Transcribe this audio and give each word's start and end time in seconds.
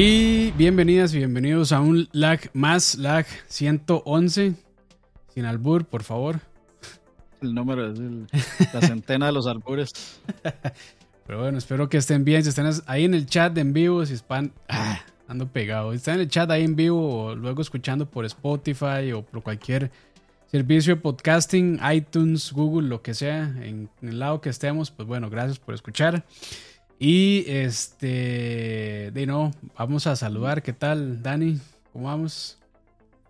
Y 0.00 0.52
bienvenidas 0.52 1.12
y 1.12 1.18
bienvenidos 1.18 1.72
a 1.72 1.80
un 1.80 2.08
lag 2.12 2.38
más, 2.52 2.94
lag 2.98 3.26
111. 3.48 4.54
Sin 5.34 5.44
albur, 5.44 5.86
por 5.86 6.04
favor. 6.04 6.38
El 7.42 7.52
número 7.52 7.90
es 7.90 7.98
la 8.72 8.80
centena 8.86 9.26
de 9.26 9.32
los 9.32 9.48
albures. 9.48 10.20
Pero 11.26 11.40
bueno, 11.40 11.58
espero 11.58 11.88
que 11.88 11.96
estén 11.96 12.24
bien. 12.24 12.44
Si 12.44 12.50
están 12.50 12.70
ahí 12.86 13.06
en 13.06 13.14
el 13.14 13.26
chat 13.26 13.58
en 13.58 13.72
vivo, 13.72 14.06
si 14.06 14.14
están. 14.14 14.52
Ah, 14.68 15.00
ando 15.26 15.48
pegado. 15.48 15.90
Si 15.90 15.96
están 15.96 16.14
en 16.14 16.20
el 16.20 16.28
chat 16.28 16.48
ahí 16.48 16.62
en 16.62 16.76
vivo 16.76 17.24
o 17.24 17.34
luego 17.34 17.60
escuchando 17.60 18.08
por 18.08 18.24
Spotify 18.24 19.10
o 19.12 19.22
por 19.22 19.42
cualquier 19.42 19.90
servicio 20.46 20.94
de 20.94 21.00
podcasting, 21.00 21.80
iTunes, 21.92 22.52
Google, 22.52 22.86
lo 22.86 23.02
que 23.02 23.14
sea, 23.14 23.52
en, 23.62 23.90
en 24.00 24.08
el 24.08 24.20
lado 24.20 24.40
que 24.40 24.50
estemos, 24.50 24.92
pues 24.92 25.08
bueno, 25.08 25.28
gracias 25.28 25.58
por 25.58 25.74
escuchar. 25.74 26.24
Y 26.98 27.44
este, 27.46 29.12
de 29.12 29.24
no, 29.26 29.52
vamos 29.76 30.08
a 30.08 30.16
saludar. 30.16 30.62
¿Qué 30.62 30.72
tal, 30.72 31.22
Dani? 31.22 31.60
¿Cómo 31.92 32.06
vamos? 32.06 32.58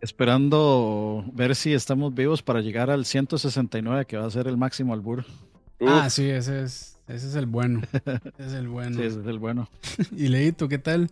Esperando 0.00 1.24
ver 1.34 1.54
si 1.54 1.74
estamos 1.74 2.14
vivos 2.14 2.42
para 2.42 2.62
llegar 2.62 2.88
al 2.88 3.04
169, 3.04 4.06
que 4.06 4.16
va 4.16 4.27
a 4.27 4.30
ser 4.30 4.46
el 4.46 4.56
máximo 4.56 4.94
albur. 4.94 5.27
Ah, 5.86 6.08
sí, 6.08 6.30
ese 6.30 6.62
es, 6.62 6.98
ese 7.08 7.27
es 7.27 7.34
el 7.34 7.44
bueno. 7.44 7.82
Ese 8.38 8.46
es 8.46 8.52
el 8.54 8.68
bueno. 8.68 8.96
Sí, 8.96 9.02
ese 9.02 9.20
es 9.20 9.27
el 9.27 9.38
bueno. 9.38 9.69
y 10.16 10.28
Leito, 10.28 10.66
¿qué 10.66 10.78
tal? 10.78 11.10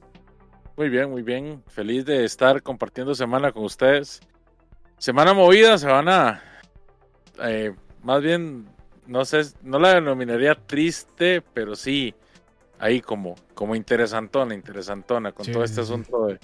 Muy 0.78 0.88
bien, 0.88 1.10
muy 1.10 1.22
bien. 1.22 1.62
Feliz 1.66 2.06
de 2.06 2.24
estar 2.24 2.62
compartiendo 2.62 3.14
semana 3.14 3.52
con 3.52 3.64
ustedes. 3.64 4.20
Semana 4.96 5.34
movida, 5.34 5.76
semana. 5.76 6.42
Eh, 7.42 7.74
más 8.02 8.22
bien, 8.22 8.66
no 9.06 9.26
sé, 9.26 9.42
no 9.62 9.78
la 9.78 9.94
denominaría 9.94 10.54
triste, 10.54 11.42
pero 11.52 11.76
sí 11.76 12.14
ahí 12.78 13.00
como, 13.00 13.34
como 13.54 13.74
interesantona, 13.74 14.54
interesantona, 14.54 15.32
con 15.32 15.46
todo 15.46 15.64
este 15.64 15.80
asunto 15.80 16.26
de 16.26 16.38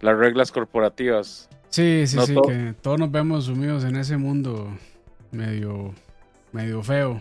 las 0.00 0.16
reglas 0.16 0.52
corporativas. 0.52 1.48
Sí, 1.68 2.04
sí, 2.06 2.18
sí, 2.26 2.34
que 2.46 2.74
todos 2.80 2.98
nos 2.98 3.10
vemos 3.10 3.46
sumidos 3.46 3.84
en 3.84 3.96
ese 3.96 4.16
mundo 4.16 4.76
medio, 5.30 5.94
medio 6.52 6.82
feo. 6.82 7.20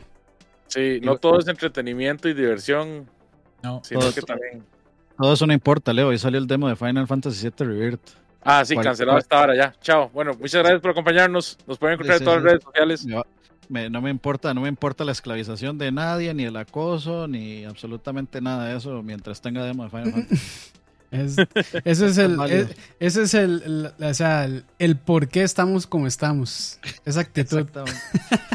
Sí, 0.67 0.99
no 1.01 1.17
todo 1.17 1.39
es 1.39 1.47
entretenimiento 1.47 2.29
y 2.29 2.33
diversión, 2.33 3.07
no, 3.63 3.81
sino 3.83 4.01
todo, 4.01 4.13
que 4.13 4.21
también... 4.21 4.63
Todo 5.17 5.33
eso 5.33 5.45
no 5.45 5.53
importa, 5.53 5.93
Leo, 5.93 6.07
hoy 6.07 6.17
salió 6.17 6.39
el 6.39 6.47
demo 6.47 6.67
de 6.67 6.75
Final 6.75 7.07
Fantasy 7.07 7.49
VII 7.49 7.67
Rebirth. 7.67 8.21
Ah, 8.43 8.65
sí, 8.65 8.75
cancelado 8.75 9.19
esta 9.19 9.39
hora 9.39 9.55
ya. 9.55 9.73
Chao. 9.81 10.09
Bueno, 10.09 10.33
muchas 10.33 10.61
gracias 10.61 10.81
por 10.81 10.91
acompañarnos. 10.91 11.59
Nos 11.67 11.77
pueden 11.77 11.93
encontrar 11.93 12.17
en 12.17 12.23
todas 12.23 12.41
las 12.41 12.51
redes 12.51 12.63
sociales 12.63 13.07
no 13.71 14.01
me 14.01 14.09
importa, 14.09 14.53
no 14.53 14.61
me 14.61 14.69
importa 14.69 15.05
la 15.05 15.13
esclavización 15.13 15.77
de 15.77 15.91
nadie, 15.91 16.33
ni 16.33 16.43
el 16.43 16.57
acoso, 16.57 17.27
ni 17.27 17.63
absolutamente 17.63 18.41
nada 18.41 18.65
de 18.67 18.77
eso 18.77 19.01
mientras 19.01 19.41
tenga 19.41 19.63
demo 19.63 19.83
de 19.83 19.89
Final 19.89 20.11
Fantasy. 20.11 20.71
ese 21.83 22.05
es 22.05 22.17
el, 22.17 22.37
ese 22.99 23.23
es 23.23 23.33
el, 23.33 23.91
o 23.99 24.13
sea, 24.13 24.47
el, 24.79 24.97
por 24.97 25.27
qué 25.27 25.43
estamos 25.43 25.87
como 25.87 26.07
estamos. 26.07 26.79
Esa 27.05 27.21
actitud. 27.21 27.67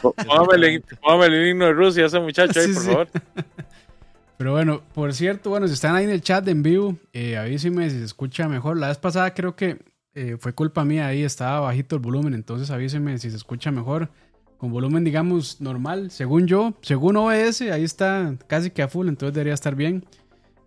Póngame 0.03 1.27
el 1.27 1.49
himno 1.49 1.67
de 1.67 1.73
Rusia 1.73 2.07
ese 2.07 2.21
muchacho 2.21 2.61
ahí, 2.61 2.73
por 2.73 2.83
favor. 2.83 3.09
Pero 4.39 4.53
bueno, 4.53 4.83
por 4.93 5.15
cierto, 5.15 5.49
bueno, 5.49 5.67
si 5.67 5.73
están 5.73 5.95
ahí 5.95 6.05
en 6.05 6.11
el 6.11 6.21
chat 6.21 6.47
en 6.49 6.63
vivo, 6.63 6.97
eh, 7.15 7.39
avísenme 7.39 7.89
si 7.89 7.99
se 7.99 8.05
escucha 8.05 8.49
mejor. 8.49 8.77
La 8.77 8.89
vez 8.89 8.99
pasada 8.99 9.33
creo 9.33 9.57
que 9.57 9.79
eh, 10.15 10.37
fue 10.39 10.53
culpa 10.53 10.85
mía, 10.85 11.07
ahí 11.07 11.23
estaba 11.23 11.61
bajito 11.61 11.97
el 11.97 12.03
volumen, 12.03 12.35
entonces 12.35 12.71
avísenme 12.71 13.17
si 13.19 13.31
se 13.31 13.37
escucha 13.37 13.71
mejor 13.71 14.11
con 14.59 14.71
volumen, 14.71 15.05
digamos, 15.05 15.61
normal. 15.61 16.11
Según 16.11 16.47
yo, 16.47 16.75
según 16.83 17.17
OBS, 17.17 17.63
ahí 17.63 17.85
está 17.85 18.37
casi 18.47 18.71
que 18.71 18.83
a 18.83 18.89
full, 18.89 19.09
entonces 19.09 19.35
debería 19.35 19.55
estar 19.55 19.75
bien. 19.75 20.05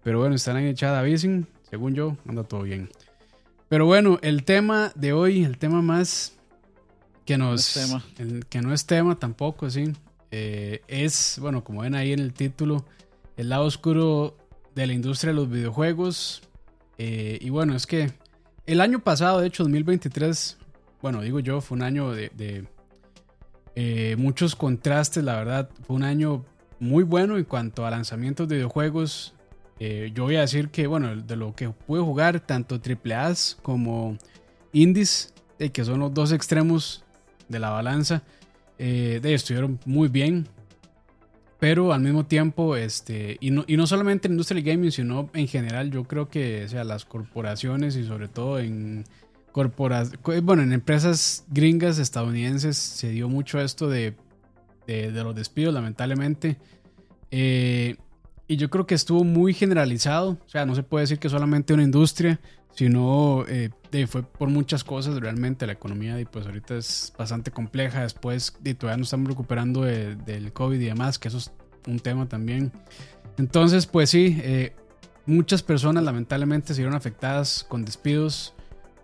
Pero 0.03 0.19
bueno, 0.19 0.35
están 0.35 0.57
ahí 0.57 0.67
echada 0.67 0.99
avisen. 0.99 1.47
Según 1.69 1.93
yo, 1.93 2.17
anda 2.27 2.43
todo 2.43 2.63
bien. 2.63 2.89
Pero 3.67 3.85
bueno, 3.85 4.19
el 4.21 4.43
tema 4.43 4.91
de 4.95 5.13
hoy, 5.13 5.43
el 5.43 5.57
tema 5.57 5.81
más 5.81 6.35
que 7.25 7.37
nos. 7.37 7.75
No 7.75 7.81
es 7.81 8.05
tema. 8.15 8.43
que 8.49 8.61
no 8.61 8.73
es 8.73 8.85
tema 8.85 9.15
tampoco, 9.15 9.69
sí. 9.69 9.91
Eh, 10.31 10.81
es, 10.87 11.37
bueno, 11.41 11.63
como 11.63 11.81
ven 11.81 11.95
ahí 11.95 12.13
en 12.13 12.19
el 12.19 12.33
título, 12.33 12.85
el 13.37 13.49
lado 13.49 13.65
oscuro 13.65 14.37
de 14.75 14.87
la 14.87 14.93
industria 14.93 15.33
de 15.33 15.35
los 15.35 15.49
videojuegos. 15.49 16.43
Eh, 16.97 17.37
y 17.41 17.49
bueno, 17.49 17.75
es 17.75 17.85
que 17.85 18.11
el 18.65 18.81
año 18.81 18.99
pasado, 18.99 19.41
de 19.41 19.47
hecho, 19.47 19.63
2023, 19.63 20.57
bueno, 21.01 21.21
digo 21.21 21.39
yo, 21.39 21.61
fue 21.61 21.77
un 21.77 21.83
año 21.83 22.11
de 22.11 22.65
eh, 23.75 24.15
muchos 24.17 24.55
contrastes, 24.55 25.23
la 25.23 25.35
verdad. 25.35 25.69
Fue 25.85 25.95
un 25.95 26.03
año 26.03 26.43
muy 26.79 27.03
bueno 27.03 27.37
en 27.37 27.43
cuanto 27.43 27.85
a 27.85 27.91
lanzamientos 27.91 28.47
de 28.47 28.55
videojuegos. 28.55 29.33
Eh, 29.79 30.11
yo 30.13 30.23
voy 30.23 30.35
a 30.35 30.41
decir 30.41 30.69
que, 30.69 30.87
bueno, 30.87 31.15
de 31.15 31.35
lo 31.35 31.55
que 31.55 31.69
pude 31.69 32.01
jugar, 32.01 32.39
tanto 32.41 32.75
AAA 32.75 33.33
como 33.61 34.17
indies, 34.73 35.33
eh, 35.59 35.69
que 35.69 35.85
son 35.85 35.99
los 35.99 36.13
dos 36.13 36.31
extremos 36.31 37.03
de 37.47 37.59
la 37.59 37.69
balanza, 37.69 38.23
de, 38.77 39.19
estuvieron 39.33 39.79
muy 39.85 40.07
bien. 40.07 40.47
Pero 41.59 41.91
al 41.91 41.99
mismo 41.99 42.25
tiempo, 42.25 42.77
este, 42.77 43.37
y 43.41 43.51
no, 43.51 43.65
y 43.67 43.75
no 43.75 43.85
solamente 43.85 44.27
en 44.27 44.33
industria 44.33 44.61
gaming, 44.61 44.91
sino 44.91 45.29
en 45.33 45.47
general, 45.47 45.91
yo 45.91 46.05
creo 46.05 46.29
que 46.29 46.69
sea, 46.69 46.85
las 46.85 47.03
corporaciones 47.03 47.97
y 47.97 48.05
sobre 48.05 48.29
todo 48.29 48.59
en 48.59 49.03
bueno, 49.53 50.61
en 50.63 50.73
empresas 50.73 51.45
gringas 51.49 51.99
estadounidenses 51.99 52.77
se 52.77 53.09
dio 53.09 53.29
mucho 53.29 53.59
esto 53.59 53.89
de, 53.89 54.15
de, 54.87 55.23
los 55.23 55.35
despidos, 55.35 55.73
lamentablemente. 55.73 56.57
Eh, 57.31 57.95
y 58.47 58.57
yo 58.57 58.69
creo 58.69 58.87
que 58.87 58.95
estuvo 58.95 59.23
muy 59.23 59.53
generalizado. 59.53 60.31
O 60.45 60.49
sea, 60.49 60.65
no 60.65 60.73
se 60.75 60.83
puede 60.83 61.03
decir 61.03 61.19
que 61.19 61.29
solamente 61.29 61.73
una 61.73 61.83
industria, 61.83 62.39
sino 62.71 63.45
eh, 63.47 63.69
fue 64.07 64.23
por 64.23 64.49
muchas 64.49 64.83
cosas. 64.83 65.19
Realmente 65.19 65.67
la 65.67 65.73
economía, 65.73 66.19
y 66.19 66.25
pues 66.25 66.47
ahorita 66.47 66.77
es 66.77 67.13
bastante 67.17 67.51
compleja. 67.51 68.01
Después, 68.01 68.55
y 68.63 68.73
todavía 68.73 68.97
nos 68.97 69.07
estamos 69.07 69.29
recuperando 69.29 69.83
del 69.83 70.51
COVID 70.51 70.79
y 70.79 70.85
demás, 70.85 71.19
que 71.19 71.27
eso 71.27 71.37
es 71.37 71.51
un 71.87 71.99
tema 71.99 72.27
también. 72.27 72.71
Entonces, 73.37 73.85
pues 73.85 74.09
sí, 74.09 74.37
eh, 74.41 74.73
muchas 75.25 75.61
personas 75.61 76.03
lamentablemente 76.03 76.73
se 76.73 76.81
vieron 76.81 76.95
afectadas 76.95 77.65
con 77.69 77.85
despidos. 77.85 78.55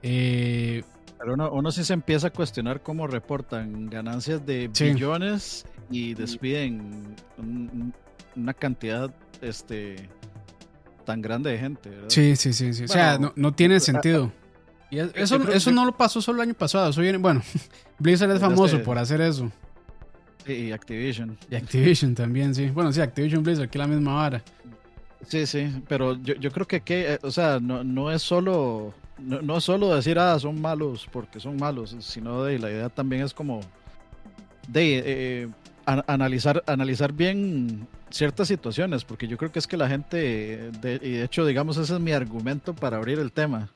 Eh, 0.08 0.84
Pero 1.18 1.34
uno, 1.52 1.72
sí 1.72 1.84
se 1.84 1.94
empieza 1.94 2.28
a 2.28 2.30
cuestionar 2.30 2.84
cómo 2.84 3.08
reportan 3.08 3.90
ganancias 3.90 4.46
de 4.46 4.68
billones 4.68 5.66
y 5.90 6.14
despiden 6.14 7.16
una 8.36 8.54
cantidad 8.54 9.12
este 9.42 10.08
tan 11.06 11.24
grande 11.24 11.52
de 11.52 11.58
gente. 11.58 11.90
Sí, 12.08 12.36
sí, 12.36 12.54
sí, 12.54 12.74
sí. 12.74 12.84
o 12.84 12.88
sea, 12.88 13.18
no, 13.36 13.54
tiene 13.54 13.80
sentido. 13.80 14.32
Y 14.92 15.00
eso, 15.00 15.42
eso 15.50 15.72
no 15.72 15.86
lo 15.86 15.98
pasó 15.98 16.22
solo 16.22 16.44
el 16.44 16.50
año 16.50 16.54
pasado. 16.54 16.92
Eso 16.92 17.02
viene, 17.02 17.18
bueno, 17.18 17.42
Blizzard 17.98 18.30
es 18.30 18.40
famoso 18.40 18.84
por 18.84 19.00
hacer 19.00 19.22
eso. 19.22 19.52
Sí, 20.46 20.54
y 20.54 20.72
Activision. 20.72 21.36
Y 21.50 21.56
Activision 21.56 22.14
también, 22.14 22.54
sí. 22.54 22.70
Bueno, 22.70 22.94
sí, 22.94 23.02
Activision 23.02 23.42
Blizzard, 23.42 23.66
aquí 23.66 23.80
la 23.80 23.88
misma 23.88 24.14
vara. 24.14 24.44
Sí, 25.28 25.48
sí, 25.48 25.82
pero 25.88 26.22
yo, 26.22 26.36
yo 26.36 26.52
creo 26.52 26.68
que, 26.68 26.82
que 26.82 27.14
eh, 27.14 27.20
o 27.24 27.32
sea, 27.32 27.60
no, 27.60 27.84
no 27.84 28.12
es 28.12 28.22
solo 28.22 28.94
no, 29.18 29.42
no 29.42 29.62
solo 29.62 29.96
decir, 29.96 30.20
ah, 30.20 30.38
son 30.40 30.62
malos 30.62 31.08
porque 31.12 31.40
son 31.40 31.58
malos, 31.58 31.96
sino 32.00 32.44
de 32.44 32.60
la 32.60 32.70
idea 32.70 32.90
también 32.90 33.24
es 33.24 33.34
como 33.34 33.62
de 34.68 35.04
eh, 35.06 35.48
analizar, 35.86 36.64
analizar 36.68 37.14
bien 37.14 37.88
ciertas 38.10 38.48
situaciones, 38.48 39.04
porque 39.04 39.28
yo 39.28 39.38
creo 39.38 39.52
que 39.52 39.60
es 39.60 39.68
que 39.68 39.78
la 39.78 39.88
gente, 39.88 40.72
de, 40.82 41.00
y 41.02 41.12
de 41.12 41.24
hecho, 41.24 41.46
digamos, 41.46 41.78
ese 41.78 41.94
es 41.94 42.00
mi 42.00 42.12
argumento 42.12 42.74
para 42.74 42.98
abrir 42.98 43.20
el 43.20 43.32
tema, 43.32 43.70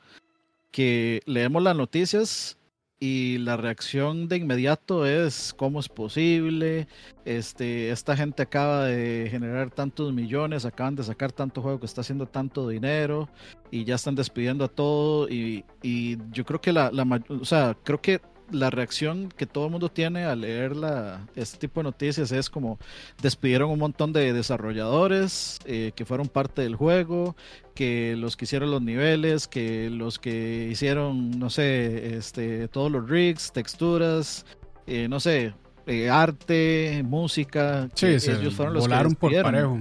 que 0.72 1.22
leemos 1.26 1.64
las 1.64 1.76
noticias 1.76 2.58
y 3.00 3.38
la 3.38 3.56
reacción 3.56 4.28
de 4.28 4.38
inmediato 4.38 5.06
es 5.06 5.54
cómo 5.58 5.80
es 5.80 5.88
posible, 5.88 6.88
este, 7.24 7.92
esta 7.92 8.16
gente 8.18 8.44
acaba 8.44 8.86
de 8.86 9.28
generar 9.32 9.72
tantos 9.72 10.12
millones, 10.14 10.66
acaban 10.66 10.96
de 10.96 11.04
sacar 11.04 11.32
tanto 11.32 11.62
juego 11.62 11.80
que 11.80 11.86
está 11.86 12.02
haciendo 12.02 12.28
tanto 12.28 12.68
dinero 12.68 13.30
y 13.72 13.86
ya 13.86 13.96
están 13.96 14.16
despidiendo 14.16 14.66
a 14.66 14.68
todo 14.68 15.30
y, 15.30 15.64
y 15.82 16.18
yo 16.32 16.44
creo 16.44 16.60
que 16.60 16.74
la, 16.74 16.92
la, 16.92 17.22
o 17.30 17.46
sea, 17.46 17.78
creo 17.84 18.02
que 18.02 18.20
la 18.52 18.70
reacción 18.70 19.30
que 19.36 19.46
todo 19.46 19.66
el 19.66 19.72
mundo 19.72 19.90
tiene 19.90 20.26
al 20.26 20.42
leer 20.42 20.76
la, 20.76 21.28
este 21.36 21.58
tipo 21.58 21.80
de 21.80 21.86
noticias 21.86 22.32
es 22.32 22.50
como 22.50 22.80
despidieron 23.22 23.70
un 23.70 23.80
montón 23.80 24.14
de 24.14 24.34
desarrolladores 24.34 25.60
eh, 25.66 25.92
que 25.96 26.06
fueron 26.06 26.28
parte 26.28 26.62
del 26.62 26.76
juego, 26.76 27.36
que 27.76 28.16
los 28.18 28.36
que 28.38 28.46
hicieron 28.46 28.72
los 28.72 28.82
niveles, 28.82 29.48
que 29.48 29.90
los 29.90 30.20
que 30.20 30.68
hicieron, 30.72 31.32
no 31.40 31.50
sé, 31.50 32.18
este, 32.18 32.68
todos 32.68 32.92
los 32.92 33.10
rigs, 33.10 33.52
texturas, 33.52 34.46
eh, 34.88 35.08
no 35.08 35.20
sé, 35.20 35.54
eh, 35.88 36.10
arte, 36.10 37.04
música. 37.06 37.90
Sí, 37.94 38.08
ellos 38.08 38.54
fueron 38.54 38.74
los 38.74 38.84
volaron 38.84 39.14
que 39.14 39.20
por 39.20 39.42
parejo. 39.42 39.80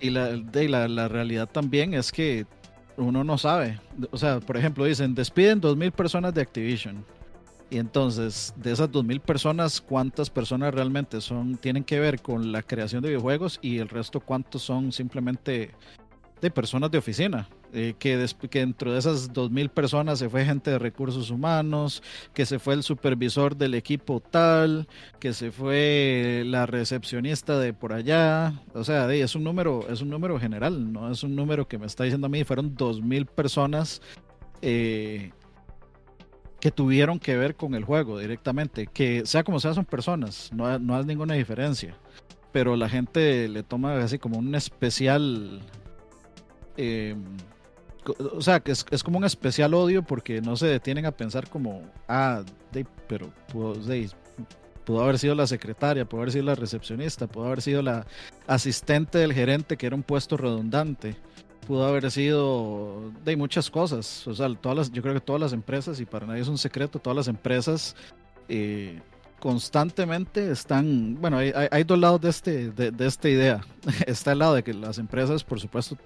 Y 0.00 0.10
la, 0.10 0.28
de, 0.28 0.68
la, 0.68 0.88
la 0.88 1.08
realidad 1.08 1.48
también 1.48 1.94
es 1.94 2.10
que 2.10 2.46
uno 2.96 3.22
no 3.24 3.38
sabe. 3.38 3.78
O 4.10 4.16
sea, 4.16 4.40
por 4.40 4.56
ejemplo, 4.56 4.84
dicen, 4.84 5.14
despiden 5.14 5.60
2.000 5.60 5.92
personas 5.92 6.34
de 6.34 6.42
Activision 6.42 7.04
y 7.70 7.78
entonces, 7.78 8.52
de 8.56 8.72
esas 8.72 8.90
2.000 8.90 9.20
personas, 9.20 9.80
¿cuántas 9.80 10.28
personas 10.28 10.74
realmente 10.74 11.20
son 11.20 11.56
tienen 11.56 11.84
que 11.84 12.00
ver 12.00 12.20
con 12.20 12.52
la 12.52 12.62
creación 12.62 13.02
de 13.02 13.08
videojuegos 13.08 13.58
y 13.62 13.78
el 13.78 13.88
resto 13.88 14.20
cuántos 14.20 14.62
son 14.62 14.92
simplemente 14.92 15.70
de 16.40 16.50
personas 16.50 16.90
de 16.90 16.98
oficina? 16.98 17.48
eh, 17.72 17.94
que, 17.98 18.26
que, 18.48 18.58
dentro 18.60 18.92
de 18.92 18.98
esas 18.98 19.32
2.000 19.32 19.68
personas 19.70 20.18
se 20.18 20.28
fue 20.28 20.44
gente 20.44 20.70
de 20.70 20.78
recursos 20.78 21.30
humanos, 21.30 22.02
que 22.34 22.46
se 22.46 22.58
fue 22.58 22.74
el 22.74 22.82
supervisor 22.82 23.56
del 23.56 23.74
equipo 23.74 24.20
tal, 24.20 24.88
que 25.18 25.32
se 25.32 25.50
fue 25.50 26.42
la 26.46 26.66
recepcionista 26.66 27.58
de 27.58 27.72
por 27.72 27.92
allá. 27.92 28.54
O 28.74 28.84
sea, 28.84 29.12
es 29.12 29.34
un 29.34 29.44
número, 29.44 29.86
es 29.88 30.00
un 30.00 30.10
número 30.10 30.38
general, 30.38 30.92
no 30.92 31.10
es 31.10 31.22
un 31.22 31.36
número 31.36 31.68
que 31.68 31.78
me 31.78 31.86
está 31.86 32.04
diciendo 32.04 32.26
a 32.26 32.30
mí, 32.30 32.44
fueron 32.44 32.76
2.000 32.76 33.26
personas. 33.26 34.02
Eh, 34.62 35.30
que 36.60 36.70
tuvieron 36.70 37.18
que 37.18 37.36
ver 37.36 37.56
con 37.56 37.74
el 37.74 37.84
juego 37.84 38.18
directamente, 38.18 38.86
que 38.86 39.24
sea 39.26 39.44
como 39.44 39.60
sea 39.60 39.74
son 39.74 39.84
personas, 39.84 40.50
no, 40.52 40.78
no 40.78 40.96
hay 40.96 41.04
ninguna 41.04 41.34
diferencia, 41.34 41.96
pero 42.52 42.76
la 42.76 42.88
gente 42.88 43.48
le 43.48 43.62
toma 43.62 43.98
así 43.98 44.18
como 44.18 44.38
un 44.38 44.54
especial 44.54 45.60
eh, 46.76 47.16
o 48.34 48.40
sea, 48.40 48.60
que 48.60 48.72
es, 48.72 48.86
es, 48.90 49.02
como 49.02 49.18
un 49.18 49.24
especial 49.24 49.74
odio 49.74 50.02
porque 50.02 50.40
no 50.40 50.56
se 50.56 50.66
detienen 50.66 51.06
a 51.06 51.12
pensar 51.12 51.48
como, 51.48 51.82
ah, 52.08 52.42
pero 53.06 53.30
pudo, 53.52 53.74
pudo 54.84 55.02
haber 55.02 55.18
sido 55.18 55.34
la 55.34 55.46
secretaria, 55.46 56.04
pudo 56.04 56.22
haber 56.22 56.32
sido 56.32 56.44
la 56.44 56.54
recepcionista, 56.54 57.26
pudo 57.26 57.46
haber 57.46 57.62
sido 57.62 57.82
la 57.82 58.06
asistente 58.46 59.18
del 59.18 59.32
gerente, 59.32 59.76
que 59.76 59.86
era 59.86 59.96
un 59.96 60.02
puesto 60.02 60.36
redundante, 60.36 61.16
pudo 61.66 61.86
haber 61.86 62.10
sido 62.10 63.12
de 63.24 63.36
muchas 63.36 63.70
cosas. 63.70 64.26
O 64.26 64.34
sea, 64.34 64.52
todas 64.54 64.76
las, 64.76 64.92
yo 64.92 65.02
creo 65.02 65.14
que 65.14 65.20
todas 65.20 65.40
las 65.40 65.52
empresas, 65.52 66.00
y 66.00 66.06
para 66.06 66.26
nadie 66.26 66.42
es 66.42 66.48
un 66.48 66.58
secreto, 66.58 66.98
todas 66.98 67.16
las 67.16 67.28
empresas 67.28 67.96
eh, 68.48 69.00
constantemente 69.38 70.50
están, 70.50 71.16
bueno, 71.20 71.38
hay, 71.38 71.52
hay, 71.70 71.84
dos 71.84 71.98
lados 71.98 72.20
de, 72.20 72.28
este, 72.30 72.70
de, 72.70 72.90
de 72.90 73.06
esta 73.06 73.28
idea. 73.28 73.60
Está 74.06 74.32
el 74.32 74.40
lado 74.40 74.54
de 74.54 74.62
que 74.62 74.74
las 74.74 74.98
empresas, 74.98 75.44
por 75.44 75.60
supuesto, 75.60 75.96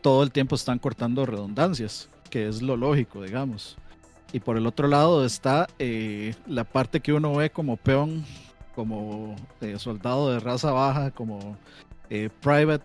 todo 0.00 0.22
el 0.22 0.30
tiempo 0.30 0.54
están 0.54 0.78
cortando 0.78 1.24
redundancias, 1.24 2.10
que 2.28 2.48
es 2.48 2.60
lo 2.60 2.76
lógico, 2.76 3.22
digamos. 3.22 3.78
Y 4.34 4.40
por 4.40 4.56
el 4.56 4.66
otro 4.66 4.88
lado 4.88 5.24
está 5.24 5.68
eh, 5.78 6.34
la 6.46 6.64
parte 6.64 6.98
que 6.98 7.12
uno 7.12 7.34
ve 7.36 7.50
como 7.50 7.76
peón, 7.76 8.24
como 8.74 9.36
eh, 9.60 9.78
soldado 9.78 10.32
de 10.32 10.40
raza 10.40 10.72
baja, 10.72 11.12
como 11.12 11.56
eh, 12.10 12.28
private, 12.42 12.84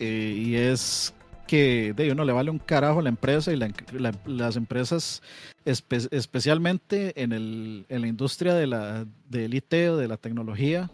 y 0.00 0.54
es 0.54 1.14
que 1.46 1.92
de 1.94 2.12
uno 2.12 2.24
le 2.24 2.32
vale 2.32 2.50
un 2.50 2.58
carajo 2.58 3.00
la 3.00 3.08
empresa 3.08 3.52
y 3.52 3.56
las 3.56 4.56
empresas, 4.56 5.22
especialmente 5.64 7.22
en, 7.22 7.32
el, 7.32 7.86
en, 7.88 8.02
la 8.02 8.08
industria 8.08 8.54
de 8.54 8.66
la, 8.66 9.06
del 9.28 9.54
IT 9.54 9.70
de 9.70 10.08
la 10.08 10.16
tecnología 10.16 10.90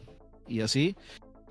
y 0.48 0.60
así, 0.60 0.96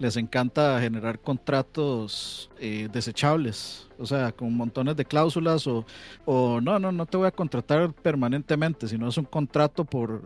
les 0.02 0.18
encanta 0.18 0.80
generar 0.82 1.20
contratos 1.20 2.50
eh, 2.60 2.90
desechables, 2.92 3.88
o 4.00 4.06
sea, 4.06 4.32
con 4.32 4.56
montones 4.56 4.96
de 4.96 5.06
cláusulas 5.06 5.68
o, 5.68 5.86
o, 6.26 6.60
no, 6.60 6.80
no, 6.80 6.92
no 6.92 7.06
te 7.06 7.18
voy 7.18 7.28
a 7.28 7.32
contratar 7.32 7.94
permanentemente, 7.94 8.88
sino 8.88 9.08
es 9.08 9.18
un 9.18 9.26
contrato 9.26 9.86
por, 9.86 10.24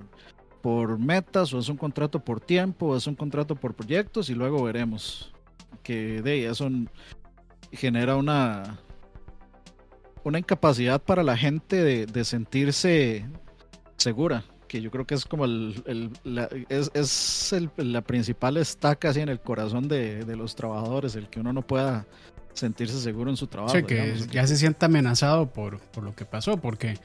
por 0.62 0.98
metas 0.98 1.54
o 1.54 1.60
es 1.60 1.68
un 1.68 1.78
contrato 1.78 2.20
por 2.20 2.40
tiempo 2.40 2.88
o 2.88 2.98
es 2.98 3.06
un 3.06 3.16
contrato 3.16 3.56
por 3.56 3.74
proyectos 3.74 4.30
y 4.30 4.34
luego 4.34 4.64
veremos 4.64 5.34
que 5.84 6.22
de 6.22 6.48
eso 6.48 6.70
genera 7.76 8.16
una 8.16 8.80
una 10.24 10.40
incapacidad 10.40 11.02
para 11.02 11.22
la 11.22 11.38
gente 11.38 11.84
de, 11.84 12.08
de 12.08 12.26
sentirse 12.26 13.26
segura 13.98 14.44
que 14.68 14.82
yo 14.82 14.92
creo 14.92 15.06
que 15.06 15.16
es 15.16 15.26
como 15.26 15.46
el, 15.46 16.12
la, 16.24 16.50
es, 16.70 16.92
es 16.94 17.54
el, 17.54 17.70
la 17.78 18.02
principal 18.02 18.58
estaca 18.58 19.10
así 19.10 19.22
en 19.22 19.30
el 19.30 19.40
corazón 19.40 19.88
de, 19.88 20.26
de, 20.26 20.36
los 20.36 20.56
trabajadores, 20.56 21.16
el 21.16 21.30
que 21.30 21.40
uno 21.40 21.54
no 21.54 21.62
pueda 21.62 22.06
sentirse 22.54 23.00
seguro 23.00 23.30
en 23.30 23.38
su 23.38 23.48
trabajo. 23.48 23.76
Sí, 23.76 23.84
que 23.84 24.16
ya 24.32 24.46
se 24.48 24.58
sienta 24.58 24.88
amenazado 24.88 25.52
por, 25.52 25.80
por 25.80 26.04
lo 26.04 26.16
que 26.16 26.26
pasó, 26.26 26.58
porque 26.58 26.98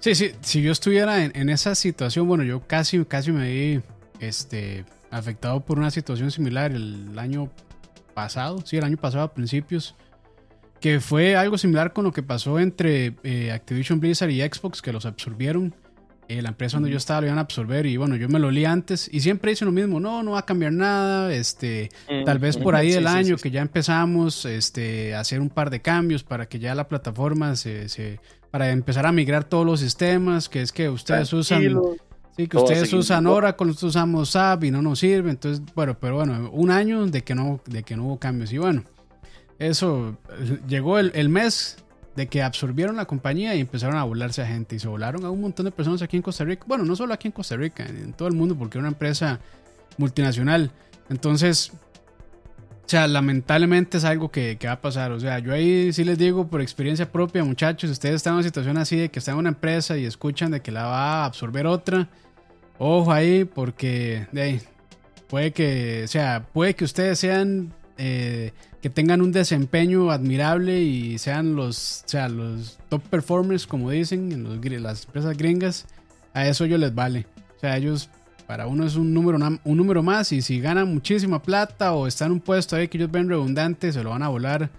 sí, 0.00 0.14
sí, 0.14 0.32
si 0.40 0.62
yo 0.62 0.72
estuviera 0.72 1.24
en, 1.24 1.32
en, 1.34 1.48
esa 1.48 1.74
situación, 1.74 2.28
bueno, 2.28 2.44
yo 2.44 2.60
casi, 2.66 3.04
casi 3.04 3.32
me 3.32 3.50
vi 3.50 3.82
este, 4.20 4.84
afectado 5.10 5.60
por 5.64 5.78
una 5.78 5.90
situación 5.90 6.30
similar 6.30 6.72
el 6.72 7.18
año 7.18 7.50
pasado, 8.16 8.62
sí, 8.64 8.78
el 8.78 8.84
año 8.84 8.96
pasado 8.96 9.24
a 9.24 9.34
principios 9.34 9.94
que 10.80 11.00
fue 11.00 11.36
algo 11.36 11.58
similar 11.58 11.92
con 11.92 12.04
lo 12.04 12.12
que 12.12 12.22
pasó 12.22 12.58
entre 12.58 13.14
eh, 13.22 13.52
Activision 13.52 14.00
Blizzard 14.00 14.30
y 14.30 14.40
Xbox, 14.40 14.80
que 14.80 14.92
los 14.92 15.06
absorbieron. 15.06 15.74
Eh, 16.28 16.42
la 16.42 16.48
empresa 16.48 16.78
donde 16.78 16.90
yo 16.90 16.96
estaba 16.96 17.20
lo 17.20 17.28
iban 17.28 17.38
a 17.38 17.42
absorber 17.42 17.86
y 17.86 17.96
bueno, 17.98 18.16
yo 18.16 18.28
me 18.28 18.40
lo 18.40 18.50
li 18.50 18.64
antes 18.64 19.08
y 19.12 19.20
siempre 19.20 19.50
dicen 19.50 19.66
lo 19.66 19.70
mismo, 19.70 20.00
no, 20.00 20.24
no 20.24 20.32
va 20.32 20.40
a 20.40 20.44
cambiar 20.44 20.72
nada, 20.72 21.32
este, 21.32 21.88
tal 22.24 22.40
vez 22.40 22.56
por 22.56 22.74
ahí 22.74 22.90
del 22.90 23.06
año 23.06 23.36
que 23.36 23.52
ya 23.52 23.62
empezamos 23.62 24.44
este, 24.44 25.14
a 25.14 25.20
hacer 25.20 25.40
un 25.40 25.50
par 25.50 25.70
de 25.70 25.82
cambios 25.82 26.24
para 26.24 26.46
que 26.46 26.58
ya 26.58 26.74
la 26.74 26.88
plataforma 26.88 27.54
se, 27.54 27.88
se 27.88 28.18
para 28.50 28.70
empezar 28.70 29.06
a 29.06 29.12
migrar 29.12 29.44
todos 29.44 29.64
los 29.64 29.78
sistemas, 29.78 30.48
que 30.48 30.62
es 30.62 30.72
que 30.72 30.88
ustedes 30.88 31.32
usan... 31.32 31.78
Sí, 32.36 32.46
que 32.48 32.56
ustedes 32.58 32.92
usan 32.92 33.26
Oracle, 33.26 33.66
nosotros 33.66 33.90
usamos 33.90 34.30
SAP 34.30 34.64
y 34.64 34.70
no 34.70 34.82
nos 34.82 34.98
sirve. 34.98 35.30
Entonces, 35.30 35.64
bueno, 35.74 35.96
pero 35.98 36.16
bueno, 36.16 36.50
un 36.52 36.70
año 36.70 37.06
de 37.06 37.22
que 37.22 37.34
no, 37.34 37.60
de 37.64 37.82
que 37.82 37.96
no 37.96 38.04
hubo 38.04 38.18
cambios. 38.18 38.52
Y 38.52 38.58
bueno, 38.58 38.84
eso 39.58 40.18
llegó 40.68 40.98
el, 40.98 41.12
el 41.14 41.30
mes 41.30 41.78
de 42.14 42.26
que 42.26 42.42
absorbieron 42.42 42.96
la 42.96 43.06
compañía 43.06 43.54
y 43.54 43.60
empezaron 43.60 43.96
a 43.96 44.04
volarse 44.04 44.42
a 44.42 44.46
gente 44.46 44.76
y 44.76 44.78
se 44.78 44.88
volaron 44.88 45.24
a 45.24 45.30
un 45.30 45.40
montón 45.40 45.64
de 45.64 45.70
personas 45.70 46.02
aquí 46.02 46.16
en 46.16 46.22
Costa 46.22 46.44
Rica. 46.44 46.64
Bueno, 46.66 46.84
no 46.84 46.94
solo 46.94 47.14
aquí 47.14 47.28
en 47.28 47.32
Costa 47.32 47.56
Rica, 47.56 47.86
en 47.86 48.12
todo 48.12 48.28
el 48.28 48.34
mundo, 48.34 48.54
porque 48.54 48.76
es 48.76 48.80
una 48.80 48.88
empresa 48.88 49.40
multinacional. 49.96 50.70
Entonces, 51.08 51.72
o 52.86 52.88
sea, 52.88 53.06
lamentablemente 53.06 53.98
es 53.98 54.04
algo 54.04 54.30
que, 54.30 54.56
que, 54.58 54.66
va 54.66 54.74
a 54.74 54.80
pasar. 54.80 55.12
O 55.12 55.20
sea, 55.20 55.38
yo 55.38 55.52
ahí 55.52 55.92
sí 55.92 56.04
les 56.04 56.16
digo 56.18 56.46
por 56.46 56.60
experiencia 56.60 57.10
propia, 57.10 57.44
muchachos, 57.44 57.90
ustedes 57.90 58.16
están 58.16 58.32
en 58.32 58.36
una 58.36 58.44
situación 58.44 58.76
así 58.78 58.96
de 58.96 59.10
que 59.10 59.18
están 59.18 59.34
en 59.34 59.40
una 59.40 59.48
empresa 59.50 59.96
y 59.96 60.04
escuchan 60.04 60.50
de 60.50 60.60
que 60.60 60.70
la 60.70 60.84
va 60.84 61.22
a 61.22 61.24
absorber 61.26 61.66
otra. 61.66 62.08
Ojo 62.78 63.12
ahí, 63.12 63.44
porque 63.44 64.26
de 64.32 64.42
ahí, 64.42 64.60
puede 65.28 65.52
que, 65.52 66.02
o 66.04 66.08
sea, 66.08 66.46
puede 66.52 66.74
que 66.74 66.84
ustedes 66.84 67.18
sean 67.18 67.72
eh, 67.98 68.52
que 68.82 68.90
tengan 68.90 69.22
un 69.22 69.32
desempeño 69.32 70.10
admirable 70.10 70.80
y 70.80 71.18
sean 71.18 71.56
los, 71.56 72.04
o 72.04 72.08
sea, 72.08 72.28
los 72.28 72.78
top 72.88 73.02
performers, 73.02 73.66
como 73.66 73.90
dicen 73.90 74.30
en 74.30 74.44
los, 74.44 74.64
las 74.80 75.06
empresas 75.06 75.36
gringas, 75.36 75.86
a 76.34 76.46
eso 76.46 76.64
ellos 76.64 76.78
les 76.78 76.94
vale. 76.94 77.26
O 77.56 77.58
sea, 77.58 77.76
ellos, 77.76 78.10
para 78.46 78.66
uno 78.66 78.84
es 78.86 78.96
un 78.96 79.12
número, 79.14 79.38
un 79.64 79.76
número 79.76 80.02
más 80.02 80.30
y 80.32 80.42
si 80.42 80.60
ganan 80.60 80.92
muchísima 80.92 81.42
plata 81.42 81.94
o 81.94 82.06
están 82.06 82.26
en 82.26 82.32
un 82.32 82.40
puesto 82.40 82.76
ahí 82.76 82.86
que 82.88 82.98
ellos 82.98 83.10
ven 83.10 83.28
redundante, 83.28 83.92
se 83.92 84.02
lo 84.02 84.10
van 84.10 84.22
a 84.22 84.28
volar. 84.28 84.70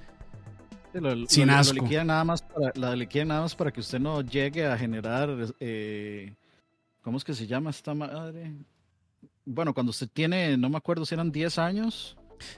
sin 1.28 1.50
asco. 1.50 1.86
Lo 1.86 2.04
nada 2.06 2.24
más 2.24 2.44
para, 2.44 2.72
la 2.76 2.96
nada 3.26 3.42
más 3.42 3.56
para 3.56 3.72
que 3.72 3.80
usted 3.80 4.00
no 4.00 4.22
llegue 4.22 4.68
a 4.68 4.78
generar, 4.78 5.36
eh, 5.60 6.34
¿cómo 7.08 7.18
es 7.18 7.24
que 7.24 7.34
se 7.34 7.48
llama 7.48 7.70
esta 7.70 7.94
madre? 7.94 8.54
Bueno, 9.46 9.74
cuando 9.74 9.92
usted 9.92 10.10
tiene, 10.12 10.58
no 10.58 10.70
me 10.70 10.76
acuerdo 10.76 11.06
si 11.06 11.16
eran 11.16 11.32
10 11.32 11.58
años, 11.58 12.18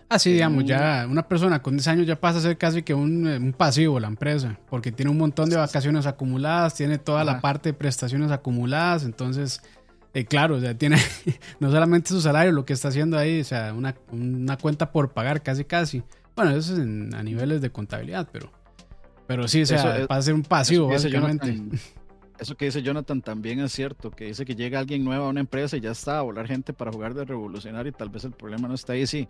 Así, 0.10 0.34
digamos, 0.34 0.66
ya 0.66 1.06
una 1.08 1.28
persona 1.28 1.62
con 1.62 1.76
10 1.76 1.88
años 1.88 2.08
ya 2.08 2.20
pasa 2.20 2.40
a 2.40 2.42
ser 2.42 2.58
casi 2.58 2.82
que 2.82 2.96
un, 2.96 3.28
eh, 3.28 3.38
un 3.38 3.54
pasivo 3.54 4.00
la 4.00 4.08
empresa, 4.08 4.60
porque 4.68 4.92
tiene 4.92 5.12
un 5.12 5.20
montón 5.20 5.52
de 5.52 5.56
vacaciones 5.56 6.08
acumuladas, 6.08 6.74
tiene 6.74 6.98
toda 6.98 7.24
la 7.24 7.42
parte 7.42 7.70
de 7.70 7.74
prestaciones 7.74 8.32
acumuladas, 8.32 9.04
entonces, 9.04 9.62
eh, 10.16 10.26
claro, 10.26 10.56
o 10.56 10.60
sea, 10.60 10.76
tiene 10.76 10.98
no 11.60 11.70
solamente 11.70 12.10
su 12.10 12.20
salario, 12.20 12.52
lo 12.52 12.66
que 12.66 12.74
está 12.74 12.88
haciendo 12.88 13.20
ahí, 13.20 13.42
o 13.42 13.46
sea, 13.46 13.72
una, 13.72 13.94
una 14.12 14.58
cuenta 14.58 14.92
por 14.92 15.14
pagar 15.14 15.44
casi 15.44 15.64
casi. 15.64 16.02
Bueno, 16.36 16.58
eso 16.58 16.74
es 16.74 16.80
a 16.80 17.22
niveles 17.22 17.62
de 17.62 17.70
contabilidad, 17.70 18.28
pero, 18.32 18.52
pero 19.28 19.48
sí, 19.48 19.62
o 19.62 19.66
sea, 19.68 20.08
pasa 20.08 20.20
a 20.20 20.22
ser 20.24 20.34
un 20.34 20.44
pasivo, 20.44 20.88
básicamente. 20.88 21.52
Eso 21.52 21.99
que 22.58 22.66
dice 22.66 22.82
Jonathan 22.82 23.22
también 23.22 23.60
es 23.60 23.72
cierto, 23.72 24.12
que 24.12 24.26
dice 24.26 24.46
que 24.46 24.56
llega 24.56 24.80
alguien 24.80 25.04
nuevo 25.04 25.26
a 25.26 25.30
una 25.30 25.42
empresa 25.42 25.78
y 25.78 25.82
ya 25.82 25.92
está 25.92 26.20
a 26.20 26.22
volar 26.22 26.48
gente 26.48 26.74
para 26.74 26.92
jugar 26.92 27.14
de 27.14 27.26
revolucionario 27.26 27.90
y 27.90 27.94
tal 27.94 28.10
vez 28.10 28.24
el 28.24 28.32
problema 28.32 28.68
no 28.68 28.74
está 28.74 28.94
ahí, 28.94 29.06
sí. 29.06 29.28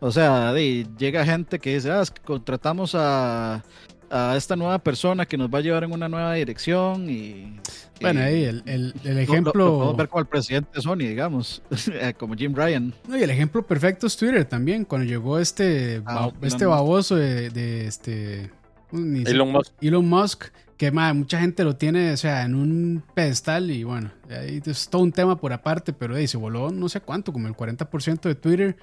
O 0.00 0.12
sea, 0.12 0.54
llega 0.54 1.24
gente 1.24 1.58
que 1.58 1.74
dice, 1.74 1.90
ah, 1.90 2.02
contratamos 2.24 2.94
a, 2.94 3.64
a, 4.10 4.36
esta 4.36 4.56
nueva 4.56 4.78
persona 4.78 5.26
que 5.26 5.36
nos 5.36 5.48
va 5.48 5.58
a 5.58 5.62
llevar 5.62 5.84
en 5.84 5.92
una 5.92 6.08
nueva 6.08 6.34
dirección 6.34 7.10
y... 7.10 7.58
Bueno, 8.00 8.20
ahí 8.20 8.44
el, 8.44 8.62
el, 8.66 8.94
el 9.04 9.18
ejemplo... 9.18 9.52
Lo, 9.54 9.72
podemos 9.74 9.96
ver 9.96 10.08
como 10.08 10.20
el 10.20 10.26
presidente 10.26 10.70
de 10.74 10.82
Sony, 10.82 10.98
digamos, 10.98 11.62
como 12.18 12.34
Jim 12.34 12.54
Ryan. 12.54 12.92
No, 13.06 13.16
y 13.16 13.22
el 13.22 13.30
ejemplo 13.30 13.64
perfecto 13.64 14.06
es 14.06 14.16
Twitter 14.16 14.44
también, 14.44 14.84
cuando 14.84 15.06
llegó 15.06 15.38
este, 15.38 16.02
ah, 16.06 16.30
este 16.42 16.66
baboso 16.66 17.16
de, 17.16 17.50
de 17.50 17.86
este... 17.86 18.50
Elon 18.92 19.52
Musk. 19.52 19.72
Elon 19.80 20.08
Musk 20.08 20.44
mucha 20.90 21.38
gente 21.38 21.62
lo 21.62 21.76
tiene, 21.76 22.12
o 22.12 22.16
sea, 22.16 22.42
en 22.42 22.54
un 22.54 23.04
pedestal 23.14 23.70
y 23.70 23.84
bueno, 23.84 24.10
ahí 24.30 24.60
es 24.64 24.88
todo 24.88 25.02
un 25.02 25.12
tema 25.12 25.36
por 25.36 25.52
aparte, 25.52 25.92
pero 25.92 26.16
ahí 26.16 26.26
se 26.26 26.36
voló 26.36 26.70
no 26.70 26.88
sé 26.88 27.00
cuánto, 27.00 27.32
como 27.32 27.46
el 27.46 27.54
40% 27.54 28.22
de 28.22 28.34
Twitter 28.34 28.76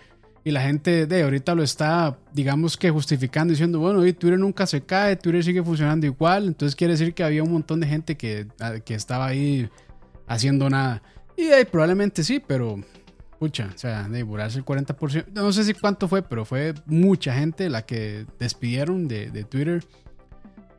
y 0.44 0.52
la 0.52 0.62
gente 0.62 1.06
de 1.06 1.24
ahorita 1.24 1.54
lo 1.56 1.64
está, 1.64 2.18
digamos 2.34 2.78
que 2.78 2.90
justificando, 2.90 3.52
diciendo, 3.52 3.80
bueno, 3.80 4.00
Twitter 4.00 4.40
nunca 4.40 4.66
se 4.66 4.82
cae, 4.82 5.16
Twitter 5.16 5.44
sigue 5.44 5.64
funcionando 5.64 6.06
igual, 6.06 6.48
entonces 6.48 6.76
quiere 6.76 6.94
decir 6.94 7.14
que 7.14 7.24
había 7.24 7.44
un 7.44 7.52
montón 7.52 7.80
de 7.80 7.88
gente 7.88 8.16
que, 8.16 8.48
que 8.86 8.94
estaba 8.94 9.28
ahí 9.28 9.70
haciendo 10.28 10.70
nada. 10.70 11.02
Y 11.36 11.66
probablemente 11.66 12.24
sí, 12.24 12.40
pero 12.46 12.82
pucha, 13.40 13.70
o 13.74 13.78
sea, 13.78 14.08
de 14.08 14.24
borrarse 14.24 14.60
el 14.60 14.66
40%, 14.66 15.28
no 15.34 15.52
sé 15.54 15.64
si 15.64 15.74
cuánto 15.74 16.08
fue, 16.08 16.22
pero 16.22 16.46
fue 16.46 16.74
mucha 16.86 17.34
gente 17.34 17.70
la 17.70 17.86
que 17.86 18.26
despidieron 18.38 19.08
de, 19.08 19.32
de 19.32 19.44
Twitter. 19.44 19.84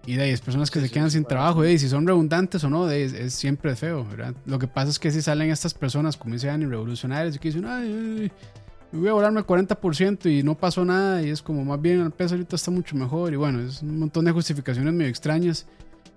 Y 0.07 0.15
de 0.15 0.23
ahí 0.23 0.31
es 0.31 0.41
personas 0.41 0.71
que 0.71 0.81
se 0.81 0.91
quedan 0.91 1.11
sin 1.11 1.25
trabajo. 1.25 1.65
Y 1.65 1.79
si 1.79 1.89
son 1.89 2.07
redundantes 2.07 2.65
o 2.65 2.71
no, 2.71 2.91
es, 2.91 3.35
siempre 3.35 3.77
feo, 3.77 4.05
¿verdad? 4.05 4.35
Lo 4.47 4.59
que 4.59 4.67
pasa 4.67 4.91
es 4.91 4.99
que 4.99 5.11
si 5.11 5.23
salen 5.23 5.51
estas 5.51 5.75
personas, 5.75 6.17
como 6.17 6.35
dice 6.35 6.47
Dani, 6.47 6.67
revolucionarios, 6.67 7.37
y 7.37 7.39
que 7.39 7.49
dicen, 7.49 7.67
ay, 7.67 8.33
voy 8.93 9.09
a 9.09 9.13
volarme 9.13 9.41
el 9.41 9.47
40% 9.47 10.31
y 10.31 10.43
no 10.43 10.57
pasó 10.57 10.85
nada. 10.85 11.23
Y 11.23 11.31
es 11.31 11.43
como, 11.43 11.65
más 11.65 11.81
bien, 11.81 12.01
el 12.01 12.11
peso 12.11 12.35
ahorita 12.35 12.57
está 12.57 12.71
mucho 12.71 12.97
mejor. 12.97 13.33
Y 13.33 13.37
bueno, 13.37 13.61
es 13.61 13.83
un 13.83 13.99
montón 13.99 14.25
de 14.25 14.33
justificaciones 14.33 14.93
medio 14.95 15.11
extrañas. 15.11 15.67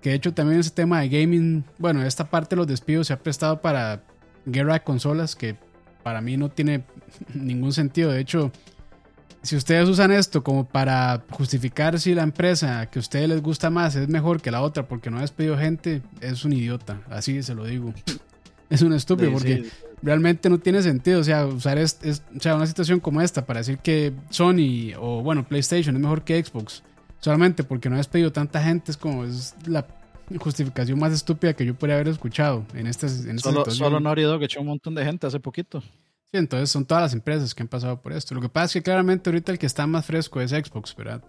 Que 0.00 0.10
de 0.10 0.16
hecho 0.16 0.34
también 0.34 0.60
ese 0.60 0.70
tema 0.70 1.00
de 1.00 1.08
gaming, 1.08 1.64
bueno, 1.78 2.02
esta 2.02 2.28
parte 2.28 2.50
de 2.54 2.56
los 2.56 2.66
despidos 2.66 3.06
se 3.06 3.12
ha 3.12 3.18
prestado 3.18 3.60
para 3.60 4.02
guerra 4.44 4.74
de 4.74 4.80
consolas, 4.80 5.34
que 5.34 5.56
para 6.02 6.20
mí 6.20 6.36
no 6.36 6.50
tiene 6.50 6.84
ningún 7.34 7.72
sentido. 7.72 8.10
De 8.10 8.20
hecho, 8.20 8.50
si 9.44 9.56
ustedes 9.56 9.88
usan 9.88 10.10
esto 10.10 10.42
como 10.42 10.66
para 10.66 11.22
justificar 11.30 12.00
si 12.00 12.14
la 12.14 12.22
empresa 12.22 12.86
que 12.86 12.98
a 12.98 13.00
ustedes 13.00 13.28
les 13.28 13.42
gusta 13.42 13.68
más 13.68 13.94
es 13.94 14.08
mejor 14.08 14.40
que 14.40 14.50
la 14.50 14.62
otra 14.62 14.88
porque 14.88 15.10
no 15.10 15.18
ha 15.18 15.20
despedido 15.20 15.58
gente, 15.58 16.00
es 16.22 16.46
un 16.46 16.54
idiota, 16.54 17.02
así 17.10 17.42
se 17.42 17.54
lo 17.54 17.64
digo. 17.64 17.92
Es 18.70 18.80
un 18.80 18.94
estúpido 18.94 19.30
porque 19.30 19.66
realmente 20.02 20.48
no 20.48 20.58
tiene 20.58 20.82
sentido, 20.82 21.20
o 21.20 21.22
sea, 21.22 21.46
usar 21.46 21.76
es, 21.76 22.00
o 22.34 22.40
sea, 22.40 22.56
una 22.56 22.66
situación 22.66 22.98
como 22.98 23.20
esta 23.20 23.44
para 23.44 23.60
decir 23.60 23.78
que 23.78 24.14
Sony 24.30 24.94
o 24.98 25.22
bueno, 25.22 25.46
PlayStation 25.46 25.94
es 25.94 26.00
mejor 26.00 26.24
que 26.24 26.42
Xbox, 26.42 26.82
solamente 27.20 27.62
porque 27.62 27.90
no 27.90 27.96
ha 27.96 27.98
despedido 27.98 28.32
tanta 28.32 28.64
gente, 28.64 28.90
es 28.90 28.96
como 28.96 29.26
es 29.26 29.54
la 29.66 29.86
justificación 30.40 30.98
más 30.98 31.12
estúpida 31.12 31.52
que 31.52 31.66
yo 31.66 31.74
podría 31.74 31.96
haber 31.96 32.08
escuchado 32.08 32.64
en 32.72 32.86
esta, 32.86 33.06
en 33.06 33.36
esta 33.36 33.52
solo, 33.52 33.70
Solo 33.70 34.00
Naughty 34.00 34.22
Dog 34.22 34.42
echó 34.42 34.62
un 34.62 34.68
montón 34.68 34.94
de 34.94 35.04
gente 35.04 35.26
hace 35.26 35.38
poquito 35.38 35.82
entonces 36.38 36.70
son 36.70 36.84
todas 36.84 37.02
las 37.02 37.12
empresas 37.12 37.54
que 37.54 37.62
han 37.62 37.68
pasado 37.68 38.00
por 38.00 38.12
esto. 38.12 38.34
Lo 38.34 38.40
que 38.40 38.48
pasa 38.48 38.66
es 38.66 38.72
que 38.74 38.82
claramente 38.82 39.30
ahorita 39.30 39.52
el 39.52 39.58
que 39.58 39.66
está 39.66 39.86
más 39.86 40.06
fresco 40.06 40.40
es 40.40 40.50
Xbox, 40.50 40.94
¿verdad? 40.96 41.22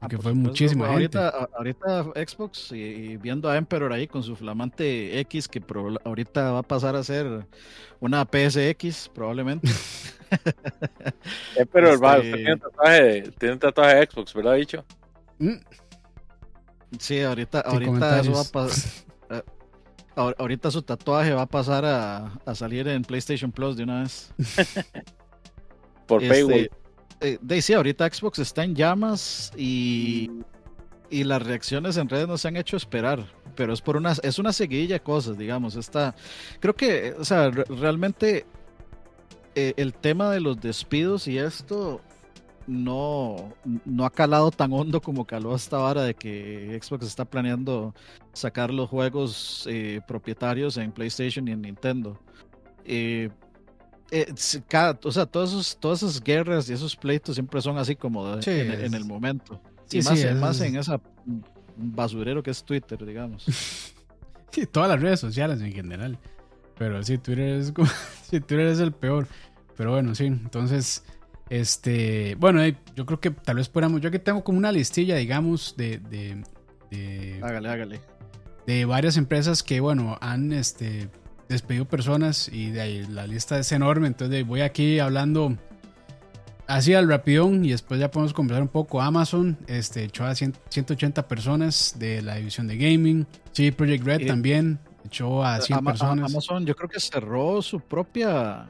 Ah, 0.00 0.02
Porque 0.02 0.18
fue 0.18 0.32
muchísima 0.32 0.88
gente. 0.96 1.18
Ahorita 1.18 2.04
Xbox 2.14 2.70
y, 2.72 3.16
viendo 3.16 3.48
a 3.50 3.56
Emperor 3.56 3.92
ahí 3.92 4.06
con 4.06 4.22
su 4.22 4.36
flamante 4.36 5.18
X, 5.20 5.48
que 5.48 5.62
ahorita 6.04 6.52
va 6.52 6.60
a 6.60 6.62
pasar 6.62 6.94
a 6.94 7.02
ser 7.02 7.46
una 7.98 8.24
PSX, 8.24 9.08
probablemente. 9.08 9.68
Emperor, 11.56 12.02
va, 12.02 12.18
este 12.18 12.32
tiene 12.32 12.52
un 12.52 12.60
tatuaje, 12.60 13.22
tiene 13.38 13.54
un 13.54 13.60
tatuaje 13.60 13.96
de 13.96 14.06
Xbox, 14.06 14.34
¿verdad, 14.34 14.54
dicho? 14.54 14.84
Mm. 15.38 15.56
Sí, 16.98 17.20
ahorita, 17.20 17.60
ahorita 17.60 18.20
eso 18.20 18.32
va 18.32 18.40
a 18.40 18.44
pasar. 18.44 18.92
ahorita 20.18 20.70
su 20.70 20.82
tatuaje 20.82 21.32
va 21.32 21.42
a 21.42 21.46
pasar 21.46 21.84
a, 21.84 22.54
salir 22.54 22.88
en 22.88 23.02
PlayStation 23.02 23.52
Plus 23.52 23.76
de 23.76 23.84
una 23.84 24.02
vez. 24.02 24.32
Por 26.06 26.22
este, 26.22 26.70
eh, 27.20 27.62
sí, 27.62 27.74
ahorita 27.74 28.08
Xbox 28.12 28.38
está 28.38 28.64
en 28.64 28.74
llamas 28.74 29.52
y, 29.56 30.30
y 31.10 31.24
las 31.24 31.42
reacciones 31.42 31.96
en 31.96 32.08
redes 32.08 32.26
no 32.26 32.38
se 32.38 32.48
han 32.48 32.56
hecho 32.56 32.76
esperar. 32.76 33.26
Pero 33.54 33.72
es 33.72 33.80
por 33.80 33.96
una, 33.96 34.12
es 34.22 34.38
una 34.38 34.52
seguidilla 34.52 34.94
de 34.94 35.00
cosas, 35.00 35.36
digamos. 35.36 35.74
Está, 35.74 36.14
creo 36.60 36.76
que, 36.76 37.14
o 37.18 37.24
sea, 37.24 37.50
realmente 37.50 38.46
eh, 39.54 39.74
el 39.76 39.94
tema 39.94 40.30
de 40.30 40.40
los 40.40 40.60
despidos 40.60 41.26
y 41.26 41.38
esto 41.38 42.00
no, 42.68 43.54
no 43.86 44.04
ha 44.04 44.10
calado 44.10 44.50
tan 44.50 44.72
hondo 44.72 45.00
como 45.00 45.24
caló 45.24 45.54
hasta 45.54 45.78
ahora 45.78 46.02
de 46.02 46.14
que 46.14 46.78
Xbox 46.80 47.06
está 47.06 47.24
planeando 47.24 47.94
sacar 48.34 48.72
los 48.72 48.90
juegos 48.90 49.66
eh, 49.70 50.00
propietarios 50.06 50.76
en 50.76 50.92
PlayStation 50.92 51.48
y 51.48 51.52
en 51.52 51.62
Nintendo. 51.62 52.20
Eh, 52.84 53.30
eh, 54.10 54.34
o 55.02 55.10
sea, 55.10 55.26
todos 55.26 55.78
todas 55.80 56.02
esas 56.02 56.22
guerras 56.22 56.68
y 56.68 56.74
esos 56.74 56.94
pleitos 56.94 57.36
siempre 57.36 57.62
son 57.62 57.78
así 57.78 57.96
como 57.96 58.34
en, 58.34 58.94
el 58.94 59.04
momento. 59.06 59.60
y 59.90 60.02
más, 60.02 60.34
más 60.36 60.60
en 60.60 60.76
esa 60.76 61.00
basurero 61.76 62.42
que 62.42 62.50
es 62.50 62.62
Twitter, 62.62 63.04
digamos. 63.04 63.46
Sí, 64.50 64.64
todas 64.64 64.88
las 64.88 65.02
redes 65.02 65.20
sociales 65.20 65.60
en 65.60 65.72
general. 65.72 66.18
Pero 66.78 67.02
sí, 67.02 67.18
Twitter 67.18 67.60
es, 67.60 67.70
como, 67.70 67.86
sí, 68.22 68.40
Twitter 68.40 68.68
es 68.68 68.78
el 68.80 68.92
peor. 68.92 69.28
Pero 69.76 69.92
bueno, 69.92 70.14
sí, 70.14 70.24
entonces 70.24 71.04
este, 71.50 72.34
bueno, 72.36 72.62
eh, 72.62 72.76
yo 72.94 73.06
creo 73.06 73.20
que 73.20 73.30
tal 73.30 73.56
vez 73.56 73.68
podamos, 73.68 74.00
yo 74.00 74.10
que 74.10 74.18
tengo 74.18 74.44
como 74.44 74.58
una 74.58 74.72
listilla, 74.72 75.16
digamos, 75.16 75.74
de, 75.76 75.98
de, 75.98 77.40
hágale, 77.42 77.68
hágale. 77.68 78.00
De 78.66 78.84
varias 78.84 79.16
empresas 79.16 79.62
que, 79.62 79.80
bueno, 79.80 80.18
han 80.20 80.52
este, 80.52 81.08
despedido 81.48 81.86
personas 81.86 82.48
y 82.52 82.70
de 82.70 82.80
ahí 82.80 83.06
la 83.06 83.26
lista 83.26 83.58
es 83.58 83.72
enorme, 83.72 84.08
entonces 84.08 84.46
voy 84.46 84.60
aquí 84.60 84.98
hablando 84.98 85.56
así 86.66 86.94
al 86.94 87.08
rapidón 87.08 87.64
y 87.64 87.70
después 87.70 87.98
ya 87.98 88.10
podemos 88.10 88.34
conversar 88.34 88.62
un 88.62 88.68
poco. 88.68 89.00
Amazon 89.00 89.58
este, 89.66 90.04
echó 90.04 90.24
a 90.26 90.34
180 90.34 91.26
personas 91.26 91.96
de 91.98 92.22
la 92.22 92.36
división 92.36 92.68
de 92.68 92.76
gaming. 92.76 93.26
Sí, 93.52 93.70
Project 93.72 94.04
Red 94.04 94.26
también 94.26 94.78
echó 95.04 95.42
a 95.42 95.60
100 95.60 95.84
personas. 95.84 96.30
Amazon 96.30 96.66
yo 96.66 96.76
creo 96.76 96.88
que 96.88 97.00
cerró 97.00 97.60
su 97.62 97.80
propia... 97.80 98.68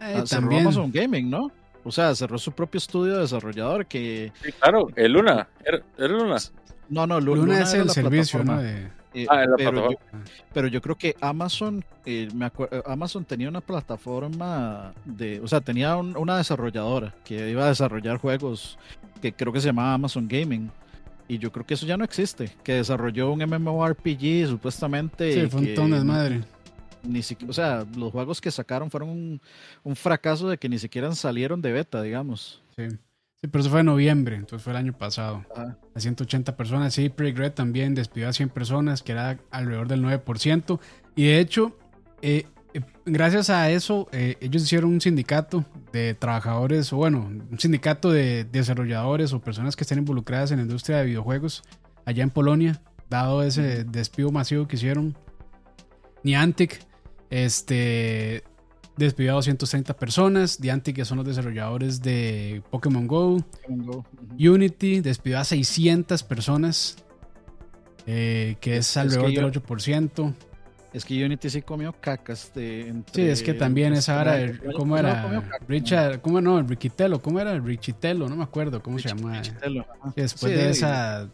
Eh, 0.00 0.16
ah, 0.18 0.26
cerró 0.26 0.58
Amazon 0.58 0.92
Gaming, 0.92 1.30
¿no? 1.30 1.50
O 1.86 1.92
sea, 1.92 2.12
cerró 2.16 2.36
su 2.36 2.50
propio 2.50 2.78
estudio 2.78 3.18
desarrollador 3.18 3.86
que... 3.86 4.32
Sí, 4.42 4.50
claro, 4.50 4.88
el 4.96 5.12
Luna. 5.12 5.46
¿Era, 5.64 5.80
Luna? 6.08 6.36
No, 6.88 7.06
no, 7.06 7.20
Luna, 7.20 7.62
es 7.62 7.74
el 7.74 7.88
servicio, 7.90 8.42
¿no? 8.42 8.60
Eh, 8.60 8.90
ah, 9.30 9.44
pero, 9.56 9.92
yo, 9.92 9.98
pero, 10.52 10.66
yo, 10.66 10.82
creo 10.82 10.96
que 10.96 11.14
Amazon, 11.20 11.84
eh, 12.04 12.28
me 12.34 12.46
eh, 12.46 12.82
Amazon 12.86 13.24
tenía 13.24 13.48
una 13.48 13.60
plataforma 13.60 14.94
de, 15.04 15.40
o 15.40 15.46
sea, 15.46 15.60
tenía 15.60 15.96
una 15.96 16.36
desarrolladora 16.36 17.14
que 17.24 17.50
iba 17.50 17.64
a 17.64 17.68
desarrollar 17.68 18.18
juegos 18.18 18.78
que 19.22 19.32
creo 19.32 19.52
que 19.52 19.60
se 19.60 19.68
llamaba 19.68 19.94
Amazon 19.94 20.26
Gaming. 20.26 20.72
Y 21.28 21.38
yo 21.38 21.52
creo 21.52 21.64
que 21.64 21.74
eso 21.74 21.86
ya 21.86 21.96
no 21.96 22.04
existe. 22.04 22.50
Que 22.64 22.74
desarrolló 22.74 23.30
un 23.30 23.44
MMORPG 23.44 24.48
supuestamente. 24.48 25.32
Sí, 25.32 25.46
fue 25.48 25.60
un 25.60 25.74
ton 25.74 25.90
de 25.92 26.04
madre 26.04 26.40
ni 27.06 27.22
siquiera, 27.22 27.50
o 27.50 27.54
sea, 27.54 27.86
los 27.96 28.12
juegos 28.12 28.40
que 28.40 28.50
sacaron 28.50 28.90
fueron 28.90 29.40
un, 29.84 29.96
fracaso 29.96 30.48
de 30.48 30.58
que 30.58 30.68
ni 30.68 30.78
siquiera 30.78 31.12
salieron 31.14 31.62
de 31.62 31.72
beta, 31.72 32.02
digamos. 32.02 32.62
Sí. 32.76 32.88
Sí, 33.40 33.48
pero 33.48 33.60
eso 33.60 33.70
fue 33.70 33.80
en 33.80 33.86
noviembre, 33.86 34.34
entonces 34.34 34.64
fue 34.64 34.72
el 34.72 34.78
año 34.78 34.94
pasado. 34.96 35.44
A 35.94 36.00
180 36.00 36.56
personas. 36.56 36.94
Sí, 36.94 37.12
Red 37.14 37.52
también 37.52 37.94
despidió 37.94 38.30
a 38.30 38.32
100 38.32 38.48
personas, 38.48 39.02
que 39.02 39.12
era 39.12 39.38
alrededor 39.50 39.88
del 39.88 40.02
9%. 40.02 40.80
Y 41.16 41.26
de 41.26 41.40
hecho, 41.40 41.76
eh, 42.22 42.46
eh, 42.72 42.80
gracias 43.04 43.50
a 43.50 43.70
eso, 43.70 44.08
eh, 44.12 44.36
ellos 44.40 44.62
hicieron 44.62 44.90
un 44.90 45.00
sindicato 45.02 45.66
de 45.92 46.14
trabajadores, 46.14 46.90
o 46.94 46.96
bueno, 46.96 47.26
un 47.50 47.58
sindicato 47.58 48.10
de 48.10 48.44
desarrolladores 48.44 49.34
o 49.34 49.40
personas 49.40 49.76
que 49.76 49.84
estén 49.84 49.98
involucradas 49.98 50.50
en 50.50 50.58
la 50.58 50.62
industria 50.62 50.98
de 50.98 51.04
videojuegos 51.04 51.62
allá 52.06 52.22
en 52.22 52.30
Polonia, 52.30 52.80
dado 53.10 53.42
ese 53.42 53.84
despido 53.84 54.30
masivo 54.30 54.66
que 54.66 54.76
hicieron. 54.76 55.16
Niantic 56.22 56.80
este 57.30 58.44
despidió 58.96 59.32
a 59.32 59.34
230 59.34 59.94
personas. 59.94 60.60
Niantic, 60.60 60.96
que 60.96 61.04
son 61.04 61.18
los 61.18 61.26
desarrolladores 61.26 62.02
de 62.02 62.62
Pokémon 62.70 63.06
Go. 63.06 63.44
Unity 64.38 65.00
despidió 65.00 65.38
a 65.38 65.44
600 65.44 66.22
personas, 66.22 66.96
eh, 68.06 68.56
que 68.60 68.78
es, 68.78 68.96
alrededor 68.96 69.52
del 69.52 69.62
8%. 69.62 70.34
Es 70.92 71.04
que 71.04 71.22
Unity 71.22 71.50
sí 71.50 71.60
comió 71.60 71.92
cacas 71.92 72.52
de 72.54 73.02
Sí, 73.12 73.20
es 73.20 73.42
que 73.42 73.52
también 73.52 73.92
esa 73.92 74.22
era, 74.22 74.58
¿cómo 74.74 74.96
era? 74.96 75.44
Richard, 75.68 76.22
¿cómo 76.22 76.40
no? 76.40 76.62
Riquitello, 76.62 77.20
¿cómo 77.20 77.38
era? 77.38 77.58
Richitello, 77.58 78.28
no 78.28 78.36
me 78.36 78.44
acuerdo 78.44 78.82
cómo 78.82 78.98
se 78.98 79.08
llama. 79.08 79.42
Después 80.14 80.54
de 80.54 80.70
esa 80.70 81.28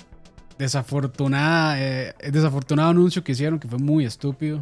desafortunada, 0.58 1.80
eh, 1.80 2.14
desafortunado 2.30 2.90
anuncio 2.90 3.22
que 3.22 3.32
hicieron, 3.32 3.60
que 3.60 3.68
fue 3.68 3.78
muy 3.78 4.04
estúpido. 4.04 4.58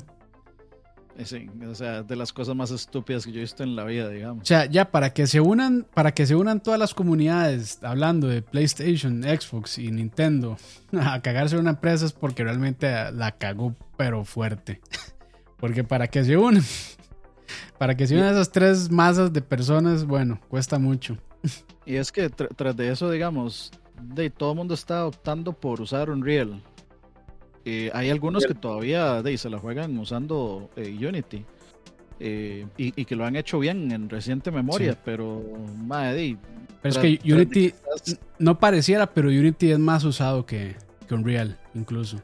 Sí, 1.25 1.49
o 1.69 1.75
sea, 1.75 2.03
de 2.03 2.17
las 2.17 2.33
cosas 2.33 2.55
más 2.55 2.71
estúpidas 2.71 3.25
que 3.25 3.33
yo 3.33 3.39
he 3.39 3.43
visto 3.43 3.63
en 3.63 3.77
la 3.77 3.85
vida, 3.85 4.09
digamos. 4.09 4.43
O 4.43 4.47
sea, 4.47 4.67
ya 4.67 4.91
para 4.91 5.13
que 5.13 5.27
se 5.27 5.41
unan, 5.41 5.87
para 5.93 6.13
que 6.13 6.27
se 6.27 6.35
unan 6.35 6.63
todas 6.63 6.79
las 6.79 6.95
comunidades 6.95 7.79
hablando 7.83 8.27
de 8.29 8.43
PlayStation, 8.43 9.23
Xbox 9.23 9.79
y 9.79 9.91
Nintendo 9.91 10.57
a 10.99 11.21
cagarse 11.21 11.57
una 11.57 11.71
empresa 11.71 12.07
es 12.07 12.13
porque 12.13 12.45
realmente 12.45 13.13
la 13.13 13.33
cagó 13.33 13.75
pero 13.97 14.25
fuerte. 14.25 14.81
Porque 15.59 15.85
para 15.85 16.09
que 16.09 16.25
se 16.25 16.39
unan, 16.39 16.63
para 17.79 17.95
que 17.95 18.07
se 18.07 18.17
unan 18.17 18.33
esas 18.33 18.51
tres 18.51 18.91
masas 18.91 19.31
de 19.31 19.43
personas, 19.43 20.07
bueno, 20.07 20.41
cuesta 20.49 20.79
mucho. 20.79 21.19
Y 21.85 21.97
es 21.97 22.11
que 22.11 22.31
tras 22.31 22.75
de 22.75 22.91
eso, 22.91 23.11
digamos, 23.11 23.71
de 24.01 24.31
todo 24.31 24.53
el 24.53 24.57
mundo 24.57 24.73
está 24.73 25.07
optando 25.07 25.53
por 25.53 25.83
usar 25.83 26.09
Unreal. 26.09 26.63
Eh, 27.65 27.91
hay 27.93 28.11
algunos 28.11 28.47
que 28.47 28.55
todavía 28.55 29.23
de, 29.23 29.37
se 29.37 29.51
la 29.51 29.59
juegan 29.59 29.97
usando 29.99 30.71
eh, 30.77 30.97
Unity. 31.07 31.45
Eh, 32.23 32.67
y, 32.77 33.05
que 33.07 33.17
lo 33.17 33.25
han 33.25 33.35
hecho 33.35 33.59
bien 33.59 33.91
en 33.93 34.11
reciente 34.11 34.51
memoria, 34.51 34.95
pero 35.03 35.43
madre, 35.79 36.37
pero 36.83 36.95
es 36.95 36.99
que 36.99 37.33
Unity 37.33 37.73
no 38.39 38.59
pareciera, 38.59 39.07
pero 39.07 39.29
Unity 39.29 39.73
es 39.73 39.79
más 39.79 40.05
usado 40.05 40.45
que, 40.45 40.77
que 41.09 41.15
Unreal, 41.15 41.59
incluso. 41.75 42.21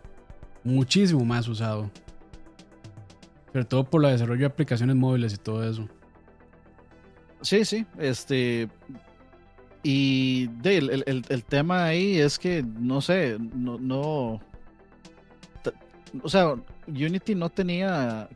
Muchísimo 0.65 1.25
más 1.25 1.49
usado. 1.49 1.91
Sobre 3.53 3.65
todo 3.65 3.85
por 3.85 4.05
el 4.05 4.13
desarrollo 4.13 4.41
de 4.41 4.47
aplicaciones 4.47 4.97
móviles 4.97 5.35
y 5.35 5.39
todo 5.39 5.69
eso. 5.69 5.89
Sí, 7.41 7.65
sí. 7.65 7.87
Este. 7.99 8.69
Y 9.83 10.49
de, 10.49 10.79
el, 10.79 11.05
el, 11.07 11.25
el, 11.29 11.45
tema 11.45 11.85
ahí 11.85 12.19
es 12.19 12.39
que, 12.39 12.63
no 12.63 13.01
sé, 13.01 13.39
no, 13.39 13.79
no. 13.79 14.41
O 16.23 16.29
sea, 16.29 16.55
Unity 16.87 17.35
no 17.35 17.51
tenía. 17.51 18.29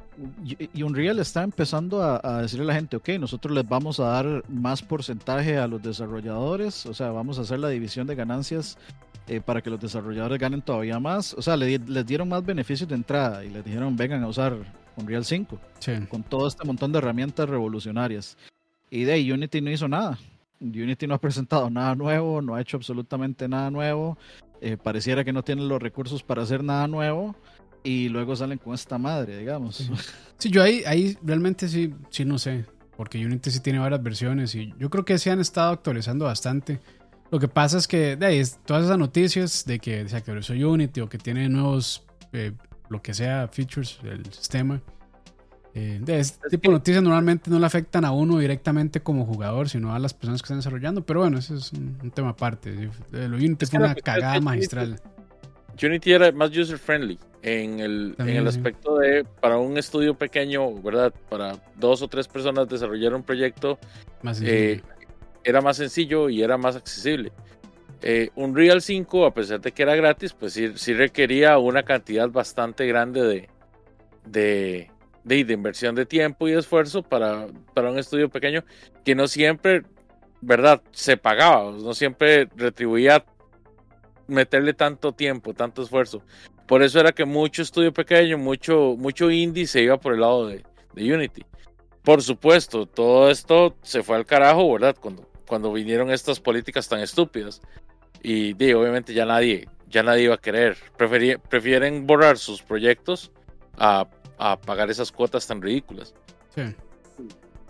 Y 0.74 0.82
Unreal 0.82 1.18
está 1.18 1.42
empezando 1.42 2.02
a, 2.02 2.20
a, 2.22 2.42
decirle 2.42 2.64
a 2.64 2.68
la 2.68 2.74
gente: 2.74 2.96
Ok, 2.96 3.10
nosotros 3.20 3.54
les 3.54 3.68
vamos 3.68 4.00
a 4.00 4.04
dar 4.04 4.44
más 4.48 4.82
porcentaje 4.82 5.58
a 5.58 5.66
los 5.66 5.82
desarrolladores. 5.82 6.86
O 6.86 6.94
sea, 6.94 7.10
vamos 7.10 7.38
a 7.38 7.42
hacer 7.42 7.58
la 7.58 7.68
división 7.68 8.06
de 8.06 8.14
ganancias 8.14 8.78
eh, 9.28 9.40
para 9.40 9.62
que 9.62 9.70
los 9.70 9.80
desarrolladores 9.80 10.38
ganen 10.38 10.62
todavía 10.62 10.98
más. 10.98 11.34
O 11.34 11.42
sea, 11.42 11.56
le, 11.56 11.78
les 11.78 12.06
dieron 12.06 12.28
más 12.28 12.44
beneficios 12.44 12.88
de 12.88 12.96
entrada 12.96 13.44
y 13.44 13.50
les 13.50 13.64
dijeron: 13.64 13.96
Vengan 13.96 14.22
a 14.22 14.28
usar 14.28 14.56
Unreal 14.96 15.24
5. 15.24 15.58
Sí. 15.78 15.92
Con 16.08 16.22
todo 16.22 16.48
este 16.48 16.64
montón 16.64 16.92
de 16.92 16.98
herramientas 16.98 17.48
revolucionarias. 17.48 18.36
Y 18.90 19.04
de 19.04 19.12
ahí 19.12 19.30
Unity 19.30 19.60
no 19.60 19.70
hizo 19.70 19.88
nada. 19.88 20.18
Unity 20.60 21.06
no 21.06 21.14
ha 21.14 21.20
presentado 21.20 21.70
nada 21.70 21.94
nuevo, 21.94 22.42
no 22.42 22.54
ha 22.54 22.60
hecho 22.60 22.76
absolutamente 22.76 23.48
nada 23.48 23.70
nuevo. 23.70 24.18
Eh, 24.60 24.76
pareciera 24.76 25.24
que 25.24 25.32
no 25.32 25.42
tienen 25.42 25.68
los 25.68 25.80
recursos 25.80 26.22
para 26.22 26.42
hacer 26.42 26.62
nada 26.62 26.86
nuevo. 26.86 27.34
Y 27.82 28.08
luego 28.08 28.36
salen 28.36 28.58
con 28.58 28.74
esta 28.74 28.98
madre, 28.98 29.38
digamos. 29.38 29.76
Sí, 29.76 29.90
sí 30.38 30.50
yo 30.50 30.62
ahí, 30.62 30.82
ahí 30.86 31.16
realmente 31.22 31.68
sí, 31.68 31.94
sí 32.10 32.24
no 32.24 32.38
sé. 32.38 32.64
Porque 32.96 33.24
Unity 33.24 33.50
sí 33.50 33.60
tiene 33.60 33.78
varias 33.78 34.02
versiones 34.02 34.54
y 34.54 34.74
yo 34.78 34.90
creo 34.90 35.06
que 35.06 35.16
se 35.16 35.30
han 35.30 35.40
estado 35.40 35.72
actualizando 35.72 36.26
bastante. 36.26 36.80
Lo 37.30 37.38
que 37.38 37.48
pasa 37.48 37.78
es 37.78 37.88
que 37.88 38.16
de 38.16 38.26
ahí, 38.26 38.42
todas 38.66 38.84
esas 38.84 38.98
noticias 38.98 39.64
de 39.64 39.78
que 39.78 40.06
se 40.06 40.16
actualizó 40.16 40.52
Unity 40.52 41.00
o 41.00 41.08
que 41.08 41.16
tiene 41.16 41.48
nuevos, 41.48 42.04
eh, 42.32 42.52
lo 42.90 43.00
que 43.00 43.14
sea, 43.14 43.48
features 43.48 44.00
del 44.02 44.30
sistema, 44.32 44.82
eh, 45.72 46.00
de 46.02 46.18
este 46.18 46.48
tipo 46.48 46.70
de 46.70 46.78
noticias 46.78 47.02
normalmente 47.02 47.48
no 47.48 47.58
le 47.60 47.66
afectan 47.66 48.04
a 48.04 48.10
uno 48.10 48.38
directamente 48.38 49.00
como 49.00 49.24
jugador, 49.24 49.68
sino 49.68 49.94
a 49.94 49.98
las 49.98 50.12
personas 50.12 50.42
que 50.42 50.46
están 50.46 50.58
desarrollando. 50.58 51.06
Pero 51.06 51.20
bueno, 51.20 51.38
ese 51.38 51.54
es 51.54 51.72
un, 51.72 51.96
un 52.02 52.10
tema 52.10 52.30
aparte. 52.30 52.90
Lo 53.12 53.36
Unity 53.36 53.66
fue 53.66 53.78
una 53.78 53.94
cagada 53.94 54.40
magistral. 54.40 55.00
Unity 55.82 56.12
era 56.12 56.32
más 56.32 56.50
user 56.56 56.78
friendly 56.78 57.18
en 57.42 57.80
el, 57.80 58.14
También, 58.16 58.38
en 58.38 58.42
el 58.42 58.48
aspecto 58.48 58.98
de 58.98 59.24
para 59.40 59.58
un 59.58 59.78
estudio 59.78 60.14
pequeño, 60.14 60.74
¿verdad? 60.82 61.12
Para 61.28 61.56
dos 61.76 62.02
o 62.02 62.08
tres 62.08 62.28
personas 62.28 62.68
desarrollar 62.68 63.14
un 63.14 63.22
proyecto 63.22 63.78
más 64.22 64.42
eh, 64.42 64.82
era 65.44 65.60
más 65.60 65.78
sencillo 65.78 66.28
y 66.28 66.42
era 66.42 66.58
más 66.58 66.76
accesible. 66.76 67.32
Eh, 68.02 68.30
Unreal 68.34 68.80
5, 68.80 69.26
a 69.26 69.34
pesar 69.34 69.60
de 69.60 69.72
que 69.72 69.82
era 69.82 69.94
gratis, 69.94 70.32
pues 70.32 70.54
sí, 70.54 70.72
sí 70.76 70.94
requería 70.94 71.58
una 71.58 71.82
cantidad 71.82 72.28
bastante 72.30 72.86
grande 72.86 73.22
de, 73.22 73.48
de, 74.24 74.90
de, 75.24 75.44
de, 75.44 75.52
inversión 75.52 75.94
de 75.94 76.06
tiempo 76.06 76.48
y 76.48 76.52
esfuerzo 76.52 77.02
para, 77.02 77.46
para 77.74 77.90
un 77.90 77.98
estudio 77.98 78.30
pequeño 78.30 78.64
que 79.04 79.14
no 79.14 79.28
siempre, 79.28 79.82
¿verdad? 80.40 80.80
Se 80.92 81.18
pagaba, 81.18 81.70
no 81.72 81.92
siempre 81.92 82.48
retribuía 82.56 83.24
meterle 84.30 84.72
tanto 84.72 85.12
tiempo, 85.12 85.52
tanto 85.54 85.82
esfuerzo. 85.82 86.22
Por 86.66 86.82
eso 86.82 87.00
era 87.00 87.12
que 87.12 87.24
mucho 87.24 87.62
estudio 87.62 87.92
pequeño, 87.92 88.38
mucho, 88.38 88.94
mucho 88.96 89.30
indie 89.30 89.66
se 89.66 89.82
iba 89.82 89.98
por 89.98 90.14
el 90.14 90.20
lado 90.20 90.46
de, 90.46 90.64
de 90.94 91.14
Unity. 91.14 91.42
Por 92.02 92.22
supuesto, 92.22 92.86
todo 92.86 93.30
esto 93.30 93.76
se 93.82 94.02
fue 94.02 94.16
al 94.16 94.24
carajo, 94.24 94.72
¿verdad? 94.72 94.96
Cuando, 94.98 95.28
cuando 95.46 95.72
vinieron 95.72 96.10
estas 96.10 96.40
políticas 96.40 96.88
tan 96.88 97.00
estúpidas. 97.00 97.60
Y 98.22 98.54
de, 98.54 98.74
obviamente 98.74 99.12
ya 99.12 99.26
nadie, 99.26 99.68
ya 99.88 100.02
nadie 100.02 100.24
iba 100.24 100.34
a 100.34 100.40
querer. 100.40 100.76
Preferí, 100.96 101.36
prefieren 101.36 102.06
borrar 102.06 102.38
sus 102.38 102.62
proyectos 102.62 103.32
a, 103.76 104.08
a, 104.38 104.60
pagar 104.60 104.90
esas 104.90 105.12
cuotas 105.12 105.46
tan 105.46 105.60
ridículas. 105.60 106.14
Sí, 106.54 106.62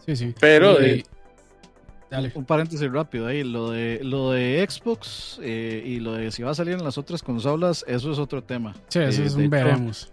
sí, 0.05 0.17
sí. 0.17 0.35
Pero... 0.39 0.81
Eh, 0.81 1.05
Dale. 2.11 2.33
Un 2.35 2.45
paréntesis 2.45 2.91
rápido 2.91 3.29
ahí, 3.29 3.45
lo 3.45 3.71
de 3.71 4.01
lo 4.03 4.33
de 4.33 4.67
Xbox 4.69 5.39
eh, 5.43 5.83
y 5.87 6.01
lo 6.01 6.15
de 6.15 6.33
si 6.33 6.43
va 6.43 6.51
a 6.51 6.55
salir 6.55 6.75
en 6.75 6.83
las 6.83 6.99
otras 6.99 7.23
consolas, 7.23 7.85
eso 7.87 8.11
es 8.11 8.19
otro 8.19 8.43
tema. 8.43 8.75
Sí, 8.89 8.99
eso 8.99 9.23
eh, 9.23 9.27
es 9.27 9.35
un 9.35 9.43
hecho, 9.43 9.51
veremos. 9.51 10.13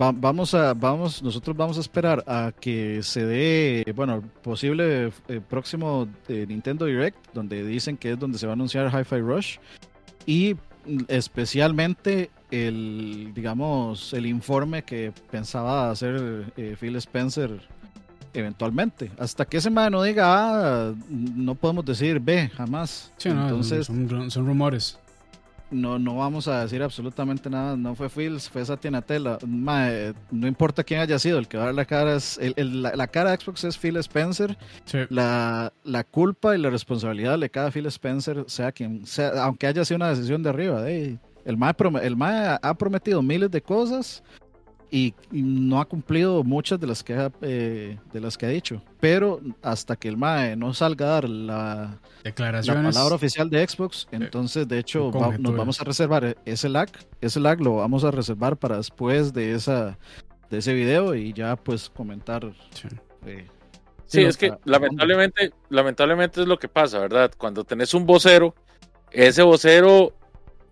Va, 0.00 0.10
vamos 0.12 0.52
a 0.54 0.74
vamos 0.74 1.22
nosotros 1.22 1.56
vamos 1.56 1.78
a 1.78 1.80
esperar 1.80 2.24
a 2.26 2.52
que 2.58 3.02
se 3.02 3.24
dé 3.24 3.84
bueno 3.94 4.22
posible 4.42 5.12
eh, 5.28 5.40
próximo 5.48 6.08
Nintendo 6.28 6.86
Direct 6.86 7.32
donde 7.32 7.64
dicen 7.64 7.96
que 7.96 8.12
es 8.12 8.18
donde 8.18 8.38
se 8.38 8.46
va 8.46 8.52
a 8.52 8.54
anunciar 8.54 8.92
Hi-Fi 8.92 9.20
Rush 9.20 9.56
y 10.24 10.54
especialmente 11.08 12.30
el 12.52 13.32
digamos 13.34 14.12
el 14.12 14.26
informe 14.26 14.84
que 14.84 15.12
pensaba 15.32 15.90
hacer 15.90 16.52
Phil 16.78 16.94
Spencer 16.96 17.60
eventualmente. 18.40 19.10
Hasta 19.18 19.44
que 19.44 19.58
ese 19.58 19.70
man 19.70 19.92
no 19.92 20.02
diga 20.02 20.88
A, 20.88 20.94
no 21.08 21.54
podemos 21.54 21.84
decir 21.84 22.20
B, 22.20 22.48
jamás. 22.50 23.12
Sí, 23.16 23.28
no, 23.28 23.42
Entonces, 23.42 23.86
son, 23.86 24.30
son, 24.30 24.46
rumores. 24.46 24.98
No, 25.70 25.98
no 25.98 26.16
vamos 26.16 26.48
a 26.48 26.62
decir 26.62 26.82
absolutamente 26.82 27.48
nada. 27.48 27.76
No 27.76 27.94
fue 27.94 28.08
Phil, 28.10 28.38
fue 28.40 28.64
Satya 28.64 28.90
Natella. 28.90 29.38
no 29.42 30.46
importa 30.46 30.84
quién 30.84 31.00
haya 31.00 31.18
sido, 31.18 31.38
el 31.38 31.48
que 31.48 31.56
va 31.56 31.64
a 31.64 31.66
dar 31.66 31.74
la 31.74 31.84
cara 31.86 32.16
es. 32.16 32.38
El, 32.38 32.52
el, 32.56 32.82
la, 32.82 32.94
la, 32.94 33.06
cara 33.06 33.30
de 33.30 33.38
Xbox 33.38 33.64
es 33.64 33.78
Phil 33.78 33.96
Spencer. 33.96 34.58
Sí. 34.84 34.98
La, 35.08 35.72
la, 35.84 36.04
culpa 36.04 36.54
y 36.54 36.60
la 36.60 36.68
responsabilidad 36.68 37.38
le 37.38 37.48
cae 37.48 37.68
a 37.68 37.70
Phil 37.70 37.86
Spencer, 37.86 38.44
sea 38.48 38.70
quien 38.72 39.06
sea, 39.06 39.44
aunque 39.44 39.66
haya 39.66 39.84
sido 39.84 39.96
una 39.96 40.10
decisión 40.10 40.42
de 40.42 40.50
arriba. 40.50 40.82
De, 40.82 41.18
el 41.44 41.56
MAE, 41.56 41.74
el 42.02 42.16
MAE 42.16 42.58
ha 42.62 42.74
prometido 42.74 43.22
miles 43.22 43.50
de 43.50 43.62
cosas 43.62 44.22
y, 44.92 45.14
no 45.30 45.80
ha 45.80 45.86
cumplido 45.86 46.44
muchas 46.44 46.78
de 46.78 46.86
las 46.86 47.02
que 47.02 47.14
ha, 47.14 47.32
eh, 47.40 47.98
de 48.12 48.20
las 48.20 48.36
que 48.36 48.44
ha 48.44 48.50
dicho. 48.50 48.82
Pero 49.00 49.40
hasta 49.62 49.96
que 49.96 50.08
el 50.08 50.18
MAE 50.18 50.54
no 50.54 50.74
salga 50.74 51.06
a 51.06 51.08
dar 51.08 51.28
la, 51.28 51.98
la 52.22 52.62
palabra 52.62 53.14
oficial 53.14 53.48
de 53.48 53.66
Xbox, 53.66 54.06
entonces 54.12 54.68
de 54.68 54.78
hecho 54.78 55.10
va, 55.10 55.38
nos 55.38 55.56
vamos 55.56 55.80
a 55.80 55.84
reservar 55.84 56.36
ese 56.44 56.68
lag, 56.68 56.90
ese 57.22 57.40
lag 57.40 57.60
lo 57.60 57.76
vamos 57.76 58.04
a 58.04 58.10
reservar 58.10 58.58
para 58.58 58.76
después 58.76 59.32
de 59.32 59.54
esa 59.54 59.98
de 60.50 60.58
ese 60.58 60.74
video 60.74 61.14
y 61.14 61.32
ya 61.32 61.56
pues 61.56 61.88
comentar. 61.88 62.52
Sí. 62.74 62.88
Eh, 63.24 63.46
sí, 64.04 64.22
es 64.22 64.36
que 64.36 64.52
lamentablemente, 64.64 65.52
lamentablemente 65.70 66.42
es 66.42 66.46
lo 66.46 66.58
que 66.58 66.68
pasa, 66.68 66.98
¿verdad? 66.98 67.32
Cuando 67.38 67.64
tenés 67.64 67.94
un 67.94 68.04
vocero, 68.04 68.54
ese 69.10 69.40
vocero, 69.40 70.12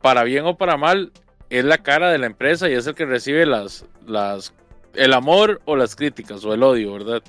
para 0.03 0.25
bien 0.25 0.45
o 0.45 0.59
para 0.59 0.77
mal, 0.77 1.11
es 1.51 1.65
la 1.65 1.79
cara 1.79 2.11
de 2.11 2.19
la 2.19 2.27
empresa 2.27 2.69
y 2.69 2.75
es 2.75 2.87
el 2.87 2.95
que 2.95 3.05
recibe 3.05 3.45
las, 3.45 3.85
las, 4.07 4.55
el 4.95 5.13
amor 5.13 5.61
o 5.65 5.77
las 5.77 5.97
críticas 5.97 6.45
o 6.45 6.55
el 6.55 6.63
odio, 6.63 6.93
¿verdad? 6.93 7.23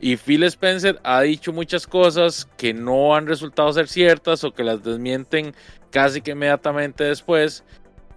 Y 0.00 0.16
Phil 0.16 0.44
Spencer 0.44 1.00
ha 1.02 1.22
dicho 1.22 1.52
muchas 1.52 1.86
cosas 1.86 2.48
que 2.56 2.72
no 2.72 3.16
han 3.16 3.26
resultado 3.26 3.72
ser 3.72 3.88
ciertas 3.88 4.44
o 4.44 4.52
que 4.52 4.62
las 4.62 4.82
desmienten 4.84 5.54
casi 5.90 6.20
que 6.20 6.30
inmediatamente 6.32 7.04
después. 7.04 7.64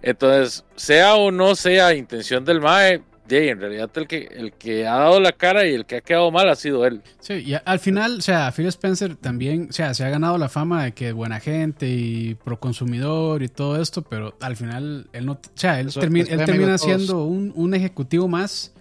Entonces, 0.00 0.64
sea 0.76 1.16
o 1.16 1.32
no 1.32 1.56
sea 1.56 1.94
intención 1.94 2.44
del 2.44 2.60
MAE, 2.60 3.02
de, 3.32 3.50
en 3.50 3.60
realidad 3.60 3.90
el 3.94 4.06
que, 4.06 4.28
el 4.30 4.52
que 4.52 4.86
ha 4.86 4.94
dado 4.96 5.20
la 5.20 5.32
cara 5.32 5.66
y 5.66 5.74
el 5.74 5.86
que 5.86 5.96
ha 5.96 6.00
quedado 6.00 6.30
mal 6.30 6.48
ha 6.48 6.54
sido 6.54 6.86
él. 6.86 7.02
Sí, 7.18 7.34
y 7.34 7.54
al 7.64 7.78
final, 7.78 8.18
o 8.18 8.20
sea, 8.20 8.52
Phil 8.52 8.66
Spencer 8.66 9.16
también, 9.16 9.68
o 9.70 9.72
sea, 9.72 9.94
se 9.94 10.04
ha 10.04 10.10
ganado 10.10 10.38
la 10.38 10.48
fama 10.48 10.84
de 10.84 10.92
que 10.92 11.08
es 11.08 11.14
buena 11.14 11.40
gente 11.40 11.88
y 11.88 12.34
pro 12.34 12.60
consumidor 12.60 13.42
y 13.42 13.48
todo 13.48 13.80
esto, 13.80 14.02
pero 14.02 14.36
al 14.40 14.56
final 14.56 15.08
él 15.12 15.26
no, 15.26 15.32
o 15.32 15.40
sea, 15.54 15.80
él, 15.80 15.92
termi 15.92 16.20
él 16.20 16.44
termina 16.44 16.78
siendo 16.78 17.24
un, 17.24 17.52
un, 17.54 17.74
ejecutivo 17.74 18.28
más 18.28 18.74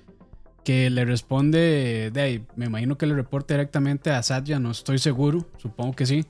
que 0.64 0.90
le 0.90 1.06
responde, 1.06 2.12
de 2.14 2.22
ahí, 2.22 2.46
me 2.56 2.66
imagino 2.66 2.98
que 2.98 3.08
le 3.08 3.16
reporta 3.16 3.54
directamente 3.54 4.12
a 4.12 4.22
Satya, 4.22 4.60
no 4.60 4.72
estoy 4.72 5.00
seguro, 5.00 5.48
supongo 5.58 5.96
que 5.96 6.06
sí. 6.06 6.26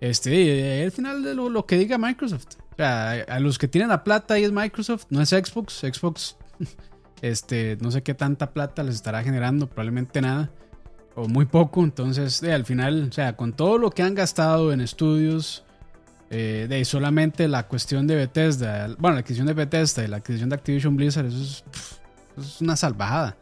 Este, 0.00 0.82
al 0.82 0.90
final 0.90 1.22
de 1.22 1.34
lo, 1.34 1.48
lo 1.48 1.64
que 1.64 1.78
diga 1.78 1.96
Microsoft. 1.96 2.56
O 2.72 2.76
sea, 2.76 3.12
a 3.28 3.38
los 3.38 3.58
que 3.58 3.68
tienen 3.68 3.90
la 3.90 4.02
plata 4.02 4.34
ahí 4.34 4.44
es 4.44 4.50
Microsoft, 4.50 5.06
no 5.10 5.22
es 5.22 5.30
Xbox. 5.30 5.74
Xbox 5.74 6.36
este, 7.22 7.78
no 7.80 7.90
sé 7.90 8.02
qué 8.02 8.14
tanta 8.14 8.52
plata 8.52 8.82
les 8.82 8.96
estará 8.96 9.22
generando, 9.22 9.68
probablemente 9.68 10.20
nada 10.20 10.50
o 11.14 11.28
muy 11.28 11.46
poco. 11.46 11.82
Entonces, 11.84 12.40
de, 12.40 12.52
al 12.52 12.64
final, 12.64 13.08
o 13.08 13.12
sea, 13.12 13.36
con 13.36 13.52
todo 13.52 13.78
lo 13.78 13.90
que 13.90 14.02
han 14.02 14.14
gastado 14.14 14.72
en 14.72 14.80
estudios, 14.80 15.64
eh, 16.30 16.66
de 16.68 16.84
solamente 16.84 17.46
la 17.48 17.68
cuestión 17.68 18.06
de 18.06 18.16
Bethesda, 18.16 18.88
bueno, 18.98 19.14
la 19.14 19.20
adquisición 19.20 19.46
de 19.46 19.54
Bethesda 19.54 20.04
y 20.04 20.08
la 20.08 20.16
adquisición 20.16 20.48
de 20.48 20.56
Activision 20.56 20.96
Blizzard, 20.96 21.26
eso 21.26 21.64
es, 22.36 22.60
una 22.60 22.76
salvajada. 22.76 23.36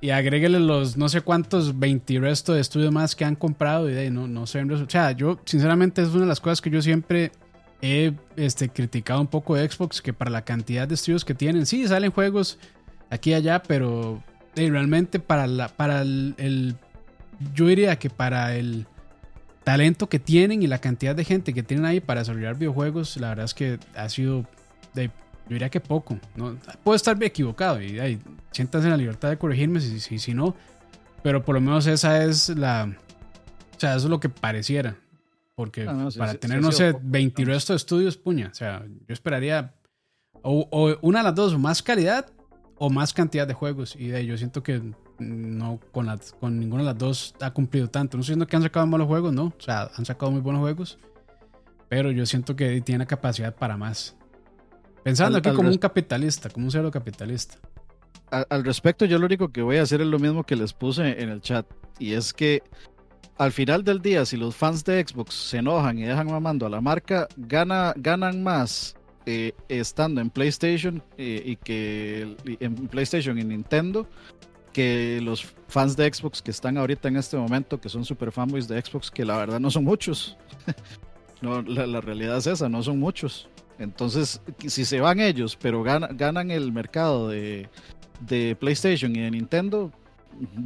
Y 0.00 0.10
agréguele 0.10 0.60
los 0.60 0.96
no 0.96 1.08
sé 1.08 1.22
cuántos 1.22 1.76
20 1.76 2.20
resto 2.20 2.52
de 2.52 2.60
estudios 2.60 2.92
más 2.92 3.16
que 3.16 3.24
han 3.24 3.34
comprado 3.34 3.90
y 3.90 3.94
de, 3.94 4.10
no, 4.10 4.28
no 4.28 4.46
sé. 4.46 4.62
O 4.62 4.90
sea, 4.90 5.10
yo, 5.10 5.40
sinceramente, 5.44 6.02
es 6.02 6.08
una 6.08 6.20
de 6.20 6.26
las 6.26 6.40
cosas 6.40 6.60
que 6.60 6.70
yo 6.70 6.80
siempre 6.82 7.32
he 7.82 8.12
este, 8.36 8.68
criticado 8.68 9.20
un 9.20 9.26
poco 9.26 9.56
de 9.56 9.68
Xbox, 9.68 10.00
que 10.02 10.12
para 10.12 10.30
la 10.30 10.44
cantidad 10.44 10.86
de 10.86 10.94
estudios 10.94 11.24
que 11.24 11.34
tienen, 11.34 11.66
sí, 11.66 11.88
salen 11.88 12.12
juegos 12.12 12.58
aquí 13.10 13.30
y 13.30 13.34
allá, 13.34 13.62
pero 13.62 14.22
eh, 14.56 14.68
realmente 14.70 15.18
para, 15.20 15.46
la, 15.46 15.68
para 15.68 16.02
el, 16.02 16.34
el, 16.38 16.76
yo 17.54 17.66
diría 17.66 17.98
que 17.98 18.10
para 18.10 18.54
el 18.56 18.86
talento 19.64 20.08
que 20.08 20.18
tienen 20.18 20.62
y 20.62 20.66
la 20.66 20.78
cantidad 20.80 21.14
de 21.14 21.24
gente 21.24 21.52
que 21.52 21.62
tienen 21.62 21.86
ahí 21.86 22.00
para 22.00 22.20
desarrollar 22.20 22.56
videojuegos, 22.56 23.16
la 23.18 23.30
verdad 23.30 23.44
es 23.44 23.54
que 23.54 23.78
ha 23.94 24.08
sido, 24.08 24.44
yo 24.94 25.10
diría 25.48 25.68
que 25.68 25.80
poco. 25.80 26.18
¿no? 26.36 26.56
Puedo 26.84 26.96
estar 26.96 27.22
equivocado 27.22 27.80
y 27.82 27.98
ahí, 28.00 28.18
siéntanse 28.50 28.86
en 28.86 28.92
la 28.92 28.96
libertad 28.96 29.28
de 29.30 29.38
corregirme 29.38 29.80
si, 29.80 30.00
si, 30.00 30.18
si 30.18 30.34
no, 30.34 30.54
pero 31.22 31.44
por 31.44 31.54
lo 31.54 31.60
menos 31.60 31.86
esa 31.86 32.24
es 32.24 32.48
la, 32.50 32.96
o 33.76 33.80
sea, 33.80 33.96
eso 33.96 34.06
es 34.06 34.10
lo 34.10 34.20
que 34.20 34.28
pareciera. 34.28 34.96
Porque 35.54 35.86
Ah, 35.88 35.92
no, 35.92 36.10
sí, 36.10 36.18
para 36.20 36.32
sí, 36.32 36.38
tener, 36.38 36.58
sí 36.58 36.64
no 36.64 36.70
sé, 36.72 36.92
poco, 36.92 37.04
20 37.06 37.42
digamos. 37.42 37.56
resto 37.56 37.72
de 37.72 37.76
estudios, 37.78 38.16
puña. 38.16 38.48
O 38.52 38.54
sea, 38.54 38.84
yo 38.86 39.12
esperaría 39.12 39.74
o, 40.42 40.68
o 40.70 40.96
una 41.02 41.18
de 41.18 41.24
las 41.24 41.34
dos, 41.34 41.58
más 41.58 41.82
calidad 41.82 42.26
o 42.78 42.90
más 42.90 43.12
cantidad 43.12 43.46
de 43.46 43.54
juegos. 43.54 43.96
Y 43.96 44.08
de 44.08 44.18
ahí 44.18 44.26
yo 44.26 44.36
siento 44.36 44.62
que 44.62 44.82
no 45.18 45.80
con, 45.92 46.06
las, 46.06 46.32
con 46.32 46.58
ninguna 46.58 46.82
de 46.82 46.88
las 46.90 46.98
dos 46.98 47.34
ha 47.40 47.50
cumplido 47.50 47.88
tanto. 47.88 48.16
No 48.16 48.20
estoy 48.20 48.32
diciendo 48.34 48.46
que 48.46 48.56
han 48.56 48.62
sacado 48.62 48.86
malos 48.86 49.06
juegos, 49.06 49.32
no. 49.32 49.46
O 49.46 49.60
sea, 49.60 49.90
han 49.96 50.04
sacado 50.04 50.30
muy 50.32 50.40
buenos 50.40 50.60
juegos. 50.60 50.98
Pero 51.88 52.10
yo 52.10 52.26
siento 52.26 52.54
que 52.54 52.80
tiene 52.82 53.06
capacidad 53.06 53.54
para 53.54 53.76
más. 53.76 54.16
Pensando 55.02 55.36
Al- 55.36 55.40
aquí 55.40 55.48
al 55.48 55.56
como 55.56 55.70
un 55.70 55.78
capitalista, 55.78 56.50
como 56.50 56.66
un 56.66 56.70
cero 56.70 56.90
capitalista. 56.90 57.56
Al, 58.30 58.46
al 58.50 58.64
respecto, 58.64 59.06
yo 59.06 59.18
lo 59.18 59.26
único 59.26 59.48
que 59.48 59.62
voy 59.62 59.78
a 59.78 59.82
hacer 59.82 60.00
es 60.02 60.06
lo 60.06 60.18
mismo 60.18 60.44
que 60.44 60.54
les 60.54 60.72
puse 60.72 61.22
en 61.22 61.30
el 61.30 61.40
chat. 61.40 61.66
Y 61.98 62.12
es 62.12 62.32
que 62.34 62.62
al 63.38 63.52
final 63.52 63.84
del 63.84 64.02
día, 64.02 64.26
si 64.26 64.36
los 64.36 64.54
fans 64.54 64.84
de 64.84 65.02
Xbox 65.06 65.34
se 65.34 65.58
enojan 65.58 65.96
y 65.98 66.02
dejan 66.02 66.26
mamando 66.30 66.66
a 66.66 66.68
la 66.68 66.80
marca, 66.80 67.26
gana, 67.36 67.94
ganan 67.96 68.42
más 68.42 68.96
eh, 69.30 69.52
estando 69.68 70.22
en 70.22 70.30
PlayStation 70.30 71.02
eh, 71.18 71.42
y 71.44 71.56
que 71.56 72.34
en 72.60 72.74
PlayStation 72.88 73.38
y 73.38 73.44
Nintendo 73.44 74.06
que 74.72 75.20
los 75.22 75.44
fans 75.68 75.96
de 75.96 76.10
Xbox 76.10 76.40
que 76.40 76.50
están 76.50 76.78
ahorita 76.78 77.08
en 77.08 77.16
este 77.16 77.36
momento, 77.36 77.78
que 77.78 77.90
son 77.90 78.06
super 78.06 78.32
fanboys 78.32 78.66
de 78.68 78.80
Xbox, 78.80 79.10
que 79.10 79.26
la 79.26 79.36
verdad 79.36 79.60
no 79.60 79.70
son 79.70 79.84
muchos. 79.84 80.38
no, 81.42 81.60
la, 81.60 82.00
realidad 82.00 82.38
es 82.38 82.46
esa, 82.46 82.70
no 82.70 82.82
son 82.82 82.98
muchos. 82.98 83.48
Entonces, 83.78 84.40
si 84.66 84.86
se 84.86 85.00
van 85.00 85.20
ellos, 85.20 85.58
pero 85.60 85.82
gana- 85.82 86.08
ganan 86.12 86.50
el 86.50 86.72
mercado 86.72 87.28
de, 87.28 87.68
de 88.20 88.56
PlayStation 88.58 89.14
y 89.14 89.20
de 89.20 89.30
Nintendo, 89.30 89.92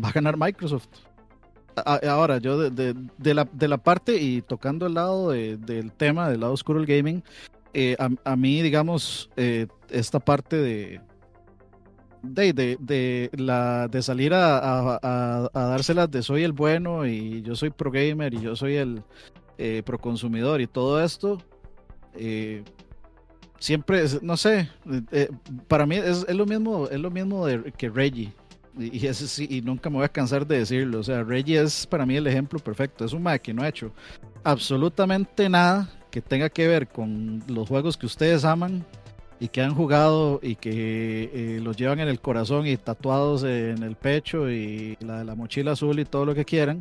va 0.05 0.11
a 0.11 0.13
ganar 0.13 0.37
Microsoft. 0.37 0.87
Ahora, 1.75 2.39
yo 2.39 2.59
de, 2.71 2.95
de- 3.19 3.35
la, 3.35 3.49
de 3.51 3.67
la 3.69 3.79
parte 3.79 4.21
y 4.21 4.43
tocando 4.43 4.87
el 4.87 4.95
lado 4.95 5.31
de- 5.31 5.57
del 5.57 5.91
tema, 5.91 6.29
del 6.29 6.41
lado 6.41 6.53
oscuro 6.53 6.81
del 6.81 6.87
gaming, 6.87 7.23
eh, 7.75 7.97
a, 7.99 8.09
a 8.25 8.37
mí, 8.37 8.63
digamos, 8.63 9.31
eh, 9.37 9.67
esta 9.91 10.21
parte 10.21 10.57
de, 10.57 11.01
de, 12.23 12.53
de, 12.81 13.89
de 13.91 14.03
salir 14.03 14.35
a, 14.35 14.59
a, 14.59 15.01
a- 15.53 15.67
dárselas 15.69 16.11
de 16.11 16.23
soy 16.23 16.45
el 16.45 16.53
bueno 16.53 17.07
y 17.07 17.43
yo 17.43 17.55
soy 17.57 17.71
pro 17.71 17.91
gamer 17.91 18.35
y 18.35 18.41
yo 18.41 18.57
soy 18.57 18.77
el 18.77 19.03
eh, 19.59 19.83
pro 19.85 19.99
consumidor 19.99 20.61
y 20.61 20.67
todo 20.67 21.03
esto, 21.03 21.39
siempre, 23.59 24.03
es- 24.03 24.23
no 24.23 24.37
sé, 24.37 24.69
para 25.69 25.87
mí 25.87 25.97
es, 25.97 26.25
es 26.29 26.35
lo 26.37 26.47
mismo, 26.47 26.89
es 26.89 27.01
lo 27.01 27.11
mismo 27.11 27.47
de, 27.47 27.73
que 27.73 27.89
Reggie. 27.89 28.33
Y, 28.79 29.01
sí, 29.13 29.47
y 29.51 29.61
nunca 29.61 29.91
me 29.91 29.97
voy 29.97 30.05
a 30.07 30.09
cansar 30.09 30.47
de 30.47 30.59
decirlo. 30.61 31.01
O 31.01 31.03
sea, 31.03 31.23
Reggie 31.23 31.61
es 31.61 31.87
para 31.87 32.07
mí 32.07 32.17
el 32.17 32.27
ejemplo 32.27 32.59
perfecto. 32.59 33.05
Es 33.05 33.13
un 33.13 33.23
mae 33.23 33.39
que 33.39 33.53
no 33.53 33.63
ha 33.63 33.69
hecho 33.69 33.93
absolutamente 34.45 35.49
nada 35.49 35.91
que 36.13 36.21
tenga 36.21 36.51
que 36.51 36.69
ver 36.69 36.87
con 36.87 37.43
los 37.49 37.69
juegos 37.69 37.97
que 37.97 38.07
ustedes 38.07 38.45
aman 38.45 38.85
y 39.41 39.49
que 39.49 39.63
han 39.63 39.75
jugado 39.75 40.39
y 40.41 40.55
que 40.55 41.31
eh, 41.33 41.61
los 41.61 41.77
llevan 41.77 41.99
en 41.99 42.07
el 42.07 42.21
corazón 42.21 42.67
y 42.69 42.77
tatuados 42.77 43.43
en 43.43 43.83
el 43.83 43.97
pecho 43.97 44.49
y 44.49 44.97
la, 45.01 45.25
la 45.25 45.35
mochila 45.35 45.73
azul 45.73 45.99
y 45.99 46.05
todo 46.05 46.25
lo 46.25 46.35
que 46.35 46.45
quieran. 46.45 46.79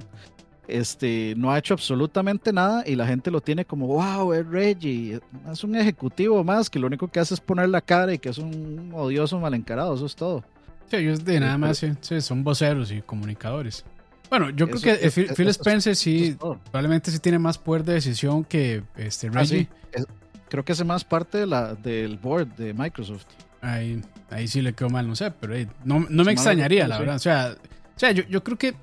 Este, 0.67 1.33
no 1.37 1.51
ha 1.51 1.57
hecho 1.57 1.73
absolutamente 1.73 2.53
nada 2.53 2.83
y 2.85 2.95
la 2.95 3.07
gente 3.07 3.31
lo 3.31 3.41
tiene 3.41 3.65
como, 3.65 3.87
wow, 3.87 4.33
es 4.33 4.45
Reggie. 4.45 5.19
Es 5.51 5.63
un 5.63 5.75
ejecutivo 5.75 6.43
más 6.43 6.69
que 6.69 6.77
lo 6.77 6.87
único 6.87 7.07
que 7.07 7.19
hace 7.19 7.33
es 7.33 7.39
poner 7.39 7.69
la 7.69 7.81
cara 7.81 8.13
y 8.13 8.19
que 8.19 8.29
es 8.29 8.37
un 8.37 8.91
odioso 8.93 9.39
mal 9.39 9.53
encarado. 9.53 9.95
Eso 9.95 10.05
es 10.05 10.15
todo. 10.15 10.43
Sí, 10.89 10.97
ellos 10.97 11.23
de 11.23 11.39
nada 11.39 11.57
más 11.57 11.77
sí, 11.77 12.21
son 12.21 12.43
voceros 12.43 12.91
y 12.91 13.01
comunicadores. 13.01 13.85
Bueno, 14.31 14.49
yo 14.49 14.67
creo 14.67 14.81
que 14.81 14.91
eh, 14.93 14.99
es- 15.03 15.13
Phil, 15.13 15.47
es- 15.47 15.57
Spencer 15.57 15.95
sí, 15.95 16.35
probablemente 16.39 17.11
sí 17.11 17.19
tiene 17.19 17.37
más 17.37 17.59
poder 17.59 17.83
de 17.83 17.93
decisión 17.93 18.43
que 18.43 18.81
este 18.95 19.27
Ah, 19.27 19.31
Reggie. 19.33 19.67
sí. 19.93 20.03
Creo 20.49 20.65
que 20.65 20.71
es 20.71 20.83
más 20.83 21.03
parte 21.03 21.37
de 21.37 21.45
la, 21.45 21.75
del 21.75 22.17
board 22.17 22.47
de 22.55 22.73
Microsoft. 22.73 23.25
Ahí, 23.61 24.01
ahí 24.31 24.47
sí 24.47 24.61
le 24.61 24.73
quedó 24.73 24.89
mal, 24.89 25.07
no 25.07 25.15
sé, 25.15 25.29
pero 25.31 25.53
no, 25.85 26.05
no 26.09 26.23
me 26.23 26.31
extrañaría, 26.31 26.87
la 26.87 26.97
verdad. 26.97 27.15
O 27.17 27.19
sea, 27.19 27.55
o 27.95 27.99
sea 27.99 28.11
yo, 28.11 28.23
yo 28.29 28.43
creo 28.43 28.57
que 28.57 28.73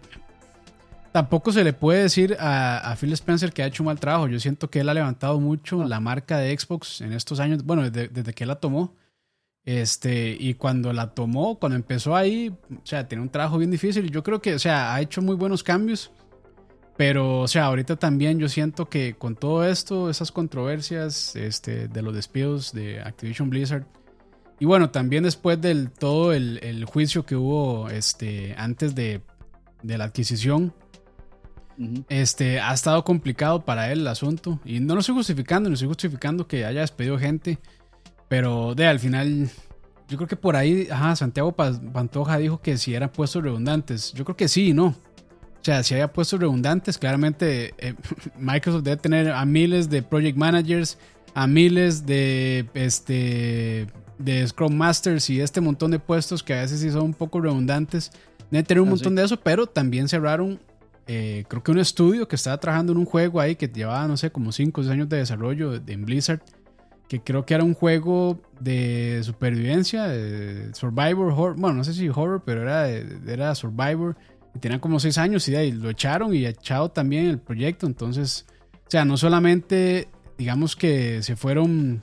tampoco 1.12 1.50
se 1.52 1.64
le 1.64 1.72
puede 1.72 2.02
decir 2.02 2.36
a, 2.38 2.78
a 2.92 2.96
Phil 2.96 3.12
Spencer 3.14 3.52
que 3.52 3.62
ha 3.62 3.66
hecho 3.66 3.82
un 3.82 3.86
mal 3.86 3.98
trabajo. 3.98 4.28
Yo 4.28 4.38
siento 4.40 4.70
que 4.70 4.80
él 4.80 4.88
ha 4.88 4.94
levantado 4.94 5.40
mucho 5.40 5.84
la 5.84 6.00
marca 6.00 6.38
de 6.38 6.56
Xbox 6.56 7.00
en 7.00 7.12
estos 7.12 7.40
años, 7.40 7.64
bueno, 7.64 7.88
desde, 7.90 8.08
desde 8.08 8.32
que 8.34 8.44
él 8.44 8.48
la 8.48 8.56
tomó. 8.56 8.94
Este, 9.68 10.34
y 10.40 10.54
cuando 10.54 10.94
la 10.94 11.10
tomó, 11.10 11.58
cuando 11.58 11.76
empezó 11.76 12.16
ahí, 12.16 12.48
o 12.70 12.86
sea, 12.86 13.06
tiene 13.06 13.20
un 13.20 13.28
trabajo 13.28 13.58
bien 13.58 13.70
difícil. 13.70 14.10
Yo 14.10 14.22
creo 14.22 14.40
que, 14.40 14.54
o 14.54 14.58
sea, 14.58 14.94
ha 14.94 15.00
hecho 15.02 15.20
muy 15.20 15.36
buenos 15.36 15.62
cambios. 15.62 16.10
Pero, 16.96 17.40
o 17.40 17.48
sea, 17.48 17.66
ahorita 17.66 17.96
también 17.96 18.38
yo 18.38 18.48
siento 18.48 18.88
que 18.88 19.16
con 19.18 19.36
todo 19.36 19.66
esto, 19.66 20.08
esas 20.08 20.32
controversias 20.32 21.36
este, 21.36 21.86
de 21.86 22.00
los 22.00 22.14
despidos 22.14 22.72
de 22.72 23.02
Activision 23.02 23.50
Blizzard, 23.50 23.84
y 24.58 24.64
bueno, 24.64 24.88
también 24.88 25.24
después 25.24 25.60
del 25.60 25.90
todo 25.90 26.32
el, 26.32 26.60
el 26.62 26.86
juicio 26.86 27.26
que 27.26 27.36
hubo 27.36 27.90
este, 27.90 28.54
antes 28.56 28.94
de, 28.94 29.20
de 29.82 29.98
la 29.98 30.04
adquisición, 30.04 30.72
este, 32.08 32.58
ha 32.58 32.72
estado 32.72 33.04
complicado 33.04 33.66
para 33.66 33.92
él 33.92 34.00
el 34.00 34.08
asunto. 34.08 34.60
Y 34.64 34.80
no 34.80 34.94
lo 34.94 35.00
estoy 35.00 35.14
justificando, 35.14 35.68
no 35.68 35.74
estoy 35.74 35.88
justificando 35.88 36.48
que 36.48 36.64
haya 36.64 36.80
despedido 36.80 37.18
gente. 37.18 37.58
Pero 38.28 38.74
de 38.74 38.86
al 38.86 38.98
final, 39.00 39.48
yo 40.08 40.16
creo 40.16 40.28
que 40.28 40.36
por 40.36 40.56
ahí, 40.56 40.88
ajá, 40.90 41.16
Santiago 41.16 41.52
Pa- 41.52 41.72
Pantoja 41.92 42.38
dijo 42.38 42.60
que 42.60 42.76
si 42.76 42.94
eran 42.94 43.10
puestos 43.10 43.42
redundantes. 43.42 44.12
Yo 44.12 44.24
creo 44.24 44.36
que 44.36 44.48
sí 44.48 44.72
no. 44.72 44.86
O 44.88 45.62
sea, 45.62 45.82
si 45.82 45.94
había 45.94 46.12
puestos 46.12 46.38
redundantes, 46.40 46.98
claramente 46.98 47.74
eh, 47.78 47.94
Microsoft 48.38 48.84
debe 48.84 48.96
tener 48.96 49.30
a 49.30 49.44
miles 49.44 49.88
de 49.90 50.02
project 50.02 50.36
managers, 50.36 50.98
a 51.34 51.46
miles 51.46 52.06
de, 52.06 52.68
este, 52.74 53.86
de 54.18 54.46
Scrum 54.46 54.74
Masters 54.74 55.28
y 55.30 55.40
este 55.40 55.60
montón 55.60 55.90
de 55.90 55.98
puestos 55.98 56.42
que 56.42 56.54
a 56.54 56.60
veces 56.62 56.80
sí 56.80 56.90
son 56.90 57.02
un 57.02 57.14
poco 57.14 57.40
redundantes. 57.40 58.12
Deben 58.50 58.64
tener 58.64 58.80
un 58.82 58.88
Ah, 58.88 58.92
montón 58.92 59.12
sí. 59.12 59.16
de 59.16 59.24
eso, 59.24 59.36
pero 59.40 59.66
también 59.66 60.08
cerraron 60.08 60.58
eh, 61.10 61.44
creo 61.48 61.62
que 61.62 61.70
un 61.70 61.78
estudio 61.78 62.28
que 62.28 62.36
estaba 62.36 62.58
trabajando 62.58 62.92
en 62.92 62.98
un 62.98 63.04
juego 63.06 63.40
ahí 63.40 63.56
que 63.56 63.66
llevaba, 63.66 64.06
no 64.06 64.16
sé, 64.18 64.30
como 64.30 64.52
5 64.52 64.80
o 64.80 64.84
6 64.84 64.92
años 64.92 65.08
de 65.08 65.16
desarrollo 65.16 65.70
de, 65.72 65.80
de- 65.80 65.92
en 65.94 66.04
Blizzard, 66.04 66.40
que 67.08 67.20
creo 67.20 67.46
que 67.46 67.54
era 67.54 67.64
un 67.64 67.74
juego 67.74 68.38
de 68.60 69.20
supervivencia, 69.22 70.06
de 70.08 70.74
Survivor, 70.74 71.32
horror, 71.32 71.56
bueno, 71.56 71.78
no 71.78 71.84
sé 71.84 71.94
si 71.94 72.08
horror, 72.08 72.42
pero 72.44 72.62
era, 72.62 72.82
de- 72.84 73.32
era 73.32 73.54
Survivor, 73.54 74.16
y 74.54 74.58
tenían 74.58 74.80
como 74.80 75.00
6 75.00 75.16
años 75.18 75.48
y 75.48 75.56
ahí 75.56 75.72
lo 75.72 75.88
echaron 75.90 76.34
y 76.34 76.44
echado 76.46 76.90
también 76.90 77.26
el 77.26 77.38
proyecto, 77.38 77.86
entonces, 77.86 78.46
o 78.74 78.90
sea, 78.90 79.04
no 79.04 79.16
solamente, 79.16 80.08
digamos 80.36 80.76
que 80.76 81.22
se 81.22 81.34
fueron 81.36 82.02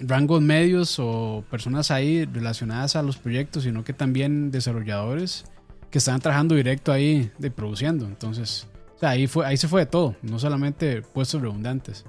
rangos 0.00 0.40
medios 0.40 0.96
o 1.00 1.44
personas 1.50 1.90
ahí 1.90 2.24
relacionadas 2.24 2.94
a 2.94 3.02
los 3.02 3.16
proyectos, 3.16 3.64
sino 3.64 3.82
que 3.82 3.92
también 3.92 4.52
desarrolladores 4.52 5.44
que 5.90 5.98
estaban 5.98 6.20
trabajando 6.20 6.54
directo 6.54 6.92
ahí 6.92 7.30
de 7.38 7.50
produciendo. 7.50 8.06
Entonces, 8.06 8.68
ahí, 9.00 9.26
fue, 9.26 9.44
ahí 9.46 9.56
se 9.56 9.66
fue 9.66 9.80
de 9.80 9.86
todo, 9.86 10.14
no 10.22 10.38
solamente 10.38 11.02
puestos 11.02 11.40
redundantes. 11.40 12.04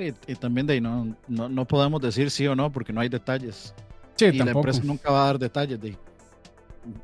Y, 0.00 0.14
y 0.26 0.34
también 0.36 0.66
de 0.66 0.74
ahí 0.74 0.80
no, 0.80 1.16
no, 1.28 1.48
no 1.48 1.64
podemos 1.66 2.00
decir 2.00 2.30
sí 2.30 2.46
o 2.46 2.54
no 2.56 2.70
porque 2.72 2.92
no 2.92 3.00
hay 3.00 3.08
detalles. 3.08 3.74
Sí, 4.16 4.26
y 4.26 4.32
la 4.32 4.50
empresa 4.50 4.80
nunca 4.84 5.10
va 5.10 5.22
a 5.22 5.26
dar 5.26 5.38
detalles 5.38 5.80
de, 5.80 5.96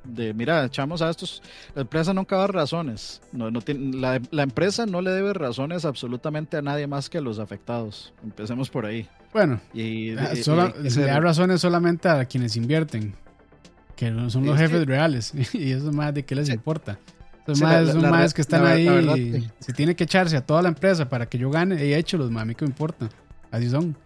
de 0.04 0.34
mira, 0.34 0.64
echamos 0.64 1.02
a 1.02 1.10
estos. 1.10 1.42
La 1.74 1.82
empresa 1.82 2.12
nunca 2.14 2.36
va 2.36 2.42
a 2.44 2.46
dar 2.46 2.54
razones. 2.54 3.20
No, 3.32 3.50
no 3.50 3.60
tiene, 3.60 3.96
la, 3.96 4.20
la 4.30 4.42
empresa 4.42 4.86
no 4.86 5.00
le 5.00 5.10
debe 5.10 5.32
razones 5.32 5.84
absolutamente 5.84 6.56
a 6.56 6.62
nadie 6.62 6.86
más 6.86 7.08
que 7.08 7.18
a 7.18 7.20
los 7.20 7.38
afectados. 7.38 8.12
Empecemos 8.22 8.68
por 8.70 8.84
ahí. 8.86 9.08
Bueno, 9.32 9.60
Y, 9.74 10.16
ah, 10.16 10.32
y- 10.34 10.42
se 10.42 11.00
le 11.00 11.06
da 11.06 11.20
razones 11.20 11.60
solamente 11.60 12.08
a 12.08 12.24
quienes 12.24 12.56
invierten, 12.56 13.14
que 13.94 14.10
no 14.10 14.30
son 14.30 14.46
los 14.46 14.54
Es 14.54 14.62
que- 14.62 14.68
jefes 14.68 14.86
reales, 14.86 15.32
y 15.54 15.72
eso 15.72 15.92
más 15.92 16.12
de 16.14 16.24
qué 16.24 16.34
les 16.34 16.46
Sí. 16.46 16.52
importa. 16.54 16.98
Esos 17.46 17.58
Sí, 17.58 17.64
más 17.64 17.86
la- 17.86 17.92
son 17.92 18.02
la 18.02 18.10
más 18.10 18.30
re- 18.30 18.34
que 18.34 18.40
están 18.42 18.66
ahí, 18.66 18.84
verdad, 18.88 19.14
sí. 19.14 19.72
tiene 19.72 19.94
que 19.94 20.04
echarse 20.04 20.36
a 20.36 20.44
toda 20.44 20.62
la 20.62 20.68
empresa 20.68 21.08
para 21.08 21.26
que 21.26 21.38
yo 21.38 21.50
gane, 21.50 21.84
y 21.86 21.94
hecho 21.94 22.18
los 22.18 22.30
mami 22.30 22.54
que 22.54 22.64
me 22.64 22.70
importa. 22.70 23.08
Así 23.50 23.70
son. 23.70 23.96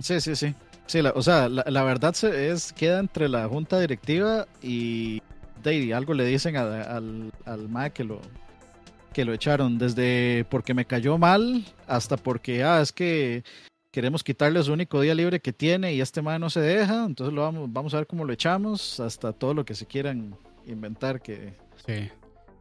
Sí, 0.00 0.20
sí, 0.20 0.34
sí. 0.34 0.54
Sí, 0.86 1.00
o 1.00 1.22
sea, 1.22 1.48
la, 1.48 1.64
la 1.68 1.82
verdad 1.84 2.14
es 2.24 2.72
queda 2.72 2.98
entre 2.98 3.28
la 3.28 3.48
junta 3.48 3.78
directiva 3.80 4.46
y 4.62 5.22
ahí 5.62 5.92
algo 5.92 6.12
le 6.12 6.26
dicen 6.26 6.56
a- 6.56 6.82
al, 6.82 7.30
al 7.46 7.68
MA 7.68 7.90
que 7.90 8.04
lo, 8.04 8.20
que 9.12 9.24
lo 9.24 9.32
echaron, 9.32 9.78
desde 9.78 10.44
porque 10.50 10.74
me 10.74 10.84
cayó 10.84 11.16
mal 11.16 11.64
hasta 11.86 12.16
porque, 12.16 12.64
ah, 12.64 12.80
es 12.82 12.92
que 12.92 13.44
queremos 13.92 14.24
quitarle 14.24 14.60
su 14.62 14.72
único 14.72 15.00
día 15.00 15.14
libre 15.14 15.38
que 15.40 15.52
tiene 15.52 15.94
y 15.94 16.00
este 16.00 16.20
MA 16.20 16.38
no 16.40 16.50
se 16.50 16.60
deja, 16.60 17.04
entonces 17.04 17.32
lo 17.32 17.42
vamos, 17.42 17.72
vamos 17.72 17.94
a 17.94 17.98
ver 17.98 18.06
cómo 18.08 18.24
lo 18.24 18.32
echamos, 18.32 18.98
hasta 19.00 19.32
todo 19.32 19.54
lo 19.54 19.64
que 19.64 19.74
se 19.76 19.86
quieran 19.86 20.34
inventar 20.66 21.22
que... 21.22 21.54
Sí. 21.86 22.10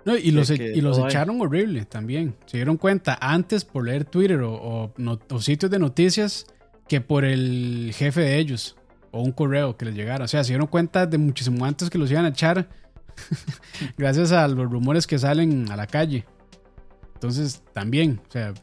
No, 0.05 0.17
y 0.17 0.31
los, 0.31 0.49
e- 0.49 0.73
y 0.75 0.81
los 0.81 0.97
hay. 0.99 1.05
echaron 1.05 1.39
horrible 1.41 1.85
también. 1.85 2.35
Se 2.45 2.57
dieron 2.57 2.77
cuenta 2.77 3.17
antes 3.21 3.63
por 3.65 3.85
leer 3.85 4.05
Twitter 4.05 4.41
o, 4.41 4.53
o 4.53 4.93
no- 4.97 5.19
o 5.29 5.39
sitios 5.41 5.71
de 5.71 5.79
noticias 5.79 6.45
que 6.87 6.99
por 7.01 7.23
el 7.25 7.91
jefe 7.95 8.21
de 8.21 8.37
ellos 8.37 8.75
o 9.11 9.21
un 9.21 9.31
correo 9.31 9.77
que 9.77 9.85
les 9.85 9.95
llegara. 9.95 10.25
O 10.25 10.27
sea, 10.27 10.43
se 10.43 10.51
dieron 10.51 10.67
cuenta 10.67 11.05
de 11.05 11.17
muchísimo 11.17 11.63
antes 11.65 11.89
que 11.89 11.97
los 11.97 12.11
iban 12.11 12.25
a 12.25 12.29
echar 12.29 12.67
gracias 13.97 14.31
a 14.31 14.47
los 14.47 14.69
rumores 14.69 15.07
que 15.07 15.17
salen 15.19 15.71
a 15.71 15.75
la 15.75 15.87
calle. 15.87 16.25
Entonces, 17.15 17.61
también, 17.73 18.19
o 18.27 18.31
sea, 18.31 18.53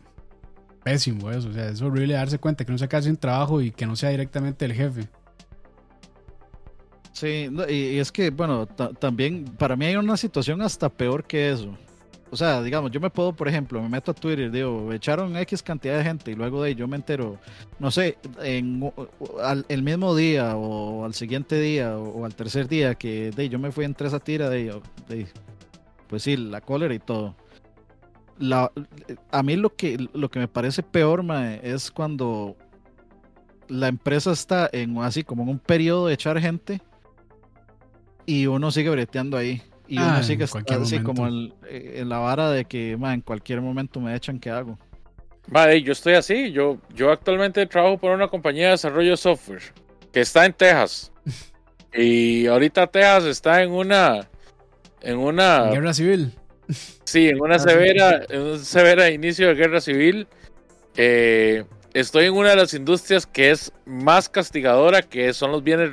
pésimo 0.84 1.30
eso. 1.30 1.48
O 1.48 1.52
sea, 1.52 1.68
es 1.70 1.80
horrible 1.80 2.14
darse 2.14 2.38
cuenta 2.38 2.64
que 2.64 2.72
no 2.72 2.78
se 2.78 2.84
hace 2.90 3.08
un 3.10 3.16
trabajo 3.16 3.62
y 3.62 3.70
que 3.70 3.86
no 3.86 3.96
sea 3.96 4.10
directamente 4.10 4.64
el 4.66 4.74
jefe. 4.74 5.08
Sí, 7.12 7.50
y, 7.68 7.98
es 7.98 8.12
que, 8.12 8.30
bueno, 8.30 8.66
también 8.66 9.44
para 9.58 9.76
mí 9.76 9.86
hay 9.86 9.96
una 9.96 10.16
situación 10.16 10.62
hasta 10.62 10.88
peor 10.88 11.24
que 11.24 11.50
eso. 11.50 11.76
O 12.32 12.36
sea, 12.36 12.62
digamos, 12.62 12.92
yo 12.92 13.00
me 13.00 13.10
puedo, 13.10 13.32
por 13.32 13.48
ejemplo, 13.48 13.82
me 13.82 13.88
meto 13.88 14.12
a 14.12 14.14
Twitter, 14.14 14.52
digo, 14.52 14.92
echaron 14.92 15.36
X 15.36 15.62
cantidad 15.64 15.98
de 15.98 16.04
gente 16.04 16.30
y 16.30 16.36
luego 16.36 16.62
de 16.62 16.68
ahí 16.68 16.74
yo 16.76 16.86
me 16.86 16.94
entero, 16.94 17.38
no 17.80 17.90
sé, 17.90 18.18
en 18.40 18.92
el 19.68 19.82
mismo 19.82 20.14
día 20.14 20.54
o 20.56 21.04
al 21.04 21.14
siguiente 21.14 21.60
día 21.60 21.98
o, 21.98 22.24
al 22.24 22.36
tercer 22.36 22.68
día 22.68 22.94
que 22.94 23.32
de, 23.32 23.48
yo 23.48 23.58
me 23.58 23.72
fui 23.72 23.84
entre 23.84 24.06
esa 24.06 24.20
tira 24.20 24.48
de, 24.48 24.80
de 25.08 25.26
pues 26.06 26.22
sí, 26.22 26.36
la 26.36 26.60
cólera 26.60 26.94
y 26.94 27.00
todo. 27.00 27.34
La, 28.38 28.70
a 29.32 29.42
mí 29.42 29.56
lo 29.56 29.74
que, 29.74 30.08
lo 30.12 30.30
que 30.30 30.38
me 30.38 30.48
parece 30.48 30.84
peor, 30.84 31.24
mae, 31.24 31.60
es 31.64 31.90
cuando 31.90 32.56
la 33.66 33.88
empresa 33.88 34.30
está 34.30 34.70
en 34.72 34.96
así 34.98 35.24
como 35.24 35.42
en 35.42 35.48
un 35.48 35.58
periodo 35.58 36.06
de 36.06 36.14
echar 36.14 36.40
gente 36.40 36.80
y 38.30 38.46
uno 38.46 38.70
sigue 38.70 38.90
breteando 38.90 39.36
ahí. 39.36 39.60
Y 39.88 39.96
uno 39.96 40.18
ah, 40.18 40.22
sigue 40.22 40.44
así 40.44 41.00
como 41.00 41.26
eh, 41.66 41.94
en 41.96 42.08
la 42.08 42.18
vara 42.18 42.48
de 42.52 42.64
que 42.64 42.92
en 42.92 43.20
cualquier 43.22 43.60
momento 43.60 44.00
me 44.00 44.14
echan, 44.14 44.38
¿qué 44.38 44.50
hago? 44.50 44.78
Vale, 45.48 45.82
yo 45.82 45.90
estoy 45.90 46.14
así. 46.14 46.52
Yo, 46.52 46.78
yo 46.94 47.10
actualmente 47.10 47.66
trabajo 47.66 47.98
por 47.98 48.12
una 48.12 48.28
compañía 48.28 48.66
de 48.66 48.70
desarrollo 48.72 49.10
de 49.10 49.16
software 49.16 49.62
que 50.12 50.20
está 50.20 50.46
en 50.46 50.52
Texas. 50.52 51.10
y 51.92 52.46
ahorita 52.46 52.86
Texas 52.86 53.24
está 53.24 53.64
en 53.64 53.72
una. 53.72 54.28
En 55.00 55.18
una. 55.18 55.64
Guerra 55.64 55.92
civil. 55.92 56.32
Sí, 57.02 57.28
en 57.28 57.40
una 57.40 57.56
ah, 57.56 57.58
severa, 57.58 58.22
en 58.28 58.42
un 58.42 58.58
severa 58.60 59.10
inicio 59.10 59.48
de 59.48 59.54
guerra 59.54 59.80
civil. 59.80 60.28
Eh, 60.96 61.64
estoy 61.94 62.26
en 62.26 62.34
una 62.34 62.50
de 62.50 62.56
las 62.56 62.74
industrias 62.74 63.26
que 63.26 63.50
es 63.50 63.72
más 63.86 64.28
castigadora, 64.28 65.02
que 65.02 65.32
son 65.32 65.50
los 65.50 65.64
bienes, 65.64 65.90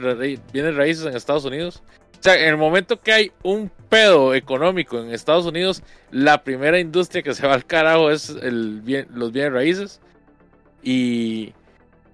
bienes 0.53 0.75
raíces 0.75 1.03
en 1.07 1.15
Estados 1.15 1.45
Unidos. 1.45 1.81
O 2.19 2.23
sea, 2.23 2.35
en 2.35 2.49
el 2.49 2.57
momento 2.57 2.99
que 2.99 3.11
hay 3.11 3.31
un 3.43 3.71
pedo 3.89 4.33
económico 4.33 4.99
en 4.99 5.11
Estados 5.11 5.45
Unidos, 5.45 5.83
la 6.11 6.43
primera 6.43 6.79
industria 6.79 7.21
que 7.21 7.33
se 7.33 7.45
va 7.45 7.53
al 7.53 7.65
carajo 7.65 8.11
es 8.11 8.29
el 8.29 8.81
bien, 8.81 9.07
los 9.13 9.31
bienes 9.31 9.53
raíces. 9.53 10.01
Y 10.83 11.53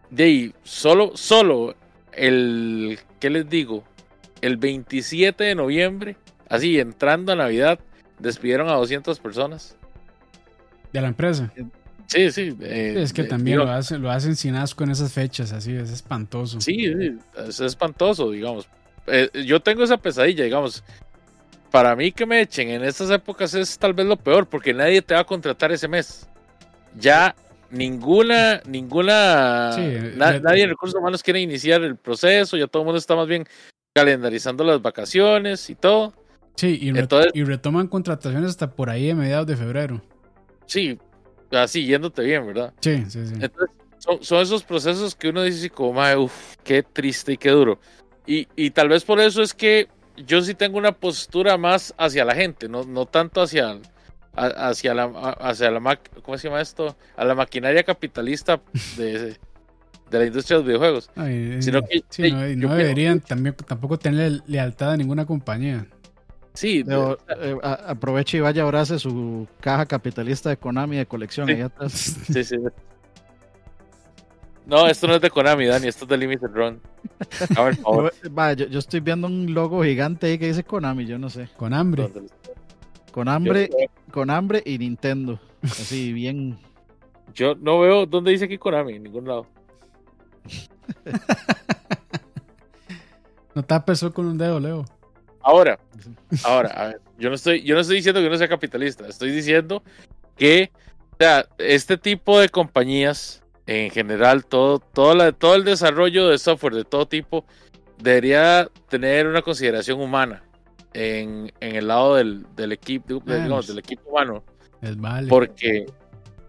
de 0.09 0.23
ahí, 0.23 0.53
solo, 0.63 1.15
solo 1.15 1.75
el, 2.11 2.99
¿qué 3.19 3.29
les 3.29 3.49
digo? 3.49 3.83
El 4.41 4.57
27 4.57 5.43
de 5.43 5.55
noviembre, 5.55 6.17
así 6.49 6.79
entrando 6.79 7.31
a 7.31 7.35
Navidad, 7.35 7.79
despidieron 8.19 8.69
a 8.69 8.73
200 8.73 9.19
personas. 9.19 9.75
¿De 10.91 11.01
la 11.01 11.07
empresa? 11.07 11.51
Sí, 12.07 12.31
sí. 12.31 12.55
Eh, 12.61 12.95
es 12.97 13.13
que 13.13 13.23
también 13.23 13.57
lo 13.57 13.69
hacen, 13.69 14.01
lo 14.01 14.11
hacen 14.11 14.35
sin 14.35 14.55
asco 14.55 14.83
en 14.83 14.91
esas 14.91 15.13
fechas, 15.13 15.51
así, 15.53 15.73
es 15.73 15.89
espantoso. 15.89 16.61
Sí, 16.61 16.85
es 17.47 17.59
espantoso, 17.59 18.29
digamos. 18.29 18.67
Eh, 19.07 19.29
yo 19.45 19.59
tengo 19.59 19.83
esa 19.83 19.97
pesadilla, 19.97 20.43
digamos. 20.43 20.83
Para 21.71 21.95
mí 21.95 22.11
que 22.11 22.25
me 22.25 22.41
echen 22.41 22.69
en 22.69 22.83
estas 22.83 23.09
épocas 23.09 23.53
es 23.55 23.77
tal 23.77 23.93
vez 23.93 24.05
lo 24.05 24.15
peor, 24.15 24.47
porque 24.47 24.73
nadie 24.73 25.01
te 25.01 25.15
va 25.15 25.21
a 25.21 25.25
contratar 25.25 25.71
ese 25.71 25.87
mes. 25.87 26.27
Ya 26.95 27.35
ninguna, 27.71 28.61
ninguna, 28.67 29.75
nadie 30.15 30.63
en 30.63 30.69
recursos 30.69 30.99
humanos 30.99 31.23
quiere 31.23 31.41
iniciar 31.41 31.81
el 31.81 31.95
proceso, 31.95 32.55
ya 32.55 32.67
todo 32.67 32.83
el 32.83 32.85
mundo 32.85 32.99
está 32.99 33.15
más 33.15 33.27
bien 33.27 33.45
calendarizando 33.93 34.63
las 34.63 34.81
vacaciones 34.81 35.69
y 35.69 35.75
todo. 35.75 36.13
Sí, 36.55 36.77
y, 36.79 36.89
Entonces, 36.89 37.31
y 37.33 37.43
retoman 37.43 37.87
contrataciones 37.87 38.51
hasta 38.51 38.71
por 38.71 38.89
ahí 38.89 39.09
a 39.09 39.15
mediados 39.15 39.47
de 39.47 39.57
febrero. 39.57 40.01
Sí, 40.67 40.99
así 41.51 41.85
yéndote 41.85 42.21
bien, 42.21 42.45
¿verdad? 42.45 42.73
Sí, 42.81 43.03
sí, 43.07 43.25
sí. 43.25 43.33
Entonces, 43.39 43.75
son, 44.21 44.41
esos 44.41 44.63
procesos 44.63 45.15
que 45.15 45.29
uno 45.29 45.41
dice 45.43 45.69
como, 45.69 46.01
uff, 46.17 46.55
qué 46.63 46.83
triste 46.83 47.33
y 47.33 47.37
qué 47.37 47.49
duro. 47.49 47.79
Y, 48.25 48.47
y 48.55 48.71
tal 48.71 48.89
vez 48.89 49.03
por 49.03 49.19
eso 49.19 49.41
es 49.41 49.53
que 49.53 49.87
yo 50.17 50.41
sí 50.41 50.53
tengo 50.53 50.77
una 50.77 50.91
postura 50.91 51.57
más 51.57 51.93
hacia 51.97 52.25
la 52.25 52.35
gente, 52.35 52.69
no, 52.69 52.83
no 52.83 53.05
tanto 53.05 53.41
hacia, 53.41 53.79
hacia 54.35 54.93
la, 54.93 55.05
hacia 55.39 55.71
la 55.71 55.99
¿cómo 56.21 56.37
se 56.37 56.47
llama 56.47 56.61
esto? 56.61 56.95
A 57.15 57.25
la 57.25 57.35
maquinaria 57.35 57.83
capitalista 57.83 58.61
de, 58.97 59.35
de 60.09 60.19
la 60.19 60.25
industria 60.25 60.57
de 60.57 60.63
los 60.63 60.67
videojuegos. 60.67 61.09
sino 61.63 61.81
que 61.83 62.55
no, 62.55 62.75
deberían 62.75 63.19
también, 63.19 63.55
tampoco 63.55 63.97
tener 63.97 64.41
lealtad 64.47 64.91
a 64.91 64.97
ninguna 64.97 65.25
compañía. 65.25 65.85
Sí, 66.53 66.85
eh, 66.87 67.57
aproveche 67.63 68.37
y 68.37 68.41
vaya 68.41 68.61
ahora 68.61 68.81
hace 68.81 68.99
su 68.99 69.47
caja 69.59 69.87
capitalista 69.87 70.49
de 70.49 70.57
Konami 70.57 70.97
de 70.97 71.07
colección 71.07 71.47
sí. 71.47 71.59
atrás. 71.59 71.91
Sí, 72.31 72.43
sí. 72.43 72.57
No, 74.65 74.87
esto 74.87 75.07
no 75.07 75.15
es 75.15 75.21
de 75.21 75.29
Konami, 75.29 75.65
Dani, 75.65 75.87
esto 75.87 76.05
es 76.05 76.09
de 76.09 76.17
Limited 76.17 76.49
Run. 76.53 76.81
A 77.57 77.63
ver, 77.63 78.57
Yo, 78.57 78.67
yo, 78.67 78.79
estoy 78.79 79.01
viendo 79.01 79.27
un 79.27 79.53
logo 79.53 79.83
gigante 79.83 80.27
ahí 80.27 80.37
que 80.37 80.47
dice 80.47 80.63
Konami, 80.63 81.05
yo 81.05 81.17
no 81.17 81.29
sé. 81.29 81.49
Con 81.57 81.73
hambre. 81.73 82.09
Con 83.11 83.27
hambre, 83.27 83.69
con 84.11 84.29
hambre 84.29 84.63
y 84.65 84.77
Nintendo. 84.77 85.39
Así 85.61 86.13
bien. 86.13 86.57
Yo 87.33 87.55
no 87.55 87.79
veo 87.79 88.05
dónde 88.05 88.31
dice 88.31 88.45
aquí 88.45 88.57
Konami, 88.57 88.93
en 88.93 89.03
ningún 89.03 89.27
lado. 89.27 89.47
no 93.55 93.63
tapes 93.63 93.99
eso 93.99 94.13
con 94.13 94.25
un 94.25 94.37
dedo, 94.37 94.59
Leo. 94.59 94.85
Ahora, 95.41 95.77
ahora, 96.45 96.69
a 96.69 96.87
ver, 96.87 97.01
yo 97.17 97.27
no 97.27 97.35
estoy, 97.35 97.63
yo 97.63 97.75
no 97.75 97.81
estoy 97.81 97.97
diciendo 97.97 98.21
que 98.21 98.29
no 98.29 98.37
sea 98.37 98.47
capitalista, 98.47 99.05
estoy 99.07 99.31
diciendo 99.31 99.83
que, 100.37 100.71
o 101.11 101.15
sea, 101.19 101.45
este 101.57 101.97
tipo 101.97 102.39
de 102.39 102.47
compañías 102.47 103.42
en 103.65 103.91
general, 103.91 104.45
todo, 104.45 104.79
todo, 104.79 105.15
la, 105.15 105.31
todo 105.31 105.55
el 105.55 105.63
desarrollo 105.63 106.27
de 106.27 106.37
software 106.37 106.73
de 106.75 106.83
todo 106.83 107.07
tipo 107.07 107.45
debería 107.97 108.69
tener 108.89 109.27
una 109.27 109.41
consideración 109.41 110.01
humana 110.01 110.43
en, 110.93 111.51
en 111.59 111.75
el 111.75 111.87
lado 111.87 112.15
del, 112.15 112.45
del 112.55 112.71
equipo, 112.71 113.21
digamos, 113.25 113.67
del 113.67 113.79
equipo 113.79 114.09
humano. 114.09 114.43
Es 114.81 114.97
vale. 114.97 115.27
Porque, 115.27 115.85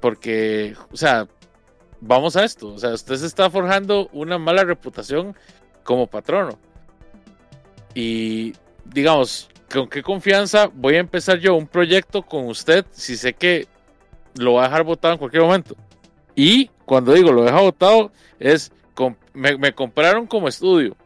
porque, 0.00 0.74
o 0.90 0.96
sea, 0.96 1.29
vamos 2.00 2.37
a 2.37 2.44
esto, 2.44 2.68
o 2.68 2.79
sea, 2.79 2.90
usted 2.90 3.16
se 3.16 3.27
está 3.27 3.48
forjando 3.48 4.09
una 4.12 4.38
mala 4.38 4.64
reputación 4.64 5.37
como 5.83 6.07
patrono. 6.07 6.59
Y, 7.94 8.53
digamos, 8.85 9.48
¿con 9.72 9.88
qué 9.88 10.03
confianza 10.03 10.68
voy 10.74 10.96
a 10.96 11.00
empezar 11.00 11.38
yo 11.38 11.55
un 11.55 11.68
proyecto 11.68 12.22
con 12.22 12.46
usted 12.46 12.85
si 12.90 13.16
sé 13.16 13.35
que 13.35 13.68
lo 14.37 14.55
va 14.55 14.62
a 14.62 14.68
dejar 14.68 14.83
votado 14.83 15.14
en 15.14 15.18
cualquier 15.18 15.44
momento? 15.44 15.77
Y 16.35 16.70
cuando 16.85 17.12
digo 17.12 17.33
lo 17.33 17.44
deja 17.44 17.61
votado, 17.61 18.12
es 18.38 18.73
me, 19.35 19.75
compraron 19.75 20.27
como 20.27 20.49
estudio. 20.49 20.97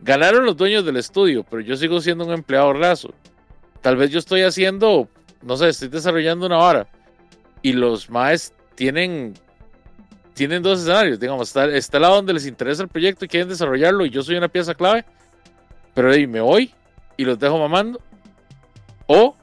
Ganaron 0.00 0.44
los 0.44 0.56
dueños 0.56 0.84
del 0.84 0.96
estudio, 0.96 1.44
pero 1.48 1.60
yo 1.62 1.76
sigo 1.76 2.00
siendo 2.00 2.24
un 2.24 2.32
empleado 2.32 2.72
raso. 2.72 3.12
Tal 3.80 3.96
vez 3.96 4.10
yo 4.10 4.18
estoy 4.18 4.42
haciendo, 4.42 5.08
no 5.42 5.56
sé, 5.56 5.68
estoy 5.68 5.88
desarrollando 5.88 6.46
una 6.46 6.56
vara. 6.56 6.88
Y 7.62 7.72
los 7.72 8.10
maes 8.10 8.52
tienen, 8.74 9.34
tienen 10.34 10.62
dos 10.62 10.80
escenarios. 10.80 11.18
Digamos, 11.18 11.48
está, 11.48 11.66
está 11.66 11.96
el 11.96 12.02
lado 12.02 12.16
donde 12.16 12.34
les 12.34 12.46
interesa 12.46 12.82
el 12.82 12.88
proyecto 12.88 13.24
y 13.24 13.28
quieren 13.28 13.48
desarrollarlo 13.48 14.06
y 14.06 14.10
yo 14.10 14.22
soy 14.22 14.36
una 14.36 14.48
pieza 14.48 14.74
clave. 14.74 15.04
Pero 15.94 16.12
ahí 16.12 16.26
me 16.26 16.40
voy 16.40 16.72
y 17.16 17.24
los 17.24 17.38
dejo 17.38 17.58
mamando. 17.58 18.00
O 19.06 19.34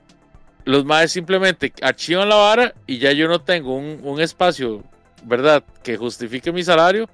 los 0.63 0.85
maes 0.85 1.11
simplemente 1.11 1.73
archivan 1.81 2.29
la 2.29 2.35
vara 2.35 2.73
y 2.87 2.97
ya 2.97 3.11
yo 3.11 3.27
no 3.27 3.39
tengo 3.39 3.75
un, 3.75 3.99
un 4.03 4.21
espacio 4.21 4.83
¿verdad? 5.25 5.63
Que 5.83 5.97
justifique 5.97 6.51
mi 6.51 6.63
salario. 6.63 7.09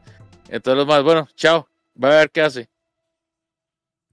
Entonces 0.49 0.77
los 0.77 0.87
más, 0.87 1.03
bueno, 1.03 1.27
chao, 1.35 1.67
va 2.01 2.09
a 2.09 2.19
ver 2.19 2.31
qué 2.31 2.41
hace. 2.41 2.69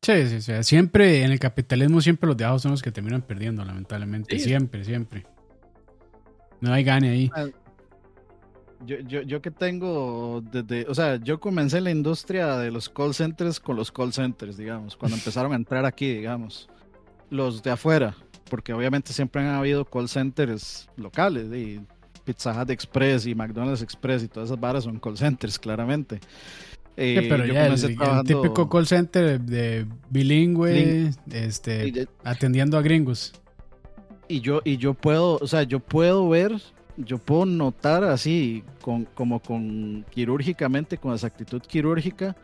Sí, 0.02 0.28
sí, 0.28 0.40
sí. 0.40 0.52
Siempre 0.62 1.24
en 1.24 1.32
el 1.32 1.40
capitalismo, 1.40 2.00
siempre 2.00 2.28
los 2.28 2.36
de 2.36 2.44
abajo 2.44 2.60
son 2.60 2.70
los 2.70 2.82
que 2.82 2.92
terminan 2.92 3.22
perdiendo, 3.22 3.64
lamentablemente. 3.64 4.38
Siempre, 4.38 4.84
siempre. 4.84 5.26
No 6.60 6.72
hay 6.72 6.84
gane 6.84 7.10
ahí. 7.10 7.30
Ah, 7.34 7.46
yo, 8.86 9.00
yo, 9.00 9.22
yo 9.22 9.42
que 9.42 9.50
tengo 9.50 10.40
desde, 10.52 10.86
o 10.88 10.94
sea, 10.94 11.16
yo 11.16 11.40
comencé 11.40 11.78
en 11.78 11.84
la 11.84 11.90
industria 11.90 12.56
de 12.58 12.70
los 12.70 12.88
call 12.88 13.14
centers 13.14 13.58
con 13.58 13.76
los 13.76 13.90
call 13.90 14.12
centers, 14.12 14.56
digamos, 14.56 14.96
cuando 14.96 15.16
empezaron 15.16 15.52
a 15.52 15.56
entrar 15.56 15.84
aquí, 15.84 16.14
digamos, 16.14 16.68
los 17.30 17.62
de 17.62 17.72
afuera, 17.72 18.14
porque 18.48 18.72
obviamente 18.72 19.12
siempre 19.12 19.42
han 19.42 19.54
habido 19.54 19.84
call 19.84 20.08
centers 20.08 20.88
locales 20.96 21.52
y 21.52 21.80
Pizza 22.28 22.52
Hut 22.52 22.68
Express 22.68 23.26
y 23.26 23.34
McDonald's 23.34 23.80
Express 23.80 24.22
y 24.22 24.28
todas 24.28 24.50
esas 24.50 24.60
barras 24.60 24.84
son 24.84 24.98
call 24.98 25.16
centers, 25.16 25.58
claramente. 25.58 26.20
Eh, 26.94 27.26
pero 27.26 27.46
ya 27.46 27.68
el, 27.68 28.24
típico 28.26 28.68
call 28.68 28.86
center 28.86 29.40
de, 29.40 29.86
bilingüe, 30.10 31.10
este, 31.32 32.06
atendiendo 32.22 32.76
a 32.76 32.82
gringos. 32.82 33.32
Y 34.28 34.40
yo, 34.40 34.60
y 34.62 34.76
yo 34.76 34.92
puedo, 34.92 35.38
o 35.40 35.46
sea, 35.46 35.62
yo 35.62 35.80
puedo 35.80 36.28
ver, 36.28 36.52
yo 36.98 37.16
puedo 37.16 37.46
notar 37.46 38.04
así, 38.04 38.62
con, 38.82 39.06
como 39.06 39.40
con 39.40 40.04
quirúrgicamente, 40.10 40.98
con 40.98 41.14
exactitud 41.14 41.62
quirúrgica, 41.62 42.36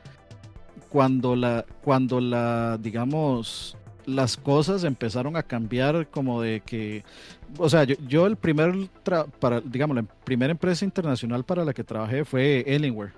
cuando 0.88 1.36
la, 1.36 1.66
cuando 1.82 2.22
la, 2.22 2.78
digamos, 2.80 3.76
las 4.06 4.38
cosas 4.38 4.84
empezaron 4.84 5.36
a 5.36 5.42
cambiar 5.42 6.08
como 6.08 6.40
de 6.40 6.60
que, 6.60 7.04
o 7.58 7.68
sea, 7.68 7.84
yo, 7.84 7.96
yo 8.06 8.26
el 8.26 8.36
primer, 8.36 8.74
para, 9.38 9.60
digamos, 9.60 9.96
la 9.96 10.02
primera 10.02 10.50
empresa 10.50 10.84
internacional 10.84 11.44
para 11.44 11.64
la 11.64 11.72
que 11.72 11.84
trabajé 11.84 12.24
fue 12.24 12.64
Alienware. 12.66 13.12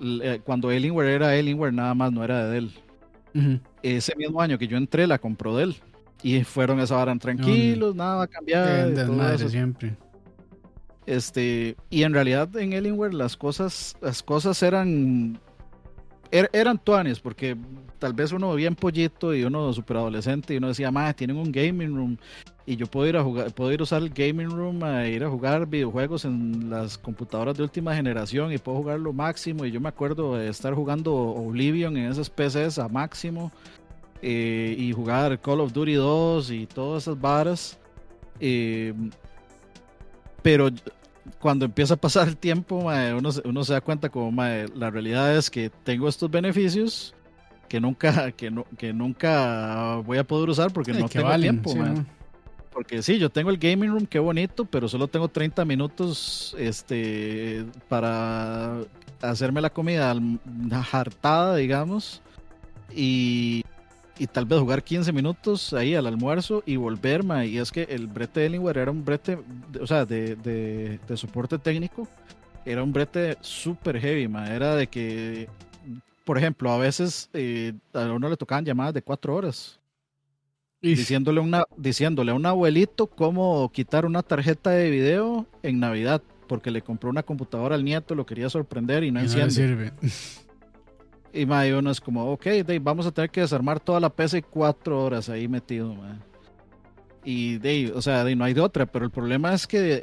Eh, 0.00 0.40
cuando 0.44 0.68
Alienware 0.68 1.08
era 1.08 1.30
Alienware, 1.30 1.72
nada 1.72 1.94
más 1.94 2.12
no 2.12 2.24
era 2.24 2.46
de 2.46 2.52
Dell. 2.52 3.60
Ese 3.82 4.14
mismo 4.16 4.40
año 4.40 4.58
que 4.58 4.68
yo 4.68 4.76
entré, 4.76 5.06
la 5.06 5.18
compró 5.18 5.56
Dell. 5.56 5.74
Y 6.22 6.42
fueron 6.44 6.80
esa 6.80 6.96
hora 6.96 7.14
tranquilos, 7.16 7.94
nada 7.94 8.16
va 8.16 8.22
a 8.24 8.28
cambiar. 8.28 8.94
Todo 8.94 9.48
siempre. 9.48 9.96
Este, 11.06 11.76
y 11.90 12.02
en 12.02 12.14
realidad 12.14 12.56
en 12.56 12.72
Alienware 12.72 13.12
las 13.12 13.36
cosas, 13.36 13.94
las 14.00 14.22
cosas 14.22 14.62
eran 14.62 15.38
er, 16.34 16.50
eran 16.52 16.78
tuanes, 16.78 17.20
porque 17.20 17.56
tal 17.98 18.12
vez 18.12 18.32
uno 18.32 18.54
bien 18.54 18.74
pollito 18.74 19.34
y 19.34 19.44
uno 19.44 19.72
super 19.72 19.96
adolescente 19.98 20.54
y 20.54 20.56
uno 20.56 20.68
decía, 20.68 20.90
más 20.90 21.14
tienen 21.14 21.36
un 21.36 21.52
gaming 21.52 21.94
room 21.94 22.16
y 22.66 22.76
yo 22.76 22.86
puedo 22.86 23.06
ir 23.06 23.16
a 23.16 23.22
jugar, 23.22 23.52
puedo 23.52 23.82
usar 23.82 24.02
el 24.02 24.10
gaming 24.10 24.50
room 24.50 24.82
a 24.82 25.06
ir 25.06 25.22
a 25.22 25.30
jugar 25.30 25.66
videojuegos 25.66 26.24
en 26.24 26.70
las 26.70 26.98
computadoras 26.98 27.56
de 27.56 27.62
última 27.62 27.94
generación 27.94 28.52
y 28.52 28.58
puedo 28.58 28.78
jugar 28.78 29.00
lo 29.00 29.12
máximo. 29.12 29.64
Y 29.64 29.70
yo 29.70 29.80
me 29.80 29.90
acuerdo 29.90 30.36
de 30.36 30.48
estar 30.48 30.74
jugando 30.74 31.14
Oblivion 31.14 31.96
en 31.96 32.10
esas 32.10 32.30
PCs 32.30 32.78
a 32.78 32.88
máximo 32.88 33.52
eh, 34.22 34.74
y 34.78 34.92
jugar 34.92 35.38
Call 35.40 35.60
of 35.60 35.72
Duty 35.72 35.94
2 35.94 36.50
y 36.50 36.66
todas 36.66 37.04
esas 37.04 37.20
varas. 37.20 37.78
Eh, 38.40 38.94
pero 40.42 40.70
cuando 41.38 41.64
empieza 41.64 41.94
a 41.94 41.96
pasar 41.96 42.28
el 42.28 42.36
tiempo, 42.36 42.76
uno, 43.16 43.30
uno, 43.44 43.64
se 43.64 43.72
da 43.72 43.80
cuenta 43.80 44.08
como 44.08 44.42
la 44.42 44.90
realidad 44.90 45.36
es 45.36 45.50
que 45.50 45.70
tengo 45.70 46.08
estos 46.08 46.30
beneficios 46.30 47.14
que 47.68 47.80
nunca, 47.80 48.32
que 48.32 48.50
no, 48.50 48.64
que 48.76 48.92
nunca 48.92 49.96
voy 50.04 50.18
a 50.18 50.24
poder 50.24 50.48
usar 50.48 50.72
porque 50.72 50.92
no 50.92 51.08
tengo 51.08 51.34
tiempo. 51.38 51.74
Porque 52.72 53.02
sí, 53.02 53.18
yo 53.18 53.30
tengo 53.30 53.50
el 53.50 53.58
gaming 53.58 53.90
room, 53.90 54.06
qué 54.06 54.18
bonito, 54.18 54.64
pero 54.64 54.88
solo 54.88 55.06
tengo 55.06 55.28
30 55.28 55.64
minutos 55.64 56.56
este, 56.58 57.64
para 57.88 58.80
hacerme 59.22 59.60
la 59.60 59.70
comida 59.70 60.14
hartada, 60.92 61.54
digamos. 61.54 62.20
Y 62.92 63.63
y 64.18 64.26
tal 64.26 64.44
vez 64.44 64.60
jugar 64.60 64.82
15 64.82 65.12
minutos 65.12 65.72
ahí 65.72 65.94
al 65.94 66.06
almuerzo 66.06 66.62
y 66.66 66.76
volver, 66.76 67.24
Y 67.46 67.58
es 67.58 67.72
que 67.72 67.82
el 67.82 68.06
brete 68.06 68.40
de 68.40 68.46
Alienware 68.46 68.78
era 68.78 68.90
un 68.90 69.04
brete, 69.04 69.38
o 69.80 69.86
sea, 69.86 70.04
de, 70.04 70.36
de, 70.36 71.16
soporte 71.16 71.58
técnico, 71.58 72.08
era 72.64 72.82
un 72.82 72.92
brete 72.92 73.36
súper 73.40 74.00
heavy, 74.00 74.28
ma. 74.28 74.54
Era 74.54 74.76
de 74.76 74.86
que, 74.86 75.48
por 76.24 76.38
ejemplo, 76.38 76.70
a 76.70 76.78
veces 76.78 77.28
eh, 77.32 77.72
a 77.92 78.04
uno 78.12 78.28
le 78.28 78.36
tocaban 78.36 78.64
llamadas 78.64 78.94
de 78.94 79.02
cuatro 79.02 79.34
horas. 79.34 79.80
Diciéndole, 80.80 81.40
una, 81.40 81.64
diciéndole 81.78 82.30
a 82.30 82.34
un 82.34 82.44
abuelito 82.44 83.06
cómo 83.06 83.70
quitar 83.72 84.04
una 84.04 84.22
tarjeta 84.22 84.70
de 84.70 84.90
video 84.90 85.46
en 85.62 85.80
Navidad, 85.80 86.22
porque 86.46 86.70
le 86.70 86.82
compró 86.82 87.08
una 87.08 87.22
computadora 87.22 87.74
al 87.74 87.84
nieto, 87.84 88.14
lo 88.14 88.26
quería 88.26 88.50
sorprender 88.50 89.02
y 89.02 89.10
no, 89.10 89.24
y 89.24 89.26
no 89.26 89.50
sirve. 89.50 89.92
Y 91.34 91.46
mae, 91.46 91.74
uno 91.74 91.90
es 91.90 92.00
como, 92.00 92.30
ok, 92.30 92.46
vamos 92.80 93.06
a 93.06 93.10
tener 93.10 93.28
que 93.28 93.40
desarmar 93.40 93.80
toda 93.80 93.98
la 93.98 94.08
PC 94.08 94.44
cuatro 94.44 95.02
horas 95.02 95.28
ahí 95.28 95.48
metido, 95.48 95.92
mae. 95.92 96.14
Y 97.24 97.58
de, 97.58 97.92
o 97.92 98.00
sea, 98.00 98.22
de, 98.22 98.36
no 98.36 98.44
hay 98.44 98.54
de 98.54 98.60
otra, 98.60 98.86
pero 98.86 99.04
el 99.04 99.10
problema 99.10 99.52
es 99.52 99.66
que 99.66 100.00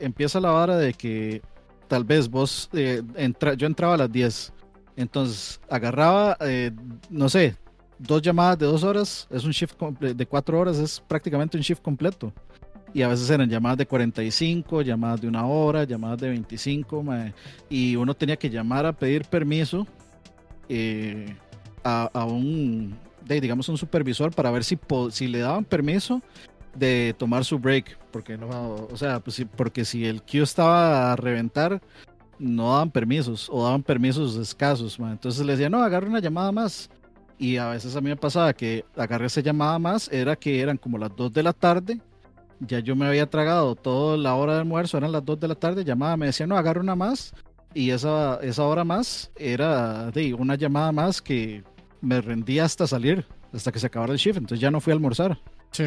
empieza 0.00 0.40
la 0.40 0.52
hora 0.52 0.78
de 0.78 0.94
que 0.94 1.42
tal 1.88 2.04
vez 2.04 2.30
vos, 2.30 2.70
eh, 2.72 3.02
entra, 3.16 3.52
yo 3.52 3.66
entraba 3.66 3.94
a 3.94 3.96
las 3.98 4.10
10, 4.10 4.52
entonces 4.96 5.60
agarraba, 5.68 6.38
eh, 6.40 6.70
no 7.10 7.28
sé, 7.28 7.54
dos 7.98 8.22
llamadas 8.22 8.58
de 8.58 8.64
dos 8.64 8.82
horas, 8.82 9.28
es 9.30 9.44
un 9.44 9.50
shift 9.50 9.78
de 9.78 10.26
cuatro 10.26 10.58
horas, 10.58 10.78
es 10.78 11.00
prácticamente 11.00 11.58
un 11.58 11.62
shift 11.62 11.82
completo. 11.82 12.32
Y 12.94 13.02
a 13.02 13.08
veces 13.08 13.28
eran 13.28 13.48
llamadas 13.48 13.78
de 13.78 13.86
45, 13.86 14.80
llamadas 14.80 15.20
de 15.20 15.28
una 15.28 15.46
hora, 15.46 15.84
llamadas 15.84 16.18
de 16.18 16.28
25, 16.30 17.04
y 17.68 17.96
uno 17.96 18.14
tenía 18.14 18.36
que 18.36 18.48
llamar 18.48 18.86
a 18.86 18.92
pedir 18.92 19.24
permiso 19.24 19.86
eh, 20.74 21.36
a, 21.84 22.24
un, 22.24 22.96
digamos, 23.28 23.68
un 23.68 23.76
supervisor 23.76 24.34
para 24.34 24.50
ver 24.50 24.64
si, 24.64 24.78
si 25.10 25.28
le 25.28 25.40
daban 25.40 25.66
permiso 25.66 26.22
de 26.74 27.14
tomar 27.18 27.44
su 27.44 27.58
break, 27.58 27.98
porque 28.10 28.38
no, 28.38 28.88
o 28.90 28.96
sea, 28.96 29.20
pues, 29.20 29.44
porque 29.54 29.84
si 29.84 30.06
el 30.06 30.22
queue 30.22 30.44
estaba 30.44 31.12
a 31.12 31.16
reventar, 31.16 31.82
no 32.38 32.72
daban 32.72 32.90
permisos 32.90 33.50
o 33.52 33.64
daban 33.64 33.82
permisos 33.82 34.36
escasos, 34.36 34.98
entonces 34.98 35.44
le 35.44 35.52
decía, 35.52 35.68
no, 35.68 35.82
agarre 35.82 36.08
una 36.08 36.20
llamada 36.20 36.52
más. 36.52 36.88
Y 37.38 37.58
a 37.58 37.68
veces 37.68 37.94
a 37.94 38.00
mí 38.00 38.08
me 38.08 38.16
pasaba 38.16 38.54
que 38.54 38.86
agarré 38.96 39.26
esa 39.26 39.42
llamada 39.42 39.78
más, 39.78 40.08
era 40.10 40.36
que 40.36 40.60
eran 40.60 40.78
como 40.78 40.96
las 40.96 41.14
2 41.14 41.32
de 41.34 41.42
la 41.42 41.52
tarde, 41.52 42.00
ya 42.60 42.78
yo 42.78 42.96
me 42.96 43.06
había 43.06 43.28
tragado 43.28 43.74
toda 43.74 44.16
la 44.16 44.34
hora 44.36 44.54
de 44.54 44.60
almuerzo, 44.60 44.96
eran 44.96 45.12
las 45.12 45.24
2 45.24 45.38
de 45.38 45.48
la 45.48 45.54
tarde, 45.54 45.84
llamada, 45.84 46.16
me 46.16 46.26
decía, 46.26 46.46
no, 46.46 46.56
agarre 46.56 46.80
una 46.80 46.94
más, 46.94 47.34
y 47.74 47.90
esa, 47.90 48.38
esa 48.42 48.64
hora 48.64 48.84
más 48.84 49.30
era 49.36 50.10
de 50.10 50.34
una 50.34 50.54
llamada 50.54 50.92
más 50.92 51.22
que 51.22 51.64
me 52.00 52.20
rendía 52.20 52.64
hasta 52.64 52.86
salir, 52.86 53.24
hasta 53.52 53.72
que 53.72 53.78
se 53.78 53.86
acabara 53.86 54.12
el 54.12 54.18
shift, 54.18 54.38
entonces 54.38 54.60
ya 54.60 54.70
no 54.70 54.80
fui 54.80 54.92
a 54.92 54.94
almorzar. 54.94 55.38
Sí, 55.70 55.84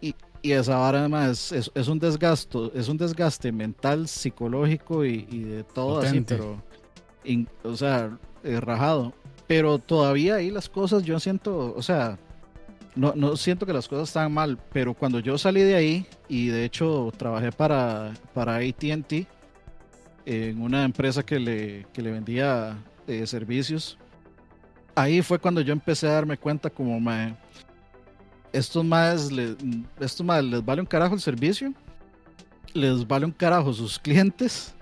Y, 0.00 0.14
y, 0.42 0.52
esa 0.52 0.78
hora 0.78 1.00
además 1.00 1.52
es, 1.52 1.70
es, 1.74 1.88
un 1.88 1.98
desgasto, 1.98 2.72
es 2.74 2.88
un 2.88 2.96
desgaste 2.96 3.50
mental, 3.52 4.06
psicológico 4.08 5.04
y, 5.04 5.24
de 5.24 5.64
todo 5.64 6.00
así, 6.00 6.20
pero, 6.20 6.62
o 7.64 7.76
sea, 7.76 8.16
eh, 8.44 8.60
rajado. 8.60 9.12
Pero 9.46 9.78
todavía 9.78 10.36
ahí 10.36 10.50
las 10.50 10.68
cosas 10.68 11.02
yo 11.02 11.18
siento, 11.18 11.74
o 11.74 11.82
sea, 11.82 12.18
no, 12.94 13.12
no 13.16 13.36
siento 13.36 13.66
que 13.66 13.72
las 13.72 13.88
cosas 13.88 14.08
están 14.08 14.32
mal, 14.32 14.58
pero 14.72 14.94
cuando 14.94 15.18
yo 15.18 15.38
salí 15.38 15.62
de 15.62 15.74
ahí 15.74 16.06
y 16.28 16.48
de 16.48 16.64
hecho 16.64 17.12
trabajé 17.16 17.50
para, 17.50 18.12
para 18.34 18.56
ATT, 18.56 19.26
en 20.24 20.60
una 20.60 20.84
empresa 20.84 21.22
que 21.22 21.38
le, 21.38 21.86
que 21.92 22.02
le 22.02 22.10
vendía 22.10 22.76
eh, 23.06 23.26
servicios. 23.26 23.98
Ahí 24.94 25.22
fue 25.22 25.38
cuando 25.38 25.60
yo 25.60 25.72
empecé 25.72 26.08
a 26.08 26.12
darme 26.12 26.36
cuenta 26.36 26.68
como, 26.70 26.98
mae, 27.00 27.34
estos 28.52 28.84
más, 28.84 29.30
estos 30.00 30.26
más 30.26 30.44
les 30.44 30.64
vale 30.64 30.80
un 30.80 30.86
carajo 30.86 31.14
el 31.14 31.20
servicio, 31.20 31.72
les 32.72 33.06
vale 33.06 33.26
un 33.26 33.32
carajo 33.32 33.72
sus 33.72 33.98
clientes 33.98 34.74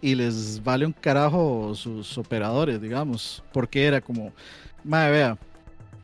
y 0.00 0.14
les 0.14 0.62
vale 0.62 0.84
un 0.84 0.92
carajo 0.92 1.74
sus 1.74 2.18
operadores, 2.18 2.80
digamos, 2.80 3.42
porque 3.52 3.84
era 3.84 4.00
como, 4.00 4.32
mae, 4.82 5.10
vea, 5.10 5.38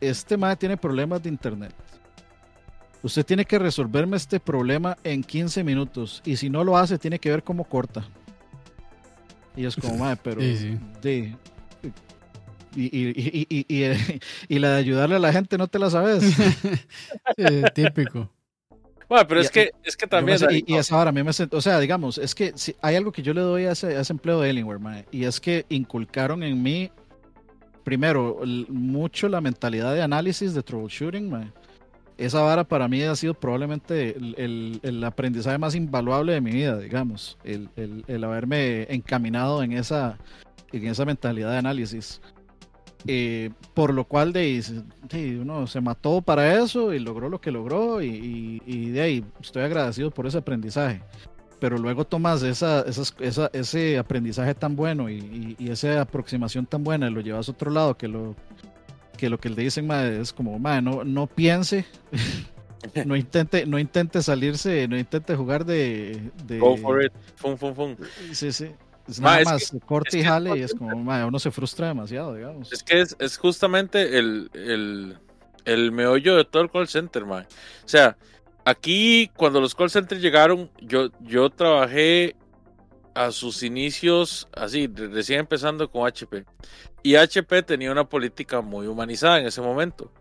este 0.00 0.36
mae 0.36 0.56
tiene 0.56 0.76
problemas 0.76 1.22
de 1.22 1.28
internet. 1.28 1.74
Usted 3.02 3.24
tiene 3.24 3.44
que 3.44 3.58
resolverme 3.58 4.16
este 4.16 4.38
problema 4.38 4.96
en 5.04 5.22
15 5.22 5.64
minutos 5.64 6.20
y 6.24 6.36
si 6.36 6.50
no 6.50 6.64
lo 6.64 6.76
hace 6.76 6.98
tiene 6.98 7.18
que 7.18 7.30
ver 7.30 7.42
cómo 7.42 7.64
corta. 7.64 8.04
Y 9.60 9.66
es 9.66 9.76
como, 9.76 9.98
madre, 9.98 10.18
pero. 10.22 10.40
De, 11.02 11.36
y, 12.74 12.84
y, 12.84 13.46
y, 13.68 13.98
y, 14.48 14.58
la 14.58 14.70
de 14.70 14.76
ayudarle 14.78 15.16
a 15.16 15.18
la 15.18 15.32
gente 15.32 15.58
no 15.58 15.66
te 15.66 15.78
la 15.78 15.90
sabes. 15.90 16.22
típico. 17.74 18.30
Bueno, 19.08 19.26
pero 19.26 19.40
es 19.40 19.50
que, 19.50 19.72
es 19.82 19.96
que 19.96 20.06
también. 20.06 20.38
y, 20.66 20.76
es 20.76 20.90
ahora, 20.92 21.10
a 21.10 21.12
mí 21.12 21.22
me 21.22 21.30
O 21.30 21.60
sea, 21.60 21.78
digamos, 21.78 22.16
es 22.16 22.34
que 22.34 22.52
si 22.54 22.74
hay 22.80 22.96
algo 22.96 23.12
que 23.12 23.22
yo 23.22 23.34
le 23.34 23.40
doy 23.42 23.64
a 23.64 23.72
ese, 23.72 23.96
a 23.96 24.00
ese 24.00 24.12
empleo 24.12 24.40
de 24.40 24.48
Alienware, 24.48 25.04
y 25.10 25.24
es 25.24 25.40
que 25.40 25.66
inculcaron 25.68 26.42
en 26.42 26.62
mí, 26.62 26.90
primero, 27.84 28.40
mucho 28.68 29.28
la 29.28 29.42
mentalidad 29.42 29.92
de 29.92 30.00
análisis, 30.00 30.54
de 30.54 30.62
troubleshooting, 30.62 31.28
man 31.28 31.52
esa 32.20 32.42
vara 32.42 32.64
para 32.64 32.86
mí 32.86 33.02
ha 33.02 33.16
sido 33.16 33.32
probablemente 33.32 34.14
el, 34.16 35.04
aprendizaje 35.04 35.56
más 35.56 35.74
invaluable 35.74 36.34
de 36.34 36.40
mi 36.42 36.50
vida, 36.52 36.78
digamos, 36.78 37.38
el, 37.44 38.24
haberme 38.24 38.86
encaminado 38.90 39.62
en 39.62 39.72
esa, 39.72 40.18
en 40.70 40.86
esa 40.86 41.06
mentalidad 41.06 41.52
de 41.52 41.58
análisis. 41.58 42.20
Eh, 43.06 43.48
por 43.72 43.94
lo 43.94 44.04
cual 44.04 44.34
de, 44.34 44.62
uno 45.40 45.66
se 45.66 45.80
mató 45.80 46.20
para 46.20 46.62
eso 46.62 46.92
y 46.92 46.98
logró 46.98 47.30
lo 47.30 47.40
que 47.40 47.50
logró 47.50 48.02
y, 48.02 48.90
de 48.90 49.00
ahí 49.00 49.24
estoy 49.40 49.62
agradecido 49.62 50.10
por 50.10 50.26
ese 50.26 50.38
aprendizaje. 50.38 51.02
Pero 51.58 51.78
luego 51.78 52.06
tomas 52.06 52.42
esa, 52.42 52.84
ese 53.52 53.98
aprendizaje 53.98 54.54
tan 54.54 54.76
bueno 54.76 55.08
y, 55.08 55.56
y, 55.58 55.70
esa 55.70 56.02
aproximación 56.02 56.66
tan 56.66 56.84
buena 56.84 57.08
y 57.08 57.12
lo 57.14 57.22
llevas 57.22 57.48
a 57.48 57.52
otro 57.52 57.70
lado 57.70 57.96
que 57.96 58.08
lo 58.08 58.34
que 59.20 59.28
lo 59.28 59.38
que 59.38 59.50
le 59.50 59.62
dicen 59.62 59.90
es 59.90 60.32
como, 60.32 60.58
no, 60.58 61.04
no 61.04 61.26
piense, 61.26 61.84
no 63.04 63.14
intente, 63.14 63.66
no 63.66 63.78
intente 63.78 64.22
salirse, 64.22 64.88
no 64.88 64.98
intente 64.98 65.36
jugar 65.36 65.66
de, 65.66 66.30
Go 66.58 66.78
for 66.78 67.04
it, 67.04 67.12
fun, 67.36 67.58
fun, 67.58 67.74
fun. 67.74 67.96
Sí, 68.32 68.50
sí. 68.50 68.70
Es 69.06 69.20
nada 69.20 69.42
más 69.44 69.72
corte 69.84 70.18
y 70.18 70.22
jale 70.22 70.58
y 70.58 70.62
es 70.62 70.72
como, 70.72 70.96
uno 70.96 71.38
se 71.38 71.50
frustra 71.50 71.88
demasiado, 71.88 72.34
digamos. 72.34 72.72
Es 72.72 72.82
que 72.82 73.02
es, 73.02 73.14
es 73.18 73.36
justamente 73.36 74.18
el, 74.18 74.50
el, 74.54 75.18
el, 75.66 75.92
meollo 75.92 76.36
de 76.36 76.44
todo 76.44 76.62
el 76.62 76.70
call 76.70 76.88
center, 76.88 77.24
O 77.24 77.44
sea, 77.84 78.16
aquí 78.64 79.30
cuando 79.36 79.60
los 79.60 79.74
call 79.74 79.90
centers 79.90 80.22
llegaron, 80.22 80.70
yo, 80.80 81.10
yo 81.20 81.50
trabajé 81.50 82.36
a 83.14 83.30
sus 83.32 83.62
inicios, 83.62 84.48
así, 84.52 84.86
recién 84.86 85.40
empezando 85.40 85.90
con 85.90 86.06
HP. 86.06 86.44
Y 87.02 87.16
HP 87.16 87.62
tenía 87.62 87.90
una 87.92 88.08
política 88.08 88.60
muy 88.60 88.86
humanizada 88.86 89.38
en 89.40 89.46
ese 89.46 89.60
momento. 89.60 90.12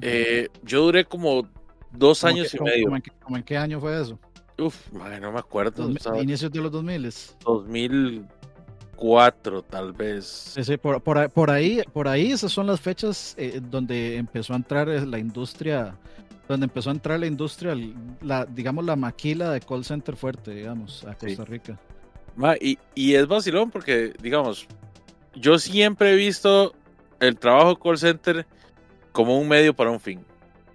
Eh, 0.00 0.48
yo 0.62 0.82
duré 0.82 1.04
como 1.04 1.48
dos 1.92 2.20
¿Cómo 2.20 2.32
años 2.32 2.50
que- 2.50 2.56
y 2.56 2.60
medio. 2.60 2.84
cómo 2.84 2.96
en, 2.96 3.02
qué, 3.02 3.10
cómo 3.22 3.36
en 3.36 3.42
qué 3.42 3.56
año 3.56 3.80
fue 3.80 4.00
eso? 4.00 4.18
Uf, 4.58 4.90
no 4.92 5.32
me 5.32 5.38
acuerdo. 5.38 5.88
Dos- 5.88 6.22
inicios 6.22 6.50
de 6.50 6.60
los 6.60 6.72
2000. 6.72 7.12
2004 7.44 9.62
tal 9.62 9.92
vez. 9.92 10.24
Sí, 10.54 10.64
sí, 10.64 10.76
por, 10.76 11.02
por 11.02 11.18
ahí- 11.18 11.28
por 11.28 11.50
ahí, 11.50 11.82
por 11.92 12.08
ahí 12.08 12.32
esas 12.32 12.52
son 12.52 12.66
las 12.66 12.80
fechas 12.80 13.34
eh, 13.38 13.60
donde 13.62 14.16
empezó 14.16 14.54
a 14.54 14.56
entrar 14.56 14.88
eh, 14.88 15.04
la 15.04 15.18
industria, 15.18 15.96
donde 16.48 16.64
empezó 16.66 16.90
a 16.90 16.92
entrar 16.92 17.18
la 17.18 17.26
industria, 17.26 17.74
la, 18.20 18.44
digamos 18.46 18.84
la 18.84 18.96
maquila 18.96 19.50
de 19.50 19.60
call 19.60 19.84
center 19.84 20.16
fuerte, 20.16 20.52
digamos, 20.52 21.04
a 21.04 21.12
Sí. 21.14 21.26
Costa 21.28 21.44
Rica. 21.44 21.78
Ma, 22.36 22.54
y, 22.60 22.78
y 22.94 23.14
es 23.14 23.26
vacilón 23.26 23.70
porque, 23.70 24.12
digamos, 24.22 24.66
yo 25.34 25.58
siempre 25.58 26.12
he 26.12 26.16
visto 26.16 26.74
el 27.20 27.36
trabajo 27.38 27.76
call 27.78 27.98
center 27.98 28.46
como 29.12 29.38
un 29.38 29.48
medio 29.48 29.74
para 29.74 29.90
un 29.90 30.00
fin. 30.00 30.24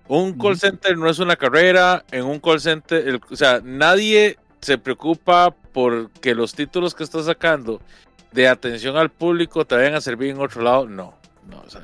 Un 0.08 0.38
call 0.38 0.58
center 0.58 0.98
no 0.98 1.10
es 1.10 1.20
una 1.20 1.36
carrera, 1.36 2.04
en 2.12 2.26
un 2.26 2.40
call 2.40 2.60
center, 2.60 3.08
el- 3.08 3.22
o 3.30 3.36
sea, 3.36 3.62
nadie 3.64 4.38
se 4.60 4.78
preocupa 4.78 5.52
por 5.52 6.10
que 6.12 6.36
los 6.36 6.54
títulos 6.54 6.94
que 6.94 7.04
estás 7.04 7.26
sacando 7.26 7.80
de 8.32 8.48
atención 8.48 8.98
al 8.98 9.10
público 9.10 9.64
te 9.66 9.76
vayan 9.76 9.94
a 9.96 10.02
servir 10.02 10.32
en 10.32 10.40
otro 10.42 10.62
lado. 10.64 10.88
No, 10.88 11.14
no, 11.50 11.62
o 11.66 11.70
sea, 11.70 11.82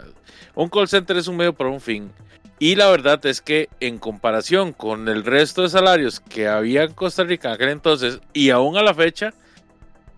un 0.55 0.67
call 0.69 0.87
center 0.87 1.15
es 1.17 1.27
un 1.27 1.37
medio 1.37 1.53
para 1.53 1.69
un 1.69 1.79
fin. 1.79 2.11
Y 2.59 2.75
la 2.75 2.89
verdad 2.89 3.23
es 3.25 3.41
que 3.41 3.69
en 3.79 3.99
comparación 3.99 4.73
con 4.73 5.07
el 5.09 5.23
resto 5.23 5.61
de 5.61 5.69
salarios 5.69 6.19
que 6.19 6.47
había 6.47 6.83
en 6.83 6.93
Costa 6.93 7.23
Rica 7.23 7.49
en 7.49 7.53
aquel 7.55 7.69
entonces 7.69 8.19
y 8.33 8.49
aún 8.49 8.77
a 8.77 8.83
la 8.83 8.95
fecha, 8.95 9.33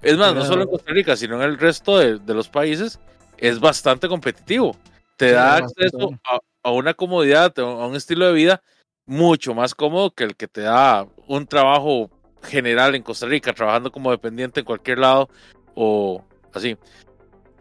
es 0.02 0.18
más, 0.18 0.34
no 0.34 0.46
solo 0.46 0.64
en 0.64 0.70
Costa 0.70 0.92
Rica, 0.94 1.18
sino 1.18 1.36
en 1.36 1.42
el 1.42 1.58
resto 1.58 1.98
de, 1.98 2.20
de 2.20 2.34
los 2.34 2.48
países, 2.48 3.00
es 3.38 3.60
bastante 3.60 4.08
competitivo. 4.08 4.78
Te 5.18 5.32
da 5.32 5.58
acceso 5.58 6.12
a, 6.24 6.40
a 6.64 6.72
una 6.72 6.94
comodidad, 6.94 7.58
a 7.60 7.86
un 7.86 7.96
estilo 7.96 8.28
de 8.28 8.34
vida 8.34 8.64
mucho 9.06 9.54
más 9.54 9.76
cómodo 9.76 10.12
que 10.12 10.24
el 10.24 10.36
que 10.36 10.48
te 10.48 10.62
da 10.62 11.08
un 11.28 11.48
trabajo 11.48 12.10
general 12.44 12.96
en 12.96 13.04
Costa 13.04 13.26
Rica, 13.26 13.54
trabajando 13.54 13.92
como 13.92 14.12
dependiente 14.12 14.62
en 14.62 14.66
cualquier 14.66 15.00
lado 15.00 15.30
o 15.76 16.24
así. 16.54 16.78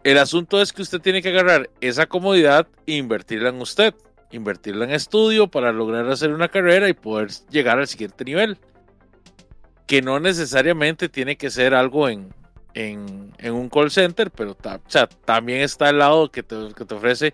El 0.03 0.17
asunto 0.17 0.61
es 0.61 0.71
que 0.71 0.81
usted 0.81 1.01
tiene 1.01 1.21
que 1.21 1.29
agarrar 1.29 1.69
esa 1.81 2.05
comodidad 2.05 2.67
e 2.85 2.93
invertirla 2.93 3.49
en 3.49 3.59
usted, 3.61 3.93
invertirla 4.31 4.85
en 4.85 4.91
estudio 4.91 5.47
para 5.47 5.71
lograr 5.71 6.07
hacer 6.09 6.33
una 6.33 6.47
carrera 6.47 6.89
y 6.89 6.93
poder 6.93 7.29
llegar 7.49 7.79
al 7.79 7.87
siguiente 7.87 8.23
nivel. 8.25 8.57
Que 9.87 10.01
no 10.01 10.19
necesariamente 10.19 11.09
tiene 11.09 11.35
que 11.35 11.49
ser 11.49 11.73
algo 11.73 12.07
en, 12.07 12.31
en, 12.73 13.53
un 13.53 13.69
call 13.69 13.91
center, 13.91 14.31
pero 14.31 14.55
también 15.25 15.61
está 15.61 15.89
el 15.89 15.97
lado 15.97 16.29
que 16.31 16.43
te, 16.43 16.55
que 16.75 16.85
te 16.85 16.95
ofrece, 16.95 17.33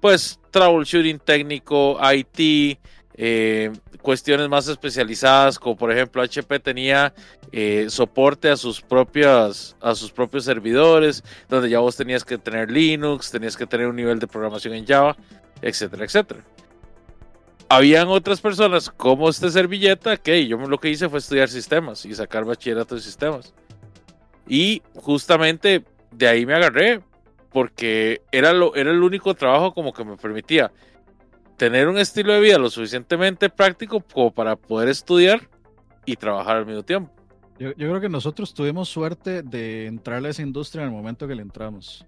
pues, 0.00 0.38
troubleshooting 0.50 1.18
técnico, 1.18 1.98
IT, 2.12 2.78
eh, 3.16 3.72
cuestiones 4.02 4.48
más 4.48 4.68
especializadas, 4.68 5.58
como 5.58 5.76
por 5.76 5.90
ejemplo 5.90 6.20
HP 6.20 6.58
tenía 6.58 7.14
eh, 7.52 7.86
soporte 7.88 8.50
a 8.50 8.56
sus 8.56 8.80
propias 8.82 9.76
a 9.80 9.94
sus 9.94 10.10
propios 10.10 10.44
servidores, 10.44 11.22
donde 11.48 11.70
ya 11.70 11.78
vos 11.78 11.96
tenías 11.96 12.24
que 12.24 12.36
tener 12.36 12.70
Linux, 12.70 13.30
tenías 13.30 13.56
que 13.56 13.66
tener 13.66 13.86
un 13.86 13.96
nivel 13.96 14.18
de 14.18 14.26
programación 14.26 14.74
en 14.74 14.86
Java, 14.86 15.16
etcétera, 15.64 16.04
etcétera. 16.04 16.44
Habían 17.68 18.08
otras 18.08 18.40
personas 18.40 18.90
como 18.90 19.28
este 19.30 19.50
servilleta 19.50 20.18
que 20.18 20.46
yo 20.46 20.58
lo 20.58 20.78
que 20.78 20.90
hice 20.90 21.08
fue 21.08 21.18
estudiar 21.18 21.48
sistemas 21.48 22.04
y 22.04 22.14
sacar 22.14 22.44
bachillerato 22.44 22.94
en 22.94 23.00
sistemas. 23.00 23.54
Y 24.46 24.82
justamente 24.94 25.82
de 26.12 26.28
ahí 26.28 26.44
me 26.44 26.54
agarré 26.54 27.00
porque 27.50 28.20
era, 28.30 28.52
lo, 28.52 28.74
era 28.74 28.90
el 28.90 29.02
único 29.02 29.34
trabajo 29.34 29.72
como 29.72 29.92
que 29.94 30.04
me 30.04 30.16
permitía 30.16 30.70
tener 31.56 31.88
un 31.88 31.96
estilo 31.96 32.34
de 32.34 32.40
vida 32.40 32.58
lo 32.58 32.68
suficientemente 32.68 33.48
práctico 33.48 34.00
como 34.00 34.32
para 34.32 34.56
poder 34.56 34.88
estudiar 34.88 35.48
y 36.04 36.16
trabajar 36.16 36.58
al 36.58 36.66
mismo 36.66 36.82
tiempo. 36.82 37.10
Yo, 37.58 37.70
yo 37.70 37.88
creo 37.88 38.00
que 38.00 38.08
nosotros 38.08 38.52
tuvimos 38.52 38.90
suerte 38.90 39.42
de 39.42 39.86
entrar 39.86 40.24
a 40.24 40.28
esa 40.28 40.42
industria 40.42 40.82
en 40.82 40.88
el 40.88 40.94
momento 40.94 41.26
que 41.26 41.34
le 41.34 41.42
entramos. 41.42 42.04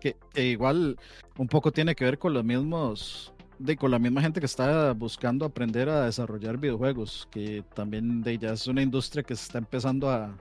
Que, 0.00 0.16
igual 0.36 0.96
un 1.38 1.48
poco 1.48 1.72
tiene 1.72 1.94
que 1.94 2.04
ver 2.04 2.18
con 2.18 2.32
los 2.34 2.44
mismos, 2.44 3.32
de, 3.58 3.76
con 3.76 3.90
la 3.90 3.98
misma 3.98 4.20
gente 4.22 4.38
que 4.40 4.46
está 4.46 4.92
buscando 4.92 5.44
aprender 5.44 5.88
a 5.88 6.04
desarrollar 6.04 6.56
videojuegos, 6.58 7.26
que 7.30 7.64
también 7.74 8.22
de, 8.22 8.38
ya 8.38 8.52
es 8.52 8.66
una 8.68 8.82
industria 8.82 9.22
que 9.24 9.34
se 9.34 9.42
está 9.44 9.58
empezando 9.58 10.08
a, 10.10 10.36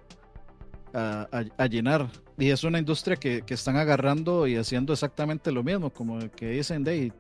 a, 0.94 1.28
a- 1.32 1.46
a 1.64 1.66
llenar. 1.68 2.08
Y 2.38 2.50
es 2.50 2.64
una 2.64 2.78
industria 2.80 3.16
que, 3.16 3.42
que 3.42 3.54
están 3.56 3.78
agarrando 3.78 4.46
y 4.46 4.58
haciendo 4.58 4.94
exactamente 4.94 5.52
lo 5.52 5.64
mismo, 5.64 5.90
como 5.90 6.20
que 6.36 6.50
dicen, 6.52 6.84
de, 6.84 7.12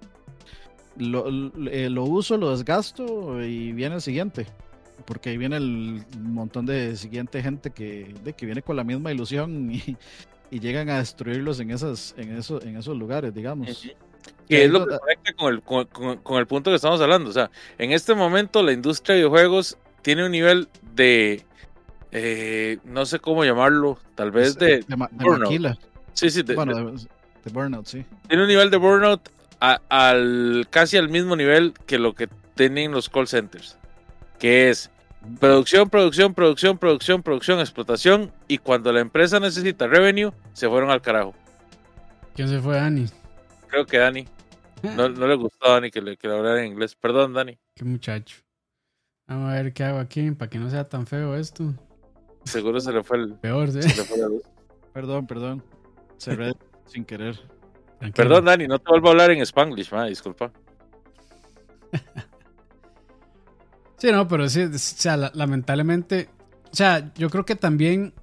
lo, 0.97 1.29
lo- 1.29 1.69
eh, 1.71 1.89
lo 1.89 2.03
uso, 2.03 2.37
lo 2.37 2.51
desgasto 2.51 3.43
y 3.43 3.71
viene 3.73 3.95
el 3.95 4.01
siguiente. 4.01 4.45
Porque 5.05 5.29
ahí 5.29 5.37
viene 5.37 5.57
el 5.57 6.03
montón 6.19 6.65
de 6.65 6.95
siguiente 6.95 7.41
gente 7.43 7.69
que, 7.71 8.13
de, 8.23 8.33
que 8.33 8.45
viene 8.45 8.61
con 8.61 8.75
la 8.75 8.83
misma 8.83 9.11
ilusión 9.11 9.71
y, 9.73 9.97
y 10.55 10.59
llegan 10.61 10.89
a 10.89 10.99
destruirlos 10.99 11.59
en, 11.59 11.71
esas, 11.71 12.13
en, 12.17 12.37
eso, 12.37 12.61
en 12.61 12.77
esos 12.77 12.95
lugares, 12.97 13.33
digamos. 13.33 13.85
Que 14.47 14.63
es 14.65 14.71
lo 14.71 14.87
que 14.87 14.97
conecta 14.97 15.33
con 15.33 15.53
el, 15.53 15.61
con, 15.61 15.85
con- 15.87 16.17
con 16.19 16.37
el 16.39 16.47
punto 16.47 16.71
que 16.71 16.75
estamos 16.77 17.01
hablando. 17.01 17.29
O 17.29 17.33
sea, 17.33 17.51
en 17.77 17.91
este 17.91 18.13
momento 18.15 18.63
la 18.63 18.71
industria 18.71 19.15
de 19.15 19.21
videojuegos 19.21 19.77
tiene 20.01 20.23
un 20.25 20.31
nivel 20.31 20.69
de, 20.93 21.43
eh, 22.11 22.77
no 22.85 23.05
sé 23.05 23.19
cómo 23.19 23.43
llamarlo, 23.43 23.99
tal 24.15 24.31
vez 24.31 24.57
de... 24.57 24.79
de, 24.87 24.95
ma- 24.95 25.09
de 25.11 25.23
burnout. 25.25 25.43
maquila. 25.49 25.77
Sí, 26.13 26.29
sí, 26.29 26.41
de- 26.43 26.55
bueno, 26.55 26.73
de- 26.73 26.91
de, 26.91 27.07
de 27.43 27.51
burnout, 27.51 27.85
sí. 27.85 28.05
tiene 28.27 28.43
un 28.43 28.47
nivel 28.49 28.69
de 28.71 28.77
burnout 28.77 29.29
a- 29.59 29.81
al, 29.89 30.67
casi 30.69 30.95
al 30.97 31.09
mismo 31.09 31.35
nivel 31.35 31.73
que 31.85 31.99
lo 31.99 32.13
que 32.13 32.29
tienen 32.55 32.91
los 32.93 33.09
call 33.09 33.27
centers. 33.27 33.77
Que 34.39 34.69
es 34.69 34.89
producción, 35.39 35.89
producción, 35.89 36.33
producción, 36.33 36.77
producción, 36.77 37.23
producción, 37.23 37.59
explotación. 37.59 38.31
Y 38.47 38.57
cuando 38.57 38.91
la 38.91 38.99
empresa 38.99 39.39
necesita 39.39 39.87
revenue, 39.87 40.31
se 40.53 40.67
fueron 40.67 40.89
al 40.89 41.01
carajo. 41.01 41.33
¿Quién 42.35 42.47
se 42.47 42.59
fue, 42.59 42.75
Dani? 42.75 43.05
Creo 43.67 43.85
que 43.85 43.97
Dani. 43.97 44.27
No, 44.83 45.09
no 45.09 45.27
le 45.27 45.35
gustó 45.35 45.67
a 45.67 45.73
Dani 45.73 45.91
que 45.91 46.01
le, 46.01 46.17
que 46.17 46.27
le 46.27 46.35
hablara 46.35 46.63
en 46.63 46.71
inglés. 46.71 46.95
Perdón, 46.95 47.33
Dani. 47.33 47.57
Qué 47.75 47.85
muchacho. 47.85 48.37
Vamos 49.27 49.49
a 49.49 49.53
ver 49.53 49.73
qué 49.73 49.83
hago 49.83 49.99
aquí 49.99 50.31
para 50.31 50.49
que 50.49 50.59
no 50.59 50.69
sea 50.69 50.87
tan 50.87 51.07
feo 51.07 51.35
esto. 51.35 51.73
Seguro 52.43 52.79
se 52.79 52.91
le 52.91 53.03
fue 53.03 53.17
el, 53.17 53.33
Peor, 53.33 53.71
¿sí? 53.71 53.81
se 53.81 53.97
le 53.97 54.03
fue 54.03 54.17
la 54.17 54.27
luz. 54.27 54.43
Perdón, 54.93 55.25
perdón. 55.25 55.63
Cerré 56.17 56.53
sin 56.85 57.03
querer. 57.03 57.35
Tranquilo. 57.99 58.13
Perdón, 58.15 58.45
Dani, 58.45 58.67
no 58.67 58.77
te 58.77 58.89
vuelvo 58.89 59.07
a 59.07 59.11
hablar 59.11 59.31
en 59.31 59.41
Spanglish, 59.41 59.91
ma, 59.91 60.05
disculpa. 60.05 60.51
Sí, 64.05 64.11
no, 64.11 64.27
pero 64.27 64.47
sí, 64.47 64.61
o 64.61 64.77
sea, 64.77 65.17
la- 65.17 65.31
lamentablemente, 65.33 66.29
o 66.71 66.75
sea, 66.75 67.11
yo 67.15 67.27
creo 67.31 67.43
que 67.43 67.55
también 67.55 68.13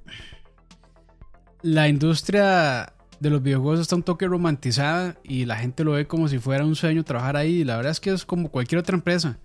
la 1.60 1.88
industria 1.88 2.92
de 3.18 3.30
los 3.30 3.42
videojuegos 3.42 3.80
está 3.80 3.96
un 3.96 4.04
toque 4.04 4.28
romantizada 4.28 5.16
y 5.24 5.44
la 5.44 5.56
gente 5.56 5.82
lo 5.82 5.90
ve 5.90 6.06
como 6.06 6.28
si 6.28 6.38
fuera 6.38 6.64
un 6.64 6.76
sueño 6.76 7.02
trabajar 7.02 7.36
ahí. 7.36 7.64
La 7.64 7.74
verdad 7.74 7.90
es 7.90 7.98
que 7.98 8.10
es 8.10 8.24
como 8.24 8.48
cualquier 8.48 8.78
otra 8.78 8.94
empresa. 8.94 9.40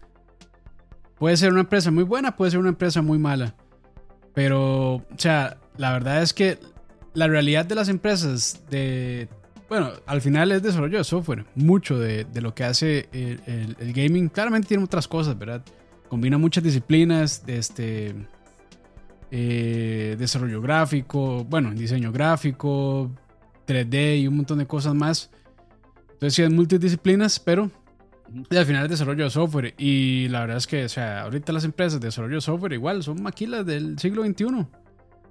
Puede 1.17 1.37
ser 1.37 1.49
una 1.51 1.61
empresa 1.61 1.89
muy 1.89 2.03
buena, 2.03 2.35
puede 2.35 2.51
ser 2.51 2.59
una 2.59 2.69
empresa 2.69 3.01
muy 3.01 3.17
mala. 3.17 3.55
Pero, 4.35 4.97
o 4.97 5.05
sea, 5.17 5.57
la 5.77 5.91
verdad 5.93 6.21
es 6.21 6.35
que 6.35 6.59
la 7.15 7.27
realidad 7.27 7.65
de 7.65 7.73
las 7.73 7.89
empresas 7.89 8.61
de... 8.69 9.27
Bueno, 9.69 9.89
al 10.05 10.21
final 10.21 10.51
es 10.51 10.61
desarrollo 10.61 10.99
de 10.99 11.03
software. 11.03 11.45
Mucho 11.55 11.97
de, 11.97 12.27
lo 12.35 12.53
que 12.53 12.63
hace 12.63 13.09
el 13.11 13.91
gaming. 13.91 14.29
Claramente 14.29 14.67
tiene 14.67 14.83
otras 14.83 15.07
cosas, 15.07 15.35
¿verdad? 15.35 15.63
Combina 16.09 16.37
muchas 16.37 16.63
disciplinas 16.63 17.45
de 17.45 17.57
este... 17.57 18.15
eh, 19.31 20.15
desarrollo 20.17 20.61
gráfico, 20.61 21.43
bueno, 21.43 21.71
diseño 21.71 22.11
gráfico, 22.11 23.11
3D 23.67 24.21
y 24.21 24.27
un 24.27 24.37
montón 24.37 24.59
de 24.59 24.67
cosas 24.67 24.93
más. 24.95 25.29
Entonces 26.13 26.33
sí 26.33 26.43
es 26.43 26.49
multidisciplinas, 26.49 27.39
pero 27.39 27.69
y 28.49 28.57
al 28.57 28.65
final 28.65 28.83
es 28.85 28.89
desarrollo 28.89 29.25
de 29.25 29.29
software. 29.29 29.73
Y 29.77 30.27
la 30.29 30.41
verdad 30.41 30.57
es 30.57 30.67
que, 30.67 30.85
o 30.85 30.89
sea, 30.89 31.23
ahorita 31.23 31.53
las 31.53 31.63
empresas 31.63 31.99
de 31.99 32.07
desarrollo 32.07 32.35
de 32.35 32.41
software 32.41 32.73
igual 32.73 33.03
son 33.03 33.21
maquilas 33.21 33.65
del 33.65 33.97
siglo 33.99 34.23
XXI. 34.25 34.45
O 34.45 34.67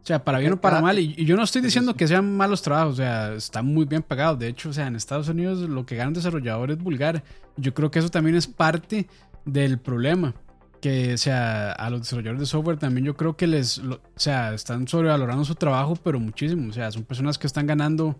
sea, 0.06 0.22
para 0.24 0.38
bien 0.38 0.52
o 0.52 0.60
para 0.60 0.80
mal. 0.80 0.98
Y, 0.98 1.14
y 1.16 1.24
yo 1.24 1.36
no 1.36 1.42
estoy 1.42 1.60
diciendo 1.62 1.94
que 1.94 2.06
sean 2.06 2.36
malos 2.36 2.62
trabajos, 2.62 2.94
o 2.94 2.96
sea, 2.96 3.34
están 3.34 3.66
muy 3.66 3.86
bien 3.86 4.02
pagados. 4.02 4.38
De 4.38 4.46
hecho, 4.46 4.70
o 4.70 4.72
sea, 4.72 4.86
en 4.86 4.94
Estados 4.94 5.28
Unidos 5.28 5.68
lo 5.68 5.84
que 5.84 5.96
ganan 5.96 6.14
desarrolladores 6.14 6.76
es 6.76 6.82
vulgar. 6.82 7.24
Yo 7.56 7.74
creo 7.74 7.90
que 7.90 7.98
eso 7.98 8.08
también 8.08 8.36
es 8.36 8.46
parte 8.46 9.08
del 9.44 9.78
problema. 9.78 10.34
Que, 10.80 11.16
sea, 11.18 11.72
a 11.72 11.90
los 11.90 12.00
desarrolladores 12.02 12.40
de 12.40 12.46
software 12.46 12.78
también 12.78 13.06
yo 13.06 13.16
creo 13.16 13.36
que 13.36 13.46
les, 13.46 13.78
o 13.78 14.00
sea, 14.16 14.54
están 14.54 14.86
sobrevalorando 14.86 15.44
su 15.44 15.54
trabajo, 15.54 15.96
pero 15.96 16.20
muchísimo. 16.20 16.68
O 16.68 16.72
sea, 16.72 16.90
son 16.92 17.04
personas 17.04 17.38
que 17.38 17.46
están 17.46 17.66
ganando 17.66 18.16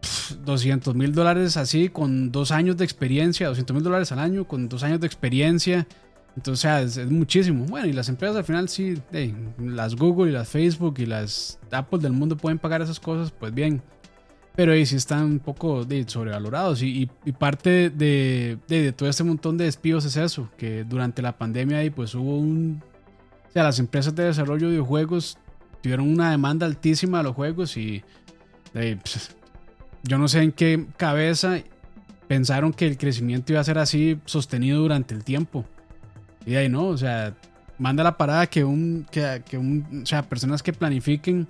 pff, 0.00 0.32
200 0.44 0.94
mil 0.94 1.12
dólares 1.12 1.56
así 1.56 1.88
con 1.88 2.30
dos 2.30 2.52
años 2.52 2.76
de 2.76 2.84
experiencia, 2.84 3.48
200 3.48 3.74
mil 3.74 3.82
dólares 3.82 4.12
al 4.12 4.18
año 4.18 4.46
con 4.46 4.68
dos 4.68 4.82
años 4.82 5.00
de 5.00 5.06
experiencia. 5.06 5.86
Entonces, 6.36 6.60
o 6.60 6.68
sea, 6.68 6.82
es, 6.82 7.10
muchísimo. 7.10 7.64
Bueno, 7.64 7.86
y 7.86 7.92
las 7.92 8.08
empresas 8.10 8.36
al 8.36 8.44
final 8.44 8.68
sí, 8.68 9.00
las 9.58 9.96
Google 9.96 10.30
y 10.30 10.34
las 10.34 10.48
Facebook 10.48 10.96
y 10.98 11.06
las 11.06 11.58
Apple 11.70 11.98
del 11.98 12.12
mundo 12.12 12.36
pueden 12.36 12.58
pagar 12.58 12.82
esas 12.82 13.00
cosas, 13.00 13.30
pues 13.30 13.54
bien. 13.54 13.82
Pero 14.56 14.72
ahí 14.72 14.86
sí 14.86 14.96
están 14.96 15.24
un 15.24 15.38
poco 15.38 15.84
de, 15.84 16.08
sobrevalorados. 16.08 16.82
Y, 16.82 17.10
y, 17.24 17.32
parte 17.32 17.90
de, 17.90 18.58
de, 18.66 18.92
todo 18.92 19.08
este 19.08 19.22
montón 19.22 19.58
de 19.58 19.66
despidos 19.66 20.06
es 20.06 20.16
eso, 20.16 20.48
que 20.56 20.82
durante 20.82 21.20
la 21.20 21.36
pandemia 21.36 21.78
ahí 21.78 21.90
pues 21.90 22.14
hubo 22.14 22.38
un... 22.38 22.82
O 23.48 23.52
sea, 23.52 23.62
las 23.62 23.78
empresas 23.78 24.14
de 24.14 24.24
desarrollo 24.24 24.66
de 24.66 24.72
videojuegos 24.72 25.38
tuvieron 25.82 26.08
una 26.08 26.30
demanda 26.30 26.66
altísima 26.66 27.18
de 27.18 27.24
los 27.24 27.34
juegos 27.34 27.76
y 27.76 28.02
pues, 28.72 29.36
yo 30.02 30.18
no 30.18 30.26
sé 30.26 30.42
en 30.42 30.52
qué 30.52 30.86
cabeza 30.96 31.58
pensaron 32.26 32.72
que 32.72 32.86
el 32.86 32.98
crecimiento 32.98 33.52
iba 33.52 33.60
a 33.60 33.64
ser 33.64 33.78
así 33.78 34.18
sostenido 34.24 34.80
durante 34.80 35.14
el 35.14 35.22
tiempo. 35.22 35.64
Y 36.46 36.54
ahí 36.54 36.68
no, 36.68 36.86
o 36.86 36.96
sea, 36.96 37.34
manda 37.78 38.02
la 38.02 38.16
parada 38.16 38.46
que 38.46 38.64
un, 38.64 39.06
que, 39.10 39.42
que 39.48 39.58
un, 39.58 40.02
o 40.02 40.06
sea, 40.06 40.22
personas 40.22 40.62
que 40.62 40.72
planifiquen 40.72 41.46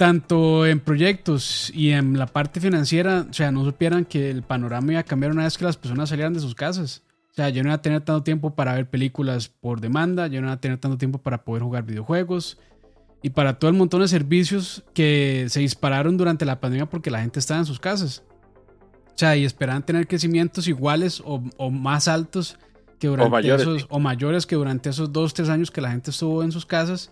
tanto 0.00 0.64
en 0.64 0.80
proyectos 0.80 1.70
y 1.74 1.90
en 1.90 2.18
la 2.18 2.24
parte 2.24 2.58
financiera, 2.58 3.26
o 3.28 3.34
sea, 3.34 3.52
no 3.52 3.66
supieran 3.66 4.06
que 4.06 4.30
el 4.30 4.42
panorama 4.42 4.92
iba 4.92 5.00
a 5.00 5.04
cambiar 5.04 5.30
una 5.30 5.44
vez 5.44 5.58
que 5.58 5.66
las 5.66 5.76
personas 5.76 6.08
salieran 6.08 6.32
de 6.32 6.40
sus 6.40 6.54
casas. 6.54 7.02
O 7.32 7.34
sea, 7.34 7.50
yo 7.50 7.62
no 7.62 7.68
iba 7.68 7.74
a 7.74 7.82
tener 7.82 8.00
tanto 8.00 8.22
tiempo 8.22 8.54
para 8.54 8.72
ver 8.72 8.88
películas 8.88 9.50
por 9.50 9.78
demanda, 9.78 10.26
yo 10.26 10.40
no 10.40 10.46
iba 10.46 10.54
a 10.54 10.60
tener 10.60 10.78
tanto 10.78 10.96
tiempo 10.96 11.18
para 11.18 11.44
poder 11.44 11.64
jugar 11.64 11.84
videojuegos 11.84 12.56
y 13.20 13.28
para 13.28 13.58
todo 13.58 13.70
el 13.70 13.76
montón 13.76 14.00
de 14.00 14.08
servicios 14.08 14.84
que 14.94 15.44
se 15.50 15.60
dispararon 15.60 16.16
durante 16.16 16.46
la 16.46 16.60
pandemia 16.60 16.86
porque 16.86 17.10
la 17.10 17.20
gente 17.20 17.38
estaba 17.38 17.60
en 17.60 17.66
sus 17.66 17.78
casas. 17.78 18.22
O 19.08 19.18
sea, 19.18 19.36
y 19.36 19.44
esperaban 19.44 19.84
tener 19.84 20.08
crecimientos 20.08 20.66
iguales 20.66 21.20
o, 21.26 21.42
o 21.58 21.70
más 21.70 22.08
altos 22.08 22.58
que 22.98 23.08
durante 23.08 23.28
o 23.28 23.30
mayores, 23.32 23.60
esos, 23.60 23.86
o 23.90 24.00
mayores 24.00 24.46
que 24.46 24.56
durante 24.56 24.88
esos 24.88 25.12
dos, 25.12 25.34
tres 25.34 25.50
años 25.50 25.70
que 25.70 25.82
la 25.82 25.90
gente 25.90 26.10
estuvo 26.10 26.42
en 26.42 26.52
sus 26.52 26.64
casas. 26.64 27.10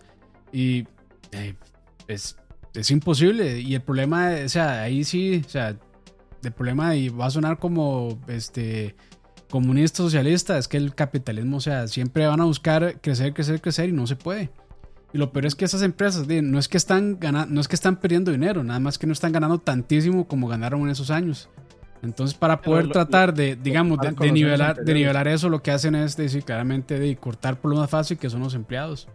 Y 0.51 0.87
eh, 1.33 1.53
es, 2.07 2.35
es, 2.73 2.91
imposible. 2.91 3.59
Y 3.59 3.75
el 3.75 3.81
problema, 3.81 4.31
o 4.45 4.49
sea, 4.49 4.81
ahí 4.83 5.03
sí, 5.03 5.41
o 5.45 5.49
sea, 5.49 5.77
el 6.43 6.51
problema 6.51 6.95
y 6.95 7.09
va 7.09 7.25
a 7.25 7.31
sonar 7.31 7.59
como 7.59 8.19
este 8.27 8.95
comunista 9.49 9.97
socialista, 9.97 10.57
es 10.57 10.67
que 10.67 10.77
el 10.77 10.93
capitalismo, 10.93 11.57
o 11.57 11.61
sea, 11.61 11.87
siempre 11.87 12.27
van 12.27 12.39
a 12.39 12.45
buscar 12.45 12.99
crecer, 13.01 13.33
crecer, 13.33 13.61
crecer 13.61 13.89
y 13.89 13.93
no 13.93 14.05
se 14.05 14.15
puede. 14.15 14.51
Y 15.11 15.17
lo 15.17 15.31
peor 15.31 15.47
es 15.47 15.55
que 15.55 15.65
esas 15.65 15.81
empresas 15.81 16.27
no 16.27 16.59
es 16.59 16.67
que 16.67 16.77
están 16.77 17.17
ganando, 17.19 17.53
no 17.53 17.61
es 17.61 17.67
que 17.67 17.75
están 17.75 17.95
perdiendo 17.99 18.31
dinero, 18.31 18.63
nada 18.63 18.79
más 18.79 18.99
que 18.99 19.07
no 19.07 19.13
están 19.13 19.31
ganando 19.31 19.57
tantísimo 19.57 20.27
como 20.27 20.47
ganaron 20.47 20.81
en 20.81 20.89
esos 20.89 21.09
años. 21.09 21.49
Entonces, 22.01 22.37
para 22.37 22.61
poder 22.61 22.89
tratar 22.89 23.33
de, 23.33 23.55
digamos, 23.55 23.97
de, 23.99 24.31
nivelar, 24.31 24.77
de 24.77 24.93
nivelar 24.93 25.27
eso, 25.27 25.49
lo 25.49 25.61
que 25.61 25.71
hacen 25.71 25.95
es 25.95 26.15
decir 26.15 26.43
claramente 26.43 26.97
de 26.97 27.15
cortar 27.17 27.59
por 27.59 27.71
lo 27.71 27.77
más 27.77 27.89
fácil 27.89 28.17
que 28.17 28.29
son 28.29 28.41
los 28.41 28.53
empleados. 28.53 29.07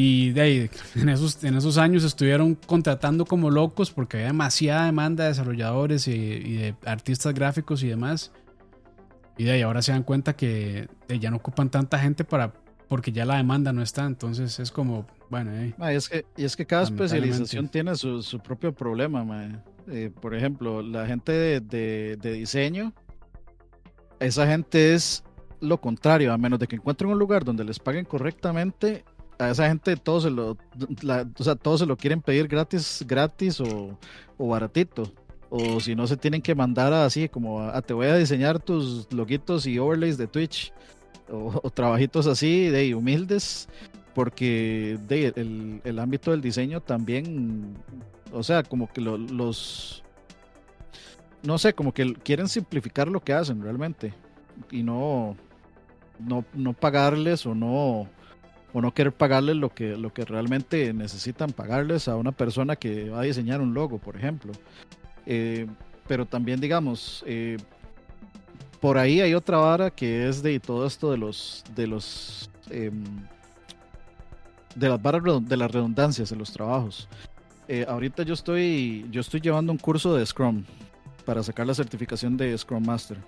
Y 0.00 0.30
de 0.30 0.40
ahí, 0.40 0.70
en 0.94 1.08
esos, 1.08 1.42
en 1.42 1.56
esos 1.56 1.76
años 1.76 2.04
estuvieron 2.04 2.54
contratando 2.54 3.24
como 3.24 3.50
locos 3.50 3.90
porque 3.90 4.18
había 4.18 4.28
demasiada 4.28 4.86
demanda 4.86 5.24
de 5.24 5.30
desarrolladores 5.30 6.06
y, 6.06 6.14
de 6.14 6.76
artistas 6.84 7.34
gráficos 7.34 7.82
y 7.82 7.88
demás. 7.88 8.30
Y 9.36 9.42
de 9.42 9.50
ahí 9.50 9.62
ahora 9.62 9.82
se 9.82 9.90
dan 9.90 10.04
cuenta 10.04 10.36
que 10.36 10.88
ya 11.08 11.32
no 11.32 11.38
ocupan 11.38 11.68
tanta 11.68 11.98
gente 11.98 12.22
para 12.22 12.52
porque 12.86 13.10
ya 13.10 13.24
la 13.24 13.38
demanda 13.38 13.72
no 13.72 13.82
está. 13.82 14.06
Entonces 14.06 14.60
es 14.60 14.70
como, 14.70 15.04
bueno. 15.30 15.50
y, 15.64 15.74
es 15.92 16.08
que, 16.08 16.24
y 16.36 16.44
es 16.44 16.54
que 16.54 16.64
cada 16.64 16.84
especialización 16.84 17.68
tiene 17.68 17.96
su, 17.96 18.22
su 18.22 18.38
propio 18.38 18.72
problema. 18.72 19.24
Man. 19.24 19.64
Eh, 19.88 20.12
por 20.20 20.32
ejemplo, 20.32 20.80
la 20.80 21.06
gente 21.06 21.32
de, 21.32 22.16
de, 22.16 22.32
diseño, 22.34 22.92
esa 24.20 24.46
gente 24.46 24.94
es 24.94 25.24
lo 25.58 25.80
contrario, 25.80 26.32
a 26.32 26.38
menos 26.38 26.60
de 26.60 26.68
que 26.68 26.76
encuentren 26.76 27.10
un 27.10 27.18
lugar 27.18 27.44
donde 27.44 27.64
les 27.64 27.80
paguen 27.80 28.04
correctamente, 28.04 29.04
a 29.38 29.50
esa 29.50 29.68
gente 29.68 29.96
todos 29.96 30.24
se 30.24 30.30
lo, 30.30 30.52
o 30.52 31.42
sea, 31.42 31.54
todos 31.56 31.80
se 31.80 31.86
lo 31.86 31.96
quieren 31.96 32.20
pedir 32.22 32.48
gratis, 32.48 33.04
gratis 33.06 33.60
o, 33.60 33.98
o 34.36 34.48
baratito. 34.48 35.12
O 35.50 35.80
si 35.80 35.94
no, 35.94 36.06
se 36.06 36.16
tienen 36.16 36.42
que 36.42 36.54
mandar 36.54 36.92
así 36.92 37.28
como, 37.28 37.62
a, 37.62 37.80
te 37.80 37.94
voy 37.94 38.08
a 38.08 38.16
diseñar 38.16 38.58
tus 38.58 39.10
logitos 39.12 39.66
y 39.66 39.78
overlays 39.78 40.18
de 40.18 40.26
Twitch. 40.26 40.72
O, 41.30 41.70
trabajitos 41.70 42.26
así 42.26 42.68
de 42.68 42.94
humildes, 42.94 43.68
porque 44.14 44.98
el, 45.08 45.80
el 45.84 45.98
ámbito 45.98 46.30
del 46.30 46.40
diseño 46.40 46.80
también 46.80 47.76
o 48.32 48.42
sea, 48.42 48.62
como 48.62 48.90
que 48.90 49.00
los... 49.00 50.02
No 51.42 51.56
sé, 51.56 51.72
como 51.72 51.92
que 51.92 52.14
quieren 52.14 52.48
simplificar 52.48 53.08
lo 53.08 53.20
que 53.20 53.32
hacen 53.32 53.62
realmente. 53.62 54.12
Y 54.70 54.82
no, 54.82 55.36
no, 56.18 56.44
no 56.52 56.72
pagarles 56.72 57.46
o 57.46 57.54
no, 57.54 58.08
o 58.72 58.80
no 58.80 58.92
querer 58.92 59.12
pagarles 59.12 59.56
lo 59.56 59.70
que, 59.70 59.96
lo 59.96 60.12
que 60.12 60.24
realmente 60.24 60.92
necesitan 60.92 61.52
pagarles 61.52 62.08
a 62.08 62.16
una 62.16 62.32
persona 62.32 62.76
que 62.76 63.10
va 63.10 63.20
a 63.20 63.24
diseñar 63.24 63.60
un 63.60 63.74
logo, 63.74 63.98
por 63.98 64.16
ejemplo. 64.16 64.52
Eh, 65.26 65.66
pero 66.06 66.26
también, 66.26 66.60
digamos, 66.60 67.22
eh, 67.26 67.58
por 68.80 68.98
ahí 68.98 69.20
hay 69.20 69.34
otra 69.34 69.58
vara 69.58 69.90
que 69.90 70.28
es 70.28 70.42
de 70.42 70.60
todo 70.60 70.86
esto 70.86 71.10
de 71.10 71.18
los, 71.18 71.64
de 71.74 71.86
los, 71.86 72.50
em, 72.70 73.04
de 74.74 74.88
las 74.88 75.00
varas 75.00 75.22
de 75.42 75.56
las 75.56 75.70
redundancias 75.70 76.30
en 76.32 76.38
los 76.38 76.52
trabajos. 76.52 77.08
Eh, 77.66 77.84
ahorita 77.86 78.22
yo 78.22 78.34
estoy, 78.34 79.06
yo 79.10 79.20
estoy 79.20 79.40
llevando 79.40 79.72
un 79.72 79.78
curso 79.78 80.14
de 80.14 80.24
Scrum 80.24 80.64
para 81.24 81.42
sacar 81.42 81.66
la 81.66 81.74
certificación 81.74 82.36
de 82.36 82.56
Scrum 82.56 82.84
Master. 82.84 83.18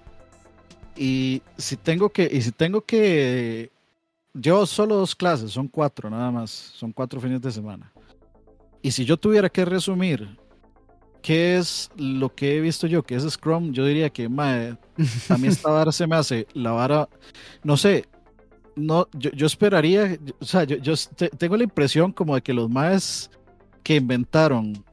Y 0.96 1.42
si 1.56 1.76
tengo 1.76 2.10
que, 2.10 2.28
y 2.30 2.40
si 2.40 2.52
tengo 2.52 2.82
que, 2.82 3.70
yo 4.34 4.66
solo 4.66 4.96
dos 4.96 5.14
clases, 5.14 5.50
son 5.50 5.68
cuatro 5.68 6.10
nada 6.10 6.30
más, 6.30 6.50
son 6.50 6.92
cuatro 6.92 7.20
fines 7.20 7.40
de 7.40 7.50
semana. 7.50 7.92
Y 8.82 8.90
si 8.90 9.04
yo 9.04 9.16
tuviera 9.16 9.48
que 9.48 9.64
resumir 9.64 10.38
qué 11.22 11.58
es 11.58 11.90
lo 11.96 12.34
que 12.34 12.56
he 12.56 12.60
visto 12.60 12.86
yo, 12.86 13.02
que 13.02 13.14
es 13.14 13.28
Scrum, 13.28 13.72
yo 13.72 13.84
diría 13.84 14.10
que 14.10 14.24
a 14.24 14.28
mí 15.38 15.48
esta 15.48 15.70
vara 15.70 15.92
se 15.92 16.06
me 16.06 16.16
hace 16.16 16.46
la 16.54 16.72
vara, 16.72 17.08
no 17.62 17.76
sé, 17.76 18.06
no, 18.76 19.08
yo, 19.12 19.30
yo 19.32 19.46
esperaría, 19.46 20.18
o 20.38 20.44
sea, 20.44 20.64
yo, 20.64 20.76
yo 20.76 20.94
tengo 21.38 21.56
la 21.56 21.64
impresión 21.64 22.12
como 22.12 22.34
de 22.34 22.42
que 22.42 22.54
los 22.54 22.70
más 22.70 23.30
que 23.82 23.96
inventaron 23.96 24.84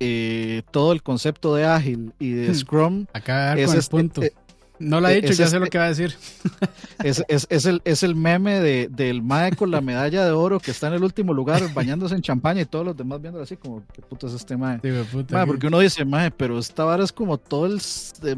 eh, 0.00 0.62
todo 0.70 0.92
el 0.92 1.02
concepto 1.02 1.54
de 1.54 1.64
ágil 1.64 2.12
y 2.18 2.30
de 2.30 2.50
hmm. 2.50 2.54
Scrum. 2.54 3.06
Acá 3.12 3.54
es 3.56 3.72
el 3.72 3.78
este, 3.78 3.90
punto. 3.90 4.22
Eh, 4.22 4.32
no 4.78 5.00
lo 5.00 5.08
ha 5.08 5.10
dicho, 5.10 5.32
ya 5.32 5.46
sé 5.46 5.58
lo 5.58 5.64
este 5.64 5.70
que 5.70 5.78
va 5.78 5.84
a 5.84 5.88
decir. 5.88 6.14
Es, 7.04 7.22
es, 7.28 7.46
es, 7.50 7.66
el, 7.66 7.82
es 7.84 8.02
el 8.02 8.16
meme 8.16 8.58
de, 8.58 8.88
del 8.88 9.20
Mae 9.20 9.52
con 9.54 9.70
la 9.70 9.82
medalla 9.82 10.24
de 10.24 10.30
oro 10.30 10.58
que 10.58 10.70
está 10.70 10.88
en 10.88 10.94
el 10.94 11.04
último 11.04 11.34
lugar 11.34 11.62
bañándose 11.74 12.14
en 12.14 12.22
champaña 12.22 12.62
y 12.62 12.64
todos 12.64 12.86
los 12.86 12.96
demás 12.96 13.20
viendo 13.20 13.40
así 13.40 13.56
como, 13.56 13.84
¿qué 13.92 14.00
puto 14.00 14.26
es 14.26 14.32
este 14.32 14.56
Mae? 14.56 14.80
porque 15.46 15.66
uno 15.66 15.78
dice, 15.78 16.04
Mae, 16.06 16.30
pero 16.30 16.58
esta 16.58 16.84
vara 16.84 17.04
es 17.04 17.12
como 17.12 17.36
todo 17.36 17.66
el, 17.66 17.80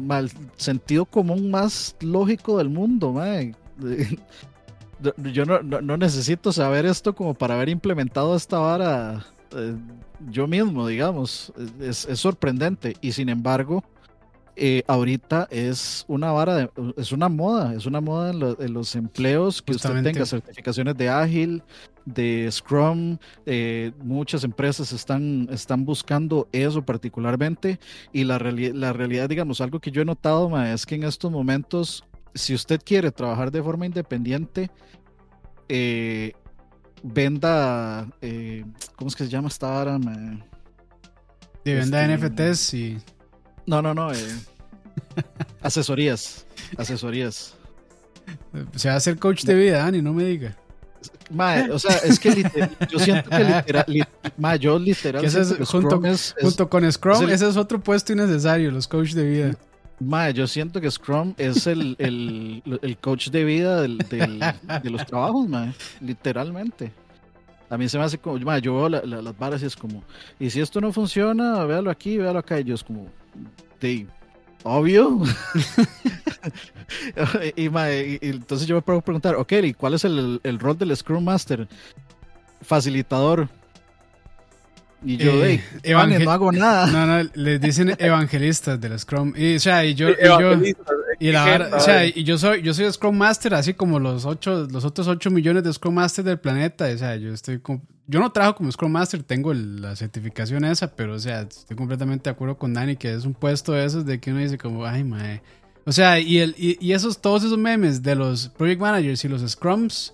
mal 0.01 0.29
sentido 0.57 1.05
común 1.05 1.49
más 1.49 1.95
lógico 2.01 2.57
del 2.57 2.69
mundo, 2.69 3.13
Mae. 3.13 3.55
Yo 5.31 5.45
no, 5.45 5.61
no, 5.63 5.81
no 5.81 5.97
necesito 5.97 6.51
saber 6.51 6.85
esto 6.85 7.15
como 7.15 7.33
para 7.33 7.55
haber 7.55 7.69
implementado 7.69 8.35
esta 8.35 8.59
vara 8.59 9.25
eh, 9.55 9.75
yo 10.29 10.47
mismo, 10.47 10.85
digamos, 10.85 11.53
es, 11.79 12.07
sorprendente 12.15 12.97
y 12.99 13.13
sin 13.13 13.29
embargo, 13.29 13.83
eh, 14.61 14.83
ahorita 14.87 15.47
es 15.49 16.03
una 16.09 16.33
vara, 16.33 16.69
es 16.97 17.13
una 17.13 17.29
moda, 17.29 17.73
es 17.73 17.85
una 17.85 18.01
moda 18.01 18.31
en, 18.31 18.73
los 18.73 18.95
empleos 18.95 19.61
que 19.61 19.71
usted 19.71 20.03
tenga 20.03 20.25
certificaciones 20.25 20.97
de 20.97 21.07
ágil, 21.07 21.63
de 22.03 22.49
Scrum, 22.51 23.17
eh, 23.45 23.93
muchas 24.03 24.43
empresas 24.43 24.91
están, 24.91 25.47
están 25.49 25.85
buscando 25.85 26.49
eso 26.51 26.83
particularmente 26.83 27.79
y 28.11 28.25
la, 28.25 28.37
la 28.39 28.91
realidad, 28.91 29.29
digamos, 29.29 29.61
algo 29.61 29.79
que 29.79 29.91
yo 29.91 30.01
he 30.01 30.05
notado 30.05 30.61
es 30.63 30.85
que 30.85 30.95
en 30.95 31.03
estos 31.03 31.31
momentos, 31.31 32.03
si 32.33 32.53
usted 32.53 32.81
quiere 32.83 33.11
trabajar 33.11 33.51
de 33.51 33.63
forma 33.63 33.85
independiente, 33.85 34.69
eh, 35.69 36.33
venda, 37.01 38.07
eh, 38.21 38.65
¿cómo 38.97 39.07
es 39.07 39.15
que 39.15 39.23
se 39.23 39.29
llama 39.29 39.47
esta 39.47 39.69
vara? 39.69 39.97
De 41.63 41.73
venda 41.75 42.05
este, 42.05 42.27
NFTs 42.27 42.73
y... 42.73 42.97
No, 43.65 43.83
no, 43.83 43.93
no. 43.93 44.11
Eh, 44.11 44.17
asesorías, 45.61 46.45
asesorías. 46.77 47.55
Se 48.75 48.87
va 48.87 48.95
a 48.95 48.97
hacer 48.97 49.17
coach 49.17 49.43
de 49.43 49.55
vida, 49.55 49.79
Dani, 49.79 50.01
no 50.01 50.13
me 50.13 50.23
diga. 50.25 50.55
o 51.71 51.79
sea, 51.79 51.97
es 51.97 52.19
que 52.19 52.43
yo 52.89 52.99
siento 52.99 53.29
que 53.29 53.43
literal, 53.43 54.59
yo 54.59 54.79
literal. 54.79 55.25
junto, 55.65 56.01
junto 56.41 56.69
con 56.69 56.91
Scrum, 56.91 57.29
ese 57.29 57.47
es 57.47 57.57
otro 57.57 57.79
puesto 57.79 58.13
innecesario, 58.13 58.71
los 58.71 58.87
coaches 58.87 59.15
de 59.15 59.23
vida. 59.23 59.57
Mae, 59.99 60.33
yo 60.33 60.47
siento 60.47 60.79
que 60.79 60.89
Scrum 60.89 61.33
es 61.37 61.67
el, 61.67 61.95
el, 61.99 62.63
el 62.81 62.97
coach 62.97 63.29
de 63.29 63.43
vida 63.43 63.81
del, 63.81 63.97
del, 63.97 64.39
de 64.81 64.89
los 64.89 65.05
trabajos, 65.05 65.47
mae, 65.47 65.73
literalmente. 65.99 66.93
A 67.69 67.77
mí 67.77 67.87
se 67.87 67.97
me 67.97 68.05
hace 68.05 68.17
como, 68.17 68.39
mae, 68.39 68.61
yo 68.61 68.75
veo 68.75 68.89
las 68.89 69.37
varas 69.37 69.61
y 69.61 69.65
es 69.65 69.75
como, 69.75 70.03
y 70.39 70.49
si 70.49 70.61
esto 70.61 70.79
no 70.79 70.93
funciona, 70.93 71.65
véalo 71.65 71.91
aquí, 71.91 72.17
véalo 72.17 72.39
acá, 72.39 72.59
y 72.59 72.63
yo 72.63 72.75
es 72.75 72.83
como, 72.83 73.07
de, 73.81 74.07
obvio. 74.63 75.21
y, 77.55 77.63
y, 77.63 78.19
entonces 78.21 78.67
yo 78.67 78.75
me 78.75 78.81
puedo 78.81 79.01
preguntar, 79.01 79.35
ok, 79.35 79.53
¿y 79.63 79.73
cuál 79.73 79.93
es 79.93 80.05
el, 80.05 80.39
el 80.43 80.59
rol 80.59 80.77
del 80.77 80.95
Scrum 80.95 81.23
Master? 81.23 81.67
Facilitador. 82.61 83.49
Y 85.03 85.17
yo, 85.17 85.31
Eh, 85.45 85.61
hey, 85.83 85.93
manes, 85.93 86.23
no 86.25 86.31
hago 86.31 86.51
nada. 86.51 86.87
No, 86.87 87.05
no, 87.23 87.29
les 87.35 87.61
dicen 87.61 87.95
evangelistas 87.97 88.79
del 88.81 88.97
Scrum. 88.99 89.33
Y, 89.35 89.55
o 89.55 89.59
sea, 89.59 89.85
y 89.85 89.93
yo, 89.93 90.09
y 90.09 90.15
yo, 90.21 90.39
Evangelistas, 90.39 90.87
y 91.19 91.31
la 91.31 91.43
gente, 91.45 91.73
o 91.75 91.79
sea, 91.79 92.05
y 92.05 92.23
yo 92.23 92.37
soy, 92.37 92.61
yo 92.61 92.73
soy 92.73 92.91
Scrum 92.91 93.15
Master, 93.17 93.53
así 93.53 93.73
como 93.73 93.99
los 93.99 94.25
ocho, 94.25 94.67
los 94.69 94.83
otros 94.85 95.07
8 95.07 95.31
millones 95.31 95.63
de 95.63 95.71
Scrum 95.73 95.93
Masters 95.95 96.25
del 96.25 96.39
planeta. 96.39 96.85
O 96.93 96.97
sea, 96.97 97.15
yo 97.15 97.33
estoy 97.33 97.61
yo 98.07 98.19
no 98.19 98.31
trabajo 98.31 98.55
como 98.55 98.71
Scrum 98.71 98.91
Master, 98.91 99.21
tengo 99.23 99.51
el- 99.51 99.81
la 99.81 99.95
certificación 99.95 100.65
esa, 100.65 100.95
pero 100.95 101.13
o 101.13 101.19
sea, 101.19 101.41
estoy 101.41 101.77
completamente 101.77 102.23
de 102.23 102.31
acuerdo 102.31 102.57
con 102.57 102.73
Dani 102.73 102.95
que 102.95 103.13
es 103.13 103.23
un 103.23 103.35
puesto 103.35 103.71
de 103.73 103.85
esos 103.85 104.03
de 104.05 104.19
que 104.19 104.31
uno 104.31 104.39
dice 104.39 104.57
como, 104.57 104.83
ay, 104.85 105.03
mae. 105.03 105.41
O 105.85 105.91
sea, 105.91 106.19
y, 106.19 106.39
el, 106.39 106.55
y, 106.57 106.77
y 106.85 106.93
esos, 106.93 107.21
todos 107.21 107.43
esos 107.43 107.57
memes 107.57 108.01
de 108.03 108.15
los 108.15 108.49
Project 108.49 108.81
Managers 108.81 109.23
y 109.25 109.27
los 109.29 109.47
Scrums, 109.49 110.13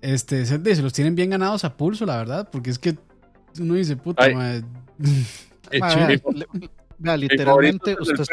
este, 0.00 0.46
se, 0.46 0.74
se 0.74 0.82
los 0.82 0.92
tienen 0.92 1.14
bien 1.14 1.30
ganados 1.30 1.64
a 1.64 1.76
pulso, 1.76 2.06
la 2.06 2.16
verdad, 2.16 2.48
porque 2.50 2.70
es 2.70 2.78
que 2.78 2.96
uno 3.60 3.74
dice, 3.74 3.96
puta, 3.96 4.24
Ay. 4.24 4.34
mae. 4.34 4.62
Eh, 5.70 5.80
Ma, 5.80 5.96
mi- 5.96 6.68
vea, 6.98 7.16
literalmente 7.16 7.96
usted 7.98 8.24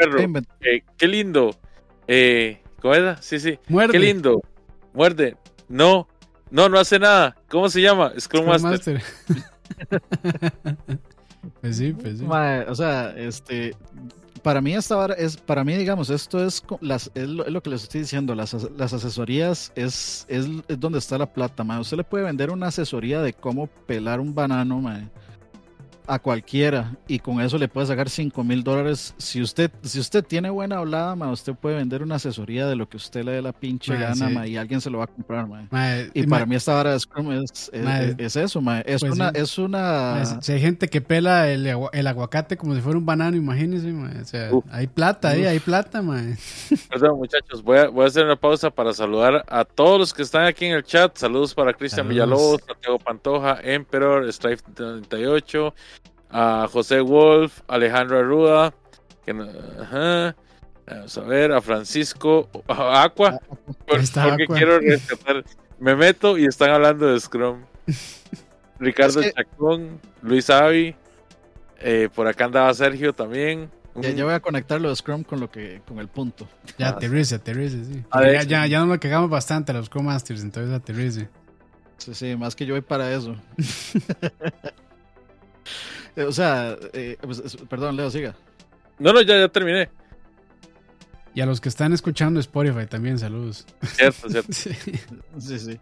eh, 0.60 0.82
qué 0.96 1.06
lindo. 1.08 1.56
Eh, 2.06 2.60
¿Cómo 2.80 2.94
era? 2.94 3.20
Sí, 3.22 3.38
sí. 3.40 3.58
Muerde. 3.68 3.92
Qué 3.92 3.98
lindo. 3.98 4.42
Muerde. 4.92 5.36
No, 5.68 6.08
no, 6.50 6.68
no 6.68 6.78
hace 6.78 6.98
nada. 6.98 7.36
¿Cómo 7.48 7.68
se 7.68 7.80
llama? 7.80 8.12
Scrum, 8.18 8.42
Scrum 8.44 8.70
Master. 8.70 8.94
Master. 8.94 9.02
pues 11.60 11.76
sí, 11.76 11.92
pues 11.92 12.18
sí. 12.18 12.24
O 12.24 12.74
sea, 12.74 13.14
este, 13.16 13.74
para 14.42 14.60
mí 14.60 14.74
esta 14.74 14.96
vara 14.96 15.14
es, 15.14 15.36
para 15.36 15.64
mí, 15.64 15.74
digamos, 15.76 16.10
esto 16.10 16.44
es, 16.44 16.62
las, 16.80 17.10
es, 17.14 17.28
lo, 17.28 17.44
es 17.46 17.52
lo 17.52 17.62
que 17.62 17.70
les 17.70 17.82
estoy 17.84 18.00
diciendo, 18.02 18.34
las, 18.34 18.54
as- 18.54 18.70
las 18.76 18.92
asesorías 18.92 19.72
es, 19.74 20.24
es, 20.28 20.46
es 20.68 20.80
donde 20.80 20.98
está 20.98 21.18
la 21.18 21.26
plata, 21.32 21.64
ma. 21.64 21.80
Usted 21.80 21.96
le 21.98 22.04
puede 22.04 22.24
vender 22.24 22.50
una 22.50 22.68
asesoría 22.68 23.20
de 23.22 23.32
cómo 23.32 23.66
pelar 23.66 24.20
un 24.20 24.34
banano, 24.34 24.80
ma, 24.80 25.10
a 26.12 26.18
cualquiera 26.18 26.96
y 27.06 27.18
con 27.20 27.40
eso 27.40 27.56
le 27.58 27.68
puede 27.68 27.86
sacar 27.86 28.10
5 28.10 28.42
mil 28.44 28.64
dólares. 28.64 29.14
Si 29.18 29.40
usted, 29.40 29.70
si 29.82 30.00
usted 30.00 30.24
tiene 30.24 30.50
buena 30.50 30.78
hablada, 30.78 31.14
ma, 31.16 31.30
usted 31.30 31.54
puede 31.54 31.76
vender 31.76 32.02
una 32.02 32.16
asesoría 32.16 32.66
de 32.66 32.76
lo 32.76 32.88
que 32.88 32.96
usted 32.96 33.24
le 33.24 33.32
dé 33.32 33.42
la 33.42 33.52
pinche 33.52 33.92
Ma, 33.92 34.00
gana, 34.00 34.28
sí. 34.28 34.34
ma, 34.34 34.46
y 34.46 34.56
alguien 34.56 34.80
se 34.80 34.90
lo 34.90 34.98
va 34.98 35.04
a 35.04 35.06
comprar, 35.06 35.46
Y 36.14 36.26
para 36.26 36.46
mí 36.46 36.56
esta 36.56 36.74
vara 36.74 36.92
de 36.92 37.00
Scrum 37.00 37.32
es, 37.32 37.70
es, 37.72 37.82
Ma, 37.82 38.00
es 38.02 38.36
eso, 38.36 38.60
ma. 38.60 38.80
Es 38.80 39.00
pues 39.00 39.12
una, 39.12 39.30
sí. 39.30 39.40
es 39.40 39.58
una... 39.58 40.12
mae, 40.14 40.26
si- 40.26 40.36
si 40.40 40.52
hay 40.52 40.60
gente 40.60 40.88
que 40.88 41.00
pela 41.00 41.48
el, 41.50 41.66
agua- 41.68 41.90
el 41.92 42.06
aguacate 42.06 42.56
como 42.56 42.74
si 42.74 42.80
fuera 42.80 42.98
un 42.98 43.06
banano, 43.06 43.36
imagínense. 43.36 43.90
O 44.20 44.24
sea, 44.24 44.50
hay 44.70 44.86
plata 44.86 45.30
ahí, 45.30 45.44
hay 45.44 45.60
plata. 45.60 46.02
Perdón, 46.88 47.18
muchachos, 47.18 47.62
voy 47.62 47.78
a, 47.78 47.88
voy 47.88 48.04
a 48.04 48.08
hacer 48.08 48.24
una 48.24 48.36
pausa 48.36 48.70
para 48.70 48.92
saludar 48.92 49.44
a 49.48 49.64
todos 49.64 49.98
los 49.98 50.14
que 50.14 50.22
están 50.22 50.44
aquí 50.44 50.66
en 50.66 50.72
el 50.72 50.82
chat. 50.82 51.16
Saludos 51.16 51.54
para 51.54 51.72
Cristian. 51.72 52.08
Villalobos, 52.08 52.60
Santiago 52.66 52.98
Pantoja, 52.98 53.58
Emperor, 53.62 54.30
Strife 54.32 54.62
38, 54.74 55.74
a 56.30 56.68
José 56.70 57.00
Wolf, 57.00 57.60
Alejandro 57.68 58.18
Arruda, 58.18 58.74
que 59.24 59.32
ajá, 59.80 60.36
vamos 60.86 61.18
a 61.18 61.20
ver, 61.22 61.52
a 61.52 61.60
Francisco, 61.60 62.48
a 62.68 63.02
Aqua, 63.04 63.38
está 63.98 64.28
porque 64.28 64.44
Aqua. 64.44 64.56
quiero 64.56 64.78
rescatar. 64.80 65.44
Me 65.78 65.96
meto 65.96 66.36
y 66.38 66.44
están 66.46 66.70
hablando 66.70 67.06
de 67.06 67.18
Scrum. 67.20 67.62
Ricardo 68.78 69.20
Es 69.20 69.26
que- 69.26 69.32
Chacón, 69.32 70.00
Luis 70.22 70.48
Avi, 70.50 70.94
eh, 71.80 72.08
por 72.14 72.26
acá 72.28 72.44
andaba 72.46 72.72
Sergio 72.74 73.12
también. 73.12 73.70
Ya, 73.96 74.24
voy 74.24 74.32
a 74.34 74.40
conectar 74.40 74.80
lo 74.80 74.88
de 74.88 74.96
Scrum 74.96 75.24
con 75.24 75.40
lo 75.40 75.50
que 75.50 75.82
con 75.86 75.98
el 75.98 76.06
punto. 76.08 76.46
Ya 76.78 76.86
Ah, 76.86 76.90
aterrice, 76.90 77.34
aterrice, 77.34 77.84
sí. 77.84 78.04
A 78.10 78.20
ver, 78.20 78.34
ya, 78.34 78.42
ya, 78.44 78.66
ya 78.66 78.78
nos 78.80 78.88
lo 78.88 79.00
cagamos 79.00 79.28
bastante 79.28 79.72
a 79.72 79.74
los 79.74 79.86
Scrum 79.86 80.06
Masters, 80.06 80.42
entonces 80.42 80.72
aterrice. 80.72 81.28
Sí, 81.98 82.14
sí, 82.14 82.36
más 82.36 82.54
que 82.54 82.64
yo 82.64 82.74
voy 82.74 82.80
para 82.82 83.12
eso. 83.12 83.34
Eh, 86.16 86.24
o 86.24 86.32
sea, 86.32 86.76
eh, 86.92 87.16
pues, 87.20 87.38
es- 87.38 87.56
perdón, 87.68 87.96
Leo, 87.96 88.10
siga. 88.10 88.34
No, 88.98 89.12
no, 89.12 89.22
ya, 89.22 89.38
ya 89.38 89.48
terminé. 89.48 89.88
Y 91.34 91.40
a 91.40 91.46
los 91.46 91.60
que 91.60 91.68
están 91.68 91.92
escuchando 91.92 92.40
Spotify 92.40 92.86
también, 92.86 93.18
saludos. 93.18 93.66
Cierto, 93.82 94.28
cierto. 94.28 94.52
Sí. 94.52 94.70
Sí, 95.38 95.58
sí. 95.58 95.80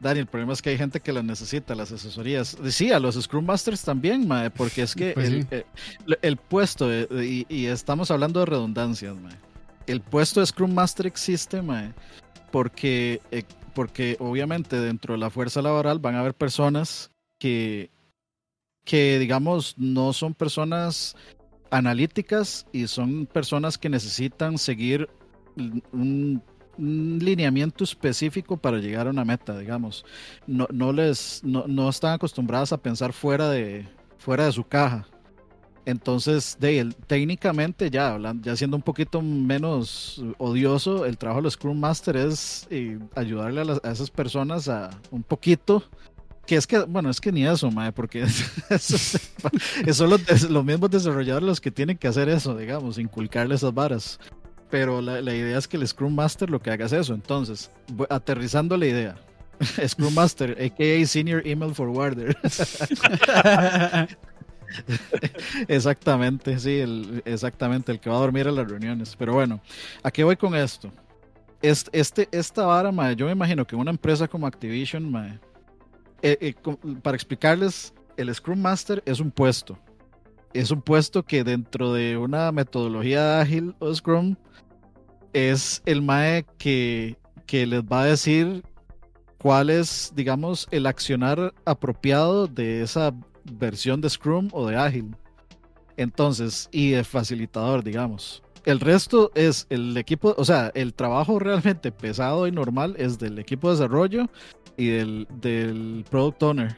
Dani, 0.00 0.18
el 0.20 0.26
problema 0.26 0.52
es 0.54 0.60
que 0.62 0.70
hay 0.70 0.78
gente 0.78 0.98
que 0.98 1.12
las 1.12 1.22
necesita, 1.22 1.76
las 1.76 1.92
asesorías. 1.92 2.56
Sí, 2.70 2.90
a 2.90 2.98
los 2.98 3.14
Scrum 3.22 3.44
Masters 3.44 3.82
también, 3.82 4.26
mae, 4.26 4.50
porque 4.50 4.82
es 4.82 4.94
que 4.96 5.12
Pues 5.12 5.28
el, 5.28 5.42
sí. 5.42 5.48
eh, 5.52 5.64
el 6.22 6.36
puesto, 6.38 6.92
eh, 6.92 7.06
y, 7.24 7.46
y 7.48 7.66
estamos 7.66 8.10
hablando 8.10 8.40
de 8.40 8.46
redundancias, 8.46 9.14
mae. 9.14 9.36
El 9.86 10.00
puesto 10.00 10.40
de 10.40 10.46
Scrum 10.46 10.72
Master 10.74 11.06
existe, 11.06 11.62
mae, 11.62 11.92
porque, 12.50 13.20
eh, 13.30 13.44
porque 13.74 14.16
obviamente 14.18 14.80
dentro 14.80 15.14
de 15.14 15.18
la 15.18 15.30
fuerza 15.30 15.62
laboral 15.62 16.00
van 16.00 16.16
a 16.16 16.20
haber 16.20 16.34
personas 16.34 17.12
que, 17.38 17.90
que, 18.84 19.18
digamos, 19.18 19.74
no 19.78 20.12
son 20.12 20.34
personas 20.34 21.16
analíticas 21.70 22.66
y 22.72 22.86
son 22.86 23.26
personas 23.26 23.78
que 23.78 23.88
necesitan 23.88 24.58
seguir 24.58 25.08
un, 25.92 26.42
lineamiento 26.78 27.84
específico 27.84 28.56
para 28.56 28.78
llegar 28.78 29.06
a 29.06 29.10
una 29.10 29.24
meta, 29.24 29.58
digamos. 29.58 30.04
No, 30.46 30.66
no 30.72 30.92
les, 30.92 31.42
no, 31.44 31.66
no 31.66 31.88
están 31.88 32.14
acostumbradas 32.14 32.72
a 32.72 32.78
pensar 32.78 33.12
fuera 33.12 33.50
de, 33.50 33.86
fuera 34.18 34.46
de 34.46 34.52
su 34.52 34.64
caja. 34.64 35.06
Entonces, 35.84 36.56
de, 36.60 36.78
el- 36.78 36.94
técnicamente, 36.94 37.90
ya, 37.90 38.12
hablando, 38.12 38.44
ya 38.44 38.56
siendo 38.56 38.76
un 38.76 38.82
poquito 38.82 39.20
menos 39.20 40.22
odioso, 40.38 41.04
el 41.04 41.18
trabajo 41.18 41.42
del 41.42 41.50
Scrum 41.50 41.78
Master 41.78 42.16
es 42.16 42.66
eh, 42.70 42.98
ayudarle 43.16 43.60
a, 43.62 43.64
las- 43.64 43.80
a 43.84 43.90
esas 43.90 44.10
personas 44.10 44.68
a 44.68 44.90
un 45.10 45.22
poquito. 45.22 45.82
Que 46.46 46.56
es 46.56 46.66
que, 46.66 46.80
bueno, 46.80 47.08
es 47.08 47.20
que 47.20 47.30
ni 47.30 47.46
eso, 47.46 47.70
mae, 47.70 47.92
porque 47.92 48.22
eso 48.70 48.96
es- 48.96 49.20
son 49.96 50.10
los, 50.10 50.50
los 50.50 50.64
mismos 50.64 50.90
desarrolladores 50.90 51.46
los 51.46 51.60
que 51.60 51.70
tienen 51.70 51.96
que 51.96 52.08
hacer 52.08 52.28
eso, 52.28 52.56
digamos, 52.56 52.98
inculcarle 52.98 53.54
esas 53.54 53.72
varas. 53.72 54.18
Pero 54.70 55.00
la, 55.02 55.20
la 55.20 55.34
idea 55.34 55.58
es 55.58 55.68
que 55.68 55.76
el 55.76 55.86
Scrum 55.86 56.14
Master 56.14 56.48
lo 56.50 56.60
que 56.60 56.70
haga 56.70 56.86
es 56.86 56.92
eso. 56.92 57.14
Entonces, 57.14 57.70
aterrizando 58.08 58.76
la 58.76 58.86
idea. 58.86 59.16
Scrum 59.86 60.14
Master, 60.14 60.56
a.k.a. 60.60 61.06
Senior 61.06 61.46
Email 61.46 61.74
Forwarder. 61.74 62.36
exactamente, 65.68 66.58
sí, 66.58 67.20
exactamente, 67.24 67.92
el 67.92 68.00
que 68.00 68.10
va 68.10 68.16
a 68.16 68.20
dormir 68.20 68.48
a 68.48 68.52
las 68.52 68.68
reuniones. 68.68 69.14
Pero 69.16 69.34
bueno, 69.34 69.60
¿a 70.02 70.10
qué 70.10 70.24
voy 70.24 70.36
con 70.36 70.54
esto? 70.54 70.90
Este, 71.60 72.00
este, 72.00 72.28
esta 72.32 72.66
vara, 72.66 72.90
mae, 72.90 73.14
yo 73.14 73.26
me 73.26 73.32
imagino 73.32 73.66
que 73.66 73.76
una 73.76 73.90
empresa 73.90 74.26
como 74.26 74.46
Activision, 74.46 75.10
mae, 75.10 75.38
eh, 76.22 76.38
eh, 76.40 76.54
para 77.02 77.16
explicarles, 77.16 77.92
el 78.16 78.34
Scrum 78.34 78.60
Master 78.60 79.02
es 79.06 79.20
un 79.20 79.30
puesto. 79.30 79.78
Es 80.52 80.70
un 80.70 80.82
puesto 80.82 81.22
que 81.24 81.44
dentro 81.44 81.92
de 81.92 82.16
una 82.16 82.52
metodología 82.52 83.40
ágil 83.40 83.74
o 83.78 83.94
Scrum 83.94 84.36
es 85.32 85.82
el 85.86 86.02
MAE 86.02 86.44
que, 86.58 87.16
que 87.46 87.66
les 87.66 87.82
va 87.82 88.02
a 88.02 88.06
decir 88.06 88.62
cuál 89.38 89.70
es, 89.70 90.12
digamos, 90.14 90.68
el 90.70 90.86
accionar 90.86 91.52
apropiado 91.64 92.46
de 92.46 92.82
esa 92.82 93.12
versión 93.44 94.00
de 94.00 94.10
Scrum 94.10 94.48
o 94.52 94.66
de 94.66 94.76
ágil. 94.76 95.16
Entonces, 95.96 96.68
y 96.70 96.90
de 96.90 97.04
facilitador, 97.04 97.82
digamos. 97.82 98.42
El 98.64 98.78
resto 98.78 99.32
es 99.34 99.66
el 99.70 99.96
equipo, 99.96 100.34
o 100.38 100.44
sea, 100.44 100.70
el 100.74 100.94
trabajo 100.94 101.38
realmente 101.40 101.90
pesado 101.90 102.46
y 102.46 102.52
normal 102.52 102.94
es 102.98 103.18
del 103.18 103.38
equipo 103.38 103.68
de 103.68 103.76
desarrollo 103.76 104.28
y 104.76 104.88
del, 104.88 105.26
del 105.40 106.04
product 106.10 106.42
owner. 106.42 106.76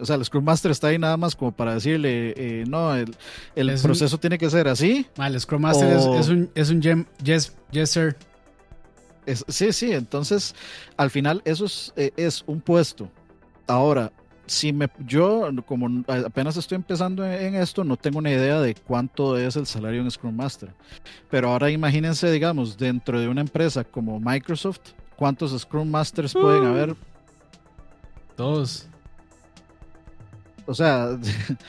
O 0.00 0.06
sea, 0.06 0.14
el 0.16 0.24
Scrum 0.24 0.44
Master 0.44 0.70
está 0.70 0.88
ahí 0.88 0.98
nada 0.98 1.16
más 1.16 1.34
como 1.34 1.50
para 1.50 1.74
decirle, 1.74 2.32
eh, 2.36 2.64
no, 2.68 2.94
el, 2.94 3.16
el 3.56 3.70
un- 3.70 3.82
proceso 3.82 4.16
tiene 4.18 4.38
que 4.38 4.48
ser 4.48 4.68
así. 4.68 5.06
Mal, 5.16 5.34
el 5.34 5.40
Scrum 5.40 5.60
Master 5.62 5.88
es- 5.96 6.28
un, 6.28 6.50
es 6.54 6.70
un 6.70 6.80
gem- 6.80 7.06
yes, 7.22 7.56
yes, 7.72 7.90
sir. 7.90 8.16
Es- 9.26 9.44
sí, 9.48 9.72
sí, 9.72 9.92
entonces 9.92 10.54
al 10.96 11.10
final 11.10 11.42
eso 11.44 11.64
es, 11.64 11.92
eh, 11.96 12.12
es 12.16 12.44
un 12.46 12.60
puesto. 12.60 13.10
Ahora, 13.66 14.12
si 14.46 14.72
me, 14.72 14.88
yo 15.06 15.50
como 15.66 16.04
apenas 16.06 16.56
estoy 16.56 16.76
empezando 16.76 17.26
en, 17.26 17.32
en 17.32 17.54
esto, 17.56 17.82
no 17.84 17.96
tengo 17.96 18.18
una 18.18 18.30
idea 18.30 18.60
de 18.60 18.74
cuánto 18.74 19.36
es 19.36 19.56
el 19.56 19.66
salario 19.66 20.00
en 20.00 20.10
Scrum 20.10 20.34
Master. 20.34 20.72
Pero 21.28 21.50
ahora 21.50 21.70
imagínense, 21.70 22.30
digamos, 22.30 22.78
dentro 22.78 23.20
de 23.20 23.28
una 23.28 23.40
empresa 23.42 23.82
como 23.84 24.18
Microsoft, 24.20 24.80
¿cuántos 25.18 25.58
Scrum 25.60 25.90
Masters 25.90 26.32
pueden 26.32 26.64
haber? 26.64 26.94
Todos. 28.36 28.86
O 30.66 30.74
sea, 30.74 31.18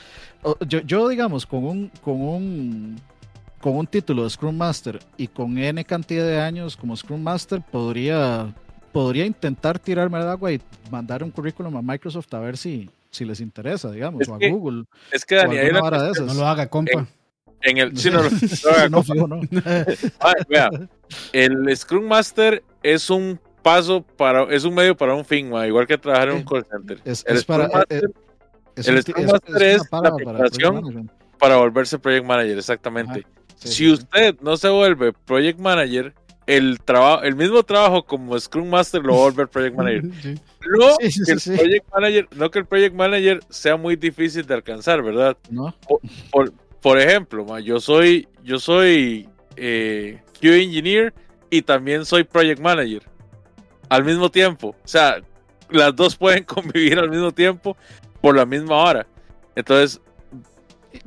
yo, 0.68 0.80
yo, 0.80 1.08
digamos, 1.08 1.44
con 1.46 1.64
un, 1.64 1.90
con 2.02 2.20
un 2.20 3.00
con 3.60 3.76
un 3.76 3.86
título 3.86 4.24
de 4.24 4.30
Scrum 4.30 4.56
Master 4.56 4.98
y 5.18 5.26
con 5.26 5.58
N 5.58 5.84
cantidad 5.84 6.24
de 6.26 6.40
años 6.40 6.76
como 6.78 6.96
Scrum 6.96 7.20
Master, 7.22 7.60
podría, 7.70 8.54
podría 8.90 9.26
intentar 9.26 9.78
tirarme 9.78 10.16
al 10.16 10.30
agua 10.30 10.50
y 10.52 10.60
mandar 10.90 11.22
un 11.22 11.30
currículum 11.30 11.76
a 11.76 11.82
Microsoft 11.82 12.32
a 12.32 12.38
ver 12.38 12.56
si, 12.56 12.88
si 13.10 13.26
les 13.26 13.38
interesa, 13.40 13.90
digamos, 13.90 14.22
Es 14.22 14.28
o 14.30 14.34
a 14.34 14.38
que- 14.38 14.50
Google. 14.50 14.84
Es 15.12 15.26
que 15.26 15.34
o 15.36 15.38
Dani, 15.38 15.58
hay 15.58 15.66
alguna 15.66 15.80
una 15.80 15.90
vara 15.90 16.02
de 16.04 16.08
cuestión 16.08 16.26
esas. 16.28 16.36
No 16.38 16.42
lo 16.42 16.48
haga, 16.48 16.68
compa. 16.68 17.00
en 17.00 17.08
el. 17.62 17.92
No 17.92 17.98
sí, 17.98 18.10
no, 18.10 18.22
no 18.88 19.26
No. 19.26 19.40
Ah, 20.20 20.32
vea, 20.48 20.70
el 21.32 21.76
Scrum 21.76 22.04
Master 22.06 22.62
es 22.82 23.10
un 23.10 23.38
paso 23.62 24.02
para, 24.02 24.44
es 24.44 24.64
un 24.64 24.74
medio 24.74 24.96
para 24.96 25.14
un 25.14 25.24
fin, 25.24 25.50
ma, 25.50 25.66
igual 25.66 25.86
que 25.86 25.98
trabajar 25.98 26.28
en 26.28 26.36
un 26.36 26.40
Sí. 26.40 26.46
call 26.48 26.64
center. 26.64 26.98
Es, 27.04 27.24
El 27.26 27.36
es 27.36 27.44
para, 27.44 27.66
Scrum 27.66 27.78
Master 27.78 28.04
eh, 28.04 28.12
el 28.76 29.02
Scrum 29.02 29.26
Master 29.26 29.62
es, 29.62 29.82
la 29.92 30.14
preparación 30.14 31.10
para, 31.38 31.56
volverse 31.56 31.98
Project 31.98 32.26
Manager, 32.26 32.58
exactamente. 32.58 33.26
si 33.56 33.90
usted 33.90 34.36
no 34.40 34.56
se 34.56 34.68
vuelve 34.68 35.12
Project 35.12 35.58
Manager, 35.58 36.14
el 36.46 36.80
trabajo, 36.80 37.22
el 37.22 37.36
mismo 37.36 37.62
trabajo 37.62 38.04
como 38.04 38.38
Scrum 38.38 38.68
Master 38.68 39.02
lo 39.02 39.12
va 39.14 39.18
a 39.18 39.22
volver 39.24 39.48
Project 39.48 39.76
Manager. 39.76 40.02
No, 40.78 40.98
que 40.98 41.06
el 41.06 41.40
Project 41.40 41.86
Manager, 41.90 42.28
no 42.36 42.50
que 42.50 42.58
el 42.58 42.66
Project 42.66 42.94
Manager 42.94 43.40
sea 43.48 43.76
muy 43.78 43.96
difícil 43.96 44.44
de 44.44 44.52
alcanzar, 44.52 45.02
¿verdad? 45.02 45.34
No. 45.48 45.74
Por, 46.30 46.52
ejemplo, 46.98 47.58
yo 47.58 47.80
soy, 47.80 48.28
yo 48.42 48.58
soy 48.58 49.28
eh, 49.56 50.20
Engineer 50.40 51.12
y 51.50 51.62
también 51.62 52.04
soy 52.04 52.24
Project 52.24 52.60
Manager 52.60 53.02
al 53.88 54.04
mismo 54.04 54.30
tiempo. 54.30 54.68
O 54.68 54.88
sea, 54.88 55.20
las 55.68 55.94
dos 55.94 56.16
pueden 56.16 56.44
convivir 56.44 56.98
al 56.98 57.10
mismo 57.10 57.32
tiempo 57.32 57.76
por 58.20 58.36
la 58.36 58.46
misma 58.46 58.76
hora. 58.76 59.06
Entonces. 59.54 60.00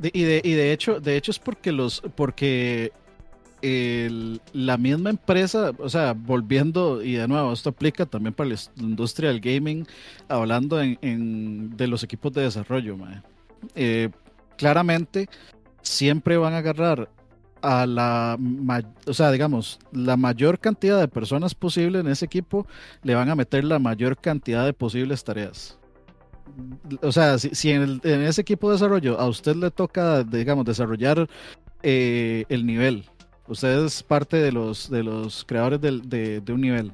y, 0.00 0.22
de, 0.22 0.40
y 0.44 0.52
de 0.52 0.72
hecho, 0.72 1.00
de 1.00 1.16
hecho 1.16 1.30
es 1.30 1.38
porque 1.38 1.72
los, 1.72 2.02
porque 2.14 2.92
la 4.52 4.76
misma 4.76 5.10
empresa, 5.10 5.72
o 5.78 5.88
sea, 5.88 6.12
volviendo, 6.12 7.02
y 7.02 7.14
de 7.14 7.26
nuevo, 7.26 7.52
esto 7.52 7.70
aplica 7.70 8.04
también 8.04 8.34
para 8.34 8.50
la 8.50 8.56
industria 8.76 9.30
del 9.30 9.40
gaming, 9.40 9.86
hablando 10.28 10.82
en, 10.82 11.74
de 11.74 11.86
los 11.86 12.02
equipos 12.02 12.32
de 12.32 12.42
desarrollo, 12.42 12.98
eh, 13.74 14.10
claramente 14.58 15.28
siempre 15.84 16.36
van 16.36 16.54
a 16.54 16.58
agarrar 16.58 17.08
a 17.62 17.86
la, 17.86 18.38
o 19.06 19.14
sea, 19.14 19.30
digamos, 19.30 19.78
la 19.90 20.16
mayor 20.16 20.58
cantidad 20.58 21.00
de 21.00 21.08
personas 21.08 21.54
posible 21.54 22.00
en 22.00 22.08
ese 22.08 22.26
equipo, 22.26 22.66
le 23.02 23.14
van 23.14 23.30
a 23.30 23.34
meter 23.34 23.64
la 23.64 23.78
mayor 23.78 24.18
cantidad 24.18 24.66
de 24.66 24.74
posibles 24.74 25.24
tareas. 25.24 25.78
O 27.00 27.10
sea, 27.10 27.38
si, 27.38 27.70
en, 27.70 28.00
ese 28.04 28.42
equipo 28.42 28.68
de 28.68 28.74
desarrollo 28.74 29.18
a 29.18 29.26
usted 29.28 29.56
le 29.56 29.70
toca, 29.70 30.22
digamos, 30.24 30.66
desarrollar 30.66 31.26
eh, 31.82 32.44
el 32.50 32.66
nivel, 32.66 33.04
usted 33.48 33.86
es 33.86 34.02
parte 34.02 34.36
de 34.36 34.52
los, 34.52 34.90
de 34.90 35.02
los 35.02 35.44
creadores 35.44 35.80
de, 35.80 36.42
un 36.48 36.60
nivel. 36.60 36.92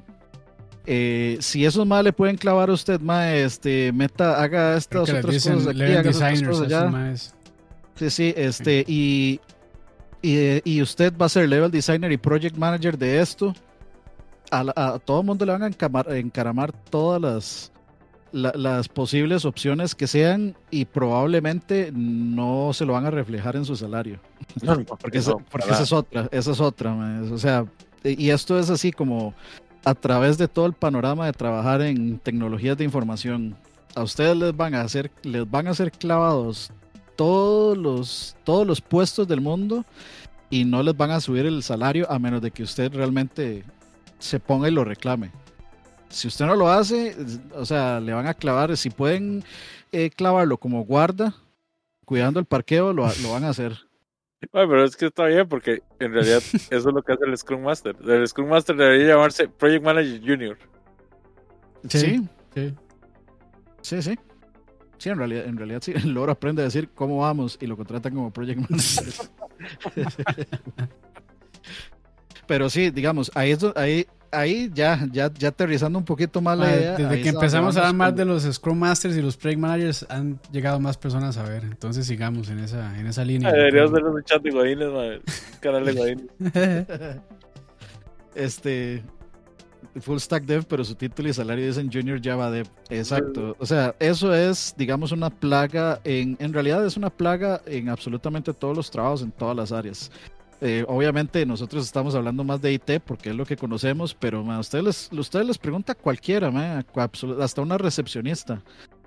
Eh, 0.85 1.37
si 1.41 1.65
esos 1.65 1.85
más 1.85 2.01
le 2.03 2.13
pueden 2.13 2.37
clavar 2.37 2.69
a 2.69 2.73
usted, 2.73 2.99
más 3.01 3.27
este, 3.33 3.91
meta, 3.91 4.41
haga 4.41 4.77
estas 4.77 5.09
otras 5.09 5.25
cosas 5.25 5.67
aquí, 5.67 5.83
haga 5.83 6.09
estas 6.09 6.43
cosas 6.43 6.65
allá. 6.67 7.13
Sí, 7.95 8.09
sí, 8.09 8.33
este, 8.35 8.83
y 8.87 9.39
y, 10.21 10.81
usted 10.81 11.13
va 11.17 11.25
a 11.25 11.29
ser 11.29 11.49
level 11.49 11.71
designer 11.71 12.11
y 12.11 12.17
project 12.17 12.55
manager 12.55 12.97
de 12.97 13.21
esto, 13.21 13.55
a, 14.51 14.99
todo 14.99 15.21
el 15.21 15.25
mundo 15.25 15.45
le 15.45 15.51
van 15.53 15.63
a 15.63 16.17
encaramar 16.17 16.71
todas 16.71 17.21
las, 17.21 17.71
las 18.31 18.87
posibles 18.87 19.45
opciones 19.45 19.95
que 19.95 20.07
sean 20.07 20.55
y 20.69 20.85
probablemente 20.85 21.91
no 21.93 22.71
se 22.73 22.85
lo 22.85 22.93
van 22.93 23.05
a 23.05 23.11
reflejar 23.11 23.55
en 23.55 23.65
su 23.65 23.75
salario. 23.75 24.19
porque, 24.99 25.17
esa 25.17 25.33
es 25.81 25.91
otra, 25.91 26.27
esa 26.31 26.51
es 26.51 26.59
otra. 26.59 26.93
O 27.31 27.37
sea, 27.37 27.65
y 28.03 28.29
esto 28.29 28.59
es 28.59 28.69
así 28.69 28.91
como 28.91 29.33
a 29.85 29.95
través 29.95 30.37
de 30.37 30.47
todo 30.47 30.67
el 30.67 30.73
panorama 30.73 31.25
de 31.25 31.33
trabajar 31.33 31.81
en 31.81 32.19
tecnologías 32.19 32.77
de 32.77 32.83
información. 32.83 33.55
A 33.95 34.03
ustedes 34.03 34.37
les 34.37 34.55
van 34.55 34.75
a 34.75 34.81
hacer, 34.81 35.11
les 35.23 35.49
van 35.49 35.67
a 35.67 35.71
hacer 35.71 35.91
clavados 35.91 36.71
todos 37.21 37.77
los, 37.77 38.35
todos 38.43 38.65
los 38.65 38.81
puestos 38.81 39.27
del 39.27 39.41
mundo 39.41 39.85
y 40.49 40.65
no 40.65 40.81
les 40.81 40.97
van 40.97 41.11
a 41.11 41.21
subir 41.21 41.45
el 41.45 41.61
salario 41.61 42.09
a 42.09 42.17
menos 42.17 42.41
de 42.41 42.49
que 42.49 42.63
usted 42.63 42.91
realmente 42.91 43.63
se 44.17 44.39
ponga 44.39 44.67
y 44.67 44.71
lo 44.71 44.83
reclame. 44.83 45.31
Si 46.09 46.27
usted 46.27 46.47
no 46.47 46.55
lo 46.55 46.67
hace, 46.67 47.15
o 47.53 47.63
sea, 47.63 47.99
le 47.99 48.11
van 48.13 48.25
a 48.25 48.33
clavar, 48.33 48.75
si 48.75 48.89
pueden 48.89 49.43
eh, 49.91 50.09
clavarlo 50.09 50.57
como 50.57 50.83
guarda, 50.83 51.35
cuidando 52.05 52.39
el 52.39 52.47
parqueo, 52.47 52.91
lo, 52.91 53.03
van 53.03 53.43
a 53.43 53.49
hacer. 53.49 53.77
pero 54.51 54.83
es 54.83 54.95
que 54.95 55.05
está 55.05 55.27
bien 55.27 55.47
porque 55.47 55.83
en 55.99 56.13
realidad 56.13 56.41
eso 56.53 56.69
es 56.71 56.85
lo 56.85 57.03
que 57.03 57.13
hace 57.13 57.25
el 57.25 57.37
Scrum 57.37 57.61
Master. 57.61 57.95
El 58.03 58.27
Scrum 58.27 58.49
Master 58.49 58.75
debería 58.75 59.09
llamarse 59.09 59.47
Project 59.47 59.85
Manager 59.85 60.19
Junior. 60.21 60.57
Sí. 61.87 62.27
Sí. 62.55 62.73
Sí, 63.83 64.01
sí. 64.01 64.17
Sí, 65.01 65.09
en 65.09 65.17
realidad, 65.17 65.45
en 65.47 65.57
realidad 65.57 65.81
sí, 65.81 65.93
el 65.95 66.11
loro 66.11 66.31
aprende 66.31 66.61
a 66.61 66.65
decir 66.65 66.89
cómo 66.93 67.21
vamos 67.21 67.57
y 67.59 67.65
lo 67.65 67.75
contratan 67.75 68.13
como 68.13 68.31
project 68.31 68.69
manager. 68.69 69.13
Pero 72.45 72.69
sí, 72.69 72.91
digamos, 72.91 73.31
ahí, 73.33 73.57
ahí, 73.75 74.05
ahí 74.31 74.69
ya, 74.71 75.07
ya, 75.11 75.33
ya 75.33 75.47
aterrizando 75.47 75.97
un 75.97 76.05
poquito 76.05 76.39
más 76.39 76.55
la 76.55 76.69
idea. 76.69 76.97
Desde 76.97 77.19
que 77.19 77.29
empezamos 77.29 77.75
a 77.77 77.79
hablar 77.79 77.95
más 77.95 78.15
de 78.15 78.25
los 78.25 78.43
Scrum 78.43 78.77
Masters 78.77 79.17
y 79.17 79.23
los 79.23 79.37
Project 79.37 79.59
Managers, 79.59 80.05
han 80.07 80.39
llegado 80.51 80.79
más 80.79 80.99
personas 80.99 81.35
a 81.37 81.49
ver. 81.49 81.63
Entonces 81.63 82.05
sigamos 82.05 82.49
en 82.49 82.59
esa, 82.59 82.99
en 82.99 83.07
esa 83.07 83.25
línea. 83.25 83.51
Deberíamos 83.51 83.91
ver 83.93 84.03
un 84.03 84.23
chat 84.23 84.43
de 84.43 84.51
Godines, 84.51 84.91
canal 85.61 85.83
de 85.83 85.93
Godines. 85.97 86.27
este, 88.35 89.01
full 89.99 90.17
stack 90.17 90.45
dev, 90.45 90.65
pero 90.65 90.83
su 90.83 90.95
título 90.95 91.29
y 91.29 91.33
salario 91.33 91.65
dicen 91.65 91.91
junior 91.91 92.19
Java 92.23 92.51
dev. 92.51 92.67
Exacto. 92.89 93.55
O 93.59 93.65
sea, 93.65 93.95
eso 93.99 94.33
es, 94.33 94.73
digamos, 94.77 95.11
una 95.11 95.29
plaga 95.29 95.99
en, 96.03 96.37
en 96.39 96.53
realidad 96.53 96.85
es 96.85 96.97
una 96.97 97.09
plaga 97.09 97.61
en 97.65 97.89
absolutamente 97.89 98.53
todos 98.53 98.75
los 98.75 98.91
trabajos, 98.91 99.21
en 99.21 99.31
todas 99.31 99.55
las 99.55 99.71
áreas. 99.71 100.11
Eh, 100.63 100.85
obviamente 100.87 101.43
nosotros 101.43 101.83
estamos 101.83 102.13
hablando 102.13 102.43
más 102.43 102.61
de 102.61 102.71
IT 102.71 103.01
porque 103.03 103.31
es 103.31 103.35
lo 103.35 103.47
que 103.47 103.57
conocemos, 103.57 104.13
pero 104.13 104.39
a 104.51 104.59
ustedes 104.59 104.83
les, 104.83 105.09
ustedes 105.11 105.45
les 105.47 105.57
pregunta 105.57 105.95
cualquiera, 105.95 106.51
hasta 107.39 107.61
una 107.61 107.79
recepcionista. 107.79 108.61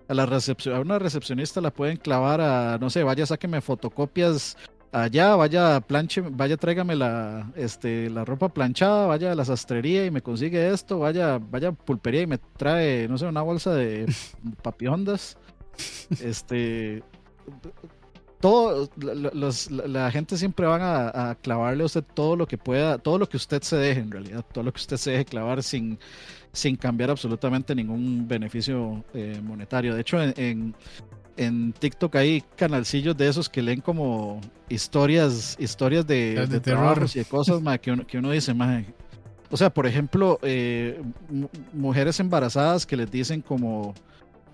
A, 0.09 0.14
la 0.14 0.27
recepción, 0.27 0.75
a 0.75 0.81
una 0.81 0.99
recepcionista 0.99 1.61
la 1.61 1.70
pueden 1.70 1.97
clavar 1.97 2.41
a, 2.41 2.77
no 2.79 2.91
sé, 2.91 3.05
vaya, 3.05 3.25
sáqueme 3.25 3.61
fotocopias 3.61 4.57
allá, 4.95 5.34
vaya 5.34 5.80
planche, 5.80 6.20
vaya 6.20 6.57
tráigame 6.57 6.95
la, 6.95 7.51
este, 7.57 8.09
la 8.11 8.24
ropa 8.24 8.49
planchada, 8.49 9.07
vaya 9.07 9.32
a 9.32 9.34
la 9.34 9.45
sastrería 9.45 10.07
y 10.07 10.11
me 10.11 10.22
consigue 10.22 10.70
esto, 10.72 11.01
vaya, 11.01 11.38
vaya 11.38 11.68
a 11.68 11.72
pulpería 11.72 12.22
y 12.22 12.26
me 12.26 12.38
trae, 12.38 13.09
no 13.09 13.18
sé, 13.18 13.26
una 13.26 13.42
bolsa 13.42 13.74
de 13.74 14.07
papiondas. 14.62 15.36
Este, 16.20 17.03
todo, 18.38 18.88
la, 18.97 20.11
gente 20.12 20.36
siempre 20.36 20.66
van 20.66 20.80
a, 20.82 21.36
clavarle 21.42 21.82
a 21.82 21.86
usted 21.86 22.05
todo 22.14 22.36
lo 22.36 22.47
que 22.47 22.57
pueda, 22.57 22.99
todo 22.99 23.18
lo 23.18 23.28
que 23.28 23.36
usted 23.36 23.62
se 23.62 23.76
deje 23.76 24.01
en 24.01 24.12
realidad, 24.12 24.45
todo 24.53 24.62
lo 24.62 24.72
que 24.72 24.80
usted 24.80 24.97
se 24.97 25.11
deje 25.11 25.24
clavar 25.24 25.62
sin, 25.64 25.99
sin 26.53 26.76
cambiar 26.76 27.11
absolutamente 27.11 27.74
ningún 27.74 28.28
beneficio 28.28 29.03
eh, 29.12 29.40
monetario. 29.42 29.95
De 29.95 30.03
hecho, 30.03 30.22
en 30.22 30.34
en 30.36 30.74
TikTok 31.78 32.14
hay 32.16 32.43
canalcillos 32.57 33.16
de 33.16 33.28
esos 33.28 33.49
que 33.49 33.62
leen 33.62 33.80
como 33.80 34.41
historias, 34.68 35.57
historias 35.59 36.07
de, 36.07 36.47
de, 36.47 36.61
terror. 36.61 37.07
y 37.12 37.18
de 37.18 37.24
cosas 37.24 37.61
que, 37.82 37.93
uno, 37.93 38.07
que 38.07 38.18
uno 38.18 38.30
dice, 38.30 38.55
más 38.55 38.85
o 39.51 39.57
sea, 39.57 39.70
por 39.70 39.87
ejemplo, 39.87 40.41
eh, 40.43 41.01
mujeres 41.72 42.18
embarazadas 42.18 42.87
que 42.87 42.97
les 42.97 43.09
dicen 43.11 43.41
como, 43.41 43.95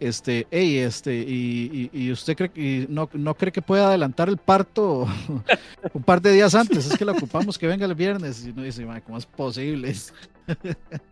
este, 0.01 0.47
hey, 0.51 0.79
este, 0.79 1.15
y, 1.15 2.11
usted 2.11 2.37
cree 2.37 2.49
que 2.49 2.87
no, 2.89 3.09
no, 3.13 3.35
cree 3.35 3.53
que 3.53 3.63
pueda 3.63 3.89
adelantar 3.89 4.29
el 4.29 4.39
parto 4.39 5.07
un 5.93 6.03
par 6.03 6.21
de 6.21 6.33
días 6.33 6.55
antes, 6.55 6.91
es 6.91 6.99
que 6.99 7.05
la 7.05 7.13
ocupamos 7.13 7.59
que 7.59 7.67
venga 7.67 7.87
el 7.87 7.95
viernes, 7.95 8.45
y 8.47 8.51
uno 8.51 8.63
dice, 8.63 8.87
¿cómo 9.05 9.19
es 9.19 9.27
posible? 9.27 9.95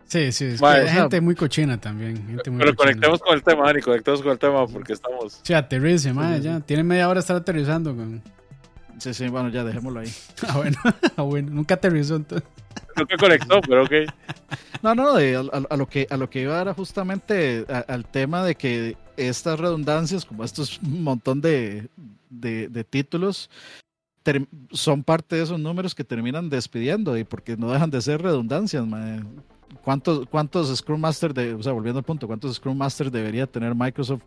Sí, 0.09 0.32
sí, 0.32 0.47
es 0.47 0.61
que 0.61 0.89
gente 0.89 1.20
muy 1.20 1.36
cochina 1.36 1.78
también. 1.78 2.41
pero 2.43 2.74
conectemos 2.74 3.20
con 3.20 3.34
el 3.34 3.43
tema, 3.43 3.66
Dani, 3.66 3.82
conectemos 3.82 4.22
con 4.22 4.32
el 4.32 4.39
tema 4.39 4.66
porque 4.66 4.95
estamos. 4.95 5.41
Sí, 5.45 5.53
aterrice, 5.53 6.12
madre, 6.12 6.41
ya. 6.41 6.61
Tiene 6.61 6.82
media 6.82 7.09
hora 7.09 7.20
estar 7.20 7.36
aterrizando. 7.36 7.95
Sí, 8.99 9.15
sí, 9.15 9.29
bueno, 9.29 9.49
ya 9.49 9.65
dejémoslo 9.65 10.01
ahí. 10.01 10.13
ah, 10.49 10.57
bueno, 10.57 10.77
ah, 11.17 11.23
bueno, 11.23 11.51
nunca 11.51 11.75
aterrizó 11.75 12.17
entonces. 12.17 12.49
Nunca 12.97 13.17
conectó, 13.17 13.61
pero 13.63 13.85
ok. 13.85 13.93
No, 14.81 14.95
no, 14.95 15.17
a, 15.17 15.77
lo 15.77 15.89
que, 15.89 16.07
a 16.09 16.17
lo 16.17 16.31
que 16.31 16.43
iba 16.43 16.61
era 16.61 16.73
justamente 16.73 17.67
al 17.89 18.05
tema 18.05 18.45
de 18.45 18.55
que 18.55 18.97
estas 19.17 19.59
redundancias, 19.59 20.25
como 20.25 20.45
estos 20.45 20.81
montón 20.83 21.41
de, 21.41 21.89
de, 22.31 22.85
títulos, 22.85 23.51
son 24.71 25.03
parte 25.03 25.35
de 25.35 25.43
esos 25.43 25.59
números 25.59 25.97
que 25.97 26.05
terminan 26.05 26.49
despidiendo 26.49 27.19
y 27.19 27.25
porque 27.25 27.57
no 27.57 27.73
dejan 27.73 27.91
de 27.91 28.01
ser 28.01 28.23
redundancias. 28.23 28.87
¿Cuántos, 29.83 30.29
¿Cuántos 30.29 30.77
Scrum 30.77 31.01
Master, 31.01 31.35
de, 31.35 31.55
o 31.55 31.63
sea, 31.65 31.73
volviendo 31.73 31.99
al 31.99 32.05
punto, 32.05 32.29
cuántos 32.29 32.55
Scrum 32.55 32.77
Master 32.77 33.11
debería 33.11 33.49
tener 33.49 33.75
Microsoft 33.75 34.23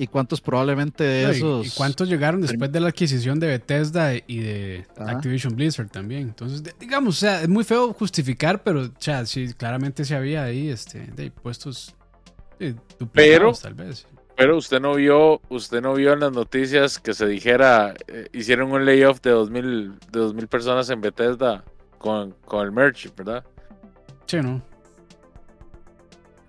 y 0.00 0.06
cuántos 0.06 0.40
probablemente 0.40 1.04
de 1.04 1.30
esos. 1.30 1.66
¿Y 1.66 1.70
cuántos 1.76 2.08
llegaron 2.08 2.40
después 2.40 2.72
de 2.72 2.80
la 2.80 2.88
adquisición 2.88 3.38
de 3.38 3.48
Bethesda 3.48 4.14
y 4.14 4.38
de 4.38 4.86
Activision 4.96 5.54
Blizzard 5.54 5.90
también? 5.90 6.22
Entonces, 6.22 6.62
digamos, 6.80 7.18
o 7.18 7.20
sea, 7.20 7.42
es 7.42 7.50
muy 7.50 7.64
feo 7.64 7.92
justificar, 7.92 8.62
pero, 8.62 8.84
o 8.84 8.90
sea, 8.98 9.26
sí, 9.26 9.52
claramente 9.52 10.06
se 10.06 10.16
había 10.16 10.44
ahí 10.44 10.70
este, 10.70 11.00
de 11.00 11.30
puestos 11.30 11.94
pero, 13.12 13.52
tal 13.52 13.74
vez. 13.74 14.06
Pero 14.36 14.56
usted 14.56 14.80
no 14.80 14.94
vio, 14.94 15.42
usted 15.50 15.82
no 15.82 15.92
vio 15.92 16.14
en 16.14 16.20
las 16.20 16.32
noticias 16.32 16.98
que 16.98 17.12
se 17.12 17.26
dijera, 17.26 17.92
eh, 18.08 18.26
hicieron 18.32 18.72
un 18.72 18.86
layoff 18.86 19.20
de 19.20 19.32
2000, 19.32 19.98
de 20.12 20.18
2000 20.18 20.48
personas 20.48 20.88
en 20.88 21.02
Bethesda 21.02 21.62
con, 21.98 22.34
con 22.46 22.64
el 22.64 22.72
merch, 22.72 23.14
¿verdad? 23.14 23.44
Sí, 24.24 24.38
¿no? 24.38 24.62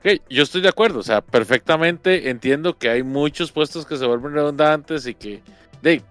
Ok, 0.04 0.20
yo 0.32 0.42
estoy 0.42 0.62
de 0.62 0.70
acuerdo, 0.70 0.98
o 0.98 1.04
sea, 1.04 1.22
perfectamente 1.22 2.32
entiendo 2.32 2.76
que 2.76 2.90
hay 2.90 3.04
muchos 3.04 3.52
puestos 3.52 3.86
que 3.86 3.98
se 3.98 4.08
vuelven 4.08 4.34
redundantes 4.34 5.06
y 5.06 5.14
que, 5.14 5.44
de, 5.84 6.02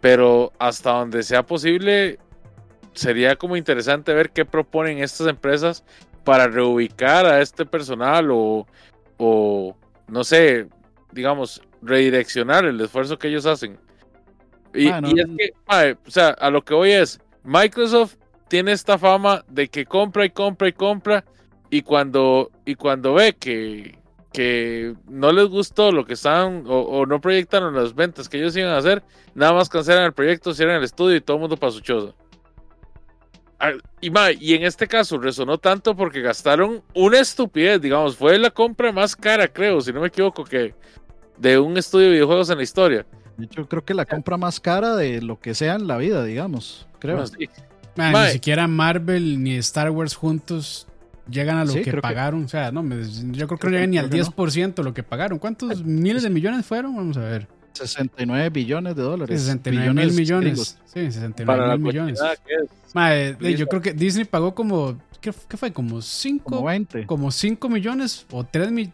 pero 0.00 0.54
hasta 0.58 0.92
donde 0.92 1.22
sea 1.22 1.42
posible, 1.42 2.18
sería 2.94 3.36
como 3.36 3.58
interesante 3.58 4.14
ver 4.14 4.30
qué 4.30 4.46
proponen 4.46 5.00
estas 5.00 5.26
empresas 5.26 5.84
para 6.24 6.48
reubicar 6.48 7.26
a 7.26 7.42
este 7.42 7.66
personal 7.66 8.30
o, 8.30 8.66
o 9.18 9.76
no 10.08 10.24
sé, 10.24 10.68
digamos, 11.12 11.60
redireccionar 11.82 12.64
el 12.64 12.80
esfuerzo 12.80 13.18
que 13.18 13.28
ellos 13.28 13.44
hacen. 13.44 13.78
Y, 14.72 14.88
Bueno, 14.88 15.10
y 15.14 15.20
es 15.20 15.26
que, 15.36 15.50
mae, 15.68 15.92
o 16.06 16.10
sea, 16.10 16.30
a 16.30 16.48
lo 16.48 16.64
que 16.64 16.72
voy 16.72 16.92
es, 16.92 17.20
Microsoft 17.42 18.16
tiene 18.48 18.72
esta 18.72 18.96
fama 18.96 19.44
de 19.46 19.68
que 19.68 19.84
compra 19.84 20.24
y 20.24 20.30
compra 20.30 20.68
y 20.68 20.72
compra 20.72 21.22
y 21.74 21.82
cuando, 21.82 22.52
y 22.64 22.76
cuando 22.76 23.14
ve 23.14 23.34
que, 23.34 23.98
que 24.32 24.94
no 25.08 25.32
les 25.32 25.48
gustó 25.48 25.90
lo 25.90 26.06
que 26.06 26.12
estaban 26.12 26.62
o, 26.68 26.82
o 26.82 27.04
no 27.04 27.20
proyectaron 27.20 27.74
las 27.74 27.96
ventas 27.96 28.28
que 28.28 28.36
ellos 28.38 28.56
iban 28.56 28.70
a 28.70 28.76
hacer, 28.76 29.02
nada 29.34 29.54
más 29.54 29.68
cancelan 29.68 30.04
el 30.04 30.12
proyecto, 30.12 30.54
cierran 30.54 30.76
el 30.76 30.84
estudio 30.84 31.16
y 31.16 31.20
todo 31.20 31.36
el 31.36 31.40
mundo 31.40 31.56
para 31.56 31.72
su 31.72 31.80
choza. 31.80 32.14
Ah, 33.58 33.72
Y, 34.00 34.12
y 34.38 34.54
en 34.54 34.62
este 34.62 34.86
caso 34.86 35.18
resonó 35.18 35.58
tanto 35.58 35.96
porque 35.96 36.20
gastaron 36.20 36.80
una 36.94 37.18
estupidez, 37.18 37.80
digamos, 37.80 38.16
fue 38.16 38.38
la 38.38 38.50
compra 38.50 38.92
más 38.92 39.16
cara, 39.16 39.48
creo, 39.48 39.80
si 39.80 39.92
no 39.92 40.00
me 40.00 40.06
equivoco, 40.06 40.44
que 40.44 40.76
de 41.38 41.58
un 41.58 41.76
estudio 41.76 42.06
de 42.06 42.12
videojuegos 42.12 42.50
en 42.50 42.58
la 42.58 42.62
historia. 42.62 43.04
De 43.36 43.46
hecho, 43.46 43.68
creo 43.68 43.84
que 43.84 43.94
la 43.94 44.06
compra 44.06 44.36
más 44.36 44.60
cara 44.60 44.94
de 44.94 45.20
lo 45.20 45.40
que 45.40 45.54
sea 45.54 45.74
en 45.74 45.88
la 45.88 45.96
vida, 45.96 46.22
digamos. 46.22 46.86
Creo. 47.00 47.16
Bueno, 47.16 47.26
sí. 47.36 47.48
Man, 47.96 48.12
Mae. 48.12 48.26
ni 48.28 48.32
siquiera 48.34 48.68
Marvel 48.68 49.42
ni 49.42 49.56
Star 49.56 49.90
Wars 49.90 50.14
juntos 50.14 50.86
llegan 51.30 51.56
a 51.58 51.64
lo 51.64 51.72
Sí, 51.72 51.82
que 51.82 51.92
pagaron. 51.98 52.44
O 52.44 52.48
sea, 52.48 52.70
no, 52.72 52.82
me- 52.82 53.04
yo 53.32 53.46
creo 53.46 53.58
que 53.58 53.68
Creo 53.68 53.70
no 53.70 53.76
llegan 53.76 53.90
ni 53.90 53.98
al 53.98 54.08
creo 54.08 54.24
que 54.24 54.30
no. 54.30 54.36
10% 54.46 54.74
de 54.74 54.82
lo 54.84 54.94
que 54.94 55.02
pagaron. 55.02 55.38
¿Cuántos 55.38 55.84
miles 55.84 56.22
de 56.22 56.30
millones 56.30 56.64
fueron? 56.66 56.94
Vamos 56.96 57.16
a 57.16 57.20
ver. 57.20 57.48
69 57.72 58.50
billones 58.50 58.94
de 58.94 59.02
dólares. 59.02 59.40
69 59.42 59.92
mil 59.94 60.12
millones. 60.12 60.78
Sí, 60.86 61.00
69 61.10 61.44
para 61.46 61.66
la 61.68 61.76
mil 61.76 61.86
millones. 61.86 62.20
yo 63.58 63.66
creo 63.66 63.82
que 63.82 63.92
Disney 63.92 64.24
pagó 64.24 64.54
como. 64.54 64.96
¿Qué, 65.20 65.32
qué 65.48 65.56
fue? 65.56 65.72
Como 65.72 66.02
5 66.02 66.44
Como 66.44 66.66
20. 66.66 67.06
como 67.06 67.30
5 67.30 67.68
millones 67.70 68.26
o 68.30 68.44
3 68.44 68.70
mil, 68.70 68.90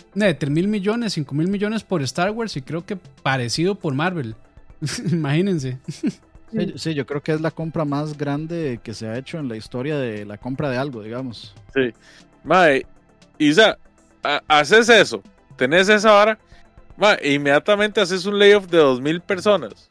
mil 0.49 0.68
millones, 0.68 1.12
5 1.14 1.35
mil 1.35 1.49
millones 1.49 1.83
por 1.83 2.03
Star 2.03 2.31
Wars 2.31 2.57
y 2.57 2.62
creo 2.62 2.87
que 2.87 2.95
parecido 2.97 3.74
por 3.74 3.95
Marvel. 3.95 4.37
Imagínense. 5.11 5.78
Sí, 6.53 6.72
sí, 6.76 6.94
yo 6.94 7.07
creo 7.07 7.22
que 7.22 7.32
es 7.32 7.40
la 7.40 7.51
compra 7.51 7.84
más 7.84 8.16
grande 8.18 8.80
que 8.82 8.92
se 8.94 9.07
ha 9.07 9.16
hecho 9.16 9.38
en 9.38 9.48
la 9.48 9.57
historia 9.57 9.98
de 9.98 10.24
la 10.24 10.36
compra 10.38 10.68
de 10.70 10.78
algo, 10.78 11.03
digamos. 11.03 11.55
Sí. 11.74 11.90
Mae, 12.44 12.84
Isa, 13.38 13.78
ha- 14.24 14.42
haces 14.48 14.88
eso, 14.88 15.22
tenés 15.57 15.88
esa 15.88 16.11
vara, 16.12 16.38
mae, 16.96 17.34
inmediatamente 17.34 18.01
haces 18.01 18.26
un 18.26 18.38
layoff 18.38 18.66
de 18.66 18.78
2.000 18.78 19.20
personas. 19.20 19.90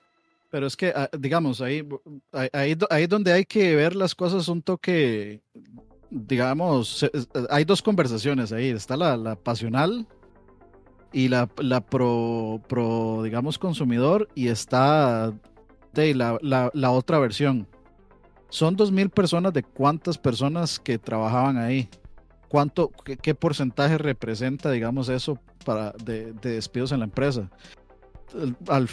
Pero 0.52 0.66
es 0.68 0.76
que, 0.76 0.92
ah, 0.96 1.08
digamos, 1.18 1.62
ahí, 1.62 1.88
ahí, 2.34 2.50
ahí 2.52 2.76
do- 2.76 2.88
ahí 2.90 3.06
donde 3.08 3.32
hay 3.32 3.46
que 3.46 3.76
ver 3.76 3.96
las 3.96 4.16
cosas 4.16 4.48
un 4.48 4.62
toque, 4.64 5.42
digamos, 6.10 7.10
hay 7.50 7.66
dos 7.66 7.82
conversaciones 7.82 8.52
ahí. 8.52 8.70
Está 8.70 8.98
la, 8.98 9.16
la 9.16 9.36
pasional 9.36 10.08
y 11.14 11.28
la, 11.28 11.48
la 11.60 11.82
pro, 11.82 12.62
pro, 12.68 13.22
digamos, 13.24 13.58
consumidor 13.60 14.28
y 14.36 14.48
está 14.48 15.34
de, 15.94 16.16
la, 16.16 16.38
la, 16.42 16.70
la 16.74 16.92
otra 16.92 17.20
versión. 17.20 17.68
Son 18.50 18.76
2.000 18.76 19.10
personas 19.10 19.54
de 19.54 19.64
cuántas 19.64 20.18
personas 20.18 20.80
que 20.80 20.98
trabajaban 20.98 21.58
ahí. 21.58 21.90
¿Cuánto, 22.48 22.92
qué, 23.06 23.16
qué 23.16 23.36
porcentaje 23.36 23.98
representa, 24.00 24.72
digamos, 24.72 25.08
eso 25.10 25.38
para 25.66 25.92
de, 26.04 26.34
de 26.34 26.54
despidos 26.54 26.92
en 26.92 27.00
la 27.00 27.06
empresa? 27.06 27.50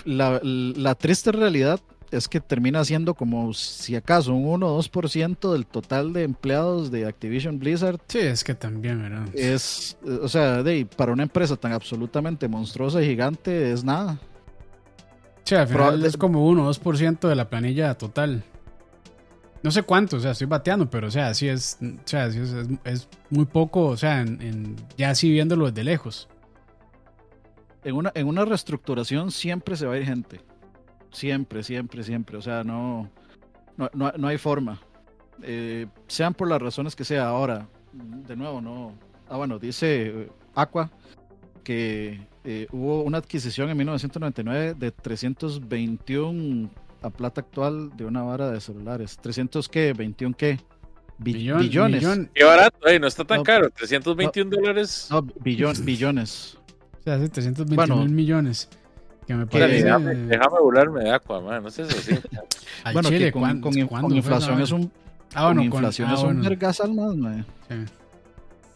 La, 0.04 0.40
la 0.42 0.94
triste 0.94 1.32
realidad 1.32 1.80
es 2.10 2.28
que 2.28 2.40
termina 2.40 2.84
siendo 2.84 3.14
como 3.14 3.52
si 3.52 3.96
acaso 3.96 4.34
un 4.34 4.46
1 4.46 4.66
o 4.74 4.82
2% 4.82 5.52
del 5.52 5.66
total 5.66 6.12
de 6.12 6.22
empleados 6.22 6.90
de 6.90 7.06
Activision 7.06 7.58
Blizzard 7.58 7.98
Sí, 8.08 8.18
es 8.18 8.44
que 8.44 8.54
también, 8.54 9.02
¿verdad? 9.02 9.26
es, 9.34 9.96
eh, 10.06 10.18
o 10.22 10.28
sea, 10.28 10.62
de, 10.62 10.86
para 10.86 11.12
una 11.12 11.24
empresa 11.24 11.56
tan 11.56 11.72
absolutamente 11.72 12.48
monstruosa 12.48 13.02
y 13.02 13.06
gigante 13.06 13.72
es 13.72 13.84
nada. 13.84 14.18
Sí, 15.46 15.54
al 15.54 15.68
final 15.68 16.04
es 16.04 16.16
como 16.16 16.44
1 16.46 16.62
o 16.62 16.66
2% 16.72 17.28
de 17.28 17.34
la 17.36 17.48
planilla 17.48 17.94
total. 17.94 18.42
No 19.62 19.70
sé 19.70 19.82
cuánto, 19.84 20.16
o 20.16 20.20
sea, 20.20 20.32
estoy 20.32 20.46
bateando, 20.48 20.90
pero 20.90 21.08
o 21.08 21.10
sea, 21.10 21.32
sí 21.34 21.48
es, 21.48 21.78
o 21.80 21.86
sea, 22.04 22.30
sí 22.30 22.40
es, 22.40 22.50
es- 22.52 22.68
es 22.84 23.08
muy 23.30 23.46
poco, 23.46 23.86
o 23.86 23.96
sea, 23.96 24.20
en, 24.20 24.40
en- 24.42 24.76
ya 24.98 25.10
así 25.10 25.30
viéndolo 25.30 25.66
desde 25.70 25.82
lejos. 25.84 26.28
En 27.84 27.94
una, 27.94 28.10
en 28.14 28.26
una 28.26 28.44
reestructuración 28.44 29.30
siempre 29.30 29.76
se 29.76 29.86
va 29.86 29.94
a 29.94 29.98
ir 29.98 30.04
gente. 30.04 30.40
Siempre, 31.12 31.62
siempre, 31.62 32.02
siempre. 32.02 32.36
O 32.36 32.42
sea, 32.42 32.64
no, 32.64 33.08
no, 33.76 33.88
no, 33.94 34.12
no 34.16 34.28
hay 34.28 34.38
forma. 34.38 34.80
Eh, 35.42 35.86
sean 36.08 36.34
por 36.34 36.48
las 36.48 36.60
razones 36.60 36.96
que 36.96 37.04
sea. 37.04 37.28
Ahora, 37.28 37.68
de 37.92 38.34
nuevo, 38.36 38.60
no. 38.60 38.92
Ah, 39.28 39.36
bueno, 39.36 39.58
dice 39.60 40.28
Aqua 40.54 40.90
que 41.62 42.26
eh, 42.46 42.66
hubo 42.72 43.02
una 43.02 43.18
adquisición 43.18 43.68
en 43.70 43.76
1999 43.76 44.74
de 44.78 44.90
321 44.92 46.70
a 47.02 47.10
plata 47.10 47.40
actual 47.42 47.96
de 47.96 48.04
una 48.04 48.22
vara 48.22 48.50
de 48.50 48.60
celulares. 48.60 49.18
¿300 49.22 49.68
qué? 49.68 49.94
¿21 49.94 50.34
qué? 50.34 50.58
Bi- 51.18 51.32
billones. 51.34 52.02
millón- 52.02 52.30
Qué 52.34 52.44
barato, 52.44 52.86
eh, 52.88 52.98
no 53.00 53.06
está 53.06 53.24
tan 53.24 53.38
No, 53.38 53.42
caro, 53.44 53.70
321 53.70 54.50
dólares. 54.50 55.08
No, 55.10 55.22
billon- 55.22 55.78
billones. 55.84 56.58
o 57.00 57.02
sea, 57.04 57.14
hace 57.14 57.28
320 57.28 57.74
Bueno. 57.74 57.96
mil 58.04 58.10
millones. 58.14 58.68
Que 59.26 59.34
me 59.34 59.44
parece. 59.46 59.82
déjame, 59.84 60.14
déjame 60.14 60.58
burlarme 60.60 61.00
de 61.04 61.10
Aqua, 61.10 61.40
man, 61.40 61.62
no 61.62 61.70
sé 61.70 61.82
eso 61.82 61.98
sí. 62.00 62.12
al 62.84 62.92
bueno, 62.92 63.08
Chile, 63.08 63.24
que 63.26 63.32
con, 63.32 63.42
¿cuán- 63.42 63.60
con 63.60 63.72
con 64.02 64.14
inflación 64.14 64.60
es 64.60 64.70
un 64.70 64.92
Ah, 65.34 65.46
bueno, 65.46 65.62
con 65.62 65.70
con- 65.70 65.78
inflación 65.78 66.08
ah, 66.10 66.14
es 66.14 66.20
un 66.20 66.26
bueno, 66.26 66.42
vergasal 66.42 66.94
más, 66.94 67.16
mae. 67.16 67.44
sí. 67.68 67.74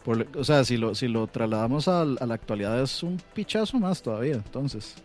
Por- 0.03 0.27
o 0.35 0.43
sea, 0.43 0.63
si 0.63 0.77
lo, 0.77 0.95
si 0.95 1.07
lo 1.07 1.27
trasladamos 1.27 1.87
al- 1.87 2.17
a, 2.19 2.25
la 2.25 2.33
actualidad 2.33 2.81
es 2.81 3.03
un 3.03 3.21
pichazo 3.33 3.79
más 3.79 4.01
todavía, 4.01 4.33
entonces. 4.35 4.95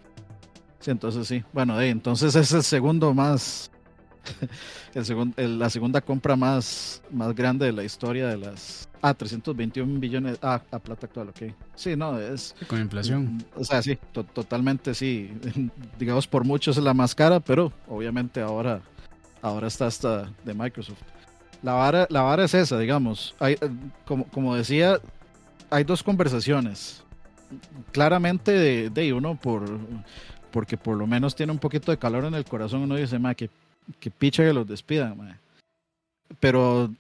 Sí, 0.80 0.90
entonces 0.90 1.26
sí. 1.28 1.42
Bueno, 1.52 1.80
entonces 1.80 2.34
es 2.34 2.52
el 2.52 2.62
segundo 2.62 3.12
más, 3.12 3.70
el 4.94 5.04
segun- 5.04 5.34
el- 5.36 5.58
la 5.58 5.68
segunda 5.70 6.00
compra 6.00 6.36
más, 6.36 7.02
más 7.10 7.34
grande 7.34 7.66
de 7.66 7.72
la 7.72 7.84
historia 7.84 8.28
de 8.28 8.36
las... 8.38 8.88
Ah, 9.02 9.12
321 9.14 10.00
billones, 10.00 10.38
ah, 10.42 10.60
a 10.70 10.78
plata 10.78 11.06
actual, 11.06 11.28
ok. 11.28 11.52
Sí, 11.74 11.94
no, 11.94 12.18
es... 12.18 12.54
Con 12.66 12.80
inflación. 12.80 13.44
O 13.54 13.62
sea, 13.64 13.82
sí, 13.82 13.98
to- 14.12 14.24
totalmente 14.24 14.94
sí. 14.94 15.30
Digamos, 15.98 16.26
por 16.26 16.44
muchos 16.44 16.76
es 16.78 16.82
la 16.82 16.94
más 16.94 17.14
cara, 17.14 17.38
pero 17.40 17.72
obviamente 17.86 18.40
ahora, 18.40 18.80
ahora 19.42 19.66
está 19.68 19.86
hasta 19.86 20.32
de 20.44 20.54
Microsoft. 20.54 21.02
La 21.62 21.72
vara, 21.72 22.06
la 22.10 22.22
vara 22.22 22.44
es 22.44 22.54
esa, 22.54 22.78
digamos. 22.78 23.34
Hay, 23.38 23.54
eh, 23.54 23.70
como, 24.04 24.24
como 24.24 24.54
decía, 24.54 24.98
hay 25.70 25.84
dos 25.84 26.02
conversaciones. 26.02 27.02
Claramente 27.92 28.52
de, 28.52 28.90
de 28.90 29.12
uno 29.12 29.36
por 29.36 29.64
porque 30.56 30.78
por 30.78 30.96
lo 30.96 31.06
menos 31.06 31.36
tiene 31.36 31.52
un 31.52 31.58
poquito 31.58 31.90
de 31.90 31.98
calor 31.98 32.24
en 32.24 32.32
el 32.32 32.46
corazón, 32.46 32.80
uno 32.80 32.96
dice, 32.96 33.18
ma, 33.18 33.34
que, 33.34 33.50
que 34.00 34.10
picha 34.10 34.42
que 34.42 34.54
los 34.54 34.66
despidan, 34.66 35.14
ma". 35.14 35.38
Pero 36.40 36.90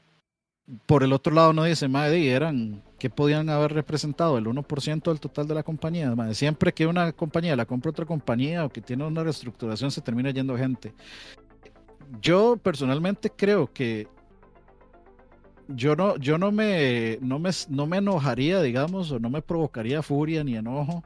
por 0.84 1.02
el 1.02 1.14
otro 1.14 1.32
lado 1.32 1.52
uno 1.52 1.64
dice, 1.64 1.88
madre, 1.88 2.18
y 2.18 2.28
eran, 2.28 2.82
que 2.98 3.08
podían 3.08 3.48
haber 3.48 3.72
representado? 3.72 4.36
El 4.36 4.44
1% 4.44 5.02
del 5.04 5.20
total 5.20 5.48
de 5.48 5.54
la 5.54 5.62
compañía. 5.62 6.14
Madre. 6.14 6.34
Siempre 6.34 6.74
que 6.74 6.86
una 6.86 7.12
compañía 7.12 7.56
la 7.56 7.64
compra 7.64 7.92
otra 7.92 8.04
compañía 8.04 8.64
o 8.64 8.68
que 8.68 8.82
tiene 8.82 9.04
una 9.04 9.22
reestructuración 9.22 9.90
se 9.90 10.02
termina 10.02 10.30
yendo 10.30 10.54
gente. 10.56 10.92
Yo 12.20 12.58
personalmente 12.58 13.30
creo 13.30 13.72
que 13.72 14.06
yo 15.68 15.96
no, 15.96 16.16
yo 16.16 16.38
no 16.38 16.52
me, 16.52 17.18
no 17.20 17.38
me, 17.38 17.50
no 17.68 17.86
me 17.86 17.98
enojaría, 17.98 18.62
digamos, 18.62 19.10
o 19.10 19.18
no 19.18 19.30
me 19.30 19.42
provocaría 19.42 20.02
furia 20.02 20.44
ni 20.44 20.56
enojo 20.56 21.02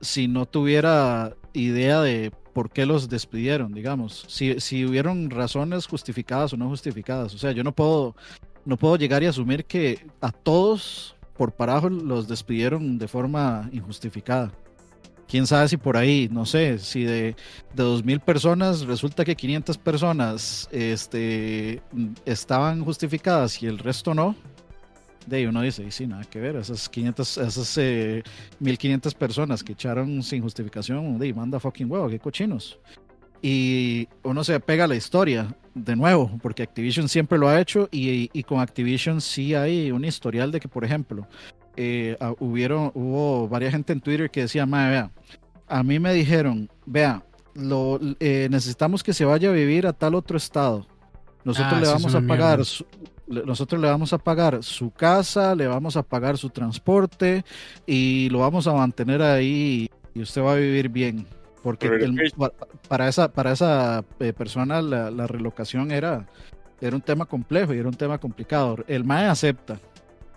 si 0.00 0.28
no 0.28 0.46
tuviera 0.46 1.36
idea 1.52 2.00
de 2.00 2.32
por 2.52 2.70
qué 2.70 2.86
los 2.86 3.08
despidieron, 3.08 3.72
digamos. 3.72 4.26
Si, 4.28 4.60
si 4.60 4.84
hubieron 4.84 5.30
razones 5.30 5.86
justificadas 5.86 6.52
o 6.52 6.56
no 6.56 6.68
justificadas. 6.68 7.34
O 7.34 7.38
sea, 7.38 7.52
yo 7.52 7.64
no 7.64 7.72
puedo, 7.72 8.14
no 8.64 8.76
puedo 8.76 8.96
llegar 8.96 9.22
y 9.22 9.26
asumir 9.26 9.64
que 9.64 10.06
a 10.20 10.32
todos 10.32 11.16
por 11.36 11.52
parajo 11.52 11.88
los 11.88 12.28
despidieron 12.28 12.98
de 12.98 13.08
forma 13.08 13.70
injustificada. 13.72 14.52
Quién 15.28 15.46
sabe 15.46 15.68
si 15.68 15.76
por 15.76 15.96
ahí, 15.96 16.28
no 16.30 16.44
sé, 16.44 16.78
si 16.78 17.04
de, 17.04 17.34
de 17.74 17.82
2.000 17.82 18.20
personas 18.20 18.82
resulta 18.82 19.24
que 19.24 19.34
500 19.34 19.78
personas 19.78 20.68
este, 20.70 21.80
estaban 22.26 22.84
justificadas 22.84 23.62
y 23.62 23.66
el 23.66 23.78
resto 23.78 24.14
no. 24.14 24.36
De 25.26 25.36
ahí 25.36 25.46
uno 25.46 25.62
dice, 25.62 25.84
y 25.84 25.90
sí, 25.90 26.06
nada 26.06 26.24
que 26.24 26.40
ver, 26.40 26.56
esas 26.56 26.88
500, 26.88 27.38
esas 27.38 27.78
eh, 27.78 28.22
1500 28.58 29.14
personas 29.14 29.62
que 29.62 29.72
echaron 29.72 30.22
sin 30.22 30.42
justificación, 30.42 31.18
de 31.18 31.26
ahí, 31.26 31.32
manda 31.32 31.60
fucking 31.60 31.90
huevo, 31.90 32.08
qué 32.08 32.18
cochinos. 32.18 32.78
Y 33.40 34.08
uno 34.22 34.44
se 34.44 34.58
pega 34.60 34.84
a 34.84 34.88
la 34.88 34.96
historia 34.96 35.54
de 35.74 35.96
nuevo, 35.96 36.38
porque 36.42 36.62
Activision 36.62 37.08
siempre 37.08 37.38
lo 37.38 37.48
ha 37.48 37.60
hecho 37.60 37.88
y, 37.90 38.30
y 38.32 38.42
con 38.42 38.60
Activision 38.60 39.20
sí 39.20 39.54
hay 39.54 39.90
un 39.90 40.04
historial 40.04 40.52
de 40.52 40.60
que, 40.60 40.68
por 40.68 40.84
ejemplo, 40.84 41.26
eh, 41.76 42.16
ah, 42.20 42.34
hubieron, 42.38 42.90
hubo 42.94 43.48
varias 43.48 43.72
gente 43.72 43.92
en 43.92 44.00
Twitter 44.00 44.30
que 44.30 44.42
decía, 44.42 44.66
madre, 44.66 44.90
vea, 44.90 45.10
a 45.68 45.82
mí 45.82 45.98
me 45.98 46.12
dijeron, 46.12 46.68
vea, 46.86 47.22
lo, 47.54 47.98
eh, 48.20 48.48
necesitamos 48.50 49.02
que 49.02 49.12
se 49.14 49.24
vaya 49.24 49.50
a 49.50 49.52
vivir 49.52 49.86
a 49.86 49.92
tal 49.92 50.14
otro 50.14 50.36
estado. 50.36 50.86
Nosotros 51.44 51.72
Ah, 51.74 51.80
le 51.80 51.86
vamos 51.88 52.14
a 52.14 52.20
pagar 52.28 52.64
su- 52.64 52.86
le- 53.26 53.44
nosotros 53.44 53.80
le 53.80 53.88
vamos 53.88 54.12
a 54.12 54.18
pagar 54.18 54.62
su 54.62 54.90
casa, 54.90 55.54
le 55.54 55.66
vamos 55.66 55.96
a 55.96 56.02
pagar 56.02 56.36
su 56.38 56.50
transporte 56.50 57.44
y 57.86 58.28
lo 58.30 58.38
vamos 58.40 58.66
a 58.66 58.72
mantener 58.74 59.22
ahí 59.22 59.88
y 60.14 60.22
usted 60.22 60.42
va 60.42 60.52
a 60.52 60.56
vivir 60.56 60.88
bien. 60.88 61.26
Porque 61.62 61.88
el- 62.04 62.14
para 62.88 63.08
esa, 63.08 63.32
para 63.32 63.52
esa 63.52 64.04
eh, 64.20 64.32
persona 64.32 64.82
la, 64.82 65.10
la 65.10 65.26
relocación 65.26 65.90
era, 65.92 66.26
era 66.80 66.94
un 66.96 67.02
tema 67.02 67.24
complejo 67.26 67.72
y 67.74 67.78
era 67.78 67.88
un 67.88 67.94
tema 67.94 68.18
complicado. 68.18 68.76
El 68.88 69.04
MAE 69.04 69.26
acepta, 69.28 69.78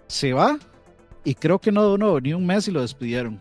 se 0.08 0.34
va 0.34 0.58
y 1.26 1.36
creo 1.36 1.60
que 1.60 1.72
no 1.72 1.84
duró 1.84 2.20
ni 2.22 2.34
un 2.34 2.46
mes 2.46 2.68
y 2.68 2.72
lo 2.72 2.82
despidieron. 2.82 3.40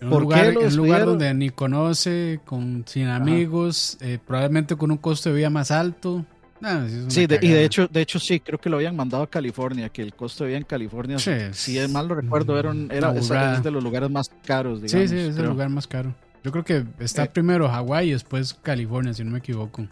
En 0.00 0.08
un 0.08 0.10
¿Por 0.12 0.22
lugar, 0.22 0.46
qué 0.46 0.52
lo 0.52 0.60
en 0.62 0.66
un 0.66 0.76
lugar 0.76 0.90
despidieron? 1.00 1.08
donde 1.18 1.34
ni 1.34 1.50
conoce, 1.50 2.40
con, 2.44 2.84
sin 2.86 3.06
amigos, 3.06 3.96
eh, 4.00 4.18
probablemente 4.24 4.76
con 4.76 4.90
un 4.90 4.98
costo 4.98 5.30
de 5.30 5.36
vida 5.36 5.50
más 5.50 5.70
alto. 5.70 6.24
Nah, 6.60 6.86
sí, 7.08 7.26
de- 7.26 7.38
y 7.42 7.48
de 7.50 7.64
hecho, 7.64 7.86
de 7.86 8.00
hecho 8.00 8.18
sí, 8.18 8.40
creo 8.40 8.58
que 8.58 8.70
lo 8.70 8.76
habían 8.76 8.96
mandado 8.96 9.22
a 9.22 9.26
California, 9.30 9.88
que 9.90 10.00
el 10.02 10.14
costo 10.14 10.44
de 10.44 10.48
vida 10.48 10.58
en 10.58 10.64
California, 10.64 11.18
Sí, 11.18 11.32
si 11.52 11.78
es 11.78 11.90
mal 11.90 12.08
lo 12.08 12.14
recuerdo, 12.14 12.58
era, 12.58 12.70
un- 12.70 12.90
era 12.90 13.14
es, 13.14 13.62
de 13.62 13.70
los 13.70 13.84
lugares 13.84 14.10
más 14.10 14.30
caros, 14.44 14.80
digamos. 14.82 15.10
Sí, 15.10 15.16
sí, 15.16 15.22
es 15.28 15.36
el 15.36 15.46
lugar 15.46 15.68
más 15.68 15.86
caro. 15.86 16.14
Yo 16.42 16.52
creo 16.52 16.64
que 16.64 16.84
está 16.98 17.24
Eh. 17.24 17.30
primero 17.32 17.68
Hawái 17.68 18.08
y 18.08 18.12
después 18.12 18.54
California, 18.54 19.12
si 19.12 19.22
no 19.24 19.32
me 19.32 19.38
equivoco. 19.38 19.86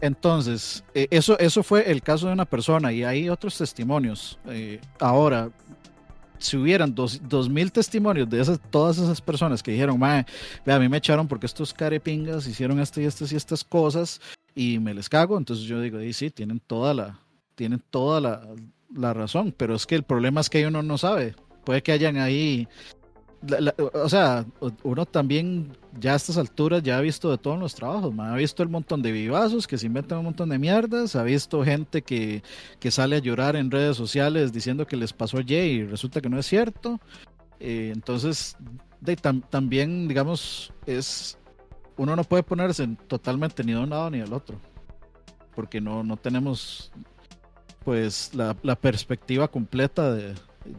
Entonces, 0.00 0.84
eh, 0.94 1.08
eso, 1.10 1.38
eso 1.38 1.62
fue 1.62 1.90
el 1.90 2.02
caso 2.02 2.26
de 2.26 2.32
una 2.32 2.44
persona 2.44 2.92
y 2.92 3.02
hay 3.02 3.28
otros 3.28 3.56
testimonios. 3.56 4.38
Eh, 4.46 4.80
ahora, 5.00 5.50
si 6.38 6.56
hubieran 6.56 6.94
dos, 6.94 7.20
dos 7.26 7.48
mil 7.48 7.72
testimonios 7.72 8.28
de 8.28 8.40
esas, 8.40 8.60
todas 8.70 8.98
esas 8.98 9.20
personas 9.20 9.62
que 9.62 9.72
dijeron, 9.72 9.98
mae, 9.98 10.26
ve, 10.64 10.72
a 10.72 10.78
mí 10.78 10.88
me 10.88 10.98
echaron 10.98 11.26
porque 11.26 11.46
estos 11.46 11.72
carepingas 11.72 12.46
hicieron 12.46 12.78
esto 12.80 13.00
y 13.00 13.04
estas 13.04 13.32
y 13.32 13.36
estas 13.36 13.64
cosas 13.64 14.20
y 14.54 14.78
me 14.78 14.94
les 14.94 15.08
cago, 15.08 15.36
entonces 15.38 15.64
yo 15.66 15.80
digo, 15.80 16.00
y 16.00 16.12
sí, 16.12 16.30
tienen 16.30 16.60
toda 16.60 16.94
la, 16.94 17.20
tienen 17.54 17.82
toda 17.90 18.20
la, 18.20 18.42
la 18.94 19.14
razón, 19.14 19.54
pero 19.56 19.74
es 19.74 19.86
que 19.86 19.94
el 19.94 20.02
problema 20.02 20.40
es 20.40 20.50
que 20.50 20.66
uno 20.66 20.82
no 20.82 20.98
sabe. 20.98 21.34
Puede 21.64 21.82
que 21.82 21.92
hayan 21.92 22.16
ahí 22.16 22.68
o 23.92 24.08
sea, 24.08 24.44
uno 24.82 25.06
también 25.06 25.76
ya 25.98 26.14
a 26.14 26.16
estas 26.16 26.36
alturas 26.36 26.82
ya 26.82 26.98
ha 26.98 27.00
visto 27.00 27.30
de 27.30 27.38
todos 27.38 27.58
los 27.58 27.74
trabajos, 27.74 28.14
ha 28.18 28.34
visto 28.34 28.62
el 28.62 28.68
montón 28.68 29.02
de 29.02 29.12
vivazos 29.12 29.66
que 29.66 29.78
se 29.78 29.86
inventan 29.86 30.18
un 30.18 30.24
montón 30.24 30.48
de 30.48 30.58
mierdas, 30.58 31.16
ha 31.16 31.22
visto 31.22 31.64
gente 31.64 32.02
que, 32.02 32.42
que 32.80 32.90
sale 32.90 33.16
a 33.16 33.20
llorar 33.20 33.56
en 33.56 33.70
redes 33.70 33.96
sociales 33.96 34.52
diciendo 34.52 34.86
que 34.86 34.96
les 34.96 35.12
pasó 35.12 35.40
Y 35.40 35.54
y 35.54 35.84
resulta 35.84 36.20
que 36.20 36.28
no 36.28 36.38
es 36.38 36.46
cierto. 36.46 37.00
Eh, 37.60 37.92
entonces, 37.94 38.56
también, 39.50 40.08
digamos, 40.08 40.72
es 40.86 41.38
uno 41.96 42.16
no 42.16 42.24
puede 42.24 42.42
ponerse 42.42 42.82
en 42.82 42.96
totalmente 42.96 43.64
ni 43.64 43.72
de 43.72 43.78
un 43.78 43.90
lado 43.90 44.10
ni 44.10 44.18
del 44.18 44.32
otro, 44.32 44.60
porque 45.54 45.80
no, 45.80 46.02
no 46.02 46.16
tenemos 46.16 46.92
pues 47.84 48.34
la 48.34 48.74
perspectiva 48.74 49.48
completa 49.48 50.12
de, 50.12 50.34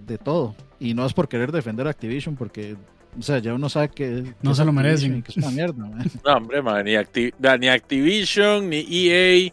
de 0.05 0.17
todo. 0.17 0.55
Y 0.79 0.93
no 0.93 1.05
es 1.05 1.13
por 1.13 1.27
querer 1.27 1.51
defender 1.51 1.87
Activision, 1.87 2.35
porque, 2.35 2.75
o 3.17 3.21
sea, 3.21 3.39
ya 3.39 3.53
uno 3.53 3.69
sabe 3.69 3.89
que 3.89 4.33
No 4.41 4.53
se 4.55 4.63
lo 4.65 4.71
merecen. 4.71 5.21
Que 5.23 5.31
es 5.31 5.37
una 5.37 5.51
mierda, 5.51 5.85
man. 5.85 6.09
No, 6.25 6.33
hombre, 6.35 6.61
man, 6.61 6.85
ni, 6.85 6.91
Acti- 6.93 7.33
da- 7.39 7.57
ni 7.57 7.67
Activision, 7.67 8.69
ni 8.69 8.85
EA, 8.89 9.51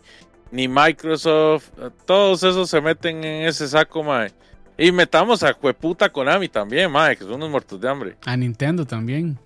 ni 0.51 0.69
Microsoft, 0.69 1.71
todos 2.07 2.43
esos 2.43 2.69
se 2.71 2.81
meten 2.81 3.25
en 3.25 3.47
ese 3.49 3.67
saco, 3.69 4.03
man. 4.03 4.31
Y 4.77 4.91
metamos 4.93 5.43
a 5.45 5.53
Jueputa 5.53 6.09
Konami 6.11 6.49
también, 6.49 6.91
man, 6.91 7.15
que 7.17 7.25
son 7.25 7.35
unos 7.35 7.51
muertos 7.51 7.81
de 7.81 7.89
hambre. 7.89 8.17
A 8.27 8.37
Nintendo 8.37 8.85
también. 8.85 9.39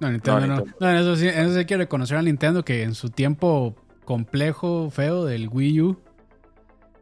No, 0.00 0.10
Nintendo 0.10 0.40
no. 0.40 0.46
No, 0.46 0.56
Nintendo. 0.64 0.90
en 0.90 0.96
eso 0.96 1.16
sí, 1.16 1.26
eso 1.28 1.52
sí 1.52 1.58
hay 1.58 1.64
que 1.64 1.76
reconocer 1.76 2.18
a 2.18 2.22
Nintendo 2.22 2.64
que 2.64 2.82
en 2.82 2.94
su 2.94 3.08
tiempo 3.10 3.74
complejo, 4.04 4.90
feo 4.90 5.24
del 5.24 5.48
Wii 5.48 5.80
U, 5.80 6.00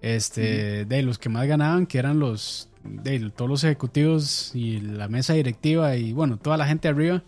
este, 0.01 0.85
de 0.85 1.03
los 1.03 1.19
que 1.19 1.29
más 1.29 1.47
ganaban, 1.47 1.87
que 1.87 1.99
eran 1.99 2.19
los, 2.19 2.69
de 2.85 3.31
todos 3.31 3.51
los 3.51 3.65
ejecutivos 3.65 4.51
y 4.55 4.81
la 4.81 5.09
mesa 5.09 5.35
directiva 5.35 5.97
y 5.97 6.13
bueno, 6.13 6.37
toda 6.39 6.57
la 6.57 6.67
gente 6.67 6.89
arriba, 6.89 7.23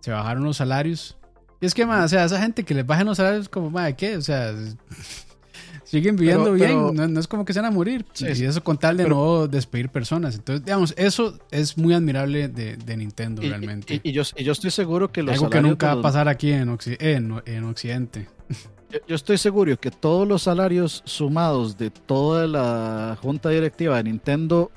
se 0.00 0.10
bajaron 0.10 0.44
los 0.44 0.56
salarios. 0.58 1.16
Y 1.60 1.66
es 1.66 1.74
que, 1.74 1.84
más, 1.84 2.06
o 2.06 2.08
sea, 2.08 2.24
esa 2.24 2.40
gente 2.40 2.64
que 2.64 2.74
les 2.74 2.86
bajen 2.86 3.06
los 3.06 3.18
salarios, 3.18 3.48
como, 3.48 3.70
madre, 3.70 3.94
¿qué? 3.94 4.16
O 4.16 4.22
sea, 4.22 4.54
siguen 5.84 6.16
viviendo 6.16 6.44
Pero- 6.44 6.54
bien, 6.54 6.68
pero- 6.70 6.92
no, 6.92 7.08
no 7.08 7.20
es 7.20 7.26
como 7.26 7.44
que 7.44 7.52
se 7.52 7.60
van 7.60 7.72
a 7.72 7.74
morir. 7.74 8.04
Sí, 8.12 8.26
y 8.26 8.44
eso 8.44 8.62
con 8.62 8.78
tal 8.78 8.96
de 8.96 9.04
Pero- 9.04 9.16
no 9.16 9.46
despedir 9.48 9.88
personas. 9.88 10.34
Entonces, 10.36 10.64
digamos, 10.64 10.94
eso 10.96 11.38
es 11.50 11.76
muy 11.76 11.94
admirable 11.94 12.48
de, 12.48 12.76
de 12.76 12.96
Nintendo 12.96 13.42
Y, 13.42 13.48
realmente. 13.50 14.00
y- 14.02 14.08
y 14.10 14.12
yo, 14.12 14.22
y 14.36 14.44
yo 14.44 14.52
estoy 14.52 14.70
seguro 14.70 15.10
que 15.10 15.22
los 15.22 15.34
Algo 15.34 15.50
que 15.50 15.60
nunca 15.60 15.94
va 15.94 16.00
a 16.00 16.02
pasar 16.02 16.28
aquí 16.28 16.52
en, 16.52 16.68
Occi- 16.70 16.96
en, 17.00 17.42
en 17.46 17.64
Occidente. 17.64 18.28
Yo, 18.92 18.98
yo 19.06 19.14
estoy 19.14 19.38
seguro 19.38 19.76
que 19.78 19.92
todos 19.92 20.26
los 20.26 20.42
salarios 20.42 21.02
sumados 21.06 21.78
de 21.78 21.90
toda 21.90 22.48
la 22.48 23.16
junta 23.22 23.48
directiva 23.50 23.96
de 23.98 24.02
Nintendo 24.02 24.72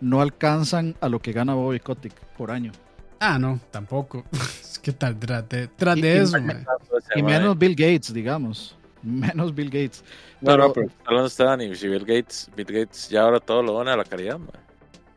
no 0.00 0.20
alcanzan 0.20 0.96
a 1.00 1.08
lo 1.08 1.20
que 1.20 1.32
gana 1.32 1.54
Bobby 1.54 1.80
Kotick 1.80 2.14
por 2.36 2.50
año. 2.50 2.72
Ah, 3.20 3.38
no, 3.38 3.58
tampoco. 3.70 4.24
es 4.32 4.78
que 4.78 4.92
tal- 4.92 5.18
tras 5.18 5.48
de, 5.48 5.68
tras 5.68 5.96
Y- 5.96 6.02
de 6.02 6.14
y- 6.14 6.18
eso, 6.18 6.40
mae. 6.40 6.64
Y 7.16 7.22
menos 7.22 7.58
Bill 7.58 7.74
Gates, 7.74 8.12
digamos. 8.12 8.76
Menos 9.02 9.54
Bill 9.54 9.70
Gates. 9.70 10.04
No, 10.40 10.56
no, 10.56 10.72
Pero- 10.72 10.86
pero 10.88 11.02
hablando 11.06 11.26
está 11.28 11.44
Dani, 11.44 11.74
si 11.74 11.88
Bill 11.88 12.04
Gates, 12.04 12.50
Bill 12.56 12.66
Gates 12.66 13.08
ya 13.08 13.22
ahora 13.22 13.40
todo 13.40 13.62
lo 13.62 13.72
dona 13.72 13.94
a 13.94 13.96
la 13.96 14.04
caridad, 14.04 14.38
man. 14.38 14.50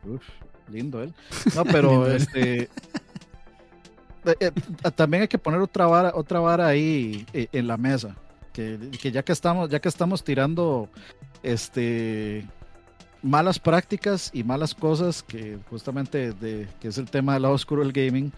Uf, 0.04 0.22
lindo 0.68 1.02
él. 1.02 1.12
No, 1.54 1.64
pero 1.64 2.06
este. 2.10 2.62
eh, 2.62 4.36
eh, 4.40 4.50
también 4.94 5.22
hay 5.22 5.28
que 5.28 5.38
poner 5.38 5.60
otra 5.60 5.86
vara, 5.86 6.12
otra 6.14 6.40
vara 6.40 6.66
ahí 6.66 7.26
eh, 7.32 7.48
en 7.52 7.66
la 7.66 7.76
mesa. 7.76 8.16
Que, 8.52 8.78
que 9.00 9.10
ya 9.10 9.22
que 9.22 9.32
estamos, 9.32 9.68
ya 9.70 9.80
que 9.80 9.88
estamos 9.88 10.22
tirando 10.22 10.88
este 11.42 12.46
malas 13.22 13.58
prácticas 13.58 14.30
y 14.32 14.42
malas 14.44 14.74
cosas, 14.74 15.22
que 15.22 15.58
justamente 15.70 16.32
de, 16.32 16.68
que 16.80 16.88
es 16.88 16.98
el 16.98 17.08
tema 17.10 17.34
del 17.34 17.42
lado 17.42 17.54
oscuro 17.54 17.82
del 17.82 17.92
gaming. 17.92 18.32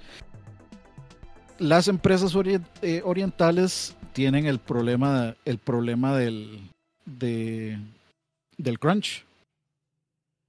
Las 1.59 1.89
empresas 1.89 2.35
eh, 2.82 3.03
orientales 3.05 3.97
tienen 4.12 4.47
el 4.47 4.59
problema, 4.59 5.35
el 5.45 5.59
problema 5.59 6.16
del, 6.16 6.70
de, 7.07 7.78
del 8.59 8.78
crunch. 8.78 9.24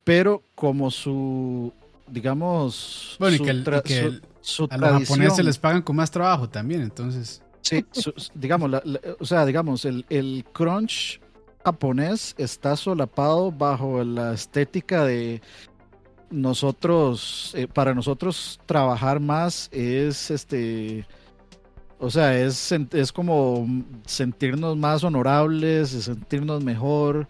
Pero 0.04 0.44
como 0.56 0.92
su, 0.92 1.72
digamos, 2.08 3.16
Bueno, 3.20 3.36
y 3.36 3.38
su 3.38 3.44
que, 3.46 3.50
el- 3.52 3.64
tra- 3.66 3.82
y 3.84 3.88
que 3.88 4.00
el- 4.00 4.22
su 4.42 4.68
a 4.70 4.78
los 4.78 4.92
japoneses 5.02 5.44
les 5.46 5.58
pagan 5.58 5.82
con 5.82 5.96
más 5.96 6.12
trabajo 6.12 6.48
también, 6.50 6.82
entonces. 6.82 7.42
Sí, 7.62 7.84
su- 7.92 8.14
digamos, 8.36 8.70
la- 8.70 8.82
la- 8.86 9.00
o 9.20 9.26
sea, 9.26 9.46
digamos, 9.46 9.86
el, 9.86 10.06
el 10.10 10.46
crunch 10.54 11.20
japonés 11.66 12.36
está 12.38 12.76
solapado 12.76 13.52
bajo 13.52 14.04
la 14.04 14.34
estética 14.34 15.04
de 15.04 15.42
nosotros, 16.30 17.54
eh, 17.56 17.68
para 17.68 17.94
nosotros 17.94 18.60
trabajar 18.68 19.20
más 19.20 19.70
es 19.72 20.30
este, 20.30 21.08
o 21.98 22.10
sea, 22.12 22.38
es, 22.40 22.72
es 22.72 23.12
como 23.12 23.68
sentirnos 24.06 24.78
más 24.78 25.04
honorables, 25.04 25.94
es 25.94 26.04
sentirnos 26.06 26.64
mejor, 26.64 27.28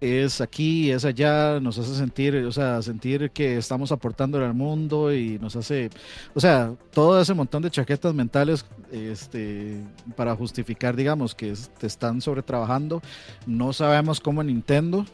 es 0.00 0.40
aquí, 0.40 0.90
es 0.90 1.04
allá, 1.04 1.60
nos 1.60 1.78
hace 1.78 1.94
sentir, 1.94 2.36
o 2.36 2.52
sea, 2.52 2.82
sentir 2.82 3.30
que 3.30 3.56
estamos 3.56 3.90
aportando 3.92 4.44
al 4.44 4.52
mundo 4.54 5.14
y 5.14 5.38
nos 5.38 5.56
hace, 5.56 5.88
o 6.34 6.40
sea, 6.40 6.72
todo 6.92 7.20
ese 7.20 7.32
montón 7.34 7.62
de 7.62 7.70
chaquetas 7.70 8.12
mentales 8.14 8.66
este, 8.92 9.80
para 10.16 10.36
justificar, 10.36 10.94
digamos, 10.96 11.34
que 11.34 11.50
es- 11.52 11.70
te 11.78 11.86
están 11.86 12.20
sobretrabajando. 12.20 13.00
No 13.46 13.72
sabemos 13.72 14.20
cómo 14.20 14.42
Nintendo, 14.42 15.06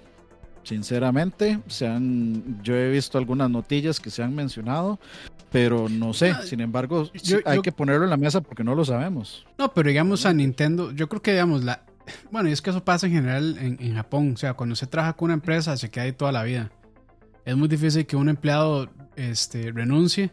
sinceramente, 0.63 1.59
se 1.69 1.87
han, 1.87 2.63
yo 2.63 2.75
he 2.75 2.91
visto 2.91 3.19
algunas 3.19 3.51
notillas 3.51 3.99
que 4.01 4.11
se 4.11 4.23
han 4.23 4.35
mencionado, 4.35 4.99
pero 5.51 5.89
no 5.89 6.13
sé, 6.13 6.35
sin 6.45 6.61
embargo, 6.61 7.11
yo- 7.23 7.39
hay 7.45 7.57
yo- 7.57 7.63
que 7.63 7.73
ponerlo 7.73 8.05
en 8.05 8.11
la 8.11 8.17
mesa 8.17 8.41
porque 8.41 8.63
no 8.65 8.75
lo 8.75 8.85
sabemos. 8.85 9.47
No, 9.59 9.73
pero 9.73 9.89
digamos 9.89 10.27
a 10.27 10.33
Nintendo, 10.33 10.93
yo 10.93 11.09
creo 11.09 11.23
que 11.23 11.33
digamos 11.33 11.65
la... 11.65 11.83
Bueno, 12.31 12.49
y 12.49 12.53
es 12.53 12.63
que 12.63 12.71
eso 12.71 12.85
pasa 12.85 13.07
en 13.07 13.13
general 13.13 13.57
en, 13.59 13.77
en 13.81 13.95
Japón. 13.95 14.33
O 14.35 14.37
sea, 14.37 14.55
cuando 14.55 14.77
se 14.77 14.87
trabaja 14.87 15.15
con 15.15 15.27
una 15.27 15.35
empresa 15.35 15.77
se 15.77 15.91
queda 15.91 16.05
ahí 16.05 16.13
toda 16.13 16.33
la 16.33 16.43
vida. 16.43 16.71
Es 17.45 17.57
muy 17.57 17.69
difícil 17.69 18.07
que 18.07 18.17
un 18.17 18.29
empleado 18.29 18.89
este, 19.17 19.73
renuncie. 19.73 20.31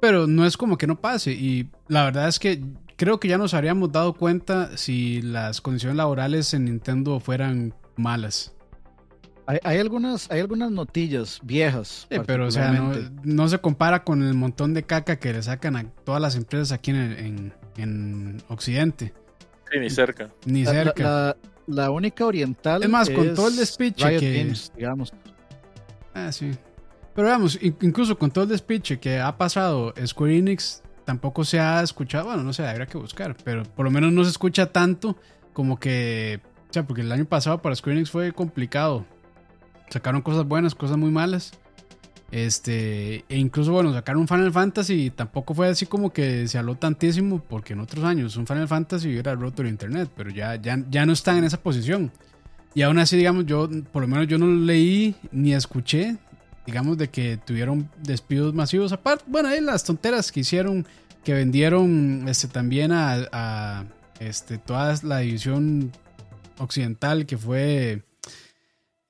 Pero 0.00 0.26
no 0.26 0.46
es 0.46 0.56
como 0.56 0.78
que 0.78 0.86
no 0.86 1.00
pase. 1.00 1.32
Y 1.32 1.70
la 1.88 2.04
verdad 2.04 2.28
es 2.28 2.38
que 2.38 2.62
creo 2.96 3.20
que 3.20 3.28
ya 3.28 3.38
nos 3.38 3.54
habríamos 3.54 3.92
dado 3.92 4.14
cuenta 4.14 4.76
si 4.76 5.22
las 5.22 5.60
condiciones 5.60 5.96
laborales 5.96 6.52
en 6.54 6.66
Nintendo 6.66 7.20
fueran 7.20 7.74
malas. 7.96 8.54
Hay, 9.46 9.58
hay 9.64 9.78
algunas, 9.78 10.30
hay 10.30 10.40
algunas 10.40 10.70
notillas 10.70 11.40
viejas. 11.42 12.06
Sí, 12.10 12.18
pero 12.26 12.46
o 12.46 12.50
sea, 12.50 12.72
no, 12.72 12.92
no 13.24 13.48
se 13.48 13.58
compara 13.58 14.04
con 14.04 14.22
el 14.22 14.34
montón 14.34 14.74
de 14.74 14.84
caca 14.84 15.16
que 15.16 15.32
le 15.32 15.42
sacan 15.42 15.76
a 15.76 15.84
todas 16.04 16.22
las 16.22 16.36
empresas 16.36 16.72
aquí 16.72 16.92
en, 16.92 16.96
en, 16.98 17.54
en 17.76 18.42
Occidente. 18.48 19.12
Sí, 19.70 19.78
ni 19.78 19.90
cerca. 19.90 20.30
Ni 20.46 20.64
La- 20.64 20.72
la- 20.72 20.84
cerca. 20.84 21.02
La, 21.02 21.36
la 21.66 21.90
única 21.90 22.26
oriental. 22.26 22.82
Es 22.82 22.88
más, 22.88 23.08
con 23.10 23.34
todo 23.34 23.48
el 23.48 23.56
despiche 23.56 24.08
Riot 24.08 24.20
que- 24.20 24.38
Games, 24.38 24.72
digamos. 24.76 25.12
Ah, 26.14 26.32
sí. 26.32 26.50
Pero 27.14 27.28
vamos, 27.28 27.58
incluso 27.60 28.16
con 28.18 28.30
todo 28.30 28.44
el 28.44 28.50
despiche 28.50 28.98
que 28.98 29.18
ha 29.18 29.36
pasado 29.36 29.92
Square 30.06 30.38
Enix, 30.38 30.82
tampoco 31.04 31.44
se 31.44 31.58
ha 31.60 31.82
escuchado, 31.82 32.26
bueno, 32.26 32.42
no 32.44 32.52
sé, 32.52 32.66
habría 32.66 32.86
que 32.86 32.98
buscar, 32.98 33.36
pero 33.44 33.64
por 33.64 33.84
lo 33.84 33.90
menos 33.90 34.12
no 34.12 34.22
se 34.24 34.30
escucha 34.30 34.66
tanto 34.66 35.16
como 35.52 35.78
que, 35.78 36.40
o 36.70 36.72
sea, 36.72 36.84
porque 36.86 37.02
el 37.02 37.10
año 37.12 37.24
pasado 37.24 37.60
para 37.60 37.74
Square 37.74 37.96
Enix 37.98 38.10
fue 38.10 38.32
complicado. 38.32 39.04
Sacaron 39.88 40.22
cosas 40.22 40.46
buenas, 40.46 40.74
cosas 40.76 40.96
muy 40.96 41.10
malas. 41.10 41.52
Este, 42.30 43.24
e 43.28 43.36
incluso, 43.36 43.72
bueno, 43.72 43.92
sacaron 43.92 44.22
un 44.22 44.28
Final 44.28 44.52
Fantasy 44.52 45.10
tampoco 45.10 45.52
fue 45.52 45.68
así 45.68 45.86
como 45.86 46.12
que 46.12 46.46
se 46.46 46.58
habló 46.58 46.76
tantísimo, 46.76 47.42
porque 47.42 47.72
en 47.72 47.80
otros 47.80 48.04
años 48.04 48.36
un 48.36 48.46
Final 48.46 48.68
Fantasy 48.68 49.08
hubiera 49.08 49.34
roto 49.34 49.62
el 49.62 49.68
internet, 49.68 50.08
pero 50.16 50.30
ya, 50.30 50.54
ya, 50.54 50.78
ya 50.88 51.06
no 51.06 51.12
están 51.12 51.38
en 51.38 51.44
esa 51.44 51.60
posición. 51.60 52.12
Y 52.74 52.82
aún 52.82 52.98
así, 52.98 53.16
digamos, 53.16 53.46
yo, 53.46 53.68
por 53.92 54.02
lo 54.02 54.08
menos 54.08 54.28
yo 54.28 54.38
no 54.38 54.46
leí 54.46 55.16
ni 55.32 55.54
escuché, 55.54 56.18
digamos, 56.66 56.98
de 56.98 57.08
que 57.08 57.36
tuvieron 57.36 57.90
despidos 58.00 58.54
masivos. 58.54 58.92
Aparte, 58.92 59.24
bueno, 59.26 59.48
ahí 59.48 59.60
las 59.60 59.82
tonteras 59.82 60.30
que 60.30 60.40
hicieron, 60.40 60.86
que 61.24 61.34
vendieron 61.34 62.26
este, 62.28 62.46
también 62.46 62.92
a, 62.92 63.26
a 63.32 63.84
este, 64.20 64.58
toda 64.58 64.94
la 65.02 65.18
división 65.18 65.90
occidental, 66.58 67.26
que 67.26 67.36
fue 67.36 68.04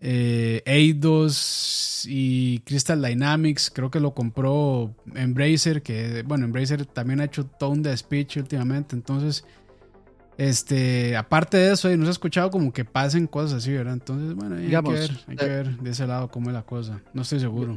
eh, 0.01 0.63
Eidos 0.65 2.07
y 2.09 2.61
Crystal 2.61 3.03
Dynamics, 3.03 3.71
creo 3.73 3.91
que 3.91 4.01
lo 4.01 4.15
compró 4.15 4.95
Embracer, 5.15 5.83
que 5.83 6.23
bueno, 6.27 6.47
Embracer 6.47 6.87
también 6.87 7.21
ha 7.21 7.25
hecho 7.25 7.45
todo 7.45 7.71
un 7.71 7.83
despiche 7.83 8.41
últimamente, 8.41 8.97
entonces, 8.97 9.45
este, 10.39 11.17
aparte 11.17 11.59
de 11.59 11.73
eso, 11.73 11.95
no 11.97 12.05
se 12.05 12.09
ha 12.09 12.13
escuchado 12.13 12.51
como 12.51 12.73
que 12.73 12.85
pasen 12.85 13.27
cosas 13.27 13.59
así, 13.59 13.73
¿verdad? 13.73 13.95
Entonces, 13.95 14.35
bueno, 14.35 14.57
hay, 14.57 14.69
que 14.69 14.81
ver, 14.81 15.11
hay 15.27 15.37
que 15.37 15.45
eh, 15.45 15.49
ver 15.49 15.79
de 15.79 15.91
ese 15.91 16.07
lado 16.07 16.29
cómo 16.29 16.49
es 16.49 16.55
la 16.55 16.63
cosa, 16.63 17.03
no 17.13 17.23
estoy 17.23 17.41
seguro. 17.41 17.75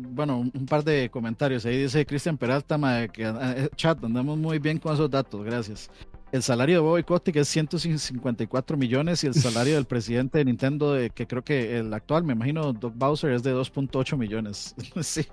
Bueno, 0.00 0.38
un 0.38 0.66
par 0.66 0.82
de 0.82 1.08
comentarios. 1.10 1.64
Ahí 1.64 1.82
dice 1.82 2.04
Cristian 2.04 2.36
Peralta, 2.36 3.06
que 3.06 3.22
eh, 3.22 3.68
chat, 3.76 4.02
andamos 4.02 4.36
muy 4.36 4.58
bien 4.58 4.78
con 4.78 4.92
esos 4.94 5.08
datos, 5.08 5.44
gracias 5.44 5.90
el 6.32 6.42
salario 6.42 6.76
de 6.76 6.80
Bobby 6.80 7.02
Kotick 7.02 7.36
es 7.36 7.48
154 7.48 8.76
millones 8.76 9.24
y 9.24 9.26
el 9.26 9.34
salario 9.34 9.74
del 9.74 9.84
presidente 9.86 10.38
de 10.38 10.44
Nintendo, 10.44 10.94
de, 10.94 11.10
que 11.10 11.26
creo 11.26 11.42
que 11.42 11.78
el 11.78 11.92
actual, 11.92 12.24
me 12.24 12.32
imagino, 12.32 12.72
Doug 12.72 12.92
Bowser, 12.94 13.32
es 13.32 13.42
de 13.42 13.54
2.8 13.54 14.16
millones. 14.16 14.74
sí, 15.00 15.26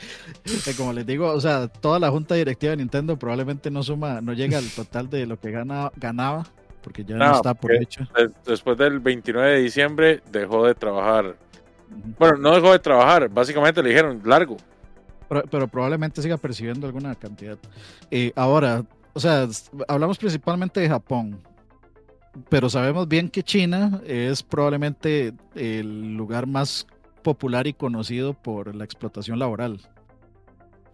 como 0.76 0.94
les 0.94 1.06
digo, 1.06 1.32
o 1.32 1.42
sea, 1.42 1.68
toda 1.68 2.00
la 2.00 2.10
junta 2.10 2.36
directiva 2.36 2.72
de 2.72 2.78
Nintendo 2.78 3.18
probablemente 3.18 3.70
no 3.70 3.84
suma, 3.84 4.22
no 4.22 4.34
llega 4.34 4.58
al 4.58 4.68
total 4.70 5.10
de 5.10 5.26
lo 5.26 5.40
que 5.40 5.52
gana, 5.52 5.92
ganaba, 5.96 6.46
porque 6.82 7.04
ya 7.04 7.16
no, 7.16 7.36
está 7.36 7.54
por 7.54 7.74
hecho. 7.74 8.08
Después 8.46 8.78
del 8.78 9.00
29 9.00 9.52
de 9.52 9.62
diciembre 9.62 10.22
dejó 10.32 10.66
de 10.66 10.74
trabajar. 10.74 11.36
Bueno, 12.18 12.38
no 12.38 12.56
dejó 12.56 12.72
de 12.72 12.80
trabajar, 12.80 13.30
básicamente 13.30 13.82
le 13.84 13.90
dijeron 13.90 14.22
largo. 14.26 14.58
Pero, 15.52 15.68
probablemente 15.68 16.22
siga 16.22 16.38
percibiendo 16.38 16.88
alguna 16.88 17.14
cantidad. 17.16 17.58
Eh, 18.10 18.32
ahora, 18.36 18.86
o 19.18 19.20
sea, 19.20 19.48
hablamos 19.88 20.20
principalmente 20.20 20.80
de 20.80 20.90
Japón, 20.90 21.42
pero 22.50 22.70
sabemos 22.70 23.08
bien 23.08 23.30
que 23.30 23.42
China 23.42 24.00
es 24.06 24.44
probablemente 24.44 25.34
el 25.56 26.16
lugar 26.16 26.46
más 26.46 26.86
popular 27.24 27.66
y 27.66 27.74
conocido 27.74 28.36
por 28.36 28.76
la 28.76 28.84
explotación 28.84 29.40
laboral. 29.40 29.82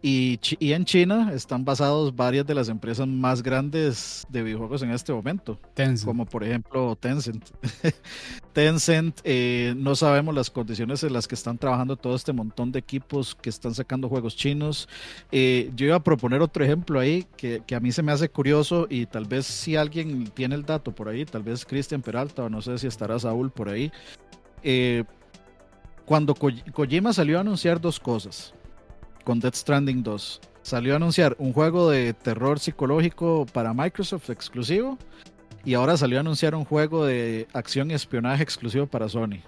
Y, 0.05 0.37
en 0.59 0.83
China 0.83 1.31
están 1.33 1.63
basados 1.63 2.13
varias 2.13 2.45
de 2.45 2.53
las 2.53 2.67
empresas 2.67 3.07
más 3.07 3.41
grandes 3.41 4.25
de 4.27 4.43
videojuegos 4.43 4.81
en 4.81 4.91
este 4.91 5.13
momento. 5.13 5.57
Como 6.03 6.25
por 6.25 6.43
ejemplo 6.43 6.97
Tencent. 6.97 7.49
Tencent, 8.53 9.21
eh, 9.23 9.73
no 9.77 9.95
sabemos 9.95 10.35
las 10.35 10.49
condiciones 10.49 11.05
en 11.05 11.13
las 11.13 11.25
que 11.25 11.35
están 11.35 11.57
trabajando 11.57 11.95
todo 11.95 12.17
este 12.17 12.33
montón 12.33 12.73
de 12.73 12.79
equipos 12.79 13.33
que 13.33 13.49
están 13.49 13.73
sacando 13.73 14.09
juegos 14.09 14.35
chinos. 14.35 14.89
Eh, 15.31 15.71
yo 15.73 15.85
iba 15.85 15.95
a 15.95 16.03
proponer 16.03 16.41
otro 16.41 16.65
ejemplo 16.65 16.99
ahí 16.99 17.25
que, 17.37 17.63
a 17.73 17.79
mí 17.79 17.93
se 17.93 18.03
me 18.03 18.11
hace 18.11 18.27
curioso 18.27 18.87
y 18.89 19.05
tal 19.05 19.23
vez 19.23 19.45
si 19.45 19.77
alguien 19.77 20.25
tiene 20.25 20.55
el 20.55 20.65
dato 20.65 20.93
por 20.93 21.07
ahí, 21.07 21.23
tal 21.23 21.43
vez 21.43 21.65
Cristian 21.65 22.01
Peralta 22.01 22.43
o 22.43 22.49
no 22.49 22.61
sé 22.61 22.77
si 22.77 22.87
estará 22.87 23.17
Saúl 23.19 23.51
por 23.51 23.69
ahí. 23.69 23.89
Eh, 24.63 25.05
cuando 26.03 26.35
Kojima 26.35 27.13
salió 27.13 27.37
a 27.37 27.41
anunciar 27.41 27.79
dos 27.79 28.01
cosas 28.01 28.53
con 29.23 29.39
Death 29.39 29.55
Stranding 29.55 30.03
2. 30.03 30.41
Salió 30.61 30.93
a 30.93 30.95
anunciar 30.95 31.35
un 31.39 31.53
juego 31.53 31.89
de 31.89 32.13
terror 32.13 32.59
psicológico 32.59 33.45
para 33.51 33.73
Microsoft 33.73 34.29
exclusivo 34.29 34.97
y 35.65 35.73
ahora 35.73 35.97
salió 35.97 36.17
a 36.17 36.21
anunciar 36.21 36.55
un 36.55 36.65
juego 36.65 37.05
de 37.05 37.47
acción 37.53 37.91
y 37.91 37.93
espionaje 37.93 38.43
exclusivo 38.43 38.87
para 38.87 39.09
Sony. 39.09 39.39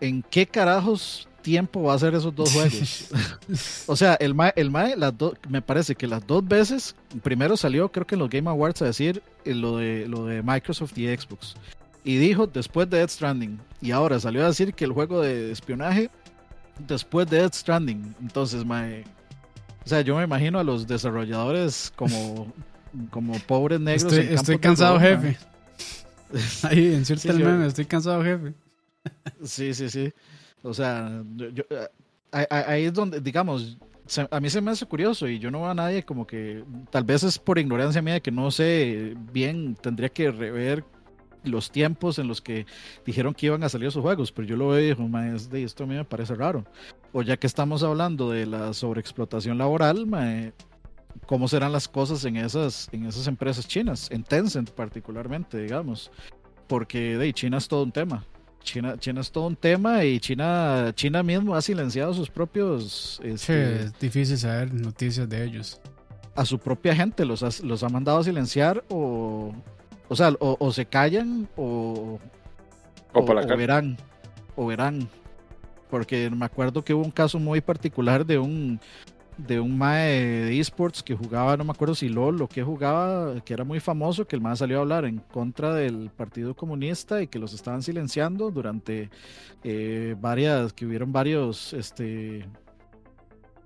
¿En 0.00 0.22
qué 0.22 0.46
carajos 0.46 1.28
tiempo 1.42 1.82
va 1.82 1.94
a 1.94 1.98
ser 1.98 2.14
esos 2.14 2.34
dos 2.34 2.52
juegos? 2.52 3.10
o 3.86 3.96
sea, 3.96 4.14
el 4.14 4.34
MAE, 4.34 4.52
el 4.56 4.70
las 4.70 5.14
me 5.48 5.62
parece 5.62 5.94
que 5.94 6.06
las 6.06 6.26
dos 6.26 6.46
veces, 6.46 6.96
primero 7.22 7.56
salió 7.56 7.90
creo 7.90 8.06
que 8.06 8.16
en 8.16 8.20
los 8.20 8.30
Game 8.30 8.50
Awards 8.50 8.82
a 8.82 8.86
decir 8.86 9.22
eh, 9.44 9.54
lo 9.54 9.76
de, 9.76 10.06
lo 10.08 10.26
de 10.26 10.42
Microsoft 10.42 10.96
y 10.98 11.06
Xbox. 11.06 11.54
Y 12.04 12.16
dijo 12.16 12.48
después 12.48 12.90
de 12.90 12.98
Death 12.98 13.10
Stranding. 13.10 13.60
Y 13.80 13.92
ahora 13.92 14.18
salió 14.18 14.44
a 14.44 14.48
decir 14.48 14.74
que 14.74 14.84
el 14.84 14.92
juego 14.92 15.20
de 15.20 15.52
espionaje 15.52 16.10
después 16.86 17.28
de 17.28 17.38
Death 17.38 17.54
Stranding. 17.54 18.14
Entonces, 18.20 18.64
mae, 18.64 19.04
o 19.84 19.88
sea, 19.88 20.00
yo 20.00 20.16
me 20.16 20.24
imagino 20.24 20.58
a 20.58 20.64
los 20.64 20.86
desarrolladores 20.86 21.92
como, 21.96 22.52
como 23.10 23.38
pobres 23.40 23.80
negros. 23.80 24.12
Estoy, 24.12 24.58
cansado, 24.58 24.98
jefe. 25.00 25.36
Ahí, 26.62 26.94
en 26.94 27.04
cierto 27.04 27.32
sí, 27.32 27.42
estoy 27.66 27.84
cansado, 27.84 28.22
jefe. 28.22 28.54
Sí, 29.44 29.74
sí, 29.74 29.90
sí. 29.90 30.12
O 30.62 30.72
sea, 30.72 31.22
yo, 31.36 31.64
eh, 31.70 32.46
ahí 32.50 32.84
es 32.84 32.92
donde, 32.92 33.20
digamos, 33.20 33.76
a 34.30 34.40
mí 34.40 34.50
se 34.50 34.60
me 34.60 34.70
hace 34.70 34.86
curioso 34.86 35.28
y 35.28 35.38
yo 35.38 35.50
no 35.50 35.60
veo 35.60 35.70
a 35.70 35.74
nadie 35.74 36.04
como 36.04 36.26
que, 36.26 36.64
tal 36.90 37.04
vez 37.04 37.22
es 37.22 37.38
por 37.38 37.58
ignorancia 37.58 38.02
mía 38.02 38.20
que 38.20 38.30
no 38.30 38.50
sé 38.50 39.14
bien, 39.32 39.76
tendría 39.80 40.08
que 40.08 40.30
rever 40.30 40.84
los 41.44 41.70
tiempos 41.70 42.18
en 42.18 42.28
los 42.28 42.40
que 42.40 42.66
dijeron 43.04 43.34
que 43.34 43.46
iban 43.46 43.62
a 43.64 43.68
salir 43.68 43.88
esos 43.88 44.02
juegos, 44.02 44.32
pero 44.32 44.46
yo 44.46 44.56
lo 44.56 44.68
veo 44.68 44.80
y 44.80 44.94
digo, 44.94 45.08
de 45.50 45.62
esto 45.62 45.84
a 45.84 45.86
mí 45.86 45.94
me 45.94 46.04
parece 46.04 46.34
raro. 46.34 46.64
O 47.12 47.22
ya 47.22 47.36
que 47.36 47.46
estamos 47.46 47.82
hablando 47.82 48.30
de 48.30 48.46
la 48.46 48.72
sobreexplotación 48.72 49.58
laboral, 49.58 50.06
¿cómo 51.26 51.48
serán 51.48 51.72
las 51.72 51.88
cosas 51.88 52.24
en 52.24 52.36
esas, 52.36 52.88
en 52.92 53.06
esas 53.06 53.26
empresas 53.26 53.66
chinas? 53.66 54.10
En 54.10 54.22
Tencent 54.24 54.70
particularmente, 54.70 55.58
digamos. 55.58 56.10
Porque 56.66 57.18
de 57.18 57.32
China 57.32 57.58
es 57.58 57.68
todo 57.68 57.82
un 57.82 57.92
tema. 57.92 58.24
China, 58.62 58.96
China 58.96 59.20
es 59.20 59.30
todo 59.30 59.48
un 59.48 59.56
tema 59.56 60.04
y 60.04 60.20
China, 60.20 60.92
China 60.94 61.22
mismo 61.22 61.54
ha 61.54 61.62
silenciado 61.62 62.14
sus 62.14 62.30
propios... 62.30 63.20
Este, 63.24 63.82
es 63.84 63.98
difícil 63.98 64.38
saber 64.38 64.72
noticias 64.72 65.28
de 65.28 65.44
ellos. 65.44 65.80
A 66.34 66.44
su 66.46 66.58
propia 66.58 66.94
gente 66.94 67.26
los 67.26 67.62
los 67.62 67.82
ha 67.82 67.88
mandado 67.88 68.18
a 68.18 68.24
silenciar 68.24 68.82
o, 68.88 69.52
o 70.12 70.14
sea, 70.14 70.34
o, 70.40 70.72
se 70.72 70.84
callan 70.84 71.48
o, 71.56 72.20
o, 73.14 73.24
verán. 73.56 73.96
O 74.56 74.66
verán. 74.66 75.08
Porque 75.88 76.28
me 76.28 76.44
acuerdo 76.44 76.84
que 76.84 76.92
hubo 76.92 77.02
un 77.02 77.10
caso 77.10 77.38
muy 77.38 77.62
particular 77.62 78.26
de 78.26 78.38
un 78.38 78.78
de 79.38 79.58
un 79.58 79.78
mae 79.78 80.10
de 80.10 80.60
esports 80.60 81.02
que 81.02 81.14
jugaba, 81.14 81.56
no 81.56 81.64
me 81.64 81.70
acuerdo 81.70 81.94
si 81.94 82.10
LOL 82.10 82.42
o 82.42 82.46
qué 82.46 82.62
jugaba, 82.62 83.40
que 83.40 83.54
era 83.54 83.64
muy 83.64 83.80
famoso, 83.80 84.26
que 84.26 84.36
el 84.36 84.42
mae 84.42 84.54
salió 84.54 84.76
a 84.76 84.80
hablar 84.82 85.06
en 85.06 85.16
contra 85.16 85.72
del 85.72 86.10
Partido 86.10 86.54
Comunista 86.54 87.22
y 87.22 87.28
que 87.28 87.38
los 87.38 87.54
estaban 87.54 87.80
silenciando 87.80 88.50
durante 88.50 89.08
eh, 89.64 90.14
varias, 90.20 90.74
que 90.74 90.84
hubieron 90.84 91.10
varios 91.10 91.72
este, 91.72 92.44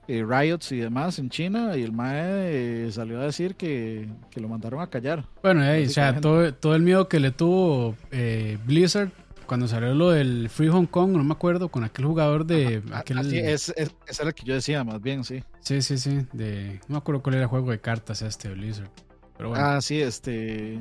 eh, 0.08 0.24
riots 0.24 0.70
y 0.72 0.78
demás 0.78 1.18
en 1.18 1.30
China 1.30 1.76
y 1.76 1.82
el 1.82 1.92
MAE 1.92 2.86
eh, 2.86 2.92
salió 2.92 3.20
a 3.20 3.24
decir 3.24 3.56
que, 3.56 4.08
lo 4.36 4.48
mandaron 4.48 4.80
a 4.80 4.88
callar. 4.88 5.24
Bueno, 5.42 5.62
o 5.62 5.88
sea, 5.88 6.20
todo, 6.20 6.52
todo, 6.54 6.74
el 6.74 6.82
miedo 6.82 7.08
que 7.08 7.18
le 7.18 7.32
tuvo 7.32 7.96
eh, 8.10 8.58
Blizzard 8.64 9.10
cuando 9.46 9.68
salió 9.68 9.94
lo 9.94 10.10
del 10.10 10.48
Free 10.48 10.68
Hong 10.68 10.86
Kong, 10.86 11.12
no 11.12 11.24
me 11.24 11.32
acuerdo, 11.32 11.68
con 11.68 11.84
aquel 11.84 12.04
jugador 12.04 12.46
de... 12.46 12.82
aquel... 12.92 13.18
es, 13.34 13.72
es, 13.76 13.94
ese 14.06 14.22
era 14.22 14.28
el 14.28 14.34
que 14.34 14.44
yo 14.44 14.54
decía, 14.54 14.84
más 14.84 15.00
bien, 15.00 15.24
sí. 15.24 15.42
Sí, 15.60 15.82
sí, 15.82 15.98
sí, 15.98 16.20
de... 16.32 16.80
No 16.88 16.94
me 16.94 16.96
acuerdo 16.98 17.22
cuál 17.22 17.36
era 17.36 17.44
el 17.44 17.48
juego 17.48 17.70
de 17.70 17.80
cartas 17.80 18.22
este 18.22 18.48
de 18.48 18.54
Blizzard. 18.54 18.90
Pero 19.36 19.50
bueno. 19.50 19.64
Ah, 19.64 19.80
sí, 19.80 20.00
este... 20.00 20.80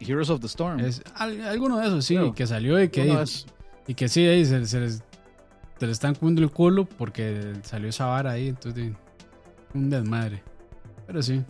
Heroes 0.00 0.30
of 0.30 0.40
the 0.40 0.46
Storm. 0.46 0.80
Es, 0.80 1.02
alguno 1.16 1.78
de 1.78 1.86
esos, 1.86 2.04
sí, 2.04 2.18
que 2.34 2.46
salió 2.46 2.80
y 2.82 2.88
que... 2.88 3.24
Y 3.86 3.94
que 3.94 4.08
sí, 4.08 4.26
ahí 4.26 4.44
se, 4.44 4.66
se 4.66 4.80
les 4.80 5.02
te 5.78 5.86
le 5.86 5.92
están 5.92 6.14
cubriendo 6.14 6.42
el 6.42 6.50
culo 6.50 6.84
porque 6.84 7.54
salió 7.62 7.88
esa 7.88 8.06
vara 8.06 8.32
ahí, 8.32 8.48
entonces 8.48 8.92
un 9.74 9.90
desmadre. 9.90 10.42
Pero 11.06 11.22
sí. 11.22 11.42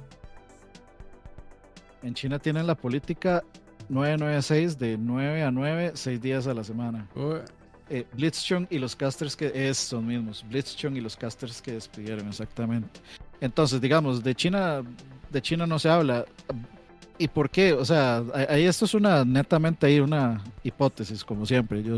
En 2.02 2.14
China 2.14 2.38
tienen 2.38 2.66
la 2.66 2.74
política 2.74 3.42
996 3.88 4.78
de 4.78 4.98
9 4.98 5.42
a 5.42 5.50
9, 5.50 5.92
6 5.94 6.20
días 6.20 6.46
a 6.46 6.55
la 6.55 6.62
semana. 6.62 7.09
Eh, 7.90 8.05
Blitzchung 8.12 8.66
y 8.70 8.78
los 8.78 8.94
casters 8.94 9.34
que 9.34 9.50
es 9.55 9.78
son 9.78 10.06
mismos. 10.06 10.44
Blitzchung 10.48 10.96
y 10.96 11.00
los 11.00 11.16
casters 11.16 11.62
que 11.62 11.72
despidieron, 11.72 12.28
exactamente. 12.28 13.00
Entonces, 13.40 13.80
digamos, 13.80 14.22
de 14.22 14.34
China, 14.34 14.82
de 15.30 15.42
China 15.42 15.66
no 15.66 15.78
se 15.78 15.88
habla. 15.88 16.24
¿Y 17.16 17.28
por 17.28 17.50
qué? 17.50 17.72
O 17.72 17.84
sea, 17.84 18.22
ahí 18.48 18.64
esto 18.64 18.84
es 18.84 18.94
una 18.94 19.24
netamente 19.24 19.86
ahí 19.86 19.98
una 19.98 20.44
hipótesis, 20.62 21.24
como 21.24 21.46
siempre. 21.46 21.82
Yo 21.82 21.96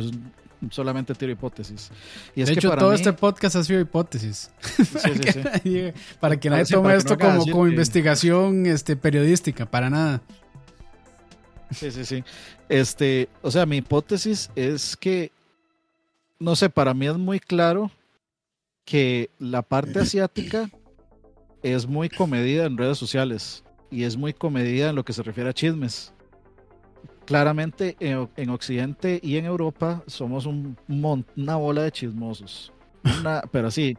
solamente 0.70 1.14
tiro 1.14 1.32
hipótesis. 1.32 1.90
Y 2.34 2.42
es 2.42 2.48
de 2.48 2.54
que 2.54 2.60
hecho, 2.60 2.68
para 2.68 2.80
todo 2.80 2.90
mí- 2.90 2.96
este 2.96 3.12
podcast 3.12 3.56
ha 3.56 3.64
sido 3.64 3.80
hipótesis. 3.80 4.50
Sí, 4.60 4.84
sí, 4.84 5.32
sí. 5.32 5.40
Nadie- 5.40 5.94
para 6.20 6.36
que 6.38 6.48
Para- 6.50 6.62
nadie 6.62 6.72
tome 6.74 6.82
para 6.82 6.94
que 6.94 6.98
esto 6.98 7.16
no 7.16 7.18
como, 7.18 7.46
como 7.50 7.64
que- 7.64 7.70
investigación 7.70 8.66
este, 8.66 8.96
periodística, 8.96 9.64
para 9.66 9.88
nada. 9.90 10.20
Sí, 11.70 11.90
sí, 11.90 12.04
sí. 12.04 12.24
Este, 12.68 13.28
o 13.42 13.50
sea, 13.50 13.64
mi 13.64 13.76
hipótesis 13.78 14.50
es 14.56 14.96
que, 14.96 15.30
no 16.38 16.56
sé, 16.56 16.68
para 16.68 16.94
mí 16.94 17.06
es 17.06 17.16
muy 17.16 17.38
claro 17.40 17.90
que 18.84 19.30
la 19.38 19.62
parte 19.62 19.98
asiática 20.00 20.68
es 21.62 21.86
muy 21.86 22.08
comedida 22.08 22.64
en 22.66 22.76
redes 22.76 22.98
sociales 22.98 23.62
y 23.90 24.04
es 24.04 24.16
muy 24.16 24.32
comedida 24.32 24.90
en 24.90 24.96
lo 24.96 25.04
que 25.04 25.12
se 25.12 25.22
refiere 25.22 25.50
a 25.50 25.52
chismes. 25.54 26.12
Claramente 27.30 27.96
en, 28.00 28.50
Occidente 28.50 29.20
y 29.22 29.36
en 29.36 29.44
Europa 29.44 30.02
somos 30.08 30.46
un 30.46 30.76
una 31.36 31.54
bola 31.54 31.84
de 31.84 31.92
chismosos. 31.92 32.72
Pero 33.52 33.70
sí, 33.70 33.96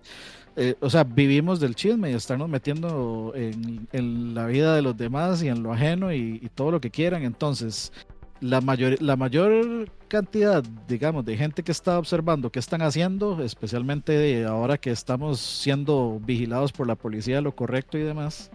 eh, 0.57 0.75
o 0.81 0.89
sea, 0.89 1.05
vivimos 1.05 1.61
del 1.61 1.73
chisme 1.73 2.11
y 2.11 2.13
estarnos 2.13 2.49
metiendo 2.49 3.31
en, 3.33 4.35
la 4.35 4.47
vida 4.47 4.75
de 4.75 4.81
los 4.81 4.97
demás 4.97 5.41
y 5.43 5.47
en 5.47 5.63
lo 5.63 5.71
ajeno 5.71 6.11
y, 6.11 6.41
y 6.43 6.49
todo 6.49 6.71
lo 6.71 6.81
que 6.81 6.91
quieran. 6.91 7.23
Entonces, 7.23 7.93
la 8.41 8.59
mayor, 8.59 9.01
la 9.01 9.15
mayor 9.15 9.89
cantidad, 10.09 10.61
digamos, 10.89 11.23
de 11.23 11.37
gente 11.37 11.63
que 11.63 11.71
está 11.71 11.97
observando 11.99 12.51
qué 12.51 12.59
están 12.59 12.81
haciendo, 12.81 13.41
especialmente 13.41 14.43
ahora 14.43 14.77
que 14.77 14.91
estamos 14.91 15.39
siendo 15.39 16.19
vigilados 16.19 16.73
por 16.73 16.85
la 16.85 16.95
policía 16.95 17.39
lo 17.39 17.55
correcto 17.55 17.97
y 17.97 18.01
demás, 18.01 18.51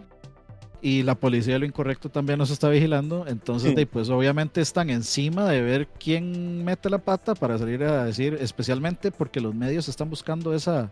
y 0.87 1.03
la 1.03 1.15
policía 1.15 1.55
de 1.55 1.59
lo 1.59 1.65
incorrecto 1.65 2.07
también 2.07 2.39
nos 2.39 2.49
está 2.49 2.69
vigilando, 2.69 3.25
entonces, 3.27 3.73
Sí. 3.75 3.85
pues 3.85 4.07
obviamente 4.09 4.61
están 4.61 4.89
encima 4.89 5.43
de 5.49 5.61
ver 5.61 5.87
quién 5.99 6.63
mete 6.63 6.89
la 6.89 6.99
pata 6.99 7.35
para 7.35 7.57
salir 7.57 7.83
a 7.83 8.05
decir, 8.05 8.37
especialmente 8.39 9.11
porque 9.11 9.41
los 9.41 9.53
medios 9.53 9.89
están 9.89 10.09
buscando 10.09 10.53
esa, 10.53 10.89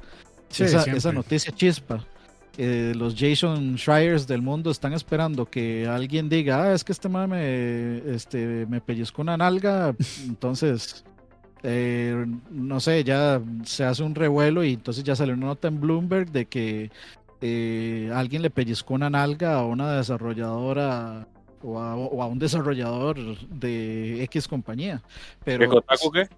Sí, 0.49 0.63
esa, 0.63 1.13
noticia 1.13 1.53
chispa. 1.53 2.05
Eh, 2.57 2.91
los 2.93 3.15
Jason 3.17 3.77
Schreiers 3.77 4.27
del 4.27 4.41
mundo 4.41 4.69
están 4.69 4.91
esperando 4.91 5.45
que 5.45 5.87
alguien 5.87 6.27
diga, 6.27 6.63
ah, 6.63 6.73
es 6.73 6.83
que 6.83 6.91
este 6.91 7.07
man 7.07 7.29
me, 7.29 7.97
este, 8.13 8.65
me 8.67 8.81
pellizcó 8.81 9.21
una 9.21 9.37
nalga, 9.37 9.95
entonces, 10.27 11.05
eh, 11.63 12.25
no 12.51 12.81
sé, 12.81 13.01
ya 13.05 13.41
se 13.63 13.85
hace 13.85 14.03
un 14.03 14.13
revuelo 14.13 14.61
y 14.65 14.73
entonces 14.73 15.05
ya 15.05 15.15
sale 15.15 15.31
una 15.31 15.45
nota 15.47 15.69
en 15.69 15.79
Bloomberg 15.79 16.31
de 16.31 16.47
que 16.47 16.91
eh, 17.41 18.11
alguien 18.13 18.41
le 18.41 18.49
pellizcó 18.49 18.93
una 18.93 19.09
nalga 19.09 19.55
a 19.59 19.65
una 19.65 19.93
desarrolladora 19.97 21.27
o 21.61 21.79
a, 21.79 21.95
o 21.95 22.21
a 22.21 22.27
un 22.27 22.39
desarrollador 22.39 23.17
de 23.49 24.23
X 24.23 24.47
compañía. 24.47 25.01
Pero, 25.43 25.59
¿Qué 25.61 25.67
Kotaku 25.67 26.11
qué? 26.11 26.29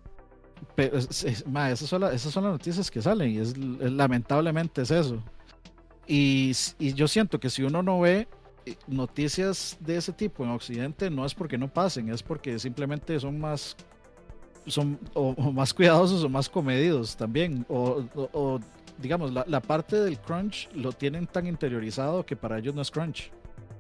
pero 0.76 0.98
es- 0.98 1.24
es- 1.24 1.46
ma, 1.48 1.70
esas, 1.72 1.88
son 1.90 2.02
la- 2.02 2.14
esas 2.14 2.32
son 2.34 2.44
las 2.46 2.54
noticias 2.54 2.90
que 2.90 3.02
salen 3.02 3.32
y 3.32 3.38
es, 3.40 3.50
es- 3.50 3.92
lamentablemente 3.92 4.82
es 4.82 4.92
eso. 4.92 5.22
Y, 6.08 6.54
yo 6.80 7.08
siento 7.08 7.40
que 7.40 7.50
si 7.50 7.64
uno 7.64 7.84
no 7.84 8.00
ve 8.00 8.28
eh, 8.66 8.76
noticias 8.88 9.78
de 9.82 9.98
ese 9.98 10.14
tipo 10.14 10.44
en 10.44 10.52
Occidente, 10.52 11.10
no 11.10 11.26
es 11.26 11.34
porque 11.36 11.58
no 11.58 11.68
pasen, 11.72 12.10
es 12.10 12.24
porque 12.24 12.58
simplemente 12.60 13.20
son 13.20 13.40
más 13.40 13.76
son 14.66 15.00
o, 15.14 15.30
o 15.38 15.52
más 15.54 15.74
cuidadosos 15.74 16.24
o 16.24 16.30
más 16.30 16.50
comedidos 16.50 17.16
también. 17.16 17.66
O, 17.70 18.04
digamos, 18.98 19.32
la, 19.34 19.44
la 19.48 19.60
parte 19.62 19.96
del 20.00 20.18
crunch 20.20 20.70
lo 20.74 20.92
tienen 20.92 21.28
tan 21.28 21.48
interiorizado 21.48 22.26
que 22.26 22.36
para 22.36 22.58
ellos 22.60 22.74
no 22.76 22.82
es 22.82 22.92
crunch. 22.92 23.32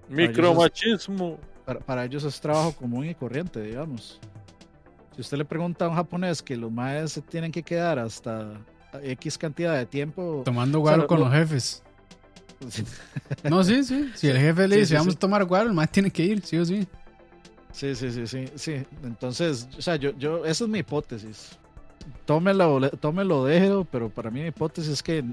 Micromachismo. 0.10 1.40
Para, 1.66 1.80
para 1.80 2.06
ellos 2.06 2.24
es 2.24 2.40
trabajo 2.40 2.72
común 2.74 3.06
y 3.10 3.14
corriente, 3.16 3.62
digamos. 3.62 4.20
Si 5.16 5.22
usted 5.22 5.38
le 5.38 5.46
pregunta 5.46 5.86
a 5.86 5.90
un 5.90 5.96
japonés 5.96 6.42
que 6.42 6.56
los 6.56 6.72
maes 6.72 7.12
se 7.12 7.22
tienen 7.22 7.52
que 7.52 7.62
quedar 7.64 8.00
hasta 8.00 8.54
X 9.04 9.38
cantidad 9.38 9.76
de 9.76 9.86
tiempo. 9.86 10.44
Tomando 10.46 10.80
O 10.82 10.86
sea, 10.86 10.96
guaro 10.96 11.08
con 11.08 11.20
lo- 11.20 11.26
los 11.26 11.34
jefes. 11.34 11.84
No, 13.50 13.64
sí, 13.64 13.84
sí. 13.84 14.10
Si 14.16 14.28
el 14.28 14.38
jefe 14.38 14.68
le 14.68 14.76
Sí, 14.76 14.80
dice, 14.82 14.90
sí, 14.90 14.96
vamos 14.96 15.14
sí. 15.14 15.18
a 15.18 15.20
tomar 15.20 15.46
guaro, 15.46 15.68
el 15.70 15.76
más 15.76 15.92
tiene 15.92 16.10
que 16.10 16.24
ir, 16.24 16.42
sí 16.44 16.58
o 16.58 16.66
sí. 16.66 16.88
Sí, 17.72 17.94
sí, 17.96 18.12
sí, 18.12 18.26
sí, 18.26 18.46
sí. 18.56 18.86
Entonces, 19.04 19.68
o 19.78 19.82
sea, 19.82 19.96
yo, 19.98 20.12
yo, 20.18 20.44
esa 20.46 20.64
es 20.64 20.70
mi 20.70 20.80
hipótesis. 20.80 21.58
Tómelo, 22.26 22.90
tómelo, 22.92 23.46
déjelo, 23.46 23.86
pero 23.86 24.10
para 24.10 24.30
mí 24.32 24.42
mi 24.42 24.48
hipótesis 24.48 24.92
es 24.94 25.04
que 25.04 25.24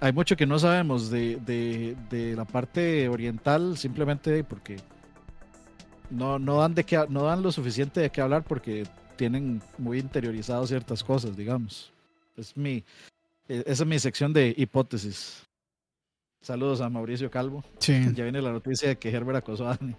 hay 0.00 0.12
mucho 0.12 0.36
que 0.36 0.46
no 0.46 0.58
sabemos 0.58 1.10
de, 1.10 1.36
de, 1.36 1.96
de 2.10 2.34
la 2.34 2.44
parte 2.44 3.08
oriental, 3.08 3.76
simplemente 3.76 4.42
porque 4.44 4.76
no, 6.10 6.38
no, 6.38 6.58
dan 6.60 6.74
de 6.74 6.84
qué, 6.84 7.04
no 7.08 7.24
dan 7.24 7.42
lo 7.42 7.52
suficiente 7.52 8.00
de 8.00 8.10
qué 8.10 8.20
hablar 8.20 8.42
porque 8.44 8.84
tienen 9.16 9.60
muy 9.76 9.98
interiorizado 9.98 10.66
ciertas 10.66 11.04
cosas, 11.04 11.36
digamos. 11.36 11.92
Es 12.36 12.56
mi, 12.56 12.84
e- 13.48 13.64
esa 13.66 13.82
es 13.82 13.86
mi 13.86 13.98
sección 13.98 14.32
de 14.32 14.54
hipótesis. 14.56 15.42
Saludos 16.40 16.80
a 16.80 16.88
Mauricio 16.88 17.30
Calvo. 17.30 17.64
Sí. 17.78 18.00
Ya 18.14 18.22
viene 18.24 18.40
la 18.40 18.52
noticia 18.52 18.88
de 18.88 18.96
que 18.96 19.10
Herbert 19.10 19.38
acosó 19.38 19.68
a 19.68 19.76
Dani. 19.76 19.94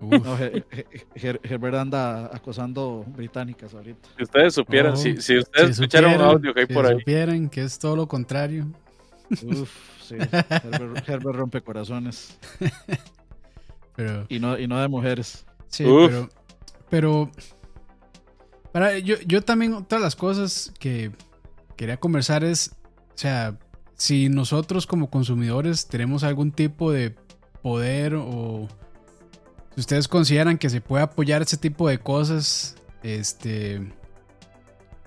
No, 0.00 0.36
Her- 0.38 0.64
Her- 0.70 0.86
Her- 1.14 1.40
Herbert 1.42 1.74
anda 1.74 2.26
acosando 2.34 3.04
británicas 3.08 3.74
ahorita. 3.74 4.08
Si 4.16 4.22
ustedes 4.24 4.54
supieran, 4.54 4.92
Oh, 4.94 4.96
si, 4.96 5.16
si 5.20 5.38
ustedes 5.38 5.76
Si 5.76 5.82
escucharon 5.82 6.14
un 6.14 6.20
audio 6.22 6.54
que 6.54 6.60
hay 6.60 6.66
si 6.66 6.72
por 6.74 6.86
ahí, 6.86 6.98
supieran 6.98 7.48
que 7.50 7.62
es 7.64 7.78
todo 7.78 7.96
lo 7.96 8.08
contrario. 8.08 8.66
Uf, 9.42 9.70
sí. 10.02 10.14
Herbert, 10.18 11.08
Herbert 11.08 11.36
rompe 11.36 11.60
corazones. 11.60 12.38
Pero, 13.96 14.24
Y 14.28 14.38
no, 14.38 14.58
y 14.58 14.66
no 14.66 14.80
de 14.80 14.88
mujeres. 14.88 15.44
sí, 15.68 15.84
Uf. 15.84 16.08
pero, 16.10 16.28
pero, 16.88 17.30
para, 18.72 18.98
yo, 18.98 19.16
yo 19.26 19.42
también, 19.42 19.74
otra 19.74 19.98
de 19.98 20.04
las 20.04 20.16
cosas 20.16 20.72
que 20.78 21.12
quería 21.76 21.98
conversar 21.98 22.44
es, 22.44 22.72
o 23.14 23.18
sea, 23.18 23.58
si 23.94 24.28
nosotros 24.28 24.86
como 24.86 25.10
consumidores 25.10 25.86
tenemos 25.88 26.24
algún 26.24 26.52
tipo 26.52 26.90
de 26.92 27.14
poder 27.62 28.14
o 28.16 28.68
si 29.74 29.80
ustedes 29.80 30.08
consideran 30.08 30.58
que 30.58 30.70
se 30.70 30.80
puede 30.80 31.04
apoyar 31.04 31.42
ese 31.42 31.56
tipo 31.56 31.88
de 31.88 31.98
cosas, 31.98 32.76
este, 33.02 33.92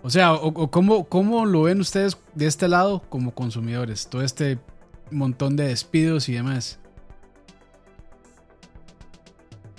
o 0.02 0.10
sea, 0.10 0.34
o, 0.34 0.48
o 0.48 0.72
cómo, 0.72 1.06
cómo 1.06 1.46
lo 1.46 1.64
ven 1.64 1.80
ustedes 1.80 2.18
de 2.36 2.48
este 2.48 2.68
lado 2.68 3.02
como 3.10 3.34
consumidores, 3.34 4.08
todo 4.08 4.22
este 4.22 4.60
montón 5.12 5.56
de 5.56 5.68
despidos 5.68 6.30
y 6.30 6.34
demás. 6.34 6.80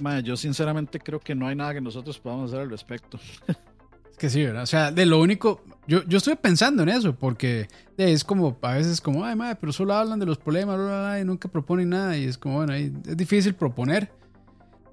Ma, 0.01 0.21
yo 0.21 0.37
sinceramente 0.37 0.99
creo 0.99 1.21
que 1.21 1.35
no 1.35 1.47
hay 1.47 1.55
nada 1.55 1.75
que 1.75 1.81
nosotros 1.81 2.19
podamos 2.19 2.51
hacer 2.51 2.63
al 2.63 2.71
respecto. 2.71 3.19
Es 4.11 4.19
que 4.19 4.31
sí, 4.31 4.45
¿verdad? 4.45 4.63
O 4.63 4.67
sea, 4.67 4.93
de 4.93 5.07
lo 5.07 5.21
único, 5.21 5.61
yo, 5.89 6.05
yo 6.05 6.19
estoy 6.19 6.37
pensando 6.37 6.85
en 6.85 6.89
eso, 6.89 7.17
porque 7.17 7.67
es 7.97 8.23
como, 8.23 8.57
a 8.63 8.75
veces 8.75 9.01
como, 9.01 9.25
ay, 9.25 9.35
madre, 9.35 9.59
pero 9.61 9.73
solo 9.73 9.93
hablan 9.93 10.21
de 10.21 10.27
los 10.27 10.39
problemas, 10.39 10.77
bla, 10.77 10.87
bla, 10.87 11.01
bla, 11.01 11.21
y 11.21 11.25
nunca 11.25 11.49
proponen 11.49 11.89
nada, 11.89 12.17
y 12.17 12.23
es 12.27 12.39
como, 12.39 12.59
bueno, 12.59 12.75
es 12.75 12.93
difícil 13.17 13.57
proponer, 13.57 14.13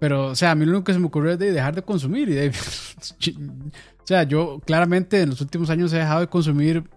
pero, 0.02 0.26
o 0.30 0.36
sea, 0.36 0.49
a 0.49 0.56
mí 0.56 0.65
lo 0.65 0.72
único 0.72 0.84
que 0.86 0.94
se 0.94 0.99
me 0.99 1.06
ocurrió 1.06 1.34
es 1.34 1.38
de 1.38 1.52
dejar 1.52 1.76
de 1.76 1.84
consumir, 1.84 2.28
y 2.28 2.34
de, 2.34 2.49
o 2.49 4.03
sea, 4.03 4.23
yo 4.23 4.60
claramente 4.65 5.22
en 5.22 5.30
los 5.30 5.41
últimos 5.41 5.69
años 5.69 5.94
he 5.94 5.98
dejado 5.98 6.22
de 6.22 6.28
consumir 6.28 6.90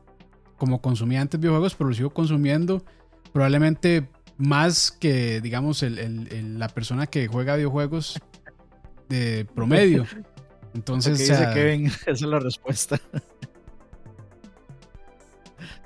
como 0.57 0.81
consumía 0.81 1.21
antes 1.21 1.39
videojuegos, 1.39 1.75
pero 1.75 1.91
lo 1.91 1.95
sigo 1.95 2.09
consumiendo 2.15 2.83
probablemente 3.31 4.09
más 4.39 4.91
que, 4.91 5.43
digamos, 5.43 5.83
el, 5.83 5.99
el- 5.99 6.29
el- 6.33 6.59
la 6.59 6.69
persona 6.69 7.07
que 7.07 7.27
juega 7.27 7.57
videojuegos 7.57 8.19
de 9.11 9.47
promedio. 9.55 10.07
Entonces, 10.75 11.19
o 11.21 11.23
dice 11.35 11.49
Kevin, 11.53 11.87
esa 12.07 12.11
es 12.11 12.23
la 12.23 12.39
respuesta. 12.41 12.99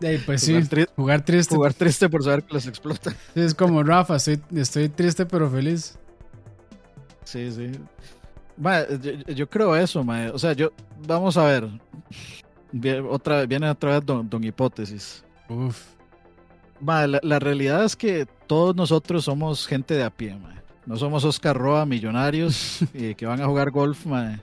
de 0.01 0.09
ahí, 0.09 0.19
pues 0.25 0.43
sí, 0.43 0.53
Jugar 0.55 0.69
tri- 0.69 0.89
jugar 0.95 1.25
triste. 1.25 1.55
Jugar 1.57 1.75
triste 1.75 2.09
por 2.09 2.23
saber 2.23 2.45
que 2.45 2.55
les 2.55 2.67
explota. 2.69 3.11
Sí, 3.35 3.41
es 3.41 3.55
como 3.57 3.83
Rafa, 3.83 4.17
estoy, 4.17 4.41
estoy 4.55 4.89
triste 4.89 5.27
pero 5.27 5.51
feliz. 5.51 5.99
Sí, 7.29 7.53
sí. 7.53 7.73
Ma, 8.57 8.89
yo, 8.89 9.13
yo 9.35 9.51
creo 9.51 9.77
eso, 9.77 10.03
ma. 10.03 10.31
O 10.33 10.39
sea, 10.39 10.55
yo, 10.55 10.73
vamos 11.07 11.37
a 11.37 11.45
ver. 11.45 11.69
Otra, 13.11 13.45
viene 13.45 13.69
otra 13.69 13.93
vez 13.93 14.07
don, 14.07 14.29
don 14.29 14.43
Hipótesis. 14.43 15.23
Uf. 15.51 15.79
Ma, 16.81 17.07
la, 17.07 17.21
la 17.23 17.39
realidad 17.39 17.85
es 17.85 17.95
que 17.95 18.27
todos 18.47 18.75
nosotros 18.75 19.27
somos 19.27 19.67
gente 19.67 19.93
de 19.93 20.05
a 20.05 20.11
pie, 20.11 20.37
ma. 20.37 20.63
No 20.87 20.97
somos 20.97 21.23
Oscar 21.25 21.55
Roa, 21.55 21.85
millonarios 21.85 22.79
eh, 22.95 23.15
que 23.15 23.27
van 23.27 23.43
a 23.43 23.47
jugar 23.47 23.71
golf, 23.71 24.07
ma. 24.07 24.41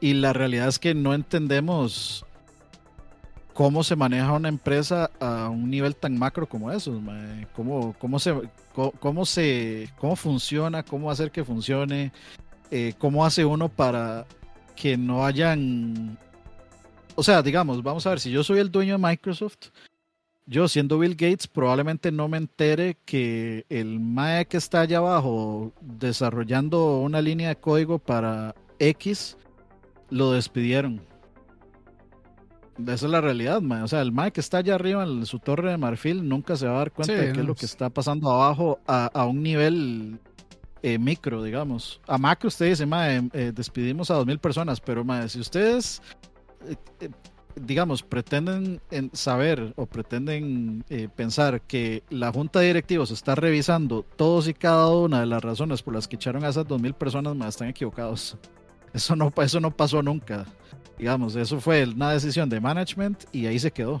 Y 0.00 0.14
la 0.14 0.32
realidad 0.32 0.66
es 0.66 0.80
que 0.80 0.94
no 0.94 1.14
entendemos 1.14 2.26
cómo 3.54 3.82
se 3.84 3.96
maneja 3.96 4.32
una 4.32 4.48
empresa 4.48 5.10
a 5.20 5.48
un 5.48 5.70
nivel 5.70 5.96
tan 5.96 6.18
macro 6.18 6.46
como 6.46 6.70
esos, 6.70 7.00
ma. 7.00 7.46
Cómo, 7.54 7.94
cómo 7.98 8.18
se 8.18 8.34
cómo, 8.74 8.90
cómo 8.92 9.24
se 9.24 9.88
cómo 9.98 10.16
funciona, 10.16 10.82
cómo 10.82 11.10
hacer 11.10 11.30
que 11.30 11.44
funcione, 11.44 12.12
eh, 12.70 12.94
cómo 12.98 13.24
hace 13.24 13.44
uno 13.44 13.68
para 13.68 14.26
que 14.76 14.96
no 14.96 15.24
hayan 15.24 16.18
o 17.16 17.22
sea, 17.22 17.42
digamos, 17.42 17.82
vamos 17.82 18.06
a 18.06 18.10
ver, 18.10 18.20
si 18.20 18.30
yo 18.30 18.42
soy 18.42 18.58
el 18.58 18.70
dueño 18.70 18.98
de 18.98 19.06
Microsoft, 19.06 19.68
yo 20.46 20.68
siendo 20.68 20.98
Bill 20.98 21.14
Gates 21.14 21.46
probablemente 21.46 22.10
no 22.10 22.28
me 22.28 22.36
entere 22.36 22.96
que 23.04 23.64
el 23.68 24.00
MAE 24.00 24.46
que 24.46 24.56
está 24.56 24.80
allá 24.80 24.98
abajo 24.98 25.72
desarrollando 25.80 27.00
una 27.00 27.22
línea 27.22 27.48
de 27.48 27.56
código 27.56 27.98
para 27.98 28.54
X 28.78 29.36
lo 30.10 30.32
despidieron. 30.32 31.00
Esa 32.82 33.06
es 33.06 33.10
la 33.10 33.20
realidad. 33.20 33.62
O 33.82 33.88
sea, 33.88 34.00
el 34.00 34.12
mae 34.12 34.32
que 34.32 34.40
está 34.40 34.58
allá 34.58 34.74
arriba 34.74 35.04
en 35.04 35.26
su 35.26 35.38
torre 35.38 35.70
de 35.70 35.76
marfil 35.76 36.28
nunca 36.28 36.56
se 36.56 36.66
va 36.66 36.74
a 36.74 36.78
dar 36.78 36.92
cuenta 36.92 37.12
Sí, 37.14 37.18
de 37.18 37.32
qué 37.32 37.40
es 37.40 37.46
lo 37.46 37.54
que 37.54 37.66
está 37.66 37.90
pasando 37.90 38.30
abajo 38.30 38.80
a, 38.86 39.06
a 39.06 39.26
un 39.26 39.42
nivel 39.42 40.18
eh, 40.82 40.98
micro, 40.98 41.42
digamos. 41.42 42.00
A 42.06 42.18
macro 42.18 42.48
usted 42.48 42.66
dice, 42.66 42.84
mae, 42.84 43.22
eh, 43.32 43.52
despedimos 43.54 44.10
a 44.10 44.14
dos 44.14 44.26
mil 44.26 44.38
personas, 44.38 44.80
pero 44.80 45.04
mae, 45.04 45.28
si 45.30 45.40
ustedes, 45.40 46.02
eh, 46.68 46.76
eh, 47.00 47.08
digamos, 47.56 48.02
pretenden 48.02 48.82
en 48.90 49.10
saber 49.14 49.72
o 49.76 49.86
pretenden 49.86 50.84
pensar 51.16 51.62
que 51.62 52.02
la 52.10 52.32
junta 52.32 52.58
de 52.58 52.66
directivos 52.66 53.12
está 53.12 53.34
revisando 53.34 54.04
todos 54.16 54.46
y 54.48 54.52
cada 54.52 54.88
una 54.88 55.20
de 55.20 55.26
las 55.26 55.42
razones 55.42 55.80
por 55.82 55.94
las 55.94 56.06
que 56.06 56.16
echaron 56.16 56.44
a 56.44 56.48
esas 56.48 56.68
dos 56.68 56.82
mil 56.82 56.92
personas, 56.92 57.34
mae, 57.36 57.48
están 57.48 57.68
equivocados. 57.68 58.36
Eso 58.92 59.16
no, 59.16 59.32
eso 59.42 59.60
no 59.60 59.70
pasó 59.70 60.02
nunca 60.02 60.44
digamos, 60.98 61.36
eso 61.36 61.60
fue 61.60 61.84
una 61.84 62.10
decisión 62.12 62.48
de 62.48 62.60
management 62.60 63.24
y 63.32 63.46
ahí 63.46 63.58
se 63.58 63.70
quedó. 63.70 64.00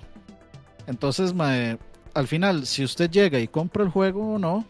Entonces, 0.86 1.32
mae, 1.34 1.78
al 2.14 2.26
final, 2.28 2.66
si 2.66 2.84
usted 2.84 3.10
llega 3.10 3.38
y 3.40 3.48
compra 3.48 3.82
el 3.82 3.90
juego 3.90 4.34
o 4.34 4.38
no, 4.38 4.64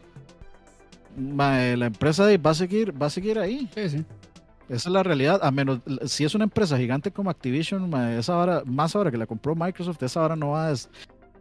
mae, 1.16 1.76
la 1.76 1.86
empresa 1.86 2.24
va 2.38 2.50
a 2.50 2.54
seguir, 2.54 3.00
va 3.00 3.06
a 3.06 3.10
seguir 3.10 3.38
ahí. 3.38 3.68
Sí, 3.74 3.88
sí. 3.88 4.04
Esa 4.68 4.88
es 4.88 4.92
la 4.92 5.02
realidad. 5.02 5.40
A 5.42 5.50
menos, 5.50 5.80
si 6.06 6.24
es 6.24 6.34
una 6.34 6.44
empresa 6.44 6.78
gigante 6.78 7.10
como 7.10 7.30
Activision, 7.30 7.88
mae, 7.90 8.18
esa 8.18 8.36
hora, 8.38 8.62
más 8.64 8.96
ahora 8.96 9.10
que 9.10 9.18
la 9.18 9.26
compró 9.26 9.54
Microsoft, 9.54 10.02
esa 10.02 10.22
hora 10.22 10.36
no 10.36 10.50
va 10.50 10.70
a 10.70 10.74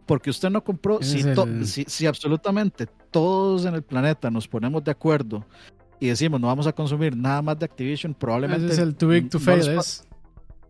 porque 0.06 0.28
usted 0.28 0.50
no 0.50 0.62
compró, 0.62 1.02
si, 1.02 1.20
es 1.20 1.34
to- 1.34 1.44
el- 1.44 1.66
si, 1.66 1.84
si 1.88 2.06
absolutamente 2.06 2.86
todos 3.10 3.64
en 3.64 3.74
el 3.74 3.82
planeta 3.82 4.30
nos 4.30 4.46
ponemos 4.46 4.84
de 4.84 4.90
acuerdo 4.90 5.42
y 5.98 6.08
decimos 6.08 6.38
no 6.38 6.48
vamos 6.48 6.66
a 6.66 6.74
consumir 6.74 7.16
nada 7.16 7.40
más 7.40 7.58
de 7.58 7.64
Activision, 7.64 8.12
probablemente 8.12 8.66
Ese 8.66 8.74
es 8.74 8.78
el 8.80 8.94
too 8.96 9.08
big 9.08 9.30
to 9.30 9.38
fail. 9.40 9.66
es. 9.78 10.06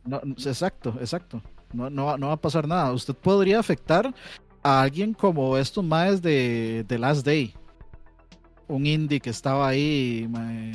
No, 0.06 0.20
exacto, 0.36 0.96
exacto. 1.00 1.42
No, 1.72 1.90
no, 1.90 2.04
va- 2.06 2.16
no 2.18 2.28
va 2.28 2.34
a 2.34 2.40
pasar 2.40 2.68
nada. 2.68 2.92
Usted 2.92 3.14
podría 3.14 3.58
afectar 3.58 4.14
a 4.62 4.80
alguien 4.82 5.12
como 5.14 5.56
estos 5.56 5.84
maes 5.84 6.22
de, 6.22 6.84
de 6.86 6.98
Last 6.98 7.24
Day. 7.26 7.54
Un 8.68 8.86
indie 8.86 9.20
que 9.20 9.30
estaba 9.30 9.68
ahí 9.68 10.26
mae, 10.30 10.72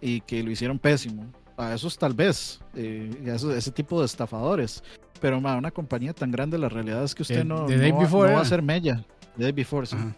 y 0.00 0.20
que 0.20 0.42
lo 0.42 0.50
hicieron 0.50 0.78
pésimo. 0.78 1.26
A 1.56 1.74
esos 1.74 1.96
tal 1.98 2.14
vez. 2.14 2.60
eh, 2.74 3.10
a 3.26 3.34
esos- 3.34 3.54
ese 3.54 3.70
tipo 3.70 4.00
de 4.00 4.06
estafadores. 4.06 4.82
Pero 5.20 5.40
mae, 5.40 5.56
una 5.56 5.70
compañía 5.70 6.12
tan 6.12 6.30
grande, 6.30 6.58
la 6.58 6.68
realidad 6.68 7.02
es 7.04 7.14
que 7.14 7.22
usted 7.22 7.38
The- 7.38 7.44
no, 7.44 7.66
no 7.90 7.94
va, 7.94 8.00
Before 8.00 8.28
no 8.30 8.36
va 8.36 8.42
a 8.42 8.44
ser 8.44 8.62
mella. 8.62 9.04
The 9.36 9.44
Day 9.44 9.52
Before, 9.52 9.86
sí. 9.86 9.96
Ajá. 9.96 10.14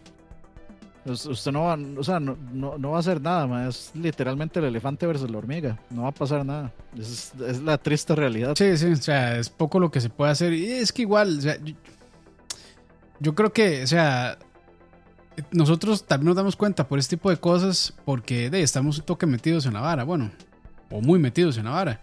Us- 1.06 1.26
Usted 1.26 1.52
no 1.52 1.64
va, 1.64 1.78
o 1.96 2.04
sea, 2.04 2.18
no, 2.20 2.36
no, 2.52 2.76
no 2.78 2.90
va 2.90 2.96
a 2.96 3.00
hacer 3.00 3.20
nada, 3.20 3.68
es 3.68 3.90
literalmente 3.94 4.58
el 4.58 4.66
elefante 4.66 5.06
versus 5.06 5.30
la 5.30 5.38
hormiga. 5.38 5.78
No 5.90 6.02
va 6.02 6.08
a 6.08 6.12
pasar 6.12 6.44
nada. 6.44 6.72
Es, 6.98 7.32
es 7.46 7.62
la 7.62 7.78
triste 7.78 8.14
realidad. 8.14 8.54
Sí, 8.56 8.76
sí, 8.76 8.86
o 8.86 8.96
sea, 8.96 9.38
es 9.38 9.48
poco 9.48 9.78
lo 9.80 9.90
que 9.90 10.00
se 10.00 10.10
puede 10.10 10.32
hacer. 10.32 10.52
Y 10.52 10.66
es 10.72 10.92
que 10.92 11.02
igual, 11.02 11.38
o 11.38 11.40
sea, 11.40 11.56
yo, 11.64 11.74
yo 13.20 13.34
creo 13.34 13.52
que, 13.52 13.82
o 13.84 13.86
sea, 13.86 14.38
nosotros 15.52 16.04
también 16.06 16.26
nos 16.28 16.36
damos 16.36 16.56
cuenta 16.56 16.86
por 16.88 16.98
este 16.98 17.16
tipo 17.16 17.30
de 17.30 17.36
cosas 17.36 17.94
porque 18.04 18.50
de, 18.50 18.62
estamos 18.62 18.98
un 18.98 19.04
toque 19.04 19.26
metidos 19.26 19.66
en 19.66 19.74
la 19.74 19.80
vara, 19.80 20.04
bueno, 20.04 20.30
o 20.90 21.00
muy 21.00 21.18
metidos 21.18 21.56
en 21.58 21.64
la 21.64 21.70
vara. 21.70 22.00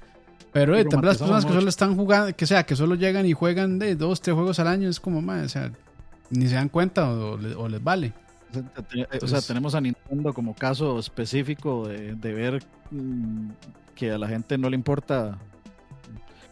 Pero 0.51 0.75
eh, 0.77 0.85
también 0.85 1.07
las 1.09 1.17
personas 1.17 1.45
que 1.45 1.53
solo 1.53 1.67
están 1.69 1.95
jugando, 1.95 2.35
que 2.35 2.45
sea, 2.45 2.63
que 2.63 2.75
solo 2.75 2.93
llegan 2.93 3.25
y 3.25 3.33
juegan 3.33 3.79
de 3.79 3.95
dos, 3.95 4.21
tres 4.21 4.35
juegos 4.35 4.59
al 4.59 4.67
año, 4.67 4.87
es 4.87 4.99
como, 4.99 5.19
man, 5.19 5.45
o 5.45 5.49
sea, 5.49 5.71
ni 6.29 6.47
se 6.47 6.53
dan 6.55 6.69
cuenta 6.69 7.09
o, 7.09 7.37
le- 7.37 7.55
o 7.55 7.67
les 7.67 7.83
vale. 7.83 8.13
O 8.53 8.61
sea, 8.61 9.07
te- 9.07 9.25
O 9.25 9.27
sea, 9.27 9.41
tenemos 9.41 9.73
a 9.75 9.81
Nintendo 9.81 10.33
como 10.33 10.53
caso 10.55 10.99
específico 10.99 11.87
de, 11.87 12.15
de 12.15 12.33
ver 12.33 12.63
mm, 12.91 13.49
que 13.95 14.11
a 14.11 14.17
la 14.17 14.27
gente 14.27 14.57
no 14.57 14.69
le 14.69 14.75
importa. 14.75 15.39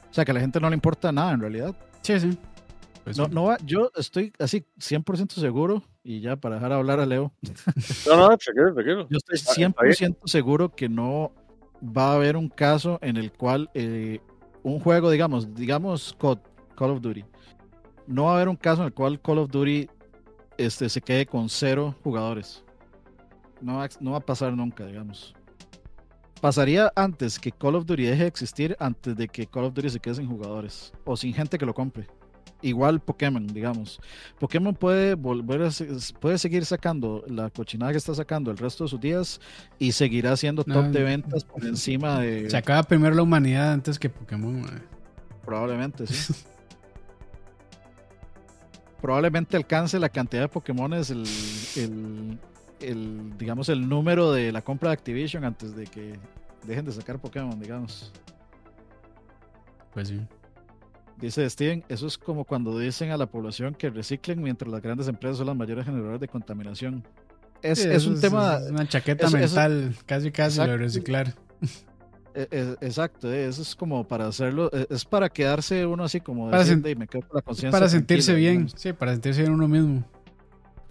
O 0.10 0.14
sea, 0.14 0.26
que 0.26 0.32
a 0.32 0.34
la 0.34 0.40
gente 0.40 0.60
no 0.60 0.70
le 0.70 0.76
importa 0.76 1.12
nada 1.12 1.32
en 1.34 1.42
realidad. 1.42 1.76
Sí, 2.02 2.20
sí. 2.20 2.38
Pues 3.04 3.18
No, 3.18 3.26
sí. 3.26 3.32
no 3.34 3.44
va- 3.46 3.58
yo 3.66 3.92
estoy 3.96 4.32
así 4.40 4.64
100% 4.80 5.32
seguro, 5.40 5.84
y 6.04 6.20
ya 6.22 6.36
para 6.36 6.56
dejar 6.56 6.74
hablar 6.74 7.00
a 7.00 7.06
Leo, 7.06 7.32
No, 8.08 8.16
no, 8.18 8.38
tranquilo, 8.38 8.74
tranquilo. 8.74 9.08
yo 9.10 9.18
estoy 9.18 9.38
Ah, 9.38 9.42
está 9.42 9.56
bien. 9.56 9.74
100% 10.14 10.18
seguro 10.26 10.70
que 10.76 10.88
no 10.90 11.32
va 11.84 12.12
a 12.12 12.16
haber 12.16 12.38
un 12.38 12.48
caso 12.50 13.00
en 13.02 13.18
el 13.18 13.32
cual 13.32 13.70
eh, 13.74 14.20
un 14.64 14.80
juego, 14.80 15.10
digamos, 15.10 15.56
digamos 15.56 16.16
Call 16.20 16.92
of 16.92 17.02
Duty, 17.02 17.26
no 18.06 18.26
va 18.26 18.32
a 18.34 18.36
haber 18.36 18.50
un 18.50 18.56
caso 18.56 18.82
en 18.82 18.88
el 18.88 18.94
cual 18.94 19.20
Call 19.20 19.40
of 19.40 19.50
Duty 19.50 19.90
este, 20.58 20.90
se 20.90 21.02
quede 21.02 21.26
con 21.26 21.50
cero 21.50 21.96
jugadores. 22.04 22.64
No 23.62 23.78
va, 23.78 23.90
no 24.00 24.12
va 24.12 24.18
a 24.18 24.26
pasar 24.26 24.54
nunca, 24.54 24.86
digamos. 24.86 25.36
Pasaría 26.42 26.92
antes 26.96 27.38
que 27.38 27.52
Call 27.52 27.76
of 27.76 27.86
Duty 27.86 28.04
deje 28.04 28.24
de 28.24 28.28
existir, 28.28 28.76
antes 28.80 29.16
de 29.16 29.28
que 29.28 29.46
Call 29.46 29.66
of 29.66 29.74
Duty 29.76 29.92
se 29.92 30.00
quede 30.00 30.16
sin 30.16 30.28
jugadores 30.28 30.92
o 31.06 31.16
sin 31.16 31.34
gente 31.34 31.58
que 31.58 31.66
lo 31.68 31.74
compre. 31.74 32.08
Igual 32.64 33.00
Pokémon, 33.00 33.46
digamos. 33.48 34.00
Pokémon 34.40 34.74
puede 34.74 35.16
volver 35.16 35.64
a 35.64 35.70
puede 36.20 36.38
seguir 36.38 36.66
sacando 36.66 37.24
la 37.28 37.50
cochinada 37.50 37.92
que 37.92 37.98
está 37.98 38.14
sacando 38.14 38.52
el 38.52 38.58
resto 38.58 38.84
de 38.84 38.90
sus 38.90 39.00
días 39.00 39.42
y 39.80 39.92
seguirá 39.92 40.36
siendo 40.38 40.64
top 40.64 40.86
No, 40.86 40.92
de 40.92 41.04
ventas 41.04 41.44
por 41.44 41.66
encima 41.66 42.20
de 42.20 42.50
Se 42.50 42.58
acaba 42.58 42.84
primero 42.84 43.16
la 43.16 43.24
humanidad 43.24 43.74
antes 43.74 43.98
que 43.98 44.10
Pokémon. 44.10 44.62
man. 44.62 44.84
probablemente, 45.44 46.06
sí. 46.08 46.34
probablemente 49.02 49.58
alcance 49.58 50.00
la 50.00 50.10
cantidad 50.10 50.44
de 50.44 50.48
Pokémones 50.48 51.10
el, 51.10 51.24
el, 51.76 52.38
el, 52.80 53.38
digamos 53.38 53.70
el 53.70 53.90
número 53.90 54.32
de 54.32 54.52
la 54.52 54.62
compra 54.62 54.90
de 54.90 54.94
Activision 54.94 55.44
antes 55.44 55.76
de 55.76 55.88
que 55.88 56.14
dejen 56.66 56.86
de 56.86 56.92
sacar 56.92 57.20
Pokémon, 57.20 57.60
digamos. 57.60 58.12
Pues 59.94 60.10
sí. 60.10 60.22
Dice 61.20 61.48
Steven, 61.50 61.84
eso 61.90 62.08
es 62.08 62.18
como 62.18 62.46
cuando 62.46 62.78
dicen 62.80 63.12
a 63.12 63.18
la 63.18 63.28
población 63.28 63.76
que 63.76 63.90
reciclen 63.90 64.42
mientras 64.42 64.72
las 64.72 64.82
grandes 64.82 65.08
empresas 65.08 65.38
son 65.38 65.48
las 65.48 65.56
mayores 65.56 65.86
generadoras 65.86 66.20
de 66.20 66.28
contaminación. 66.28 67.04
Es, 67.62 67.80
Sí, 67.80 67.88
es 67.88 67.96
eso 67.98 68.10
un 68.10 68.22
tema, 68.22 68.58
es 68.58 68.72
una 68.72 68.88
chaqueta 68.88 69.30
mental, 69.30 69.96
casi 70.06 70.32
casi 70.32 70.58
lo 70.58 70.68
de 70.68 70.78
reciclar. 70.78 71.36
e- 72.36 72.48
e- 72.52 72.76
exacto, 72.86 73.32
eh, 73.32 73.48
eso 73.48 73.62
es 73.62 73.76
como 73.76 74.08
para 74.08 74.28
hacerlo, 74.28 74.70
e- 74.74 74.88
es 74.90 75.06
para 75.06 75.30
quedarse 75.30 75.86
uno 75.86 76.04
así 76.04 76.22
como 76.22 76.50
Para 76.50 76.64
sen- 76.64 76.82
"Dey, 76.82 76.96
me 76.96 77.08
quedo 77.08 77.22
con 77.28 77.36
la 77.36 77.42
conciencia 77.42 77.72
Para 77.72 77.90
sentirse 77.90 78.32
tranquila", 78.32 78.50
bien, 78.52 78.62
digamos. 78.66 78.82
sí, 78.82 78.94
para 78.94 79.12
sentirse 79.14 79.42
bien 79.42 79.54
uno 79.54 79.68
mismo. 79.68 80.04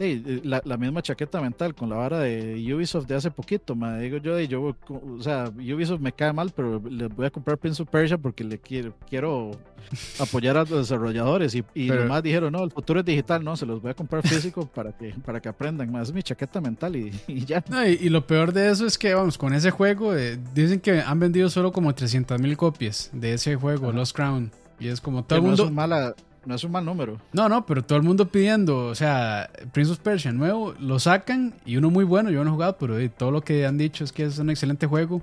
Eh, 0.03 0.41
la, 0.45 0.63
la 0.65 0.79
misma 0.79 1.03
chaqueta 1.03 1.43
mental 1.43 1.75
con 1.75 1.91
la 1.91 1.97
vara 1.97 2.21
de 2.21 2.55
Ubisoft 2.75 3.07
de 3.07 3.15
hace 3.17 3.31
poquito, 3.31 3.77
ma, 3.77 3.99
digo 3.99 4.17
yo, 4.17 4.35
dey, 4.35 4.49
yo, 4.49 4.75
o 4.89 5.23
sea, 5.23 5.53
Ubisoft 5.55 6.01
me 6.01 6.11
cae 6.13 6.33
mal, 6.33 6.51
pero 6.57 6.81
le 6.89 7.07
voy 7.09 7.27
a 7.27 7.31
comprar 7.31 7.59
Prince 7.59 7.83
of 7.83 7.89
Persia 7.91 8.17
porque 8.17 8.43
le 8.43 8.59
quiero, 8.59 8.95
quiero 9.11 9.51
apoyar 10.19 10.57
a 10.57 10.61
los 10.61 10.71
desarrolladores 10.71 11.55
y, 11.55 11.63
y 11.75 11.89
Pero- 11.89 12.07
más 12.07 12.23
dijeron, 12.23 12.51
no, 12.53 12.65
el 12.65 12.71
futuro 12.71 13.01
es 13.01 13.05
digital, 13.07 13.45
no, 13.45 13.57
se 13.59 13.67
los 13.67 13.83
voy 13.83 13.91
a 13.91 13.95
comprar 13.95 14.27
físico 14.27 14.67
para 14.75 14.93
que, 14.97 15.13
para 15.25 15.39
que 15.39 15.51
aprendan, 15.51 15.91
esa 15.91 16.03
es 16.03 16.13
mi 16.15 16.23
chaqueta 16.23 16.63
mental 16.63 16.97
y, 16.97 17.13
y 17.29 17.45
ya. 17.45 17.63
No, 17.69 17.87
y, 17.87 17.99
y 18.01 18.09
lo 18.09 18.27
peor 18.27 18.55
de 18.55 18.71
eso 18.71 18.87
es 18.87 18.97
que, 18.97 19.13
vamos, 19.13 19.37
con 19.37 19.53
ese 19.53 19.71
juego, 19.71 20.17
eh, 20.17 20.39
dicen 20.55 20.81
que 20.81 21.01
han 21.03 21.21
vendido 21.21 21.51
solo 21.51 21.73
como 21.73 21.95
300 21.95 22.41
mil 22.41 22.57
copias 22.57 23.11
de 23.13 23.35
ese 23.35 23.55
juego, 23.57 23.89
Ajá. 23.89 23.97
Lost 23.99 24.17
Crown. 24.17 24.51
Y 24.79 24.89
es 24.89 24.99
como 25.03 25.25
todo 25.25 25.37
el 25.37 25.43
no, 25.43 25.49
mundo. 25.49 25.63
es 25.65 25.69
un 25.69 25.75
mala, 25.75 26.15
no 26.47 26.55
es 26.55 26.65
un 26.65 26.73
mal 26.73 26.85
número. 26.85 27.19
No, 27.33 27.49
no, 27.49 27.67
pero 27.67 27.83
todo 27.85 27.99
el 27.99 28.05
mundo 28.05 28.29
pidiendo, 28.29 28.87
o 28.87 28.95
sea, 28.95 29.51
Prince 29.73 29.93
of 29.93 29.99
Persia 29.99 30.33
nuevo, 30.33 30.75
lo 30.81 30.99
sacan 30.99 31.55
y 31.65 31.77
uno 31.77 31.91
muy 31.91 32.05
bueno, 32.05 32.31
yo 32.31 32.43
no 32.45 32.51
he 32.51 32.53
jugado, 32.53 32.77
pero 32.79 32.99
eh, 32.99 33.09
todo 33.09 33.31
lo 33.31 33.43
que 33.43 33.67
han 33.67 33.79
dicho 33.79 34.05
es 34.05 34.13
que 34.13 34.25
es 34.25 34.39
un 34.39 34.51
excelente 34.51 34.87
juego. 34.87 35.23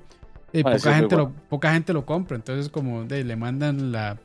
Y 0.54 0.60
Ah, 0.60 0.72
poca, 0.72 0.94
gente 0.96 1.16
lo, 1.16 1.32
poca 1.50 1.74
gente 1.74 1.94
lo 1.94 2.06
compra, 2.06 2.36
entonces 2.38 2.70
como 2.70 3.04
de, 3.04 3.24
le 3.24 3.36
mandan 3.36 3.92
la... 3.92 4.18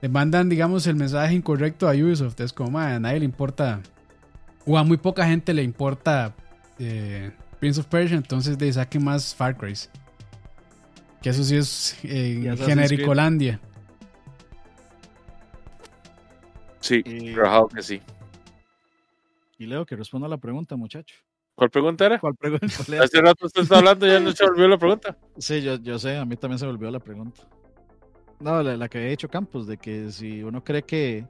Le 0.00 0.08
mandan, 0.10 0.50
digamos, 0.50 0.86
el 0.86 0.96
mensaje 0.96 1.34
incorrecto 1.34 1.88
a 1.88 1.92
Ubisoft. 1.92 2.38
Es 2.40 2.52
como, 2.52 2.72
"Ma, 2.72 2.94
a 2.94 3.00
nadie 3.00 3.20
le 3.20 3.24
importa, 3.24 3.80
o 4.66 4.76
a 4.76 4.84
muy 4.84 4.98
poca 4.98 5.26
gente 5.26 5.54
le 5.54 5.62
importa 5.62 6.34
eh, 6.78 7.30
Prince 7.58 7.80
of 7.80 7.86
Persia, 7.86 8.16
entonces 8.16 8.58
de 8.58 8.70
saquen 8.70 9.02
más 9.02 9.34
Far 9.34 9.56
Cry. 9.56 9.74
Que 11.22 11.30
eso 11.30 11.42
sí 11.42 11.56
es 11.56 11.96
eh, 12.02 12.54
genericolandia. 12.66 13.60
Sí, 16.84 17.02
Y- 17.06 17.34
rajado 17.34 17.68
que 17.68 17.82
sí. 17.82 18.02
Y 19.58 19.64
Leo, 19.64 19.86
que 19.86 19.96
responda 19.96 20.26
a 20.26 20.30
la 20.30 20.36
pregunta, 20.36 20.76
muchacho. 20.76 21.16
¿Cuál 21.54 21.70
pregunta 21.70 22.04
era? 22.04 22.18
¿Cuál 22.20 22.34
pregunta? 22.34 22.66
Hace 22.66 23.20
rato 23.22 23.46
usted 23.46 23.62
está 23.62 23.78
hablando 23.78 24.06
y 24.06 24.10
ya 24.10 24.20
no 24.20 24.32
se 24.32 24.44
olvidó 24.44 24.68
la 24.68 24.76
pregunta. 24.78 25.16
Sí, 25.38 25.62
yo, 25.62 25.76
yo 25.76 25.98
sé, 25.98 26.18
a 26.18 26.24
mí 26.26 26.36
también 26.36 26.58
se 26.58 26.66
me 26.66 26.72
olvidó 26.72 26.90
la 26.90 27.00
pregunta. 27.00 27.40
No, 28.38 28.62
la, 28.62 28.76
la 28.76 28.88
que 28.88 28.98
había 28.98 29.10
dicho 29.10 29.28
Campos, 29.28 29.66
de 29.66 29.78
que 29.78 30.10
si 30.12 30.42
uno 30.42 30.62
cree 30.62 30.82
que, 30.82 31.24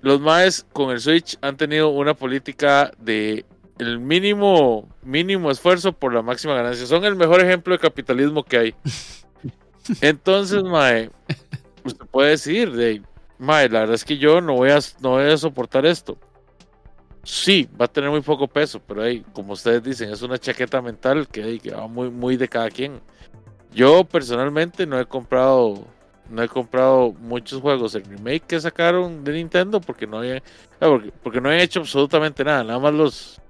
los 0.00 0.20
maes 0.20 0.66
con 0.72 0.90
el 0.90 1.00
Switch 1.00 1.36
han 1.40 1.56
tenido 1.56 1.90
una 1.90 2.14
política 2.14 2.90
de 2.98 3.44
el 3.78 3.98
mínimo, 3.98 4.88
mínimo 5.02 5.50
esfuerzo 5.50 5.92
por 5.92 6.12
la 6.12 6.22
máxima 6.22 6.54
ganancia. 6.54 6.86
Son 6.86 7.04
el 7.04 7.16
mejor 7.16 7.40
ejemplo 7.40 7.74
de 7.74 7.78
capitalismo 7.78 8.42
que 8.42 8.58
hay. 8.58 8.74
Entonces, 10.00 10.62
mae, 10.64 11.10
usted 11.84 12.06
puede 12.06 12.30
decir, 12.30 12.72
de, 12.72 13.02
mae, 13.38 13.68
la 13.68 13.80
verdad 13.80 13.94
es 13.94 14.04
que 14.04 14.18
yo 14.18 14.40
no 14.40 14.54
voy 14.54 14.70
a, 14.70 14.78
no 15.00 15.10
voy 15.10 15.30
a 15.30 15.36
soportar 15.36 15.86
esto. 15.86 16.18
Sí, 17.24 17.68
va 17.78 17.84
a 17.84 17.88
tener 17.88 18.10
muy 18.10 18.22
poco 18.22 18.48
peso, 18.48 18.80
pero 18.86 19.02
ahí, 19.02 19.24
como 19.32 19.52
ustedes 19.52 19.82
dicen, 19.82 20.10
es 20.10 20.22
una 20.22 20.38
chaqueta 20.38 20.80
mental 20.80 21.28
que, 21.28 21.58
que 21.58 21.72
va 21.72 21.86
muy, 21.86 22.10
muy 22.10 22.36
de 22.36 22.48
cada 22.48 22.70
quien. 22.70 23.00
Yo 23.72 24.04
personalmente 24.04 24.86
no 24.86 24.98
he 24.98 25.04
comprado 25.04 25.84
no 26.30 26.42
he 26.42 26.48
comprado 26.48 27.12
muchos 27.20 27.60
juegos. 27.60 27.94
El 27.94 28.04
remake 28.04 28.44
que 28.46 28.60
sacaron 28.60 29.24
de 29.24 29.32
Nintendo 29.32 29.80
porque 29.80 30.06
no 30.06 30.18
había 30.18 30.42
ah, 30.80 30.98
porque, 31.22 31.40
no 31.40 31.50
he 31.50 31.62
hecho 31.62 31.80
absolutamente 31.80 32.44
nada. 32.44 32.64
Nada 32.64 32.78
más 32.78 32.94
los, 32.94 33.40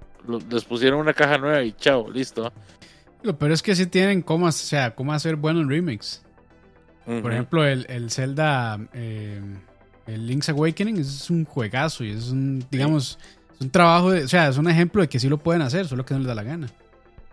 les 0.49 0.63
pusieron 0.65 0.99
una 0.99 1.13
caja 1.13 1.37
nueva 1.37 1.61
y 1.63 1.73
chao 1.73 2.09
listo. 2.09 2.51
Pero 3.21 3.53
es 3.53 3.61
que 3.61 3.75
sí 3.75 3.85
tienen 3.85 4.21
cómo 4.21 4.45
o 4.45 4.51
sea 4.51 4.95
cómo 4.95 5.13
hacer 5.13 5.35
buenos 5.35 5.67
remakes. 5.67 6.23
Por 7.05 7.33
ejemplo 7.33 7.65
el, 7.65 7.87
el 7.89 8.11
Zelda 8.11 8.79
eh, 8.93 9.41
el 10.09 10.27
Link's 10.27 10.49
Awakening 10.49 10.97
es 10.97 11.29
un 11.29 11.45
juegazo 11.45 12.03
y 12.03 12.11
es 12.11 12.29
un 12.29 12.63
digamos 12.69 13.17
es 13.55 13.61
un 13.61 13.69
trabajo 13.69 14.11
de, 14.11 14.23
o 14.23 14.27
sea 14.27 14.49
es 14.49 14.57
un 14.57 14.69
ejemplo 14.69 15.01
de 15.01 15.09
que 15.09 15.19
sí 15.19 15.29
lo 15.29 15.37
pueden 15.37 15.61
hacer 15.61 15.87
solo 15.87 16.05
que 16.05 16.13
no 16.13 16.19
les 16.19 16.27
da 16.27 16.35
la 16.35 16.43
gana 16.43 16.67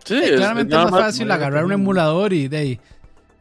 sí, 0.03 0.19
claramente 0.35 0.75
es, 0.75 0.81
más 0.83 0.91
fácil 0.91 1.31
agarrar 1.31 1.65
un 1.65 1.71
emulador 1.71 2.33
y 2.33 2.47
de 2.47 2.57
ahí 2.57 2.79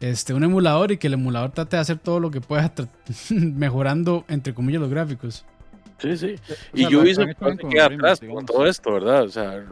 este, 0.00 0.34
un 0.34 0.44
emulador 0.44 0.92
y 0.92 0.98
que 0.98 1.06
el 1.06 1.14
emulador 1.14 1.52
trate 1.52 1.76
de 1.76 1.80
hacer 1.80 1.98
todo 1.98 2.20
lo 2.20 2.30
que 2.30 2.40
pueda 2.40 2.70
mejorando, 3.30 4.24
entre 4.28 4.54
comillas, 4.54 4.80
los 4.80 4.90
gráficos. 4.90 5.44
Sí, 5.98 6.14
sí. 6.18 6.34
y 6.74 6.94
Ubisoft 6.94 7.36
queda 7.70 7.86
atrás 7.86 8.20
con 8.20 8.44
todo 8.44 8.66
esto, 8.66 8.92
¿verdad? 8.92 9.22
O 9.22 9.30
sea, 9.30 9.64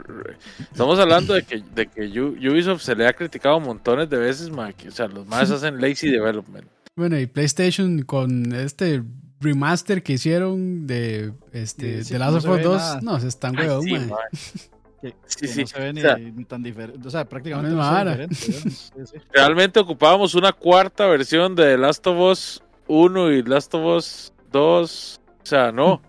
estamos 0.59 0.99
hablando 0.99 1.35
de 1.35 1.43
que, 1.43 1.63
de 1.75 1.87
que 1.87 2.19
Ubisoft 2.19 2.81
se 2.81 2.97
le 2.97 3.07
ha 3.07 3.13
criticado 3.13 3.61
montones 3.61 4.09
de 4.09 4.17
veces, 4.17 4.51
o 4.51 4.91
sea, 4.91 5.07
los 5.07 5.27
más 5.27 5.51
hacen 5.51 5.79
lazy 5.83 6.11
development. 6.11 6.67
Bueno, 6.97 7.19
y 7.19 7.27
PlayStation 7.27 8.03
con 8.03 8.55
este 8.55 9.03
remaster 9.45 10.03
que 10.03 10.15
hicieron 10.15 10.87
de 10.87 11.33
este 11.53 12.03
Last 12.19 12.47
of 12.47 12.57
Us 12.57 12.63
2, 12.63 13.03
no, 13.03 13.21
se 13.21 13.29
están 13.29 13.57
huevón, 13.57 13.85
sí, 13.85 13.97
sí. 15.27 15.61
no 15.61 15.67
se 15.67 15.81
ve 15.81 15.93
ni, 16.33 16.45
tan 16.45 16.63
diferente. 16.63 17.07
O 17.07 17.11
sea, 17.11 17.25
prácticamente 17.25 17.71
no 17.71 18.29
Realmente 19.33 19.81
ocupábamos 19.81 20.35
una 20.35 20.53
cuarta 20.53 21.07
versión 21.07 21.55
de 21.55 21.77
Last 21.79 22.07
of 22.07 22.19
Us 22.19 22.63
1 22.89 23.33
y 23.33 23.43
Last 23.43 23.75
of 23.75 23.85
Us 23.85 24.33
2. 24.51 25.21
O 25.43 25.47
sea, 25.47 25.73
no. 25.73 26.01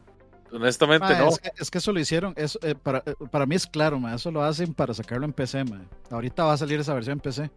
Honestamente 0.52 1.07
no. 1.18 1.30
Es 1.57 1.70
que, 1.70 1.80
eso 1.80 1.91
lo 1.91 1.99
hicieron, 1.99 2.34
eso, 2.38 2.57
eh, 2.62 2.76
para, 2.76 2.99
eh, 3.06 3.14
para 3.30 3.45
mí 3.45 3.56
es 3.56 3.68
claro, 3.68 3.99
ma, 3.99 4.16
eso 4.16 4.32
lo 4.32 4.41
hacen 4.41 4.74
para 4.74 4.94
sacarlo 4.94 5.26
en 5.26 5.34
PC. 5.34 5.66
Ma. 5.66 5.82
Ahorita 6.10 6.45
va 6.45 6.53
a 6.53 6.57
salir 6.57 6.80
esa 6.80 6.94
versión 6.94 7.14
en 7.14 7.20
PC. 7.20 7.52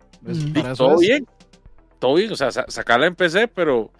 todo 0.76 0.98
bien, 0.98 1.24
todo 2.00 2.14
bien, 2.14 2.32
o 2.32 2.36
sea, 2.36 2.50
sacarla 2.50 3.06
en 3.06 3.14
PC, 3.14 3.46
pero 3.46 3.92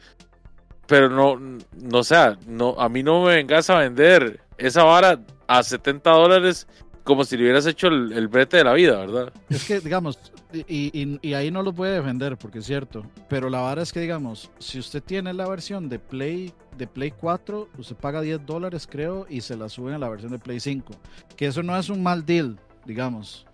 pero 0.89 1.11
no, 1.11 1.59
no, 1.83 2.03
sea, 2.03 2.39
no, 2.47 2.75
a 2.81 2.89
mí 2.89 3.03
no 3.03 3.23
me 3.23 3.37
vengas 3.37 3.69
a 3.69 3.79
vender 3.79 4.41
esa 4.57 4.83
vara 4.85 5.21
a 5.47 5.63
70 5.63 6.11
dólares 6.11 6.67
como 7.05 7.25
si 7.25 7.37
le 7.37 7.45
hubieras 7.45 7.67
hecho 7.67 7.89
el, 7.89 8.29
brete 8.29 8.59
de 8.59 8.65
la 8.65 8.73
vida, 8.73 8.99
¿verdad? 8.99 9.33
Es 9.49 9.65
que, 9.65 9.81
digamos, 9.81 10.19
y, 10.53 11.33
ahí 11.35 11.51
no 11.51 11.63
lo 11.63 11.73
puede 11.73 11.95
defender, 11.95 12.37
porque 12.37 12.59
es 12.59 12.67
cierto, 12.67 13.03
pero 13.29 13.51
la 13.51 13.61
vara 13.61 13.83
es 13.83 13.93
que, 13.93 14.01
digamos, 14.01 14.51
si 14.59 14.79
usted 14.79 15.03
tiene 15.03 15.33
la 15.35 15.47
versión 15.47 15.89
de 15.91 15.99
Play, 15.99 16.53
de 16.77 16.87
Play 16.87 17.13
4, 17.13 17.69
usted 17.79 17.97
paga 17.97 18.21
10 18.23 18.45
dólares, 18.47 18.87
creo, 18.91 19.27
y 19.29 19.43
se 19.43 19.57
la 19.57 19.69
suben 19.69 19.95
a 19.95 19.99
la 19.99 20.09
versión 20.09 20.33
de 20.33 20.39
Play 20.39 20.61
5. 20.61 20.95
Que 21.37 21.47
eso 21.47 21.63
no 21.63 21.77
es 21.79 21.91
un 21.91 22.03
mal 22.03 22.25
deal, 22.25 22.59
digamos. 22.87 23.47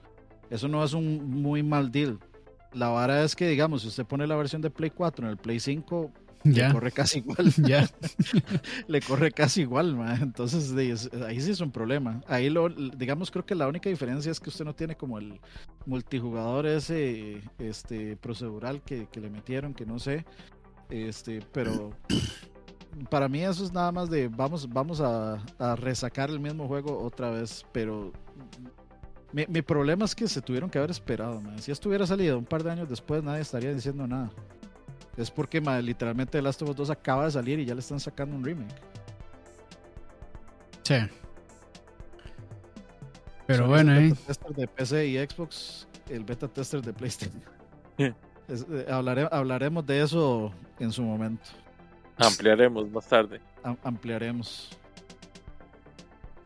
Eso 0.51 0.69
no 0.69 0.83
es 0.85 0.93
un 0.93 1.43
muy 1.43 1.65
mal 1.65 1.91
deal. 1.91 2.19
La 2.73 2.89
vara 2.89 3.23
es 3.23 3.37
que, 3.37 3.49
digamos, 3.49 3.83
si 3.83 3.89
usted 3.89 4.05
pone 4.05 4.27
la 4.27 4.37
versión 4.37 4.63
de 4.63 4.71
Play 4.71 4.91
4 4.91 5.27
en 5.27 5.31
el 5.31 5.37
Play 5.37 5.61
5, 5.61 6.13
le 6.69 6.73
corre 6.73 6.93
casi 6.93 7.19
igual. 7.21 7.53
Ya. 7.57 7.89
le 8.87 9.01
corre 9.01 9.33
casi 9.33 9.63
igual, 9.63 9.97
entonces 10.21 10.73
ahí 11.27 11.41
sí 11.41 11.51
es 11.51 11.61
un 11.61 11.71
problema. 11.71 12.21
Ahí 12.29 12.51
lo, 12.51 12.69
digamos, 12.69 13.31
creo 13.31 13.47
que 13.47 13.55
la 13.55 13.67
única 13.67 13.89
diferencia 13.89 14.31
es 14.31 14.41
que 14.41 14.51
usted 14.51 14.65
no 14.65 14.75
tiene 14.75 14.95
como 14.95 15.19
el 15.19 15.41
multijugador 15.87 16.67
ese 16.67 17.41
este 17.59 18.17
procedural 18.17 18.83
que, 18.83 19.09
le 19.15 19.31
metieron, 19.31 19.73
que 19.73 19.87
no 19.87 19.99
sé. 19.99 20.27
Este, 20.91 21.41
pero 21.51 21.93
para 23.11 23.27
mí 23.27 23.43
eso 23.43 23.65
es 23.65 23.73
nada 23.73 23.91
más 23.91 24.11
de 24.11 24.29
vamos, 24.29 24.69
vamos 24.69 25.01
a, 25.01 25.43
resacar 25.77 26.29
el 26.29 26.41
mismo 26.41 26.69
juego 26.69 27.03
otra 27.03 27.31
vez, 27.31 27.65
pero 27.73 28.13
mi, 29.33 29.47
mi, 29.49 29.63
problema 29.63 30.05
es 30.05 30.15
que 30.15 30.29
se 30.29 30.43
tuvieron 30.43 30.69
que 30.69 30.79
haber 30.79 30.91
esperado, 30.91 31.43
Si 31.59 31.73
estuviera 31.73 32.07
salido 32.07 32.39
un 32.39 32.45
par 32.45 32.63
de 32.63 32.71
años 32.71 32.89
después, 32.89 33.23
nadie 33.25 33.41
estaría 33.41 33.73
diciendo 33.73 34.07
nada. 34.07 34.31
Es 35.17 35.31
porque 35.31 35.61
literalmente 35.61 36.39
The 36.39 36.43
Last 36.43 36.63
of 36.63 36.71
Us 36.71 36.77
2 36.77 36.91
acaba 36.91 37.27
de 37.27 37.31
salir 37.31 37.59
y 37.61 37.65
ya 37.65 37.75
le 37.75 37.81
están 37.81 38.01
sacando 38.01 38.37
un 38.37 38.45
remake. 38.45 38.75
Sí. 40.83 40.97
Pero 43.47 43.69
bueno, 43.69 43.95
el 43.95 44.11
beta 44.11 44.21
tester 44.27 44.55
de 44.55 44.67
PC 44.69 45.07
y 45.07 45.19
Xbox, 45.19 45.87
el 46.09 46.25
beta 46.25 46.49
tester 46.49 46.83
de 46.83 46.93
PlayStation. 46.93 47.43
Eh, 48.47 48.87
hablaremos 48.91 49.87
de 49.87 50.03
eso 50.03 50.53
en 50.79 50.93
su 50.93 51.03
momento. 51.03 51.45
Ampliaremos 52.19 52.91
más 52.91 53.07
tarde. 53.07 53.41
ampliaremos. 53.83 54.77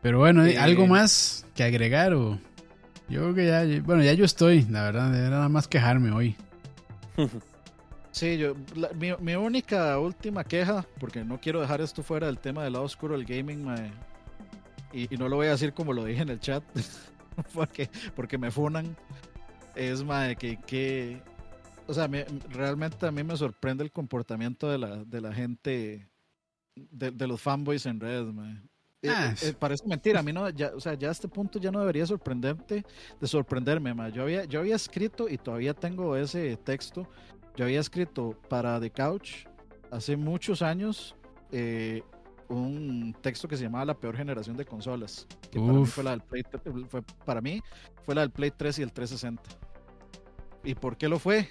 Pero 0.00 0.18
bueno, 0.18 0.42
¿algo 0.60 0.84
eh, 0.84 0.88
más 0.88 1.44
que 1.56 1.64
agregar? 1.64 2.14
O... 2.14 2.38
Yo 3.08 3.22
creo 3.22 3.34
que 3.34 3.46
ya, 3.46 3.82
bueno, 3.82 4.04
ya 4.04 4.12
yo 4.12 4.24
estoy, 4.24 4.62
la 4.70 4.84
verdad, 4.84 5.12
era 5.12 5.30
nada 5.30 5.48
más 5.48 5.66
quejarme 5.66 6.12
hoy. 6.12 6.36
Sí, 8.10 8.38
yo, 8.38 8.54
mi, 8.94 9.34
única 9.34 9.98
última 9.98 10.42
queja, 10.44 10.86
porque 10.98 11.24
no 11.24 11.40
quiero 11.40 11.60
dejar 11.60 11.80
esto 11.80 12.02
fuera 12.02 12.26
del 12.26 12.38
tema 12.38 12.64
del 12.64 12.72
lado 12.72 12.84
oscuro 12.84 13.16
del 13.16 13.26
gaming, 13.26 13.66
y, 14.92 15.08
no 15.16 15.28
lo 15.28 15.36
voy 15.36 15.48
a 15.48 15.50
decir 15.50 15.72
como 15.72 15.92
lo 15.92 16.04
dije 16.04 16.22
en 16.22 16.30
el 16.30 16.40
chat, 16.40 16.64
porque, 17.54 17.90
porque 18.16 18.38
me 18.38 18.50
funan, 18.50 18.96
es 19.74 20.02
mae, 20.02 20.36
que, 20.36 20.56
que, 20.56 21.20
o 21.86 21.94
sea, 21.94 22.08
realmente 22.50 23.06
a 23.06 23.12
mí 23.12 23.22
me 23.22 23.36
sorprende 23.36 23.84
el 23.84 23.92
comportamiento 23.92 24.68
de 24.68 24.78
la, 24.78 25.04
de 25.04 25.20
la 25.20 25.32
gente, 25.32 26.08
de, 26.74 27.26
los 27.26 27.40
fanboys 27.40 27.86
en 27.86 28.00
redes, 28.00 28.32
mae. 28.32 28.62
Eh, 29.00 29.10
ah, 29.10 29.32
eh, 29.42 29.54
parece 29.56 29.86
mentira, 29.86 30.18
a 30.18 30.22
mí 30.24 30.32
no, 30.32 30.48
ya, 30.48 30.72
o 30.74 30.80
sea, 30.80 30.94
ya 30.94 31.08
a 31.08 31.12
este 31.12 31.28
punto 31.28 31.60
ya 31.60 31.70
no 31.70 31.78
debería 31.78 32.04
sorprenderte, 32.04 32.84
de 33.20 33.26
sorprenderme, 33.28 33.94
mae. 33.94 34.10
Yo 34.10 34.22
había, 34.22 34.44
yo 34.46 34.60
había 34.60 34.74
escrito 34.74 35.28
y 35.28 35.38
todavía 35.38 35.74
tengo 35.74 36.16
ese 36.16 36.56
texto 36.56 37.06
yo 37.58 37.64
había 37.64 37.80
escrito 37.80 38.38
para 38.48 38.78
The 38.78 38.88
Couch 38.92 39.48
hace 39.90 40.16
muchos 40.16 40.62
años 40.62 41.16
eh, 41.50 42.04
un 42.48 43.16
texto 43.20 43.48
que 43.48 43.56
se 43.56 43.64
llamaba 43.64 43.84
La 43.84 43.98
peor 43.98 44.16
generación 44.16 44.56
de 44.56 44.64
consolas. 44.64 45.26
Que 45.50 45.58
para 45.58 45.72
mí, 45.72 45.84
fue 45.84 46.04
la 46.04 46.10
del 46.12 46.20
Play, 46.20 46.44
fue, 46.88 47.02
para 47.02 47.40
mí 47.40 47.60
fue 48.04 48.14
la 48.14 48.20
del 48.20 48.30
Play 48.30 48.52
3 48.56 48.78
y 48.78 48.82
el 48.82 48.92
360. 48.92 49.42
¿Y 50.62 50.76
por 50.76 50.96
qué 50.96 51.08
lo 51.08 51.18
fue? 51.18 51.48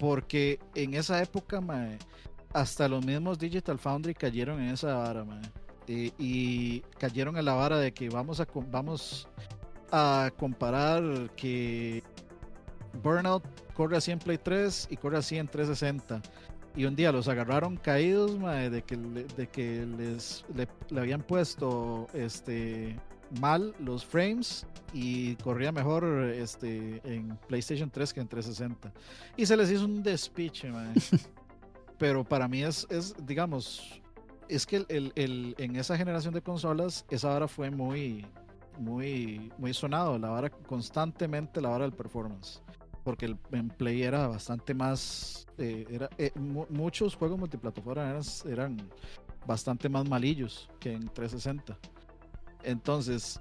Porque 0.00 0.58
en 0.74 0.94
esa 0.94 1.22
época, 1.22 1.62
hasta 2.52 2.88
los 2.88 3.06
mismos 3.06 3.38
Digital 3.38 3.78
Foundry 3.78 4.14
cayeron 4.14 4.60
en 4.60 4.70
esa 4.70 4.96
vara, 4.96 5.24
Y, 5.86 6.80
cayeron 6.98 7.36
en 7.36 7.44
la 7.44 7.54
vara 7.54 7.78
de 7.78 7.92
que 7.92 8.08
vamos 8.08 8.40
a, 8.40 8.48
vamos 8.72 9.28
a 9.92 10.32
comparar 10.36 11.30
que 11.36 12.02
Burnout 13.02 13.44
corre 13.74 13.96
así 13.96 14.10
en 14.10 14.18
Play 14.18 14.38
3 14.38 14.88
y 14.90 14.96
corre 14.96 15.18
así 15.18 15.36
en 15.36 15.48
360. 15.48 16.22
Y 16.76 16.84
un 16.84 16.94
día 16.94 17.10
los 17.10 17.28
agarraron 17.28 17.76
caídos 17.76 18.38
de 18.70 18.82
que, 18.82 18.96
de 18.96 19.48
que 19.48 19.86
les 19.86 20.44
le, 20.54 20.68
habían 21.00 21.22
puesto 21.22 22.06
este 22.12 22.96
mal 23.40 23.74
los 23.80 24.04
frames 24.04 24.66
y 24.92 25.34
corría 25.36 25.72
mejor 25.72 26.04
este 26.34 27.00
en 27.04 27.36
PlayStation 27.48 27.90
3 27.90 28.14
que 28.14 28.20
en 28.20 28.28
360. 28.28 28.92
Y 29.36 29.46
se 29.46 29.56
les 29.56 29.70
hizo 29.70 29.84
un 29.84 30.02
despiche, 30.02 30.70
Pero 31.98 32.22
para 32.22 32.46
mí 32.46 32.62
es, 32.62 32.86
es 32.90 33.14
digamos, 33.26 34.00
es 34.48 34.64
que 34.64 34.84
el, 34.88 35.12
el, 35.16 35.54
en 35.58 35.76
esa 35.76 35.96
generación 35.96 36.32
de 36.32 36.42
consolas, 36.42 37.04
esa 37.10 37.34
hora 37.34 37.48
fue 37.48 37.70
muy, 37.70 38.24
muy, 38.78 39.52
muy 39.58 39.74
sonado, 39.74 40.18
la 40.18 40.30
vara 40.30 40.50
constantemente 40.50 41.60
la 41.60 41.68
vara 41.70 41.84
del 41.84 41.92
performance. 41.94 42.62
Porque 43.04 43.26
el 43.26 43.36
en 43.52 43.68
Play 43.68 44.02
era 44.02 44.26
bastante 44.28 44.74
más. 44.74 45.46
eh, 45.58 45.86
era, 45.90 46.08
eh, 46.18 46.30
mu- 46.36 46.66
muchos 46.70 47.16
juegos 47.16 47.38
multiplataforma 47.38 48.02
eran, 48.10 48.22
eran 48.46 48.76
bastante 49.46 49.88
más 49.88 50.08
malillos 50.08 50.68
que 50.78 50.92
en 50.92 51.08
360. 51.08 51.76
Entonces, 52.62 53.40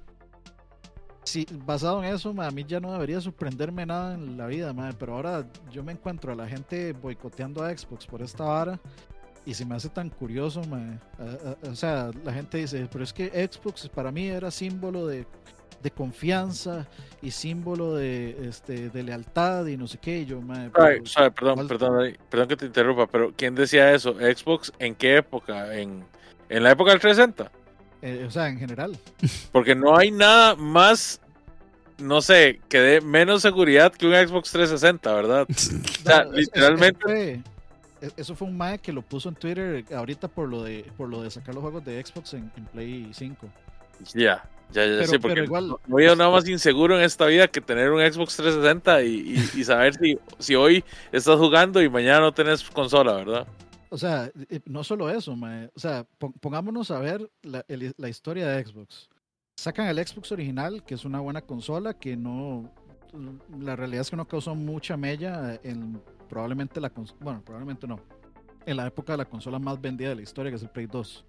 sí, 1.23 1.45
basado 1.65 2.03
en 2.03 2.13
eso, 2.13 2.33
ma, 2.33 2.47
a 2.47 2.51
mí 2.51 2.63
ya 2.65 2.79
no 2.79 2.91
debería 2.93 3.19
sorprenderme 3.19 3.85
nada 3.85 4.13
en 4.13 4.37
la 4.37 4.47
vida, 4.47 4.73
ma, 4.73 4.91
pero 4.97 5.15
ahora 5.15 5.45
yo 5.71 5.83
me 5.83 5.91
encuentro 5.91 6.31
a 6.31 6.35
la 6.35 6.47
gente 6.47 6.93
boicoteando 6.93 7.63
a 7.63 7.75
Xbox 7.75 8.05
por 8.07 8.21
esta 8.21 8.45
vara 8.45 8.79
y 9.47 9.53
se 9.53 9.65
me 9.65 9.75
hace 9.75 9.89
tan 9.89 10.09
curioso, 10.09 10.61
o 11.63 11.75
sea, 11.75 12.11
la 12.25 12.33
gente 12.33 12.57
dice, 12.57 12.87
pero 12.91 13.03
es 13.03 13.13
que 13.13 13.27
Xbox 13.49 13.87
para 13.89 14.11
mí 14.11 14.27
era 14.27 14.51
símbolo 14.51 15.07
de, 15.07 15.25
de 15.81 15.91
confianza 15.91 16.85
y 17.21 17.31
símbolo 17.31 17.95
de, 17.95 18.49
este, 18.49 18.89
de 18.89 19.03
lealtad 19.03 19.65
y 19.67 19.77
no 19.77 19.87
sé 19.87 19.99
qué, 19.99 20.19
y 20.19 20.25
yo, 20.25 20.41
perdón, 21.33 21.55
¿cuál- 21.55 21.67
perdón, 21.67 22.17
perdón 22.29 22.47
que 22.49 22.57
te 22.57 22.65
interrumpa, 22.65 23.07
pero 23.07 23.33
¿quién 23.35 23.55
decía 23.55 23.93
eso? 23.93 24.13
¿Xbox 24.15 24.73
en 24.79 24.93
qué 24.95 25.17
época? 25.17 25.75
¿En, 25.77 26.03
en 26.49 26.63
la 26.63 26.71
época 26.71 26.91
del 26.91 26.99
360? 26.99 27.49
eh, 28.01 28.25
o 28.27 28.31
sea, 28.31 28.49
en 28.49 28.59
general. 28.59 28.97
Porque 29.53 29.75
no 29.75 29.97
hay 29.97 30.11
nada 30.11 30.55
más, 30.55 31.21
no 31.99 32.21
sé, 32.21 32.59
que 32.69 32.79
dé 32.79 33.01
menos 33.01 33.41
seguridad 33.43 33.91
que 33.93 34.05
un 34.07 34.13
Xbox 34.13 34.51
360, 34.51 35.13
¿verdad? 35.13 35.47
sea, 36.03 36.25
No, 36.25 36.31
es- 36.33 36.39
es- 36.39 36.45
literalmente- 36.47 37.41
eso 38.17 38.35
fue 38.35 38.47
un 38.47 38.57
mae 38.57 38.79
que 38.79 38.91
lo 38.93 39.01
puso 39.01 39.29
en 39.29 39.35
Twitter 39.35 39.83
ahorita 39.93 40.27
por 40.27 40.47
lo 40.49 40.63
de 40.63 40.85
por 40.97 41.09
lo 41.09 41.21
de 41.23 41.31
sacar 41.31 41.53
los 41.55 41.61
juegos 41.63 41.83
de 41.85 42.03
Xbox 42.05 42.33
en, 42.33 42.51
en 42.55 42.65
Play 42.65 43.09
5. 43.13 43.47
Ya, 44.13 44.47
ya, 44.71 44.85
ya, 44.85 44.97
Pero- 44.99 45.07
sí, 45.07 45.17
porque 45.17 45.33
pero 45.35 45.43
igual- 45.45 45.67
no 45.69 45.79
no 45.87 45.95
había 45.97 46.15
nada 46.15 46.29
más 46.29 46.47
inseguro 46.47 46.97
en 46.97 47.03
esta 47.03 47.25
vida 47.25 47.47
que 47.47 47.61
tener 47.61 47.91
un 47.91 47.99
Xbox 48.01 48.35
360 48.37 49.01
y, 49.03 49.07
y- 49.55 49.59
y 49.59 49.63
saber 49.63 49.95
si, 49.95 50.17
si 50.39 50.55
hoy 50.55 50.83
estás 51.11 51.37
jugando 51.37 51.81
y 51.81 51.89
mañana 51.89 52.19
no 52.21 52.31
tenés 52.33 52.63
consola, 52.69 53.13
¿verdad? 53.13 53.47
O 53.89 53.97
sea, 53.97 54.29
eh, 54.49 54.59
no 54.65 54.83
solo 54.83 55.09
eso, 55.09 55.35
mae. 55.35 55.69
O 55.75 55.79
sea, 55.79 56.05
pon- 56.17 56.33
pongámonos 56.33 56.91
a 56.91 56.99
ver 56.99 57.29
la, 57.41 57.63
el- 57.67 57.93
la 57.97 58.09
historia 58.09 58.47
de 58.49 58.63
Xbox. 58.65 59.09
Sacan 59.55 59.87
el 59.87 60.05
Xbox 60.05 60.31
original, 60.31 60.83
que 60.83 60.93
es 60.95 61.05
una 61.05 61.19
buena 61.21 61.41
consola, 61.41 61.93
que 61.95 62.15
no. 62.17 62.71
La 63.61 63.75
realidad 63.77 64.01
es 64.01 64.09
que 64.11 64.17
no 64.17 64.27
causó 64.27 64.53
mucha 64.53 64.97
mella 64.97 65.59
en 65.63 65.99
probablemente 66.27 66.79
la. 66.81 66.93
cons- 66.93 67.15
Bueno, 67.19 67.41
probablemente 67.43 67.87
no. 67.87 67.99
En 68.65 68.77
la 68.77 68.85
época 68.87 69.13
de 69.13 69.17
la 69.17 69.25
consola 69.25 69.59
más 69.59 69.79
vendida 69.79 70.09
de 70.09 70.15
la 70.15 70.21
historia, 70.21 70.51
que 70.51 70.57
es 70.57 70.63
el 70.63 70.69
Play 70.69 70.87
2. 70.87 71.25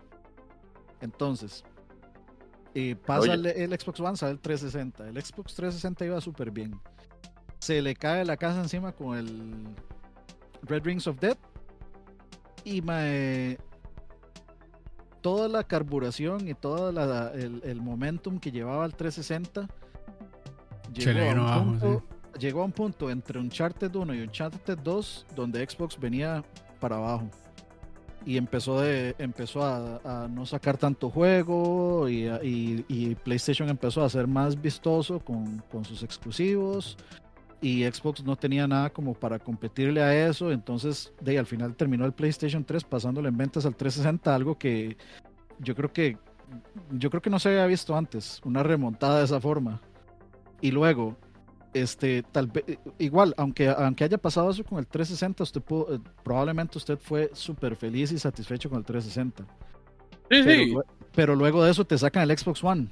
Entonces, 1.00 1.64
eh, 2.74 2.96
pasa 2.96 3.32
el, 3.34 3.46
el 3.46 3.78
Xbox 3.80 4.00
One, 4.00 4.16
sale 4.16 4.32
el 4.32 4.40
360. 4.40 5.08
El 5.08 5.22
Xbox 5.22 5.54
360 5.54 6.04
iba 6.04 6.20
súper 6.20 6.50
bien. 6.50 6.80
Se 7.60 7.80
le 7.82 7.94
cae 7.94 8.24
la 8.24 8.36
casa 8.36 8.60
encima 8.60 8.92
con 8.92 9.16
el 9.16 9.66
Red 10.62 10.82
Rings 10.84 11.06
of 11.06 11.18
Death. 11.20 11.38
Y 12.64 12.82
mae, 12.82 13.58
toda 15.20 15.48
la 15.48 15.64
carburación 15.64 16.48
y 16.48 16.54
todo 16.54 16.90
la- 16.92 17.32
el, 17.34 17.60
el 17.64 17.80
momentum 17.80 18.38
que 18.38 18.50
llevaba 18.50 18.84
el 18.84 18.94
360 18.94 19.68
Se 20.94 21.12
le 21.14 21.20
llegó, 21.32 21.42
a 21.46 21.54
abajo, 21.54 22.02
llegó 22.38 22.62
a 22.62 22.64
un 22.64 22.72
punto 22.72 23.10
entre 23.10 23.38
Uncharted 23.38 23.94
1 23.94 24.14
y 24.14 24.20
Uncharted 24.22 24.78
2 24.78 25.26
donde 25.34 25.68
Xbox 25.68 25.98
venía 25.98 26.44
para 26.80 26.96
abajo 26.96 27.28
y 28.24 28.36
empezó 28.36 28.80
de 28.80 29.14
empezó 29.18 29.64
a, 29.64 30.28
no 30.30 30.44
sacar 30.44 30.76
tanto 30.76 31.08
juego 31.10 32.08
y, 32.08 33.16
PlayStation 33.24 33.68
empezó 33.68 34.02
a 34.04 34.08
ser 34.08 34.26
más 34.26 34.60
vistoso 34.60 35.20
con, 35.20 35.62
con 35.70 35.84
sus 35.84 36.02
exclusivos 36.02 36.96
y 37.60 37.84
Xbox 37.84 38.22
no 38.22 38.36
tenía 38.36 38.68
nada 38.68 38.90
como 38.90 39.14
para 39.14 39.38
competirle 39.38 40.02
a 40.02 40.28
eso, 40.28 40.52
entonces 40.52 41.12
de 41.20 41.38
al 41.38 41.46
final 41.46 41.74
terminó 41.74 42.04
el 42.04 42.12
PlayStation 42.12 42.64
3 42.64 42.84
pasándole 42.84 43.28
en 43.28 43.36
ventas 43.36 43.66
al 43.66 43.74
360, 43.74 44.34
algo 44.34 44.58
que 44.58 44.96
yo 45.58 45.74
creo 45.74 45.92
que 45.92 46.16
yo 46.90 47.10
creo 47.10 47.20
que 47.20 47.30
no 47.30 47.38
se 47.38 47.50
había 47.50 47.66
visto 47.66 47.96
antes, 47.96 48.40
una 48.44 48.62
remontada 48.62 49.18
de 49.18 49.24
esa 49.24 49.40
forma. 49.40 49.80
Y 50.60 50.70
luego 50.70 51.16
este 51.74 52.22
tal 52.22 52.46
vez 52.48 52.64
igual, 52.98 53.34
aunque 53.36 53.68
aunque 53.68 54.04
haya 54.04 54.18
pasado 54.18 54.50
eso 54.50 54.64
con 54.64 54.78
el 54.78 54.86
360, 54.86 55.42
usted 55.42 55.62
pudo- 55.62 55.94
eh, 55.94 56.00
probablemente 56.24 56.78
usted 56.78 56.98
fue 56.98 57.30
súper 57.34 57.76
feliz 57.76 58.10
y 58.12 58.18
satisfecho 58.18 58.68
con 58.70 58.78
el 58.78 58.84
360. 58.84 59.44
Sí, 60.30 60.42
Pero, 60.44 60.44
sí. 60.44 60.76
pero 61.14 61.34
luego 61.36 61.62
de 61.64 61.70
eso 61.70 61.84
te 61.84 61.96
sacan 61.98 62.28
el 62.28 62.36
Xbox 62.36 62.62
One. 62.64 62.88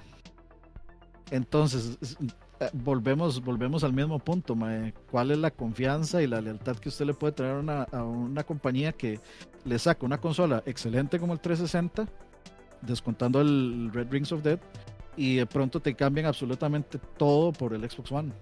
Entonces, 1.30 1.98
es- 2.00 2.16
eh, 2.60 2.70
volvemos, 2.72 3.42
volvemos 3.44 3.84
al 3.84 3.92
mismo 3.92 4.18
punto, 4.18 4.54
mae. 4.54 4.94
¿Cuál 5.10 5.30
es 5.32 5.38
la 5.38 5.50
confianza 5.50 6.22
y 6.22 6.26
la 6.26 6.40
lealtad 6.40 6.76
que 6.76 6.88
usted 6.88 7.04
le 7.06 7.14
puede 7.14 7.32
traer 7.32 7.56
a 7.56 7.60
una, 7.60 7.82
a 7.82 8.02
una 8.04 8.44
compañía 8.44 8.92
que 8.92 9.20
le 9.64 9.78
saca 9.78 10.06
una 10.06 10.18
consola 10.18 10.62
excelente 10.66 11.18
como 11.18 11.32
el 11.34 11.40
360, 11.40 12.06
descontando 12.82 13.40
el 13.40 13.90
Red 13.92 14.08
Rings 14.10 14.32
of 14.32 14.42
Death, 14.42 14.60
y 15.16 15.36
de 15.36 15.46
pronto 15.46 15.80
te 15.80 15.94
cambian 15.94 16.26
absolutamente 16.26 16.98
todo 17.18 17.52
por 17.52 17.74
el 17.74 17.88
Xbox 17.90 18.12
One? 18.12 18.32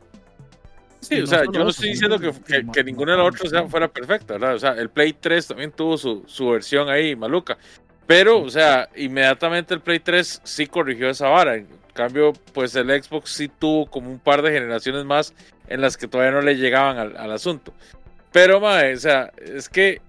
Sí, 1.05 1.20
o 1.20 1.26
sea, 1.26 1.44
yo 1.44 1.64
no 1.64 1.68
estoy 1.70 1.90
diciendo 1.90 2.18
que, 2.18 2.32
que- 2.32 2.66
que, 2.72 2.85
ninguna 2.85 3.12
de 3.12 3.18
las 3.18 3.40
otras 3.40 3.70
fuera 3.70 3.89
perfecta, 3.89 4.35
¿verdad? 4.35 4.55
O 4.55 4.59
sea, 4.59 4.72
el 4.72 4.89
Play 4.90 5.12
3 5.12 5.47
también 5.48 5.72
tuvo 5.72 5.97
su, 5.98 6.24
su 6.26 6.48
versión 6.51 6.89
ahí 6.89 7.14
maluca. 7.16 7.56
Pero, 8.06 8.40
o 8.43 8.51
sea, 8.51 8.89
inmediatamente 8.97 9.72
el 9.74 9.81
Play 9.81 9.98
3 10.01 10.40
sí 10.44 10.66
corrigió 10.66 11.09
esa 11.09 11.28
vara. 11.28 11.56
En 11.56 11.68
cambio, 11.94 12.32
pues 12.52 12.74
el 12.74 12.89
Xbox 13.02 13.31
sí 13.31 13.48
tuvo 13.48 13.86
como 13.86 14.10
un 14.10 14.18
par 14.18 14.43
de 14.43 14.51
generaciones 14.52 15.05
más 15.05 15.32
en 15.68 15.81
las 15.81 15.97
que 15.97 16.09
todavía 16.09 16.32
no 16.32 16.43
le 16.43 16.56
llegaban 16.56 16.98
al, 16.98 17.16
al 17.16 17.32
asunto. 17.32 17.72
Pero, 18.32 18.60
mae, 18.60 18.94
o 18.94 18.98
sea, 18.98 19.32
es 19.40 19.68
que 19.68 20.01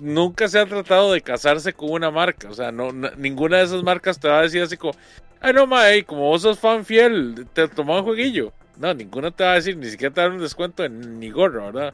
nunca 0.00 0.48
se 0.48 0.58
ha 0.58 0.66
tratado 0.66 1.12
de 1.12 1.20
casarse 1.20 1.72
con 1.72 1.90
una 1.90 2.10
marca. 2.10 2.48
O 2.50 2.54
sea, 2.54 2.72
no, 2.72 2.90
ninguna 2.92 3.58
de 3.58 3.64
esas 3.64 3.82
marcas 3.82 4.18
te 4.18 4.28
va 4.28 4.40
a 4.40 4.42
decir 4.42 4.62
así 4.62 4.76
como, 4.76 4.94
ay, 5.40 5.52
no, 5.52 5.66
mae, 5.66 6.04
como 6.04 6.22
vos 6.22 6.42
sos 6.42 6.58
fan 6.58 6.84
fiel, 6.84 7.46
te 7.52 7.68
tomó 7.68 7.96
un 7.98 8.04
jueguillo. 8.04 8.52
No, 8.80 8.94
ninguna 8.94 9.30
te 9.30 9.44
va 9.44 9.52
a 9.52 9.54
decir, 9.56 9.76
ni 9.76 9.90
siquiera 9.90 10.14
te 10.14 10.22
va 10.22 10.24
a 10.24 10.28
dar 10.30 10.36
un 10.38 10.42
descuento 10.42 10.82
en 10.82 11.20
ni 11.20 11.28
gorro, 11.30 11.66
¿verdad? 11.66 11.92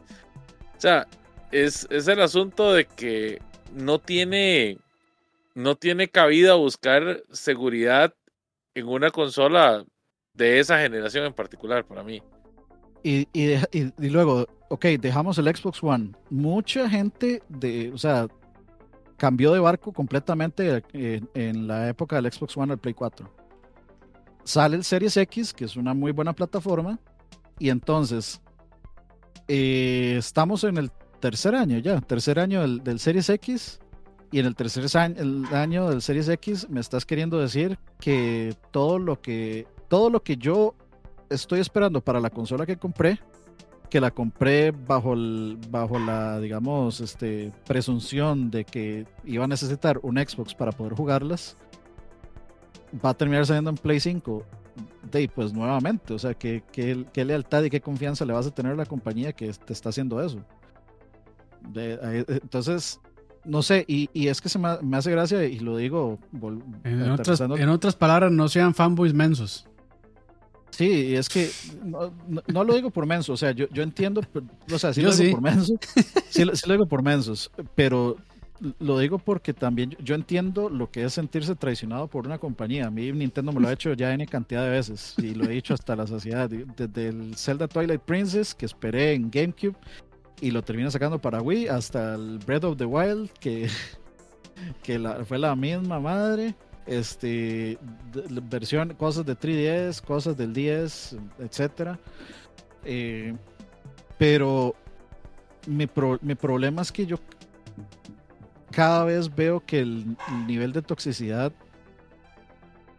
O 0.76 0.80
sea, 0.80 1.08
es, 1.50 1.84
es 1.90 2.06
el 2.06 2.20
asunto 2.20 2.72
de 2.72 2.84
que 2.84 3.42
no 3.74 3.98
tiene, 3.98 4.78
no 5.56 5.74
tiene 5.74 6.06
cabida 6.06 6.54
buscar 6.54 7.24
seguridad 7.32 8.14
en 8.74 8.86
una 8.86 9.10
consola 9.10 9.84
de 10.32 10.60
esa 10.60 10.78
generación 10.78 11.24
en 11.24 11.32
particular 11.32 11.84
para 11.84 12.04
mí. 12.04 12.22
Y, 13.02 13.26
y, 13.32 14.08
luego, 14.08 14.46
ok, 14.68 14.84
dejamos 15.00 15.38
el 15.38 15.54
Xbox 15.56 15.82
One. 15.82 16.12
Mucha 16.30 16.88
gente, 16.88 17.42
de, 17.48 17.90
o 17.92 17.98
sea, 17.98 18.28
cambió 19.16 19.52
de 19.52 19.58
barco 19.58 19.92
completamente 19.92 20.84
eh, 20.92 21.20
en 21.34 21.66
la 21.66 21.88
época 21.88 22.14
del 22.14 22.32
Xbox 22.32 22.56
One 22.56 22.74
al 22.74 22.78
Play 22.78 22.94
4. 22.94 23.45
Sale 24.46 24.76
el 24.76 24.84
Series 24.84 25.16
X, 25.16 25.52
que 25.52 25.64
es 25.64 25.76
una 25.76 25.92
muy 25.92 26.12
buena 26.12 26.32
plataforma, 26.32 27.00
y 27.58 27.68
entonces 27.68 28.40
eh, 29.48 30.14
estamos 30.16 30.62
en 30.62 30.76
el 30.76 30.92
tercer 31.20 31.56
año 31.56 31.78
ya, 31.78 32.00
tercer 32.00 32.38
año 32.38 32.60
del, 32.62 32.84
del 32.84 33.00
Series 33.00 33.28
X, 33.28 33.80
y 34.30 34.38
en 34.38 34.46
el 34.46 34.54
tercer 34.54 34.84
año, 34.96 35.16
el 35.18 35.46
año 35.52 35.90
del 35.90 36.00
Series 36.00 36.28
X 36.28 36.68
me 36.70 36.78
estás 36.78 37.04
queriendo 37.04 37.40
decir 37.40 37.76
que 37.98 38.54
todo 38.70 39.00
lo 39.00 39.20
que, 39.20 39.66
todo 39.88 40.10
lo 40.10 40.22
que 40.22 40.36
yo 40.36 40.74
estoy 41.28 41.58
esperando 41.58 42.00
para 42.00 42.20
la 42.20 42.30
consola 42.30 42.66
que 42.66 42.76
compré, 42.76 43.18
que 43.90 44.00
la 44.00 44.10
compré 44.12 44.72
bajo, 44.72 45.14
bajo 45.70 45.98
la, 45.98 46.40
digamos, 46.40 47.00
este, 47.00 47.52
presunción 47.66 48.50
de 48.50 48.64
que 48.64 49.06
iba 49.24 49.44
a 49.44 49.48
necesitar 49.48 49.98
un 50.02 50.16
Xbox 50.16 50.54
para 50.54 50.72
poder 50.72 50.94
jugarlas, 50.94 51.56
va 53.04 53.10
a 53.10 53.14
terminar 53.14 53.46
saliendo 53.46 53.70
en 53.70 53.76
Play 53.76 54.00
5. 54.00 54.44
De, 55.10 55.18
ahí, 55.20 55.28
pues 55.28 55.52
nuevamente, 55.52 56.12
o 56.14 56.18
sea, 56.18 56.34
¿qué, 56.34 56.62
qué, 56.72 57.06
qué 57.12 57.24
lealtad 57.24 57.62
y 57.62 57.70
qué 57.70 57.80
confianza 57.80 58.24
le 58.24 58.32
vas 58.32 58.46
a 58.46 58.50
tener 58.50 58.72
a 58.72 58.76
la 58.76 58.86
compañía 58.86 59.32
que 59.32 59.50
te 59.52 59.72
está 59.72 59.88
haciendo 59.90 60.22
eso? 60.22 60.38
De- 61.72 61.98
eh, 62.02 62.24
entonces, 62.28 63.00
no 63.44 63.62
sé, 63.62 63.84
y, 63.88 64.10
y 64.12 64.28
es 64.28 64.40
que 64.40 64.48
se 64.48 64.58
me, 64.58 64.68
me 64.82 64.96
hace 64.96 65.10
gracia 65.10 65.44
y 65.44 65.58
lo 65.60 65.76
digo. 65.76 66.18
vol- 66.32 66.62
En 66.84 67.10
otras, 67.10 67.40
en 67.40 67.68
otras 67.68 67.96
palabras, 67.96 68.30
no 68.32 68.48
sean 68.48 68.74
fanboys 68.74 69.14
mensos. 69.14 69.66
Sí, 70.70 70.88
y 70.90 71.14
es 71.14 71.28
que 71.28 71.50
no, 71.82 72.12
no- 72.28 72.42
no 72.48 72.64
lo 72.64 72.74
digo 72.74 72.90
por 72.90 73.06
menso, 73.06 73.32
o 73.32 73.36
sea, 73.36 73.52
yo, 73.52 73.66
yo 73.70 73.82
entiendo, 73.82 74.20
o 74.70 74.78
sea, 74.78 74.92
sí 74.92 75.00
Yo 75.00 75.08
lo 75.08 75.14
digo 75.14 75.28
sí. 75.28 75.32
por 75.32 75.40
menso, 75.42 75.72
sí, 76.28 76.44
sí 76.52 76.66
lo 76.66 76.72
digo 76.74 76.86
por 76.86 77.02
mensos, 77.02 77.50
pero 77.74 78.16
lo 78.78 78.98
digo 78.98 79.18
porque 79.18 79.52
también 79.52 79.90
yo- 80.02 80.14
entiendo 80.14 80.68
lo 80.70 80.90
que 80.90 81.04
es 81.04 81.12
sentirse 81.14 81.54
traicionado 81.56 82.08
por 82.08 82.26
una 82.26 82.38
compañía. 82.38 82.86
A 82.86 82.90
mí 82.90 83.12
Nintendo 83.12 83.52
me 83.52 83.60
lo 83.60 83.68
ha 83.68 83.72
hecho 83.72 83.92
ya 83.92 84.12
en 84.14 84.24
cantidad 84.26 84.64
de 84.64 84.70
veces 84.70 85.14
y 85.18 85.34
lo 85.34 85.44
he 85.44 85.48
dicho 85.48 85.74
hasta 85.74 85.94
la 85.96 86.06
saciedad. 86.06 86.48
Desde 86.48 87.08
el 87.08 87.36
Zelda 87.36 87.68
Twilight 87.68 88.00
Princess 88.02 88.54
que 88.54 88.66
esperé 88.66 89.12
en 89.14 89.30
GameCube 89.30 89.76
y 90.40 90.50
lo 90.50 90.62
terminé 90.62 90.90
sacando 90.90 91.18
para 91.20 91.40
Wii, 91.42 91.68
hasta 91.68 92.14
el 92.14 92.38
Breath 92.46 92.64
of 92.64 92.76
the 92.76 92.84
Wild 92.84 93.30
que, 93.40 93.68
que 94.82 94.98
fue 95.26 95.38
la 95.38 95.54
misma 95.56 96.00
madre. 96.00 96.54
este, 96.86 97.78
versión, 98.48 98.94
cosas 98.94 99.26
de 99.26 99.34
3DS, 99.36 100.00
cosas 100.02 100.36
del 100.36 100.52
10, 100.52 101.16
etcétera. 101.40 101.98
Eh, 102.84 103.34
pero 104.18 104.74
mi, 105.66 105.88
mi 106.22 106.34
problema 106.36 106.82
es 106.82 106.92
que 106.92 107.04
yo 107.04 107.16
cada 108.70 109.04
vez 109.04 109.34
veo 109.34 109.60
que 109.60 109.80
el 109.80 110.16
nivel 110.46 110.72
de 110.72 110.82
toxicidad 110.82 111.52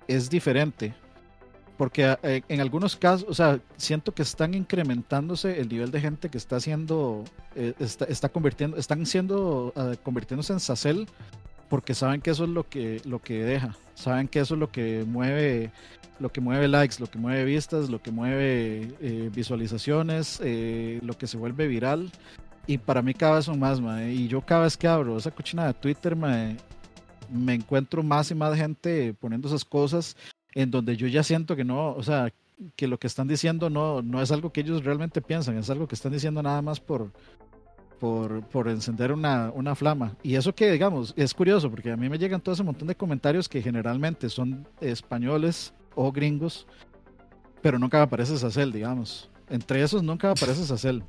es 0.07 0.29
diferente. 0.29 0.93
Porque 1.77 2.17
eh, 2.23 2.41
en 2.49 2.59
algunos 2.59 2.95
casos, 2.95 3.27
o 3.29 3.33
sea, 3.35 3.59
siento 3.77 4.11
que 4.13 4.23
están 4.23 4.55
incrementándose 4.55 5.59
el 5.61 5.69
nivel 5.69 5.91
de 5.91 6.01
gente 6.01 6.29
que 6.29 6.37
está 6.39 6.55
haciendo, 6.55 7.23
eh, 7.55 7.73
está, 7.79 8.29
convirtiendo, 8.29 8.77
están 8.77 9.05
siendo, 9.05 9.71
uh, 9.75 9.95
convirtiéndose 10.01 10.53
en 10.53 10.59
sacel 10.59 11.07
porque 11.69 11.93
saben 11.93 12.21
que 12.21 12.31
eso 12.31 12.45
es 12.45 12.49
lo 12.49 12.67
que, 12.67 13.01
lo 13.05 13.19
que 13.19 13.43
deja, 13.43 13.75
saben 13.93 14.27
que 14.27 14.39
eso 14.39 14.55
es 14.55 14.59
lo 14.59 14.71
que 14.71 15.03
mueve, 15.05 15.71
lo 16.17 16.31
que 16.31 16.39
mueve 16.41 16.67
likes, 16.67 16.95
lo 16.99 17.07
que 17.07 17.19
mueve 17.19 17.43
vistas, 17.43 17.89
lo 17.89 18.01
que 18.01 18.09
mueve 18.09 18.95
eh, 19.01 19.29
visualizaciones, 19.35 20.39
lo 20.39 21.17
que 21.17 21.27
se 21.27 21.37
vuelve 21.37 21.67
viral. 21.67 22.09
Y 22.67 22.77
para 22.77 23.01
mí 23.01 23.13
cada 23.13 23.35
vez 23.35 23.45
son 23.45 23.59
más. 23.59 23.79
Y 24.09 24.27
yo 24.27 24.41
cada 24.41 24.63
vez 24.63 24.77
que 24.77 24.87
abro 24.87 25.17
esa 25.17 25.31
cochina 25.31 25.65
de 25.67 25.73
Twitter, 25.73 26.15
mae, 26.15 26.57
me 27.31 27.53
encuentro 27.53 28.03
más 28.03 28.29
y 28.29 28.35
más 28.35 28.55
gente 28.55 29.13
poniendo 29.13 29.47
esas 29.47 29.65
cosas 29.65 30.15
en 30.53 30.71
donde 30.71 30.97
yo 30.97 31.07
ya 31.07 31.23
siento 31.23 31.55
que 31.55 31.63
no, 31.63 31.93
o 31.93 32.03
sea, 32.03 32.31
que 32.75 32.87
lo 32.87 32.97
que 32.97 33.07
están 33.07 33.27
diciendo 33.27 33.69
no, 33.69 34.01
no 34.01 34.21
es 34.21 34.31
algo 34.31 34.51
que 34.51 34.61
ellos 34.61 34.83
realmente 34.83 35.21
piensan, 35.21 35.57
es 35.57 35.69
algo 35.69 35.87
que 35.87 35.95
están 35.95 36.11
diciendo 36.11 36.41
nada 36.41 36.61
más 36.61 36.79
por, 36.79 37.11
por, 37.99 38.43
por 38.47 38.67
encender 38.67 39.11
una, 39.11 39.51
una, 39.53 39.75
flama. 39.75 40.15
Y 40.23 40.35
eso 40.35 40.55
que, 40.55 40.71
digamos, 40.71 41.13
es 41.15 41.33
curioso, 41.33 41.69
porque 41.69 41.91
a 41.91 41.97
mí 41.97 42.09
me 42.09 42.17
llegan 42.17 42.41
todo 42.41 42.53
ese 42.53 42.63
montón 42.63 42.87
de 42.87 42.95
comentarios 42.95 43.47
que 43.47 43.61
generalmente 43.61 44.29
son 44.29 44.67
españoles 44.81 45.73
o 45.95 46.11
gringos, 46.11 46.65
pero 47.61 47.77
nunca 47.77 47.97
me 47.97 48.03
aparece 48.03 48.37
Sacel, 48.37 48.71
digamos. 48.71 49.29
Entre 49.49 49.81
esos 49.81 50.03
nunca 50.03 50.27
me 50.27 50.33
aparece 50.33 50.65
Sacel. 50.65 51.03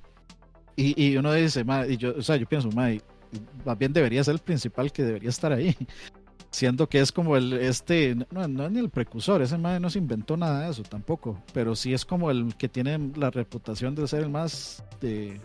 Y, 0.81 1.09
y 1.09 1.17
uno 1.17 1.33
dice, 1.33 1.65
y 1.89 1.97
yo, 1.97 2.15
o 2.17 2.23
sea, 2.23 2.37
yo 2.37 2.47
pienso, 2.47 2.71
más 2.71 3.79
bien 3.79 3.93
debería 3.93 4.23
ser 4.23 4.35
el 4.35 4.39
principal 4.39 4.93
que 4.93 5.03
debería 5.03 5.29
estar 5.29 5.53
ahí 5.53 5.77
siendo 6.51 6.89
que 6.89 7.01
es 7.01 7.11
como 7.11 7.37
el 7.37 7.53
este 7.55 8.17
no, 8.31 8.47
no 8.47 8.67
es 8.67 8.71
ni 8.71 8.79
el 8.79 8.89
precursor 8.89 9.43
ese 9.43 9.59
madre 9.59 9.81
no 9.81 9.91
se 9.91 9.99
inventó 9.99 10.37
nada 10.37 10.65
de 10.65 10.71
eso 10.71 10.85
tampoco 10.85 11.43
pero 11.53 11.75
sí 11.75 11.93
es 11.93 12.05
como 12.05 12.31
el 12.31 12.55
que 12.57 12.69
tiene 12.69 13.11
la 13.17 13.31
reputación 13.31 13.97
de 13.97 14.07
ser 14.07 14.23
el 14.23 14.31
más 14.31 14.85
de 15.01 15.41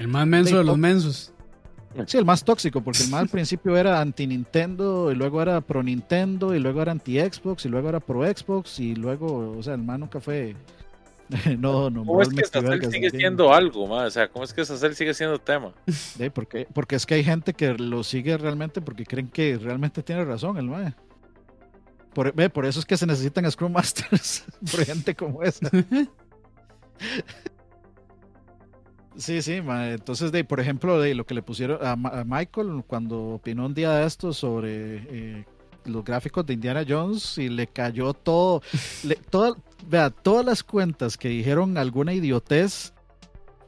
el 0.00 0.08
más 0.08 0.26
menso 0.26 0.58
de, 0.58 0.64
los 0.64 0.76
mensos. 0.76 1.32
sí 2.06 2.18
el 2.18 2.24
más 2.24 2.44
tóxico 2.44 2.82
porque 2.82 3.04
el 3.04 3.10
más 3.10 3.22
al 3.22 3.28
principio 3.28 3.76
era 3.76 4.00
anti 4.00 4.26
Nintendo 4.26 5.12
y 5.12 5.14
luego 5.14 5.40
era 5.40 5.60
pro 5.60 5.80
Nintendo 5.80 6.54
y 6.54 6.58
luego 6.58 6.82
era 6.82 6.92
anti 6.92 7.20
Xbox 7.20 7.64
y 7.64 7.68
luego 7.68 7.88
era 7.88 8.00
pro 8.00 8.24
Xbox 8.24 8.80
y 8.80 8.96
luego 8.96 9.54
o 9.56 9.62
sea 9.62 9.74
el 9.74 9.82
más 9.82 9.98
nunca 9.98 10.20
fue 10.20 10.56
no, 11.58 11.90
no. 11.90 12.04
¿Cómo 12.04 12.22
es 12.22 12.28
que 12.28 12.44
Sacel 12.44 12.90
sigue 12.90 13.10
siendo 13.10 13.52
algo, 13.52 13.86
más? 13.86 14.08
O 14.08 14.10
sea, 14.10 14.28
¿cómo 14.28 14.44
es 14.44 14.52
que 14.52 14.64
Sacel 14.64 14.94
sigue 14.94 15.14
siendo 15.14 15.38
tema? 15.38 15.72
Sí, 15.92 16.30
porque, 16.30 16.66
porque 16.72 16.96
es 16.96 17.06
que 17.06 17.14
hay 17.14 17.24
gente 17.24 17.54
que 17.54 17.74
lo 17.74 18.04
sigue 18.04 18.36
realmente 18.36 18.80
porque 18.80 19.04
creen 19.04 19.28
que 19.28 19.58
realmente 19.58 20.02
tiene 20.02 20.24
razón 20.24 20.56
el 20.58 20.66
mae. 20.66 20.94
Por, 22.12 22.32
por 22.52 22.66
eso 22.66 22.78
es 22.78 22.86
que 22.86 22.96
se 22.96 23.06
necesitan 23.06 23.50
Scrum 23.50 23.72
Masters, 23.72 24.44
por 24.70 24.84
gente 24.84 25.14
como 25.14 25.42
esa. 25.42 25.68
Sí, 29.16 29.42
sí, 29.42 29.54
entonces, 29.54 30.32
de, 30.32 30.44
por 30.44 30.60
ejemplo, 30.60 31.00
de 31.00 31.14
lo 31.14 31.24
que 31.24 31.34
le 31.34 31.42
pusieron 31.42 31.78
a, 31.80 32.24
Michael 32.24 32.84
cuando 32.86 33.34
opinó 33.34 33.66
un 33.66 33.74
día 33.74 33.92
de 33.92 34.06
esto 34.06 34.32
sobre 34.32 35.06
eh, 35.08 35.44
los 35.84 36.04
gráficos 36.04 36.46
de 36.46 36.54
Indiana 36.54 36.84
Jones 36.86 37.38
y 37.38 37.48
le 37.48 37.66
cayó 37.66 38.12
todo, 38.14 38.62
le, 39.02 39.16
todo, 39.16 39.56
vea, 39.86 40.10
todas 40.10 40.44
las 40.44 40.62
cuentas 40.62 41.16
que 41.16 41.28
dijeron 41.28 41.78
alguna 41.78 42.12
idiotez, 42.12 42.92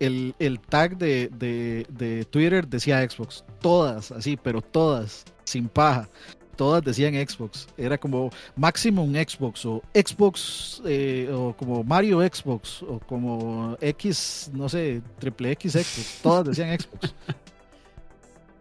el, 0.00 0.34
el 0.38 0.60
tag 0.60 0.98
de, 0.98 1.28
de, 1.28 1.86
de, 1.88 2.24
Twitter 2.24 2.66
decía 2.66 3.08
Xbox. 3.08 3.44
Todas, 3.60 4.12
así, 4.12 4.36
pero 4.36 4.60
todas, 4.60 5.24
sin 5.44 5.68
paja. 5.68 6.08
Todas 6.56 6.82
decían 6.82 7.14
Xbox. 7.14 7.68
Era 7.76 7.98
como 7.98 8.30
máximo 8.56 9.04
un 9.04 9.14
Xbox 9.14 9.66
o 9.66 9.82
Xbox 9.94 10.82
eh, 10.86 11.30
o 11.30 11.54
como 11.54 11.84
Mario 11.84 12.20
Xbox 12.20 12.82
o 12.82 12.98
como 12.98 13.76
X, 13.80 14.50
no 14.54 14.68
sé, 14.68 15.02
triple 15.18 15.52
X 15.52 15.72
Xbox. 15.72 16.20
Todas 16.22 16.46
decían 16.46 16.78
Xbox. 16.78 17.14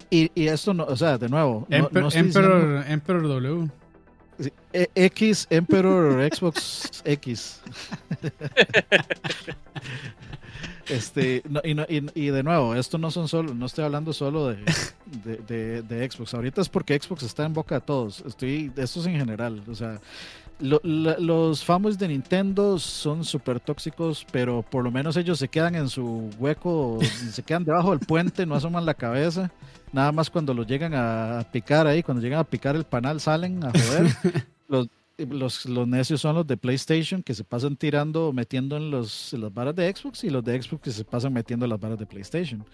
Y, 0.10 0.32
y 0.36 0.48
esto 0.48 0.74
no, 0.74 0.84
o 0.86 0.96
sea, 0.96 1.18
de 1.18 1.30
nuevo. 1.30 1.66
Emperor, 1.70 2.84
Emperor 2.88 3.22
W. 3.24 3.70
E, 4.74 4.90
X 4.96 5.48
Emperor 5.50 6.22
Xbox 6.34 7.02
X. 7.06 7.62
este, 10.90 11.42
y, 12.14 12.26
de 12.28 12.44
nuevo, 12.44 12.76
esto 12.76 12.98
no 12.98 13.12
son 13.12 13.30
solo, 13.30 13.54
no 13.54 13.66
estoy 13.66 13.86
hablando 13.86 14.12
solo 14.12 14.50
de, 14.50 15.82
de, 15.82 16.12
Xbox. 16.12 16.34
Ahorita 16.34 16.62
es 16.62 16.70
porque 16.70 17.00
Xbox 17.00 17.24
está 17.24 17.46
en 17.46 17.54
boca 17.54 17.76
de 17.76 17.82
todos. 17.82 18.24
Estoy, 18.26 18.72
esto 18.76 19.00
es 19.00 19.06
en 19.06 19.18
general. 19.18 19.64
O 19.68 19.76
sea, 19.76 20.02
los 20.60 21.66
famos 21.66 21.98
de 21.98 22.08
Nintendo 22.08 22.80
son 22.80 23.26
súper 23.26 23.60
tóxicos, 23.60 24.26
pero 24.32 24.62
por 24.62 24.84
lo 24.84 24.92
menos 24.92 25.18
ellos 25.18 25.40
se 25.40 25.48
quedan 25.48 25.76
en 25.76 25.90
su 25.90 26.30
hueco, 26.40 27.00
se 27.32 27.44
quedan 27.44 27.66
debajo 27.66 27.92
del 27.92 28.00
puente, 28.00 28.46
no 28.46 28.56
asoman 28.56 28.86
la 28.86 28.94
cabeza. 28.94 29.52
Nada 29.92 30.12
más 30.12 30.30
cuando 30.30 30.54
lo 30.54 30.64
llegan 30.64 30.94
a 30.94 31.46
picar 31.52 31.88
ahí, 31.88 32.04
cuando 32.04 32.22
llegan 32.22 32.40
a 32.40 32.44
picar 32.44 32.76
el 32.76 32.84
panal, 32.84 33.20
salen 33.20 33.64
a 33.64 33.72
joder. 33.72 34.16
los, 34.68 34.88
los, 35.18 35.66
los, 35.66 35.88
necios 35.88 36.22
son 36.22 36.36
los 36.36 36.48
de 36.48 36.58
PlayStation 36.58 37.24
que 37.24 37.34
se 37.34 37.44
pasan 37.44 37.76
tirando, 37.76 38.34
metiendo 38.34 38.78
en, 38.78 38.92
los, 38.92 39.34
las 39.34 39.54
varas 39.54 39.76
de 39.76 39.94
Xbox 39.94 40.24
y 40.24 40.30
los 40.30 40.44
de 40.44 40.62
Xbox 40.62 40.84
que 40.84 40.92
se 40.92 41.06
pasan 41.06 41.34
metiendo 41.34 41.66
en 41.66 41.70
las 41.70 41.80
varas 41.80 42.00
de 42.00 42.06
PlayStation. 42.06 42.66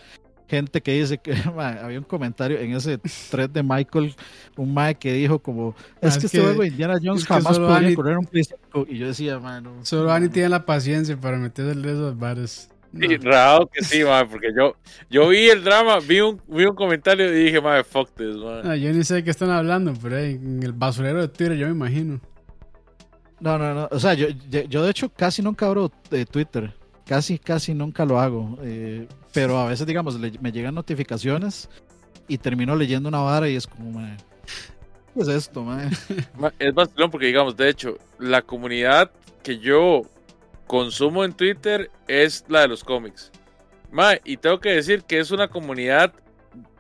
Gente 0.47 0.81
que 0.81 0.93
dice 0.93 1.17
que 1.17 1.33
había 1.81 1.97
un 1.97 2.03
comentario 2.03 2.59
en 2.59 2.75
ese 2.75 2.97
thread 3.29 3.49
de 3.49 3.63
Michael, 3.63 4.13
un 4.57 4.73
Mike 4.73 4.99
que 4.99 5.13
dijo 5.13 5.39
como, 5.39 5.75
ah, 5.77 6.07
es, 6.07 6.17
que, 6.17 6.25
este 6.25 6.41
juego 6.41 6.63
Indiana 6.63 6.99
Jones 7.01 7.25
jamás 7.25 7.57
podría 7.57 7.95
correr 7.95 8.17
un 8.17 8.25
PlayStation. 8.25 8.85
Y 8.89 8.97
yo 8.97 9.07
decía, 9.07 9.39
mano. 9.39 9.73
Solo 9.83 10.11
Ani 10.11 10.29
tiene 10.29 10.49
la 10.49 10.65
paciencia 10.65 11.15
para 11.15 11.37
meterse 11.37 11.71
en 11.71 11.85
esos 11.85 12.17
bares. 12.17 12.69
Sí, 12.99 13.17
raro 13.17 13.67
que 13.67 13.83
sí, 13.85 14.03
man, 14.03 14.27
porque 14.29 14.49
yo, 14.53 14.75
yo 15.09 15.29
vi 15.29 15.49
el 15.49 15.63
drama, 15.63 15.99
vi 15.99 16.19
un, 16.19 16.41
vi 16.47 16.65
un 16.65 16.75
comentario 16.75 17.31
y 17.31 17.45
dije, 17.45 17.61
madre, 17.61 17.85
fuck 17.85 18.09
this, 18.15 18.35
man. 18.35 18.69
Ah, 18.69 18.75
yo 18.75 18.91
ni 18.91 19.05
sé 19.05 19.15
de 19.15 19.23
qué 19.23 19.29
están 19.31 19.49
hablando, 19.49 19.93
pero 20.01 20.17
en 20.17 20.61
el 20.61 20.73
basurero 20.73 21.21
de 21.21 21.29
Twitter 21.29 21.55
yo 21.55 21.67
me 21.67 21.71
imagino. 21.71 22.19
No, 23.39 23.57
no, 23.57 23.73
no. 23.73 23.87
O 23.91 23.99
sea, 23.99 24.13
yo, 24.13 24.27
yo, 24.49 24.83
de 24.83 24.91
hecho 24.91 25.09
casi 25.09 25.41
nunca 25.41 25.67
abro 25.67 25.91
de 26.09 26.25
Twitter. 26.25 26.73
Casi, 27.05 27.39
casi 27.39 27.73
nunca 27.73 28.05
lo 28.05 28.19
hago. 28.19 28.57
Eh, 28.61 29.07
pero 29.33 29.57
a 29.57 29.67
veces, 29.67 29.85
digamos, 29.87 30.17
me 30.19 30.51
llegan 30.51 30.75
notificaciones 30.75 31.69
y 32.27 32.37
termino 32.37 32.75
leyendo 32.75 33.09
una 33.09 33.19
vara 33.19 33.49
y 33.49 33.55
es 33.55 33.67
como, 33.67 33.99
¿qué 35.13 35.21
es 35.21 35.27
esto, 35.27 35.63
madre? 35.63 35.89
Es 36.59 36.73
vacilón 36.73 37.11
porque, 37.11 37.27
digamos, 37.27 37.57
de 37.57 37.69
hecho, 37.69 37.97
la 38.19 38.41
comunidad 38.41 39.11
que 39.43 39.59
yo 39.59 40.03
consumo 40.67 41.25
en 41.25 41.33
Twitter 41.33 41.91
es 42.07 42.45
la 42.47 42.61
de 42.61 42.69
los 42.69 42.83
cómics. 42.83 43.31
y 44.23 44.37
tengo 44.37 44.59
que 44.59 44.69
decir 44.69 45.03
que 45.03 45.19
es 45.19 45.31
una 45.31 45.49
comunidad 45.49 46.13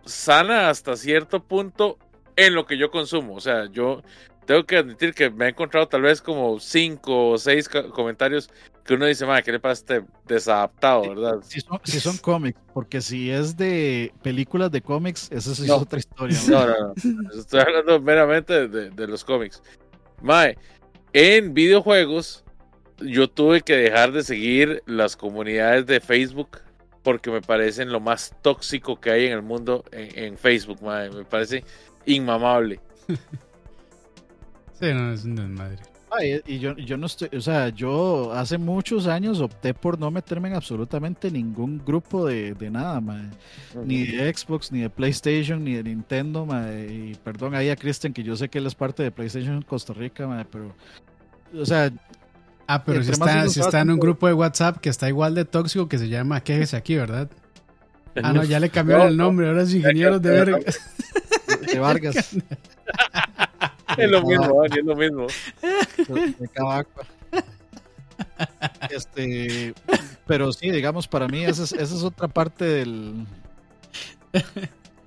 sana 0.05 0.69
hasta 0.69 0.95
cierto 0.95 1.43
punto 1.43 1.97
en 2.35 2.55
lo 2.55 2.65
que 2.65 2.77
yo 2.77 2.91
consumo. 2.91 3.35
O 3.35 3.41
sea, 3.41 3.69
yo 3.69 4.01
tengo 4.45 4.65
que 4.65 4.77
admitir 4.77 5.13
que 5.13 5.29
me 5.29 5.45
he 5.45 5.49
encontrado 5.49 5.87
tal 5.87 6.03
vez 6.03 6.21
como 6.21 6.59
cinco 6.59 7.31
o 7.31 7.37
seis 7.37 7.69
comentarios 7.69 8.49
que 8.83 8.95
uno 8.95 9.05
dice, 9.05 9.25
madre, 9.25 9.43
¿qué 9.43 9.51
le 9.51 9.59
pasa 9.59 9.71
a 9.71 9.97
este 9.97 10.11
desadaptado, 10.25 11.09
verdad? 11.09 11.39
Si 11.43 11.61
son, 11.99 12.17
cómics, 12.17 12.59
porque 12.73 13.01
si 13.01 13.29
es 13.29 13.55
de 13.55 14.13
películas 14.21 14.71
de 14.71 14.81
cómics, 14.81 15.29
esa 15.31 15.51
es 15.51 15.69
otra 15.69 15.99
historia. 15.99 16.37
No, 16.49 16.65
no, 16.65 16.93
no. 17.03 17.39
Estoy 17.39 17.59
hablando 17.59 18.01
meramente 18.01 18.67
de, 18.67 18.89
de 18.89 19.07
los 19.07 19.23
cómics. 19.23 19.61
Mae, 20.21 20.57
en 21.13 21.53
videojuegos 21.53 22.43
yo 22.97 23.29
tuve 23.29 23.61
que 23.61 23.75
dejar 23.75 24.11
de 24.11 24.23
seguir 24.23 24.83
las 24.85 25.15
comunidades 25.15 25.85
de 25.85 25.99
Facebook 25.99 26.59
porque 27.03 27.31
me 27.31 27.41
parecen 27.41 27.91
lo 27.91 27.99
más 27.99 28.35
tóxico 28.41 28.99
que 28.99 29.11
hay 29.11 29.25
en 29.25 29.33
el 29.33 29.41
mundo 29.41 29.83
en, 29.91 30.37
Facebook, 30.37 30.81
madre. 30.83 31.09
Me 31.11 31.25
parece 31.25 31.63
inmamable. 32.05 32.79
sí, 34.79 34.93
no, 34.93 35.11
es 35.11 35.25
un 35.25 35.35
desmadre. 35.35 35.90
Y 36.45 36.59
yo, 36.59 36.75
yo 36.75 36.97
no 36.97 37.05
estoy, 37.05 37.29
o 37.35 37.41
sea, 37.41 37.69
yo 37.69 38.33
hace 38.33 38.57
muchos 38.57 39.07
años 39.07 39.39
opté 39.39 39.73
por 39.73 39.97
no 39.97 40.11
meterme 40.11 40.49
en 40.49 40.55
absolutamente 40.55 41.31
ningún 41.31 41.81
grupo 41.85 42.25
de, 42.25 42.55
nada, 42.69 42.99
madre. 42.99 43.29
Ni 43.85 44.03
de 44.03 44.33
Xbox, 44.33 44.71
ni 44.71 44.81
de 44.81 44.89
PlayStation, 44.89 45.63
ni 45.63 45.75
de 45.75 45.83
Nintendo. 45.83 46.47
Y 46.89 47.15
perdón 47.15 47.55
ahí 47.55 47.69
a 47.69 47.75
Christian, 47.75 48.13
que 48.13 48.23
yo 48.23 48.35
sé 48.35 48.49
que 48.49 48.57
él 48.57 48.65
es 48.65 48.75
parte 48.75 49.03
de 49.03 49.11
PlayStation 49.11 49.61
Costa 49.61 49.93
Rica, 49.93 50.45
pero, 50.51 50.73
o 51.55 51.65
sea, 51.65 51.91
Ah, 52.67 52.83
pero 52.85 53.03
si 53.03 53.11
está, 53.11 53.49
si 53.49 53.59
está, 53.59 53.81
en 53.81 53.91
un 53.91 53.99
grupo 53.99 54.27
de 54.27 54.33
WhatsApp 54.33 54.77
que 54.77 54.87
está 54.87 55.09
igual 55.09 55.35
de 55.35 55.43
tóxico 55.43 55.89
que 55.89 55.97
se 55.97 56.07
llama 56.07 56.41
Quéjese 56.41 56.77
aquí, 56.77 56.95
¿verdad? 56.95 57.29
Ah, 58.15 58.31
no, 58.31 58.45
ya 58.45 58.61
le 58.61 58.69
cambiaron 58.69 59.07
el 59.07 59.17
nombre, 59.25 59.47
ahora 59.47 59.63
es 59.63 59.73
Ingenieros 59.73 60.21
de 60.21 60.29
Verga. 60.31 60.59
De 61.69 61.79
Vargas. 61.79 62.37
Es 63.97 64.09
lo 64.09 64.21
mismo, 64.23 64.63
es 64.65 64.83
lo 64.85 64.95
mismo. 64.95 65.27
de. 66.55 67.05
Este, 68.89 69.73
pero 70.27 70.51
sí, 70.51 70.69
digamos, 70.71 71.07
para 71.07 71.27
mí 71.27 71.43
esa 71.43 71.63
es, 71.63 71.71
esa 71.73 71.95
es 71.95 72.03
otra 72.03 72.27
parte 72.27 72.65
del, 72.65 73.25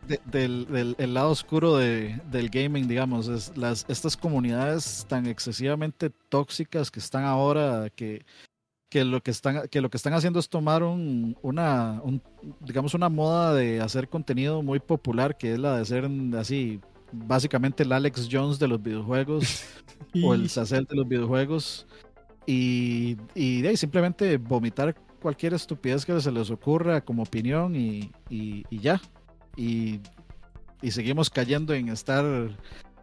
de- 0.07 0.21
del, 0.25 0.67
del- 0.67 0.95
el 0.99 1.15
lado 1.15 1.31
oscuro 1.31 1.77
de- 1.77 2.21
del 2.31 2.51
gaming, 2.51 2.89
digamos, 2.89 3.29
es 3.29 3.57
las, 3.57 3.85
estas 3.89 4.17
comunidades 4.17 5.07
tan 5.09 5.27
excesivamente 5.27 6.11
tóxicas 6.29 6.91
que 6.91 7.01
están 7.01 7.25
ahora, 7.25 7.89
que, 7.95 8.25
que, 8.91 9.05
lo, 9.05 9.23
que, 9.23 9.31
están, 9.31 9.69
que 9.69 9.81
lo 9.81 9.91
que 9.91 9.97
están 9.97 10.15
haciendo 10.15 10.39
es 10.41 10.49
tomar 10.49 10.83
un, 10.83 11.37
una, 11.43 12.01
un- 12.03 12.23
digamos, 12.61 12.95
una 12.95 13.09
moda 13.09 13.55
de 13.55 13.81
hacer 13.81 14.09
contenido 14.09 14.63
muy 14.63 14.81
popular, 14.81 15.37
que 15.37 15.53
es 15.55 15.59
la 15.59 15.79
de 15.79 15.85
ser 15.85 16.09
así, 16.39 16.81
básicamente 17.15 17.83
el 17.83 17.93
Alex 17.93 18.29
Jones 18.31 18.59
de 18.59 18.69
los 18.69 18.83
videojuegos 18.83 19.65
o 20.23 20.35
el 20.35 20.49
Sacel 20.51 20.85
de 20.85 20.97
los 20.97 21.07
videojuegos 21.09 21.87
y, 22.47 23.17
y 23.35 23.63
de 23.63 23.69
ahí 23.69 23.77
simplemente 23.77 24.37
vomitar 24.37 24.95
cualquier 25.21 25.55
estupidez 25.55 26.05
que 26.05 26.21
se 26.21 26.31
les 26.31 26.51
ocurra 26.51 27.01
como 27.01 27.23
opinión 27.23 27.75
y, 27.75 28.11
y- 28.29 28.65
y 28.69 28.79
ya. 28.79 29.01
Y, 29.57 30.01
y 30.83 30.91
seguimos 30.91 31.31
cayendo 31.31 31.73
en 31.73 31.89
estar 31.89 32.25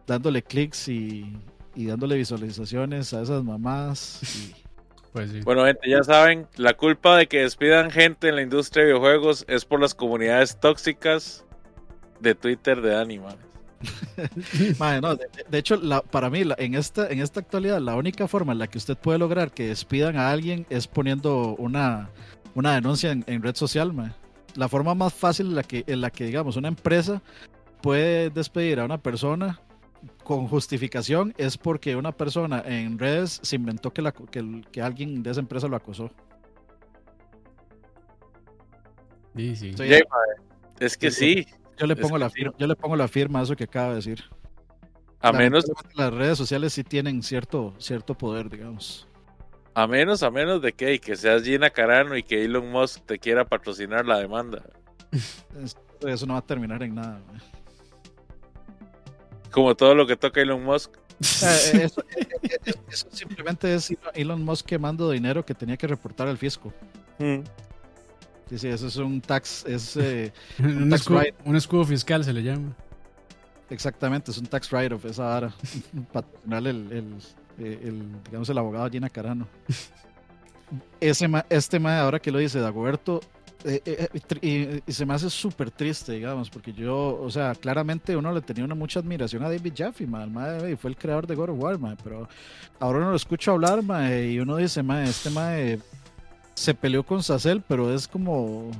dándole 0.06 0.42
clics 0.42 0.86
y, 0.88 1.36
y 1.74 1.86
dándole 1.86 2.16
visualizaciones 2.16 3.12
a 3.14 3.22
esas 3.22 3.42
mamás. 3.42 4.20
y- 4.22 4.54
Pues 5.12 5.30
sí. 5.30 5.40
Bueno, 5.44 5.66
gente, 5.66 5.90
ya 5.90 6.02
saben, 6.02 6.46
la 6.56 6.72
culpa 6.72 7.18
de 7.18 7.26
que 7.26 7.40
despidan 7.40 7.90
gente 7.90 8.28
en 8.30 8.36
la 8.36 8.40
industria 8.40 8.82
de 8.84 8.92
videojuegos 8.92 9.44
es 9.46 9.66
por 9.66 9.78
las 9.78 9.94
comunidades 9.94 10.58
tóxicas 10.58 11.44
de 12.20 12.34
Twitter 12.34 12.80
de 12.80 12.92
Dani, 12.92 13.20
no, 15.02 15.16
de, 15.16 15.26
de 15.50 15.58
hecho, 15.58 15.76
la- 15.76 16.02
para 16.02 16.30
mí, 16.30 16.44
la- 16.44 16.56
en, 16.58 16.74
esta, 16.74 17.08
en 17.08 17.20
esta 17.20 17.40
actualidad, 17.40 17.80
la 17.80 17.96
única 17.96 18.28
forma 18.28 18.52
en 18.52 18.58
la 18.58 18.66
que 18.66 18.78
usted 18.78 18.96
puede 18.96 19.18
lograr 19.18 19.50
que 19.52 19.68
despidan 19.68 20.16
a 20.16 20.30
alguien 20.30 20.66
es 20.70 20.86
poniendo 20.86 21.54
una, 21.56 22.10
una 22.54 22.74
denuncia 22.74 23.10
en, 23.10 23.24
en 23.26 23.42
red 23.42 23.54
social. 23.56 23.92
La 24.54 24.68
forma 24.68 24.94
más 24.94 25.12
fácil 25.14 25.46
en 25.46 25.54
la, 25.56 25.62
que, 25.62 25.84
en 25.86 26.00
la 26.00 26.10
que, 26.10 26.24
digamos, 26.26 26.56
una 26.56 26.68
empresa 26.68 27.22
puede 27.80 28.30
despedir 28.30 28.80
a 28.80 28.84
una 28.84 28.98
persona 28.98 29.60
con 30.24 30.46
justificación 30.48 31.32
es 31.38 31.56
porque 31.56 31.96
una 31.96 32.12
persona 32.12 32.62
en 32.66 32.98
redes 32.98 33.40
se 33.42 33.56
inventó 33.56 33.92
que, 33.92 34.02
la, 34.02 34.12
que, 34.12 34.38
el- 34.40 34.66
que 34.70 34.82
alguien 34.82 35.22
de 35.22 35.30
esa 35.30 35.40
empresa 35.40 35.68
lo 35.68 35.76
acosó. 35.76 36.10
Sí, 39.34 39.56
sí. 39.56 39.74
Es 40.80 40.96
que 40.96 41.10
sí, 41.10 41.46
Yo 41.78 41.86
le 41.86 41.96
pongo, 41.96 42.18
la, 42.18 42.30
firma, 42.30 42.52
yo 42.58 42.66
le 42.66 42.76
pongo 42.76 42.96
la 42.96 43.08
firma 43.08 43.40
a 43.40 43.42
eso 43.42 43.56
que 43.56 43.64
acaba 43.64 43.90
de 43.90 43.94
decir. 43.96 44.24
a 45.20 45.32
menos, 45.32 45.64
Lamentablemente, 45.66 45.94
Las 46.02 46.12
redes 46.14 46.38
sociales 46.38 46.72
sí 46.72 46.84
tienen 46.84 47.22
cierto, 47.22 47.74
cierto 47.78 48.14
poder, 48.16 48.48
digamos. 48.50 49.08
a 49.74 49.86
menos, 49.86 50.22
a 50.22 50.30
menos 50.30 50.60
de 50.62 50.72
que, 50.72 50.98
que 51.00 51.16
seas 51.16 51.42
Gina 51.42 51.70
Carano 51.70 52.16
y 52.16 52.22
que 52.22 52.44
Elon 52.44 52.70
Musk 52.70 53.04
te 53.06 53.18
quiera 53.18 53.44
patrocinar 53.44 54.04
la 54.06 54.18
demanda. 54.18 54.62
Es- 55.62 55.76
Eso 56.06 56.26
no 56.26 56.34
va 56.34 56.40
a 56.40 56.46
terminar 56.46 56.82
en 56.82 56.94
nada. 56.96 57.20
mae. 57.30 57.40
Como 59.50 59.74
todo 59.74 59.94
lo 59.94 60.06
que 60.06 60.16
toca 60.16 60.40
Elon 60.40 60.62
Musk. 60.64 60.92
Eh, 61.20 61.82
eso, 61.84 62.02
eh, 62.16 62.26
eh, 62.42 62.58
eh, 62.66 62.72
eso 62.88 63.06
simplemente 63.12 63.72
es 63.74 63.94
Elon 64.14 64.42
Musk 64.44 64.66
quemando 64.66 65.10
dinero 65.10 65.44
que 65.44 65.54
tenía 65.54 65.76
que 65.76 65.86
reportar 65.86 66.26
al 66.28 66.38
fisco. 66.38 66.72
Mm. 67.18 67.40
Sí, 68.52 68.58
sí, 68.58 68.68
eso 68.68 68.86
es 68.86 68.96
un 68.96 69.18
tax, 69.22 69.64
es 69.64 69.96
eh, 69.96 70.30
un, 70.58 70.90
tax 70.90 71.00
escudo, 71.00 71.18
write. 71.20 71.34
un 71.46 71.56
escudo 71.56 71.84
fiscal 71.86 72.22
se 72.22 72.34
le 72.34 72.42
llama. 72.42 72.76
exactamente, 73.70 74.30
es 74.30 74.36
un 74.36 74.46
tax 74.46 74.70
write-off 74.70 75.06
esa 75.06 75.24
vara. 75.24 75.54
El, 76.50 76.66
el, 76.66 77.16
eh, 77.58 77.80
el, 77.82 78.22
digamos, 78.24 78.50
el 78.50 78.58
abogado 78.58 78.90
Gina 78.90 79.08
Carano. 79.08 79.48
Ese 81.00 81.30
este 81.48 81.80
ma, 81.80 82.00
ahora 82.00 82.18
que 82.18 82.30
lo 82.30 82.38
dice 82.38 82.60
Dagoberto, 82.60 83.22
eh, 83.64 84.08
eh, 84.42 84.82
y, 84.86 84.92
se 84.92 85.06
me 85.06 85.14
hace 85.14 85.30
súper 85.30 85.70
triste, 85.70 86.12
digamos, 86.12 86.50
porque 86.50 86.72
yo, 86.72 87.18
o 87.20 87.30
sea, 87.30 87.54
claramente 87.54 88.16
uno 88.16 88.32
le 88.32 88.40
tenía 88.40 88.64
una 88.64 88.74
mucha 88.74 89.00
admiración 89.00 89.42
a 89.44 89.48
David 89.48 89.72
Jaffe, 89.76 90.06
ma, 90.06 90.24
el 90.24 90.30
ma, 90.30 90.58
eh, 90.58 90.76
fue 90.76 90.90
el 90.90 90.96
creador 90.96 91.26
de 91.26 91.34
God 91.36 91.50
of 91.50 91.58
War, 91.58 91.78
ma, 91.78 91.96
pero 92.02 92.28
ahora 92.80 92.98
uno 92.98 93.10
lo 93.10 93.16
escucha 93.16 93.52
hablar, 93.52 93.82
ma, 93.82 94.14
y 94.14 94.38
uno 94.40 94.56
dice, 94.56 94.82
ma, 94.82 95.04
este 95.04 95.30
ma 95.30 95.58
eh, 95.58 95.78
se 96.54 96.74
peleó 96.74 97.04
con 97.04 97.22
Sacel, 97.22 97.62
pero 97.66 97.94
es 97.94 98.08
como, 98.08 98.70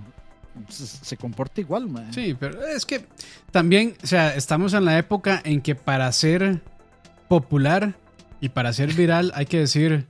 se, 0.69 1.16
comporta 1.16 1.61
igual, 1.61 1.89
ma. 1.89 2.12
Sí, 2.12 2.36
pero 2.39 2.65
es 2.66 2.86
que 2.86 3.05
también, 3.51 3.94
o 4.03 4.07
sea, 4.07 4.35
estamos 4.35 4.74
en 4.74 4.85
la 4.85 4.99
época 4.99 5.40
en 5.44 5.61
que 5.61 5.74
para 5.74 6.11
ser 6.12 6.61
popular 7.28 7.94
y 8.40 8.51
para 8.51 8.73
ser 8.73 8.93
viral 8.93 9.32
hay 9.35 9.47
que 9.47 9.61
decir 9.61 10.07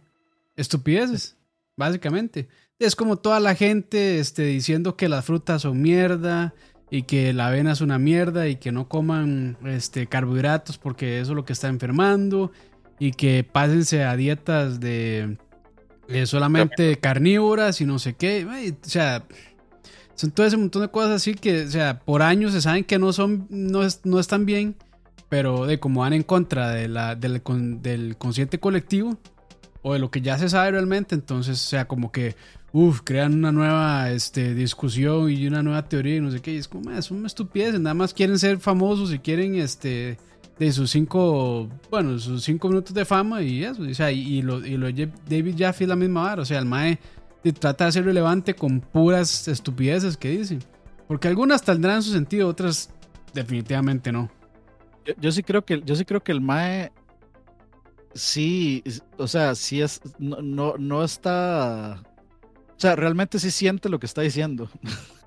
estupideces, 0.56 1.36
básicamente. 1.76 2.48
Es 2.78 2.96
como 2.96 3.16
toda 3.16 3.38
la 3.38 3.54
gente 3.54 4.18
este, 4.18 4.42
diciendo 4.42 4.96
que 4.96 5.08
las 5.08 5.24
frutas 5.24 5.62
son 5.62 5.80
mierda 5.80 6.54
y 6.90 7.04
que 7.04 7.32
la 7.32 7.46
avena 7.46 7.72
es 7.72 7.80
una 7.80 7.98
mierda 7.98 8.48
y 8.48 8.56
que 8.56 8.72
no 8.72 8.88
coman 8.88 9.56
este, 9.64 10.08
carbohidratos 10.08 10.78
porque 10.78 11.20
eso 11.20 11.32
es 11.32 11.36
lo 11.36 11.44
que 11.44 11.52
está 11.52 11.68
enfermando 11.68 12.50
y 12.98 13.12
que 13.12 13.44
pásense 13.44 14.04
a 14.04 14.16
dietas 14.16 14.80
de 14.80 15.38
eh, 16.08 16.26
solamente 16.26 16.96
carnívoras 16.98 17.80
y 17.80 17.86
no 17.86 17.98
sé 17.98 18.14
qué. 18.14 18.46
Ay, 18.50 18.70
O 18.84 18.88
sea, 18.88 19.24
son 20.14 20.30
todo 20.30 20.46
ese 20.46 20.56
montón 20.56 20.82
de 20.82 20.88
cosas 20.90 21.12
así 21.12 21.34
que, 21.34 21.62
o 21.64 21.70
sea, 21.70 22.00
por 22.00 22.22
años 22.22 22.52
se 22.52 22.60
saben 22.60 22.84
que 22.84 22.98
no 22.98 23.12
son, 23.12 23.46
no, 23.50 23.82
es- 23.82 24.00
no 24.04 24.18
están 24.20 24.44
bien, 24.46 24.76
pero 25.28 25.66
de 25.66 25.80
como 25.80 26.00
van 26.02 26.12
en 26.12 26.22
contra 26.22 26.70
de 26.70 26.88
la, 26.88 27.14
del, 27.14 27.42
con- 27.42 27.80
del 27.82 28.16
consciente 28.16 28.58
colectivo 28.60 29.16
o 29.82 29.94
de 29.94 29.98
lo 29.98 30.10
que 30.10 30.20
ya 30.20 30.38
se 30.38 30.48
sabe 30.48 30.72
realmente, 30.72 31.14
entonces, 31.14 31.60
o 31.60 31.68
sea, 31.68 31.88
como 31.88 32.12
que, 32.12 32.36
uff, 32.72 33.00
crean 33.02 33.34
una 33.34 33.50
nueva 33.52 34.10
este, 34.10 34.54
discusión 34.54 35.30
y 35.30 35.46
una 35.46 35.62
nueva 35.62 35.88
teoría 35.88 36.16
y 36.16 36.20
no 36.20 36.30
sé 36.30 36.40
qué, 36.40 36.52
y 36.54 36.58
es 36.58 36.68
como, 36.68 36.90
"Ma, 36.90 37.02
son 37.02 37.24
estupideces, 37.26 37.80
nada 37.80 37.94
más 37.94 38.14
quieren 38.14 38.38
ser 38.38 38.58
famosos 38.60 39.12
y 39.12 39.18
quieren, 39.18 39.54
este, 39.56 40.18
de 40.66 40.72
sus 40.72 40.90
cinco, 40.90 41.68
bueno, 41.90 42.18
sus 42.18 42.44
cinco 42.44 42.68
minutos 42.68 42.94
de 42.94 43.04
fama 43.04 43.42
y 43.42 43.64
eso, 43.64 43.82
o 43.82 43.94
sea, 43.94 44.10
y, 44.10 44.42
lo, 44.42 44.64
y 44.64 44.76
lo 44.76 44.86
David 44.86 45.56
Jaffe 45.58 45.84
es 45.84 45.88
la 45.88 45.96
misma 45.96 46.22
vara, 46.22 46.42
o 46.42 46.44
sea, 46.44 46.58
el 46.58 46.66
mae 46.66 46.98
trata 47.58 47.86
de 47.86 47.92
ser 47.92 48.04
relevante 48.04 48.54
con 48.54 48.80
puras 48.80 49.48
estupideces 49.48 50.16
que 50.16 50.30
dice. 50.30 50.60
Porque 51.08 51.26
algunas 51.26 51.62
tendrán 51.62 52.02
su 52.02 52.12
sentido, 52.12 52.46
otras 52.48 52.90
definitivamente 53.34 54.12
no. 54.12 54.30
Yo, 55.20 55.32
sí 55.32 55.42
creo 55.42 55.64
que 55.64 55.82
yo 55.84 55.96
sí 55.96 56.04
creo 56.04 56.22
que 56.22 56.30
el 56.30 56.40
Mae 56.40 56.92
sí, 58.14 58.84
o 59.16 59.26
sea, 59.26 59.56
sí 59.56 59.80
es 59.80 60.00
no, 60.20 60.40
no, 60.40 60.76
no 60.78 61.02
está 61.02 62.00
o 62.76 62.80
sea, 62.82 62.94
realmente 62.94 63.38
sí 63.38 63.50
siente 63.50 63.88
lo 63.88 63.98
que 63.98 64.06
está 64.06 64.22
diciendo. 64.22 64.68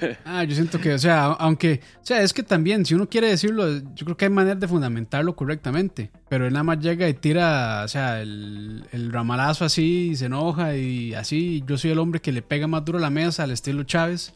Ah, 0.24 0.44
yo 0.44 0.54
siento 0.54 0.80
que, 0.80 0.94
o 0.94 0.98
sea, 0.98 1.26
aunque, 1.26 1.80
o 2.02 2.06
sea, 2.06 2.22
es 2.22 2.32
que 2.32 2.42
también, 2.42 2.84
si 2.84 2.94
uno 2.94 3.08
quiere 3.08 3.28
decirlo, 3.28 3.68
yo 3.94 4.04
creo 4.04 4.16
que 4.16 4.26
hay 4.26 4.30
maneras 4.30 4.60
de 4.60 4.68
fundamentarlo 4.68 5.34
correctamente. 5.36 6.10
Pero 6.28 6.46
él 6.46 6.52
nada 6.52 6.64
más 6.64 6.78
llega 6.78 7.08
y 7.08 7.14
tira, 7.14 7.82
o 7.84 7.88
sea, 7.88 8.20
el, 8.20 8.84
el 8.92 9.12
ramalazo 9.12 9.64
así, 9.64 10.10
y 10.10 10.16
se 10.16 10.26
enoja 10.26 10.76
y 10.76 11.14
así. 11.14 11.62
Yo 11.66 11.76
soy 11.78 11.90
el 11.90 11.98
hombre 11.98 12.20
que 12.20 12.32
le 12.32 12.42
pega 12.42 12.66
más 12.66 12.84
duro 12.84 12.98
a 12.98 13.02
la 13.02 13.10
mesa 13.10 13.44
al 13.44 13.50
estilo 13.50 13.82
Chávez. 13.84 14.34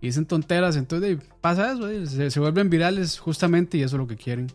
Y 0.00 0.06
dicen 0.06 0.26
tonteras, 0.26 0.74
entonces 0.76 1.18
pasa 1.40 1.72
eso, 1.72 1.88
se, 2.06 2.30
se 2.30 2.40
vuelven 2.40 2.68
virales 2.68 3.20
justamente 3.20 3.78
y 3.78 3.82
eso 3.82 3.96
es 3.96 4.00
lo 4.00 4.08
que 4.08 4.16
quieren. 4.16 4.48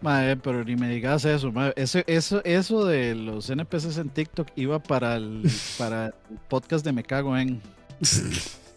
Mae, 0.00 0.36
pero 0.36 0.64
ni 0.64 0.76
me 0.76 0.88
digas 0.88 1.24
eso. 1.24 1.52
Eso, 1.74 2.00
eso, 2.06 2.44
eso 2.44 2.84
de 2.84 3.14
los 3.14 3.50
NPCs 3.50 3.98
en 3.98 4.10
TikTok 4.10 4.48
iba 4.54 4.78
para 4.80 5.16
el, 5.16 5.50
para 5.76 6.06
el 6.06 6.38
podcast 6.48 6.84
de 6.84 6.92
Me 6.92 7.02
Cago 7.02 7.36
en. 7.36 7.60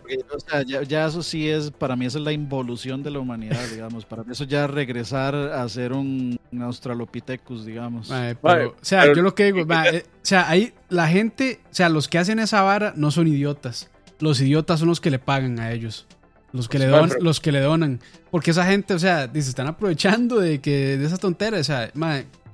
Porque, 0.00 0.18
O 0.34 0.40
sea, 0.40 0.62
ya, 0.62 0.82
ya 0.82 1.06
eso 1.06 1.22
sí 1.22 1.48
es, 1.48 1.70
para 1.70 1.96
mí 1.96 2.06
eso 2.06 2.18
es 2.18 2.24
la 2.24 2.32
involución 2.32 3.02
de 3.02 3.10
la 3.10 3.18
humanidad, 3.18 3.60
digamos. 3.72 4.04
Para 4.04 4.24
mí 4.24 4.32
eso 4.32 4.44
ya 4.44 4.66
regresar 4.66 5.34
a 5.34 5.68
ser 5.68 5.92
un, 5.92 6.38
un 6.52 6.62
Australopithecus, 6.62 7.64
digamos. 7.66 8.10
Pero, 8.10 8.70
o 8.70 8.74
sea, 8.84 9.02
pero- 9.02 9.14
yo 9.16 9.22
lo 9.22 9.34
que 9.34 9.44
digo, 9.52 9.60
eh, 9.60 10.04
o 10.06 10.10
sea, 10.22 10.48
ahí 10.48 10.72
la 10.88 11.08
gente, 11.08 11.60
o 11.70 11.74
sea, 11.74 11.88
los 11.88 12.08
que 12.08 12.18
hacen 12.18 12.38
esa 12.38 12.62
vara 12.62 12.92
no 12.96 13.10
son 13.10 13.28
idiotas. 13.28 13.90
Los 14.20 14.40
idiotas 14.40 14.80
son 14.80 14.88
los 14.88 15.00
que 15.00 15.10
le 15.10 15.18
pagan 15.18 15.58
a 15.60 15.72
ellos. 15.72 16.06
Los 16.52 16.68
que, 16.68 16.78
le 16.78 16.88
Mae, 16.88 17.00
don- 17.00 17.08
pero- 17.10 17.22
los 17.22 17.40
que 17.40 17.52
le 17.52 17.60
donan. 17.60 18.00
Porque 18.30 18.52
esa 18.52 18.64
gente, 18.64 18.94
o 18.94 18.98
sea, 18.98 19.26
dice, 19.26 19.50
están 19.50 19.66
aprovechando 19.66 20.38
de 20.40 20.60
que 20.60 20.96
de 20.96 21.04
esas 21.04 21.20
tonteras. 21.20 21.60
O 21.60 21.64
sea, 21.64 21.90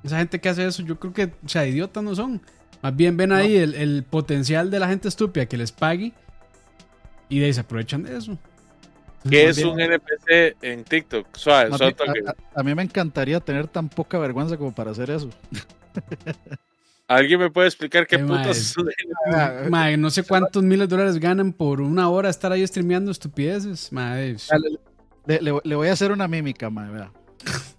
esa 0.03 0.17
gente 0.17 0.39
que 0.41 0.49
hace 0.49 0.65
eso, 0.65 0.83
yo 0.83 0.99
creo 0.99 1.13
que, 1.13 1.23
o 1.45 1.47
sea, 1.49 1.65
idiotas 1.65 2.03
no 2.03 2.13
son. 2.13 2.41
Más 2.85 2.95
bien 2.95 3.17
ven 3.17 3.31
ahí 3.31 3.55
el, 3.55 3.73
el 3.73 4.03
potencial 4.03 4.69
de 4.69 4.77
la 4.79 4.87
gente 4.87 5.07
estúpida 5.07 5.47
que 5.47 5.57
les 5.57 5.71
pague 5.71 6.13
y 7.29 7.39
de 7.39 7.47
ahí 7.47 7.51
se 7.53 7.61
aprovechan 7.61 8.03
de 8.03 8.15
eso. 8.15 8.37
¿Qué 9.27 9.49
es 9.49 9.55
bien- 9.57 9.69
un 9.69 9.81
NPC 9.81 10.55
en 10.61 10.83
TikTok? 10.83 11.35
Suave, 11.35 11.75
suave 11.75 11.95
a, 12.27 12.29
a- 12.29 12.59
a 12.59 12.63
mí 12.63 12.75
me 12.75 12.83
encantaría 12.83 13.39
tener 13.39 13.67
tan 13.67 13.89
poca 13.89 14.19
vergüenza 14.19 14.55
como 14.55 14.71
para 14.71 14.91
hacer 14.91 15.09
eso. 15.09 15.31
¿Alguien 17.07 17.39
me 17.39 17.49
puede 17.49 17.67
explicar 17.69 18.05
qué 18.05 18.19
mae, 18.19 18.43
putas 18.43 18.77
un 18.77 18.87
NPC? 18.89 19.69
Mae, 19.71 19.97
no 19.97 20.11
sé 20.11 20.21
cuántos 20.21 20.61
miles 20.61 20.87
de 20.87 20.95
dólares 20.95 21.17
ganan 21.19 21.53
por 21.53 21.81
una 21.81 22.07
hora 22.09 22.29
estar 22.29 22.51
ahí 22.51 22.67
streameando 22.67 23.09
estupideces. 23.09 23.91
Mae, 23.91 24.37
Le, 25.25 25.39
le- 25.39 25.41
le- 25.41 25.59
le 25.63 25.75
voy 25.75 25.87
a 25.87 25.93
hacer 25.93 26.11
una 26.11 26.27
mímica, 26.27 26.69
mae, 26.69 26.91
vea. 26.91 27.11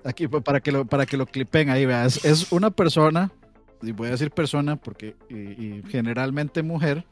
Aquí 0.02 0.26
para 0.26 0.58
que 0.58 0.72
lo, 0.72 0.84
para 0.84 1.06
que 1.06 1.16
lo 1.16 1.26
clipen 1.26 1.70
ahí, 1.70 1.86
vea. 1.86 2.06
Es, 2.06 2.24
es 2.24 2.50
una 2.50 2.70
persona, 2.72 3.30
y 3.82 3.92
voy 3.92 4.08
a 4.08 4.10
decir 4.12 4.30
persona 4.30 4.76
porque 4.76 5.16
y, 5.28 5.34
y 5.34 5.82
generalmente 5.88 6.62
mujer. 6.62 7.04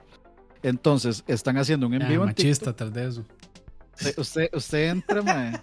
Entonces, 0.63 1.25
están 1.27 1.59
haciendo 1.59 1.87
un 1.87 1.95
en 1.95 2.03
Ah, 2.03 2.09
vivo 2.09 2.23
en 2.23 2.31
machista, 2.31 2.75
tal 2.75 2.93
de 2.93 3.09
eso. 3.09 3.25
Usted, 3.95 4.19
usted, 4.19 4.51
usted 4.55 4.91
entra, 4.91 5.23
mae. 5.23 5.61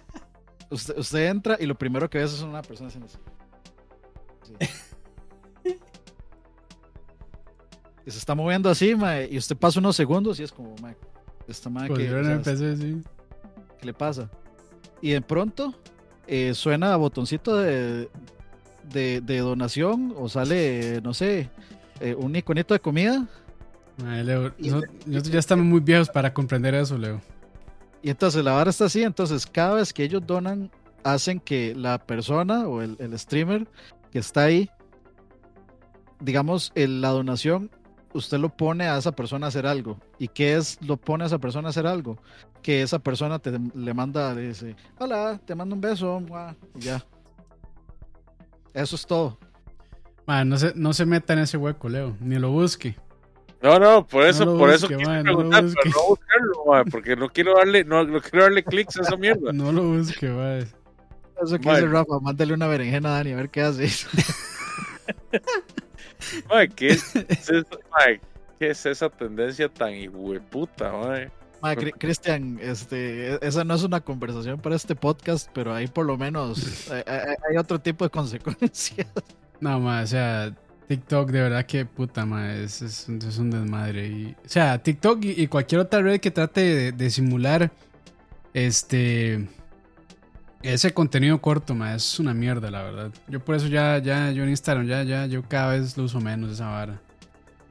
Usted, 0.70 0.96
usted 0.96 1.28
entra 1.28 1.56
y 1.60 1.66
lo 1.66 1.74
primero 1.74 2.08
que 2.08 2.18
ves 2.18 2.32
es 2.32 2.40
una 2.40 2.62
persona 2.62 2.88
haciendo 2.88 3.06
así. 3.06 3.18
Sí. 5.64 5.74
Y 8.06 8.10
se 8.10 8.18
está 8.18 8.34
moviendo 8.34 8.68
así, 8.68 8.94
mae, 8.94 9.28
y 9.30 9.38
usted 9.38 9.56
pasa 9.56 9.78
unos 9.78 9.94
segundos 9.96 10.40
y 10.40 10.42
es 10.42 10.50
como, 10.50 10.74
mae, 10.80 10.96
esta 11.46 11.70
mae 11.70 11.88
Pues 11.88 11.98
que, 11.98 12.06
yo 12.08 12.18
en 12.18 12.44
sí. 12.44 13.02
¿qué 13.78 13.86
le 13.86 13.94
pasa? 13.94 14.30
Y 15.00 15.10
de 15.10 15.20
pronto 15.20 15.74
eh, 16.26 16.54
suena 16.54 16.96
botoncito 16.96 17.56
de, 17.56 18.08
de, 18.92 19.20
de 19.20 19.38
donación 19.38 20.14
o 20.16 20.28
sale, 20.28 21.00
no 21.02 21.14
sé, 21.14 21.48
eh, 22.00 22.14
un 22.14 22.34
iconito 22.36 22.74
de 22.74 22.80
comida. 22.80 23.26
Ay, 24.06 24.24
Leo, 24.24 24.52
Y- 24.58 24.70
no- 24.70 24.80
nosotros 25.06 25.30
ya 25.30 25.38
estamos 25.38 25.64
muy 25.66 25.80
viejos 25.80 26.08
para 26.08 26.32
comprender 26.32 26.74
eso, 26.74 26.96
Leo. 26.98 27.20
Y 28.02 28.10
entonces 28.10 28.42
la 28.44 28.52
vara 28.52 28.70
está 28.70 28.86
así, 28.86 29.02
entonces 29.02 29.46
cada 29.46 29.74
vez 29.74 29.92
que 29.92 30.02
ellos 30.04 30.26
donan, 30.26 30.70
hacen 31.04 31.38
que 31.40 31.74
la 31.74 31.98
persona 31.98 32.66
o 32.66 32.80
el, 32.82 32.96
el 32.98 33.16
streamer 33.18 33.66
que 34.10 34.18
está 34.18 34.44
ahí, 34.44 34.68
digamos, 36.20 36.72
el- 36.74 37.00
la 37.00 37.08
donación, 37.10 37.70
usted 38.14 38.38
lo 38.38 38.48
pone 38.50 38.86
a 38.86 38.98
esa 38.98 39.12
persona 39.12 39.46
a 39.46 39.48
hacer 39.48 39.66
algo. 39.66 39.98
¿Y 40.18 40.28
qué 40.28 40.56
es 40.56 40.78
lo 40.82 40.96
pone 40.96 41.24
a 41.24 41.26
esa 41.26 41.38
persona 41.38 41.68
a 41.68 41.70
hacer 41.70 41.86
algo? 41.86 42.18
Que 42.62 42.82
esa 42.82 42.98
persona 42.98 43.38
te, 43.38 43.58
le 43.74 43.94
manda, 43.94 44.34
le 44.34 44.48
dice, 44.48 44.76
hola, 44.98 45.40
te 45.44 45.54
mando 45.54 45.74
un 45.74 45.80
beso, 45.80 46.20
mua", 46.20 46.54
y 46.76 46.80
ya. 46.80 47.04
Eso 48.74 48.96
es 48.96 49.06
todo. 49.06 49.38
No, 50.26 50.56
se, 50.56 50.72
no 50.74 50.92
se 50.92 51.04
meta 51.04 51.32
en 51.34 51.40
ese 51.40 51.56
hueco, 51.56 51.88
Leo. 51.88 52.16
Ni 52.20 52.38
lo 52.38 52.50
busque. 52.50 52.96
No, 53.60 53.78
no, 53.78 54.06
por 54.06 54.24
eso, 54.24 54.44
lo 54.44 54.58
por 54.58 54.70
busque, 54.70 54.94
eso 54.94 54.98
quise 54.98 55.10
no 55.10 55.16
lo 55.18 55.22
preguntar, 55.22 55.62
busque. 55.62 55.80
pero 55.84 55.94
no 55.94 56.08
buscarlo, 56.08 56.64
mae, 56.66 56.84
porque 56.86 57.16
no 57.16 57.28
quiero 57.28 57.54
darle, 57.56 57.84
no, 57.84 58.02
no 58.04 58.20
quiero 58.20 58.44
darle 58.44 58.64
clics 58.64 58.98
a 58.98 59.02
esa 59.02 59.16
mierda. 59.16 59.52
No 59.52 59.70
lo 59.70 59.82
busque, 59.84 60.28
ma. 60.28 60.58
Eso 60.58 61.58
que 61.58 61.70
dice 61.70 61.86
Rafa, 61.86 62.18
mándale 62.20 62.54
una 62.54 62.66
berenjena 62.66 63.10
a 63.10 63.12
Dani 63.18 63.32
a 63.32 63.36
ver 63.36 63.50
qué 63.50 63.62
hace. 63.62 63.88
Mae, 66.48 66.68
¿qué 66.68 66.88
es, 66.88 67.14
eso, 67.50 67.64
mae? 67.90 68.20
¿Qué 68.58 68.70
es 68.70 68.86
esa 68.86 69.08
tendencia 69.08 69.68
tan 69.68 69.92
hijueputa, 69.92 70.92
mae? 70.92 71.30
Ma, 71.62 71.74
Cri- 71.76 71.94
Cristian, 71.96 72.58
este, 72.60 73.34
e- 73.34 73.38
esa 73.40 73.62
no 73.64 73.74
es 73.74 73.82
una 73.84 74.00
conversación 74.00 74.60
para 74.60 74.74
este 74.76 74.94
podcast, 74.96 75.48
pero 75.54 75.72
ahí 75.74 75.86
por 75.86 76.04
lo 76.04 76.18
menos 76.18 76.90
hay, 76.90 77.02
hay- 77.06 77.36
hay 77.50 77.56
otro 77.56 77.80
tipo 77.80 78.04
de 78.04 78.10
consecuencias. 78.10 79.06
No, 79.60 79.78
ma, 79.80 80.02
o 80.02 80.06
sea, 80.06 80.52
TikTok 80.88 81.30
de 81.30 81.40
verdad 81.40 81.64
que 81.64 81.86
puta, 81.86 82.26
ma, 82.26 82.52
es, 82.54 82.82
es, 82.82 83.08
un- 83.08 83.18
es 83.22 83.38
un 83.38 83.50
desmadre. 83.50 84.08
Y, 84.08 84.36
o 84.44 84.48
sea, 84.48 84.82
TikTok 84.82 85.24
y, 85.24 85.42
y 85.42 85.46
cualquier 85.46 85.80
otra 85.82 86.02
red 86.02 86.20
que 86.20 86.30
trate 86.32 86.60
de, 86.60 86.92
de 86.92 87.10
simular 87.10 87.70
este 88.54 89.48
ese 90.62 90.92
contenido 90.94 91.40
corto, 91.40 91.74
ma, 91.74 91.94
es 91.94 92.20
una 92.20 92.34
mierda, 92.34 92.70
la 92.70 92.82
verdad. 92.82 93.10
Yo 93.26 93.40
por 93.44 93.56
eso 93.56 93.66
ya, 93.66 93.98
ya, 93.98 94.30
yo 94.30 94.44
en 94.44 94.50
Instagram, 94.50 94.86
ya, 94.86 95.02
ya, 95.02 95.26
yo 95.26 95.42
cada 95.42 95.72
vez 95.72 95.96
lo 95.96 96.04
uso 96.04 96.20
menos 96.20 96.52
esa 96.52 96.68
vara. 96.68 97.00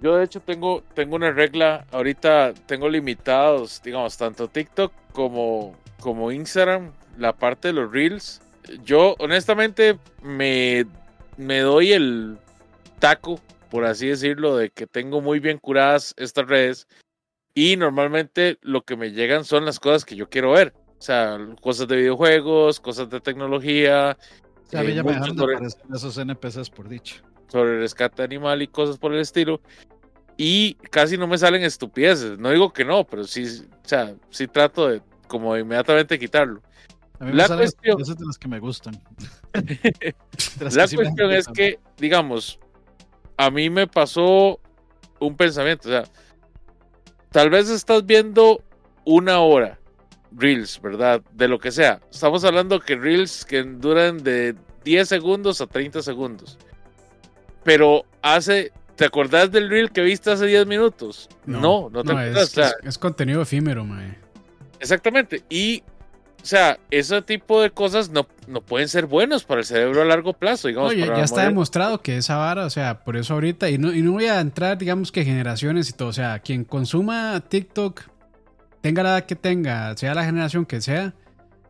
Yo 0.01 0.15
de 0.15 0.25
hecho 0.25 0.39
tengo, 0.39 0.83
tengo 0.95 1.15
una 1.15 1.31
regla, 1.31 1.85
ahorita 1.91 2.53
tengo 2.65 2.89
limitados, 2.89 3.81
digamos, 3.83 4.17
tanto 4.17 4.47
TikTok 4.47 4.91
como, 5.13 5.75
como 5.99 6.31
Instagram, 6.31 6.91
la 7.19 7.33
parte 7.33 7.67
de 7.67 7.75
los 7.75 7.91
reels. 7.91 8.41
Yo 8.83 9.15
honestamente 9.19 9.99
me, 10.23 10.85
me 11.37 11.59
doy 11.59 11.93
el 11.93 12.37
taco, 12.97 13.39
por 13.69 13.85
así 13.85 14.07
decirlo, 14.07 14.57
de 14.57 14.71
que 14.71 14.87
tengo 14.87 15.21
muy 15.21 15.39
bien 15.39 15.59
curadas 15.59 16.15
estas 16.17 16.47
redes 16.47 16.87
y 17.53 17.77
normalmente 17.77 18.57
lo 18.61 18.81
que 18.83 18.95
me 18.95 19.11
llegan 19.11 19.45
son 19.45 19.65
las 19.65 19.79
cosas 19.79 20.03
que 20.03 20.15
yo 20.15 20.29
quiero 20.29 20.51
ver. 20.53 20.73
O 20.97 21.01
sea, 21.01 21.37
cosas 21.61 21.87
de 21.87 21.97
videojuegos, 21.97 22.79
cosas 22.79 23.09
de 23.09 23.21
tecnología, 23.21 24.17
O 24.65 24.69
sea, 24.69 24.83
eh, 24.83 24.95
ya 24.95 25.03
me 25.03 25.13
mucho 25.13 25.33
dejaron 25.33 25.35
de 25.35 25.55
aparecer 25.55 25.81
esos 25.93 26.17
NPCs 26.17 26.69
por 26.71 26.89
dicho. 26.89 27.21
Sobre 27.51 27.79
rescate 27.79 28.23
animal 28.23 28.61
y 28.61 28.67
cosas 28.67 28.97
por 28.97 29.13
el 29.13 29.19
estilo. 29.19 29.59
Y 30.37 30.75
casi 30.89 31.17
no 31.17 31.27
me 31.27 31.37
salen 31.37 31.63
estupideces. 31.63 32.39
No 32.39 32.49
digo 32.49 32.71
que 32.73 32.85
no, 32.85 33.03
pero 33.05 33.25
sí, 33.25 33.43
o 33.83 33.87
sea, 33.87 34.15
sí 34.29 34.47
trato 34.47 34.87
de 34.87 35.01
como 35.27 35.53
de 35.53 35.61
inmediatamente 35.61 36.17
quitarlo. 36.17 36.61
A 37.19 37.25
mí 37.25 37.33
La 37.33 37.43
me 37.43 37.47
salen 37.49 37.63
cuestión- 37.65 38.01
esos 38.01 38.17
de 38.17 38.25
los 38.25 38.37
que 38.37 38.47
me 38.47 38.59
gustan. 38.59 38.99
Las 40.59 40.75
La 40.75 40.87
sí 40.87 40.95
cuestión 40.95 41.31
es 41.31 41.47
que, 41.47 41.79
digamos, 41.97 42.59
a 43.37 43.51
mí 43.51 43.69
me 43.69 43.85
pasó 43.87 44.59
un 45.19 45.35
pensamiento. 45.35 45.89
O 45.89 45.91
sea, 45.91 46.03
tal 47.31 47.49
vez 47.49 47.69
estás 47.69 48.05
viendo 48.05 48.63
una 49.05 49.39
hora 49.39 49.79
Reels, 50.35 50.81
¿verdad? 50.81 51.21
De 51.33 51.47
lo 51.47 51.59
que 51.59 51.71
sea. 51.71 51.99
Estamos 52.11 52.43
hablando 52.43 52.79
que 52.79 52.95
Reels 52.95 53.45
que 53.45 53.61
duran 53.63 54.23
de 54.23 54.55
10 54.83 55.07
segundos 55.07 55.61
a 55.61 55.67
30 55.67 56.01
segundos. 56.01 56.57
Pero 57.63 58.05
hace. 58.21 58.71
¿Te 58.95 59.05
acordás 59.05 59.51
del 59.51 59.69
Reel 59.69 59.89
que 59.91 60.01
viste 60.01 60.29
hace 60.31 60.45
10 60.45 60.67
minutos? 60.67 61.27
No, 61.45 61.89
no, 61.91 62.03
te 62.03 62.11
acordás. 62.11 62.37
es, 62.37 62.43
o 62.43 62.53
sea, 62.53 62.67
es, 62.67 62.75
es 62.83 62.97
contenido 62.97 63.41
efímero, 63.41 63.83
ma. 63.83 64.15
Exactamente. 64.79 65.43
Y, 65.49 65.81
o 66.41 66.45
sea, 66.45 66.77
ese 66.91 67.21
tipo 67.21 67.61
de 67.61 67.71
cosas 67.71 68.09
no, 68.09 68.27
no 68.47 68.61
pueden 68.61 68.87
ser 68.89 69.05
buenos 69.07 69.43
para 69.43 69.61
el 69.61 69.65
cerebro 69.65 70.01
a 70.01 70.05
largo 70.05 70.33
plazo. 70.33 70.67
Digamos, 70.67 70.95
No, 70.95 71.05
ya, 71.05 71.23
está 71.23 71.43
demostrado 71.43 72.01
que 72.01 72.17
esa 72.17 72.37
vara, 72.37 72.65
o 72.65 72.69
sea, 72.69 73.03
por 73.03 73.17
eso 73.17 73.33
ahorita, 73.33 73.69
y 73.69 73.77
no, 73.77 73.93
y 73.93 74.01
no 74.03 74.11
voy 74.13 74.25
a 74.25 74.39
entrar, 74.39 74.77
digamos 74.77 75.11
que 75.11 75.23
generaciones 75.23 75.89
y 75.89 75.93
todo, 75.93 76.09
o 76.09 76.13
sea, 76.13 76.39
quien 76.39 76.63
consuma 76.63 77.39
TikTok, 77.47 78.01
tenga 78.81 79.03
la 79.03 79.09
edad 79.17 79.25
que 79.25 79.35
tenga, 79.35 79.95
sea 79.97 80.13
la 80.13 80.25
generación 80.25 80.65
que 80.65 80.81
sea, 80.81 81.13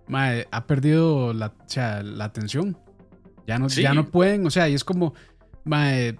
mae, 0.07 0.47
ha 0.51 0.65
perdido 0.67 1.33
la, 1.33 1.47
o 1.47 1.53
sea, 1.69 2.01
la 2.03 2.25
atención. 2.25 2.77
Ya 3.47 3.57
no, 3.57 3.69
Sí. 3.69 3.81
ya 3.81 3.93
no 3.93 4.07
pueden, 4.07 4.45
o 4.45 4.51
sea, 4.51 4.69
y 4.69 4.73
es 4.73 4.83
como, 4.83 5.13
mae, 5.63 6.17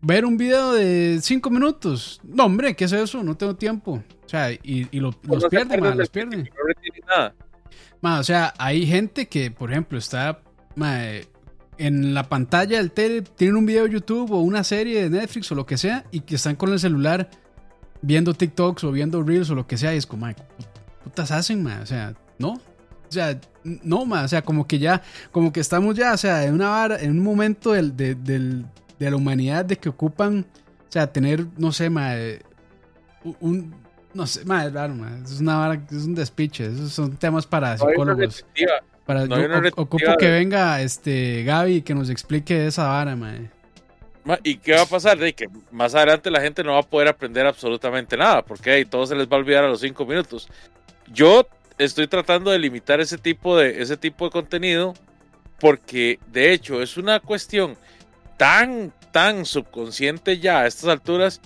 ver 0.00 0.24
un 0.24 0.36
video 0.36 0.72
de 0.72 1.18
cinco 1.22 1.50
minutos. 1.50 2.20
No, 2.24 2.44
hombre, 2.44 2.74
¿qué 2.74 2.84
es 2.84 2.92
eso? 2.92 3.22
No 3.22 3.36
tengo 3.36 3.56
tiempo. 3.56 4.02
O 4.24 4.28
sea, 4.28 4.52
y, 4.52 4.86
y 4.90 5.00
lo- 5.00 5.10
No 5.22 5.34
los 5.34 5.44
pierden, 5.46 5.72
acuerdan 5.72 5.96
mae, 5.96 5.98
los 5.98 6.10
No 6.14 6.66
retiene 6.66 7.00
nada. 7.06 7.34
Ma, 8.00 8.20
o 8.20 8.24
sea, 8.24 8.54
hay 8.58 8.86
gente 8.86 9.26
que, 9.28 9.50
por 9.50 9.70
ejemplo, 9.72 9.98
está 9.98 10.40
ma, 10.76 11.04
eh, 11.04 11.26
en 11.78 12.14
la 12.14 12.28
pantalla 12.28 12.78
del 12.78 12.92
tele, 12.92 13.22
tienen 13.22 13.56
un 13.56 13.66
video 13.66 13.84
de 13.84 13.90
YouTube 13.90 14.30
o 14.32 14.38
una 14.40 14.62
serie 14.64 15.02
de 15.02 15.10
Netflix 15.10 15.50
o 15.52 15.54
lo 15.54 15.66
que 15.66 15.76
sea, 15.78 16.04
y 16.10 16.20
que 16.20 16.36
están 16.36 16.56
con 16.56 16.72
el 16.72 16.78
celular 16.78 17.30
viendo 18.02 18.34
TikToks 18.34 18.84
o 18.84 18.92
viendo 18.92 19.22
Reels 19.22 19.50
o 19.50 19.54
lo 19.56 19.66
que 19.66 19.76
sea, 19.78 19.94
y 19.94 19.98
es 19.98 20.06
como, 20.06 20.26
ma, 20.26 20.34
¿qué 20.34 20.42
putas 21.02 21.30
hacen, 21.32 21.62
ma? 21.62 21.80
O 21.82 21.86
sea, 21.86 22.14
no. 22.38 22.60
O 23.08 23.12
sea, 23.12 23.38
no, 23.64 24.04
ma, 24.04 24.24
o 24.24 24.28
sea, 24.28 24.42
como 24.42 24.66
que 24.66 24.78
ya, 24.78 25.02
como 25.32 25.52
que 25.52 25.60
estamos 25.60 25.96
ya, 25.96 26.12
o 26.12 26.16
sea, 26.16 26.44
en 26.44 26.54
una 26.54 26.68
vara, 26.68 27.00
en 27.00 27.10
un 27.12 27.20
momento 27.22 27.72
del, 27.72 27.96
de, 27.96 28.14
del- 28.14 28.66
de 28.98 29.10
la 29.10 29.16
humanidad 29.16 29.64
de 29.64 29.76
que 29.76 29.88
ocupan, 29.88 30.44
o 30.88 30.92
sea, 30.92 31.06
tener, 31.12 31.46
no 31.56 31.72
sé, 31.72 31.88
ma, 31.90 32.16
eh, 32.16 32.42
un, 33.40 33.74
no 34.14 34.26
sé, 34.26 34.44
ma, 34.44 34.64
es 34.66 34.72
raro, 34.72 34.94
ma, 34.94 35.18
es 35.24 35.40
una 35.40 35.56
vara, 35.56 35.82
es 35.90 36.04
un 36.04 36.14
despiche, 36.14 36.66
esos 36.66 36.92
son 36.92 37.16
temas 37.16 37.46
para 37.46 37.76
No 37.76 37.86
psicólogos. 37.88 38.36
retentiva. 38.38 38.72
Para, 39.06 39.26
No 39.26 39.38
yo 39.40 39.70
ocupo 39.76 40.16
que 40.18 40.28
venga 40.30 40.82
este 40.82 41.42
Gaby 41.44 41.76
y 41.76 41.82
que 41.82 41.94
nos 41.94 42.10
explique 42.10 42.66
esa 42.66 42.88
vara. 42.88 43.16
Ma, 43.16 43.32
¿Y 44.42 44.56
qué 44.58 44.72
va 44.74 44.82
a 44.82 44.86
pasar? 44.86 45.16
De 45.16 45.32
que 45.32 45.48
más 45.70 45.94
adelante 45.94 46.30
la 46.30 46.42
gente 46.42 46.62
no 46.62 46.72
va 46.74 46.80
a 46.80 46.82
poder 46.82 47.08
aprender 47.08 47.46
absolutamente 47.46 48.18
nada, 48.18 48.42
porque 48.44 48.70
ahí 48.70 48.84
todo 48.84 49.06
se 49.06 49.14
les 49.16 49.26
va 49.26 49.36
a 49.36 49.40
olvidar 49.40 49.64
a 49.64 49.68
los 49.68 49.80
cinco 49.80 50.04
minutos. 50.04 50.48
Yo 51.10 51.46
estoy 51.78 52.08
tratando 52.08 52.50
de 52.50 52.58
limitar 52.58 53.00
ese 53.00 53.18
tipo 53.18 53.56
de, 53.56 53.80
ese 53.80 53.96
tipo 53.96 54.24
de 54.26 54.30
contenido, 54.30 54.94
porque 55.60 56.18
de 56.26 56.52
hecho 56.52 56.82
es 56.82 56.96
una 56.96 57.20
cuestión 57.20 57.76
tan, 58.36 58.92
tan 59.12 59.46
subconsciente 59.46 60.38
ya 60.38 60.60
a 60.60 60.66
estas 60.66 60.88
alturas 60.88 61.40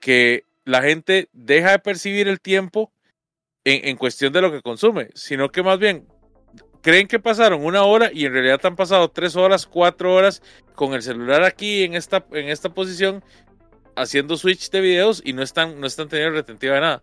que 0.00 0.44
la 0.64 0.82
gente 0.82 1.28
deja 1.32 1.72
de 1.72 1.78
percibir 1.78 2.28
el 2.28 2.40
tiempo 2.40 2.92
en, 3.64 3.88
en 3.88 3.96
cuestión 3.96 4.32
de 4.32 4.42
lo 4.42 4.50
que 4.50 4.62
consume, 4.62 5.08
sino 5.14 5.50
que 5.50 5.62
más 5.62 5.78
bien 5.78 6.06
creen 6.82 7.06
que 7.06 7.20
pasaron 7.20 7.64
una 7.64 7.84
hora 7.84 8.10
y 8.12 8.26
en 8.26 8.32
realidad 8.32 8.60
han 8.64 8.76
pasado 8.76 9.08
tres 9.08 9.36
horas, 9.36 9.66
cuatro 9.66 10.14
horas 10.14 10.42
con 10.74 10.94
el 10.94 11.02
celular 11.02 11.44
aquí 11.44 11.84
en 11.84 11.94
esta, 11.94 12.24
en 12.32 12.48
esta 12.48 12.70
posición 12.70 13.24
haciendo 13.94 14.36
switch 14.36 14.70
de 14.70 14.80
videos 14.80 15.22
y 15.24 15.32
no 15.32 15.42
están, 15.42 15.80
no 15.80 15.86
están 15.86 16.08
teniendo 16.08 16.36
retentiva 16.36 16.74
de 16.74 16.80
nada. 16.80 17.02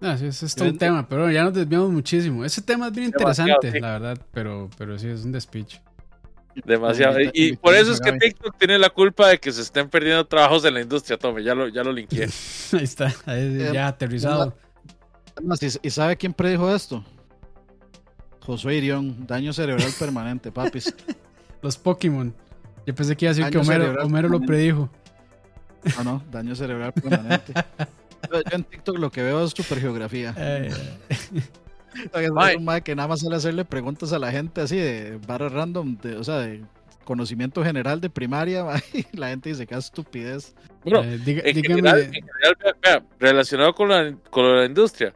No, 0.00 0.16
sí, 0.16 0.26
ese 0.26 0.46
es 0.46 0.54
todo 0.54 0.68
un 0.68 0.78
tema, 0.78 1.08
pero 1.08 1.30
ya 1.30 1.42
nos 1.44 1.54
desviamos 1.54 1.90
muchísimo. 1.90 2.44
Ese 2.44 2.62
tema 2.62 2.86
es 2.86 2.92
bien 2.92 3.10
Demasiado, 3.10 3.50
interesante, 3.50 3.78
sí. 3.78 3.80
la 3.80 3.92
verdad, 3.98 4.18
pero, 4.32 4.70
pero 4.78 4.98
sí, 4.98 5.08
es 5.08 5.24
un 5.24 5.32
despiche. 5.32 5.80
Demasiado. 6.64 7.18
Y, 7.32 7.56
por 7.56 7.74
eso 7.74 7.92
es 7.92 8.00
que. 8.00 8.12
TikTok 8.12 8.56
tiene 8.58 8.78
la 8.78 8.90
culpa 8.90 9.28
de 9.28 9.38
que 9.38 9.52
se 9.52 9.62
estén 9.62 9.88
perdiendo 9.88 10.26
trabajos 10.26 10.64
en 10.64 10.74
la 10.74 10.80
industria, 10.80 11.18
Tome, 11.18 11.42
ya 11.42 11.54
lo, 11.54 11.68
ya 11.68 11.82
lo 11.82 11.92
linkeé. 11.92 12.28
Ahí 12.72 12.84
está, 12.84 13.06
ahí 13.26 13.58
Eh, 13.60 13.70
ya 13.72 13.88
aterrizado. 13.88 14.54
Además, 15.36 15.60
¿y, 15.62 15.90
sabe 15.90 16.16
quién 16.16 16.32
predijo 16.32 16.74
esto? 16.74 17.04
Josué 18.44 18.76
Irión, 18.76 19.26
daño 19.26 19.52
cerebral 19.52 19.92
permanente, 19.98 20.50
papis. 20.50 20.94
Los 21.62 21.76
Pokémon. 21.76 22.34
Yo 22.86 22.94
pensé 22.94 23.16
que 23.16 23.26
iba 23.26 23.30
a 23.30 23.34
decir 23.34 23.44
Daño 23.44 23.62
que 23.62 24.02
Homero, 24.02 24.28
lo 24.28 24.40
predijo. 24.40 24.90
No, 25.98 26.04
no, 26.04 26.22
daño 26.30 26.54
cerebral 26.56 26.92
permanente. 26.92 27.52
Yo 28.30 28.40
en 28.50 28.64
TikTok 28.64 28.98
lo 28.98 29.10
que 29.10 29.22
veo 29.22 29.44
es 29.44 29.50
supergeografía. 29.52 30.34
Eh, 30.36 30.70
Es 32.14 32.56
un 32.56 32.64
mae 32.64 32.82
que 32.82 32.94
nada 32.94 33.08
más 33.08 33.20
sale 33.20 33.34
a 33.34 33.38
hacerle 33.38 33.64
preguntas 33.64 34.12
a 34.12 34.18
la 34.18 34.30
gente 34.30 34.60
así 34.60 34.76
de 34.76 35.18
barra 35.26 35.48
random, 35.48 35.96
de, 35.98 36.16
o 36.16 36.22
sea, 36.24 36.36
de 36.38 36.62
conocimiento 37.04 37.64
general 37.64 38.00
de 38.00 38.10
primaria, 38.10 38.64
mae, 38.66 38.82
y 38.92 39.16
la 39.16 39.28
gente 39.28 39.48
dice 39.48 39.66
que 39.66 39.74
es 39.74 39.86
estupidez. 39.86 40.54
Bueno, 40.84 41.02
eh, 41.02 41.18
diga- 41.24 41.42
en 41.44 41.54
dígame, 41.56 41.74
general, 41.76 41.98
en 42.00 42.12
general, 42.12 42.56
vea, 42.62 42.74
vea, 42.82 43.02
relacionado 43.18 43.74
con 43.74 43.88
la, 43.88 44.14
con 44.30 44.56
la 44.58 44.64
industria, 44.66 45.12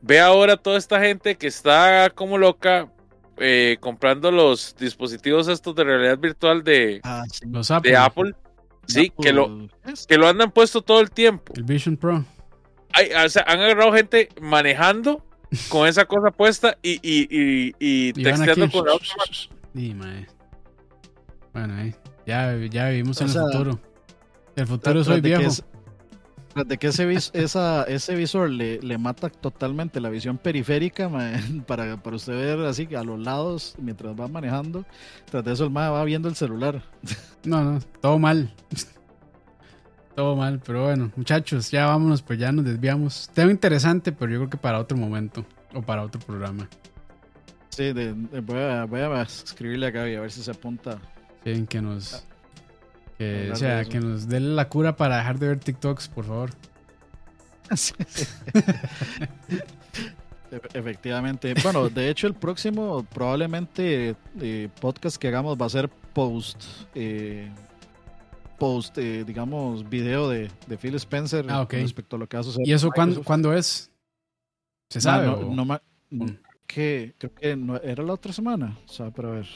ve 0.00 0.18
ahora 0.20 0.56
toda 0.56 0.78
esta 0.78 1.00
gente 1.00 1.36
que 1.36 1.46
está 1.46 2.10
como 2.10 2.38
loca 2.38 2.90
eh, 3.38 3.76
comprando 3.80 4.30
los 4.32 4.74
dispositivos 4.76 5.46
estos 5.48 5.74
de 5.74 5.84
realidad 5.84 6.18
virtual 6.18 6.64
de, 6.64 7.00
Ah, 7.04 7.22
sí. 7.30 7.44
los 7.50 7.70
Apple, 7.70 7.90
de 7.90 7.96
Apple, 7.98 8.32
sí, 8.86 9.12
que 9.20 9.32
lo, 9.32 9.44
Apple, 9.44 9.68
que 10.08 10.16
lo 10.16 10.26
andan 10.26 10.50
puesto 10.50 10.80
todo 10.82 11.00
el 11.00 11.10
tiempo. 11.10 11.52
el 11.54 11.62
Vision 11.64 11.96
Pro. 11.98 12.24
Hay- 12.96 13.10
o 13.24 13.28
sea, 13.28 13.44
han 13.46 13.60
agarrado 13.60 13.92
gente 13.92 14.28
manejando 14.40 15.24
con 15.68 15.86
esa 15.86 16.04
cosa 16.06 16.30
puesta 16.30 16.76
y, 16.82 16.92
y, 17.02 17.28
y, 17.30 17.74
y 17.78 18.12
texteando 18.12 18.70
con 18.70 18.86
la 18.86 18.94
otra 18.94 19.08
mano. 19.18 19.32
Sí, 19.74 19.94
mae. 19.94 20.26
Bueno, 21.52 21.74
ahí. 21.76 21.94
Ya, 22.26 22.56
ya 22.70 22.88
vivimos 22.88 23.20
O 23.20 23.24
en 23.24 23.30
sea, 23.30 23.42
el 23.42 23.52
futuro. 23.52 23.80
El 24.56 24.66
futuro 24.66 25.04
soy 25.04 25.20
de 25.20 25.30
que 25.30 25.36
viejo. 25.38 25.50
es- 25.52 25.64
tras 26.54 26.68
de 26.68 26.78
que 26.78 26.86
ese, 26.86 27.04
vis- 27.06 27.30
esa, 27.34 27.82
ese 27.84 28.14
visor 28.14 28.48
le, 28.48 28.80
le 28.80 28.96
mata 28.96 29.28
totalmente 29.28 30.00
la 30.00 30.08
visión 30.08 30.38
periférica 30.38 31.06
mae, 31.10 31.38
para, 31.66 32.02
para 32.02 32.16
usted 32.16 32.32
ver 32.32 32.60
así 32.66 32.88
a 32.94 33.02
los 33.04 33.20
lados 33.20 33.74
mientras 33.78 34.18
va 34.18 34.26
manejando. 34.26 34.86
Tras 35.30 35.44
de 35.44 35.52
eso 35.52 35.64
el 35.64 35.70
mae 35.70 35.90
va 35.90 36.02
viendo 36.04 36.28
el 36.30 36.34
celular. 36.34 36.82
No, 37.44 37.62
no, 37.62 37.80
todo 38.00 38.18
mal. 38.18 38.54
Todo 40.16 40.34
mal, 40.34 40.60
pero 40.64 40.84
bueno, 40.84 41.12
muchachos, 41.14 41.70
ya 41.70 41.86
vámonos, 41.86 42.22
pues 42.22 42.38
ya 42.38 42.50
nos 42.50 42.64
desviamos. 42.64 43.30
Tema 43.34 43.50
interesante, 43.52 44.10
pero 44.12 44.32
yo 44.32 44.38
creo 44.38 44.50
que 44.50 44.56
para 44.56 44.80
otro 44.80 44.96
momento 44.96 45.44
o 45.74 45.82
para 45.82 46.02
otro 46.02 46.20
programa. 46.20 46.68
Sí, 47.68 47.92
de- 47.92 48.14
de- 48.14 48.40
voy, 48.40 48.58
a, 48.58 48.84
voy 48.86 49.00
a 49.00 49.22
escribirle 49.22 49.86
a 49.86 49.90
Gaby 49.90 50.14
a 50.16 50.20
ver 50.22 50.32
si 50.32 50.42
se 50.42 50.50
apunta. 50.50 50.98
Sí, 51.44 51.64
que 51.68 51.80
nos. 51.82 52.24
Que, 53.18 53.40
Hablar 53.42 53.52
o 53.52 53.56
sea, 53.56 53.84
que 53.84 54.00
nos 54.00 54.26
dé 54.28 54.40
la 54.40 54.68
cura 54.68 54.96
para 54.96 55.18
dejar 55.18 55.38
de 55.38 55.48
ver 55.48 55.58
TikToks, 55.60 56.08
por 56.08 56.24
favor. 56.24 56.50
Sí, 57.74 57.94
sí. 58.06 58.24
Efe- 60.50 60.70
Efectivamente. 60.74 61.52
Bueno, 61.62 61.88
de 61.88 62.08
hecho, 62.08 62.26
el 62.26 62.34
próximo 62.34 63.04
probablemente 63.12 64.14
eh, 64.40 64.68
podcast 64.80 65.16
que 65.16 65.28
hagamos 65.28 65.58
va 65.60 65.66
a 65.66 65.70
ser 65.70 65.88
post. 65.88 66.62
eh, 66.94 67.50
post, 68.58 68.96
eh, 68.98 69.24
digamos, 69.24 69.88
video 69.88 70.28
de, 70.28 70.50
de 70.66 70.78
Phil 70.78 70.94
Spencer 70.96 71.44
Ah, 71.48 71.66
respecto 71.70 72.16
a 72.16 72.18
lo 72.18 72.28
que 72.28 72.36
va 72.36 72.40
a 72.40 72.44
suceder. 72.44 72.66
¿Y 72.66 72.72
eso 72.72 72.90
cuándo, 72.90 73.22
cuándo 73.22 73.52
es? 73.52 73.90
¿Se 74.90 75.00
sabe? 75.00 75.26
No, 75.26 75.78
que, 76.66 77.14
creo 77.18 77.34
que 77.34 77.56
no, 77.56 77.76
era 77.76 78.02
la 78.02 78.12
otra 78.12 78.32
semana. 78.32 78.76
O 78.86 78.88
sea, 78.88 79.10
pero 79.10 79.28
a 79.28 79.32
ver. 79.32 79.46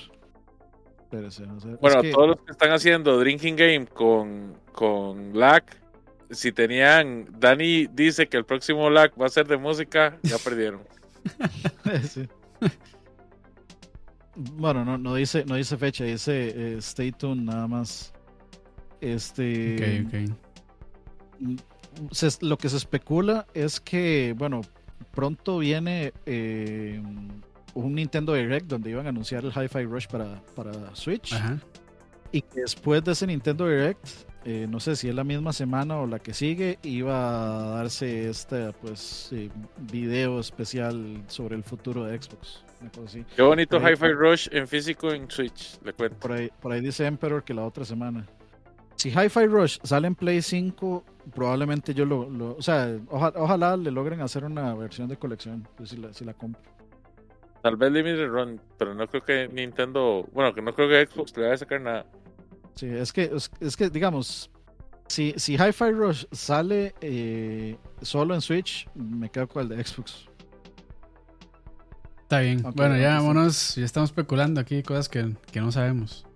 Espérese, 1.02 1.42
es 1.42 1.80
Bueno, 1.80 2.02
que- 2.02 2.12
todos 2.12 2.28
los 2.28 2.36
que 2.42 2.52
están 2.52 2.70
haciendo 2.70 3.18
Drinking 3.18 3.56
Game 3.56 3.86
con, 3.86 4.56
con 4.72 5.36
lag, 5.38 5.64
si 6.30 6.52
tenían, 6.52 7.26
Dani 7.38 7.88
dice 7.88 8.28
que 8.28 8.36
el 8.36 8.44
próximo 8.44 8.88
lag 8.90 9.10
va 9.20 9.26
a 9.26 9.28
ser 9.28 9.48
de 9.48 9.56
música, 9.56 10.18
ya 10.22 10.36
perdieron. 10.44 10.82
Sí. 12.08 12.28
Bueno, 14.36 14.84
no, 14.84 14.96
no 14.96 15.14
dice, 15.16 15.44
no 15.44 15.56
dice 15.56 15.76
fecha, 15.76 16.04
dice 16.04 16.74
eh, 16.74 16.76
stay 16.78 17.10
tuned 17.12 17.42
nada 17.44 17.66
más. 17.66 18.12
Este 19.00 20.02
Ok, 20.06 20.14
ok. 20.14 22.12
se- 22.12 22.44
lo 22.44 22.56
que 22.58 22.68
se 22.68 22.76
especula 22.76 23.46
es 23.54 23.80
que, 23.80 24.34
bueno, 24.36 24.60
pronto 25.12 25.58
viene 25.58 26.12
eh, 26.26 27.00
un 27.74 27.94
Nintendo 27.94 28.34
Direct 28.34 28.66
donde 28.66 28.90
iban 28.90 29.06
a 29.06 29.08
anunciar 29.10 29.44
el 29.44 29.50
Hi-Fi 29.52 29.84
Rush 29.84 30.06
para, 30.06 30.42
para 30.54 30.94
Switch. 30.94 31.32
Ajá. 31.32 31.58
Y 32.32 32.42
que 32.42 32.60
después 32.60 33.02
de 33.02 33.12
ese 33.12 33.26
Nintendo 33.26 33.66
Direct, 33.66 34.06
eh, 34.44 34.66
no 34.70 34.78
sé 34.78 34.94
si 34.96 35.08
es 35.08 35.14
la 35.14 35.24
misma 35.24 35.52
semana 35.52 35.98
o 35.98 36.06
la 36.06 36.18
que 36.20 36.32
sigue, 36.32 36.78
iba 36.82 37.72
a 37.72 37.76
darse 37.76 38.28
este 38.28 38.72
pues 38.80 39.30
eh, 39.32 39.50
video 39.90 40.38
especial 40.38 41.24
sobre 41.26 41.56
el 41.56 41.64
futuro 41.64 42.04
de 42.04 42.20
Xbox. 42.22 42.64
Una 42.80 42.90
cosa 42.90 43.04
así. 43.06 43.24
Qué 43.36 43.42
bonito 43.42 43.78
Hi-Fi 43.78 44.12
Rush 44.12 44.48
en 44.52 44.66
físico 44.68 45.12
en 45.12 45.28
Switch, 45.30 45.78
le 45.84 45.92
cuento. 45.92 46.16
Por 46.20 46.32
ahí, 46.32 46.50
por 46.60 46.72
ahí 46.72 46.80
dice 46.80 47.04
Emperor 47.04 47.42
que 47.42 47.52
la 47.52 47.64
otra 47.64 47.84
semana. 47.84 48.24
Si 49.00 49.08
Hi-Fi 49.08 49.46
Rush 49.46 49.78
sale 49.82 50.08
en 50.08 50.14
Play 50.14 50.42
5, 50.42 51.04
probablemente 51.34 51.94
yo 51.94 52.04
lo. 52.04 52.28
lo- 52.28 52.56
o 52.56 52.60
sea, 52.60 52.98
oja- 53.08 53.32
ojalá 53.34 53.74
le 53.78 53.90
logren 53.90 54.20
hacer 54.20 54.44
una 54.44 54.74
versión 54.74 55.08
de 55.08 55.16
colección. 55.16 55.66
Si 55.84 55.96
la, 55.96 56.12
si 56.12 56.22
la 56.26 56.34
compro. 56.34 56.60
Tal 57.62 57.76
vez 57.76 57.90
Limited 57.92 58.28
Run, 58.28 58.60
pero 58.76 58.94
no 58.94 59.06
creo 59.08 59.22
que 59.24 59.48
Nintendo, 59.48 60.28
bueno, 60.34 60.52
que 60.54 60.60
no 60.60 60.74
creo 60.74 60.86
que 60.86 61.06
Xbox 61.10 61.34
le 61.36 61.44
vaya 61.44 61.54
a 61.54 61.58
sacar 61.58 61.80
nada. 61.80 62.06
Sí, 62.74 62.86
es 62.88 63.10
que, 63.10 63.30
es, 63.34 63.50
es 63.60 63.74
que 63.74 63.88
digamos, 63.88 64.50
si, 65.08 65.32
si 65.38 65.54
Hi-Fi 65.54 65.92
Rush 65.92 66.24
sale 66.30 66.94
eh, 67.00 67.78
solo 68.02 68.34
en 68.34 68.42
Switch, 68.42 68.86
me 68.94 69.30
quedo 69.30 69.48
con 69.48 69.62
el 69.62 69.68
de 69.78 69.82
Xbox. 69.82 70.26
Está 72.22 72.40
bien. 72.40 72.62
Bueno, 72.74 72.98
ya 72.98 73.14
vámonos. 73.14 73.76
Ya 73.76 73.84
estamos 73.86 74.10
especulando 74.10 74.60
aquí 74.60 74.82
cosas 74.82 75.08
que, 75.08 75.34
que 75.50 75.60
no 75.60 75.72
sabemos. 75.72 76.26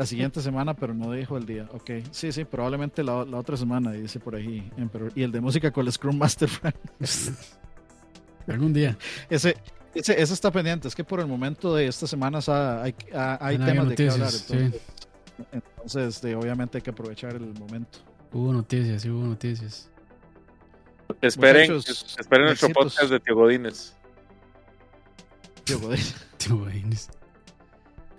La 0.00 0.06
siguiente 0.06 0.40
semana, 0.40 0.72
pero 0.72 0.94
no 0.94 1.12
dijo 1.12 1.36
el 1.36 1.44
día. 1.44 1.68
Ok, 1.72 1.90
sí, 2.10 2.32
sí, 2.32 2.46
probablemente 2.46 3.02
la, 3.04 3.22
la 3.26 3.36
otra 3.36 3.54
semana, 3.58 3.92
dice 3.92 4.18
por 4.18 4.34
ahí 4.34 4.72
Emperor. 4.78 5.12
Y 5.14 5.22
el 5.22 5.30
de 5.30 5.42
música 5.42 5.70
con 5.70 5.84
el 5.84 5.92
Scrum 5.92 6.16
Master 6.16 6.48
Frank. 6.48 6.74
Algún 8.48 8.72
día. 8.72 8.96
Ese, 9.28 9.56
ese, 9.94 10.18
ese 10.18 10.32
está 10.32 10.50
pendiente. 10.50 10.88
Es 10.88 10.94
que 10.94 11.04
por 11.04 11.20
el 11.20 11.26
momento 11.26 11.74
de 11.74 11.86
estas 11.86 12.08
semanas 12.08 12.48
hay, 12.48 12.94
hay 13.12 13.58
temas 13.58 13.88
de 13.90 13.94
qué 13.94 14.08
hablar. 14.08 14.30
sí. 14.32 14.70
Entonces, 15.52 16.22
de- 16.22 16.34
obviamente 16.34 16.78
hay 16.78 16.82
que 16.82 16.90
aprovechar 16.90 17.34
el 17.34 17.52
momento. 17.52 17.98
Hubo 18.32 18.54
noticias, 18.54 19.02
sí 19.02 19.10
hubo 19.10 19.22
noticias. 19.26 19.90
Esperen, 21.20 21.74
Muchachos, 21.74 22.16
esperen 22.18 22.46
nuestro 22.46 22.70
podcast 22.70 23.10
de 23.10 23.20
Tío 23.20 23.34
Godínez. 23.34 23.92
Tío, 25.64 25.78
joder. 25.78 26.00
Tío 26.38 26.56
Godínez. 26.56 27.10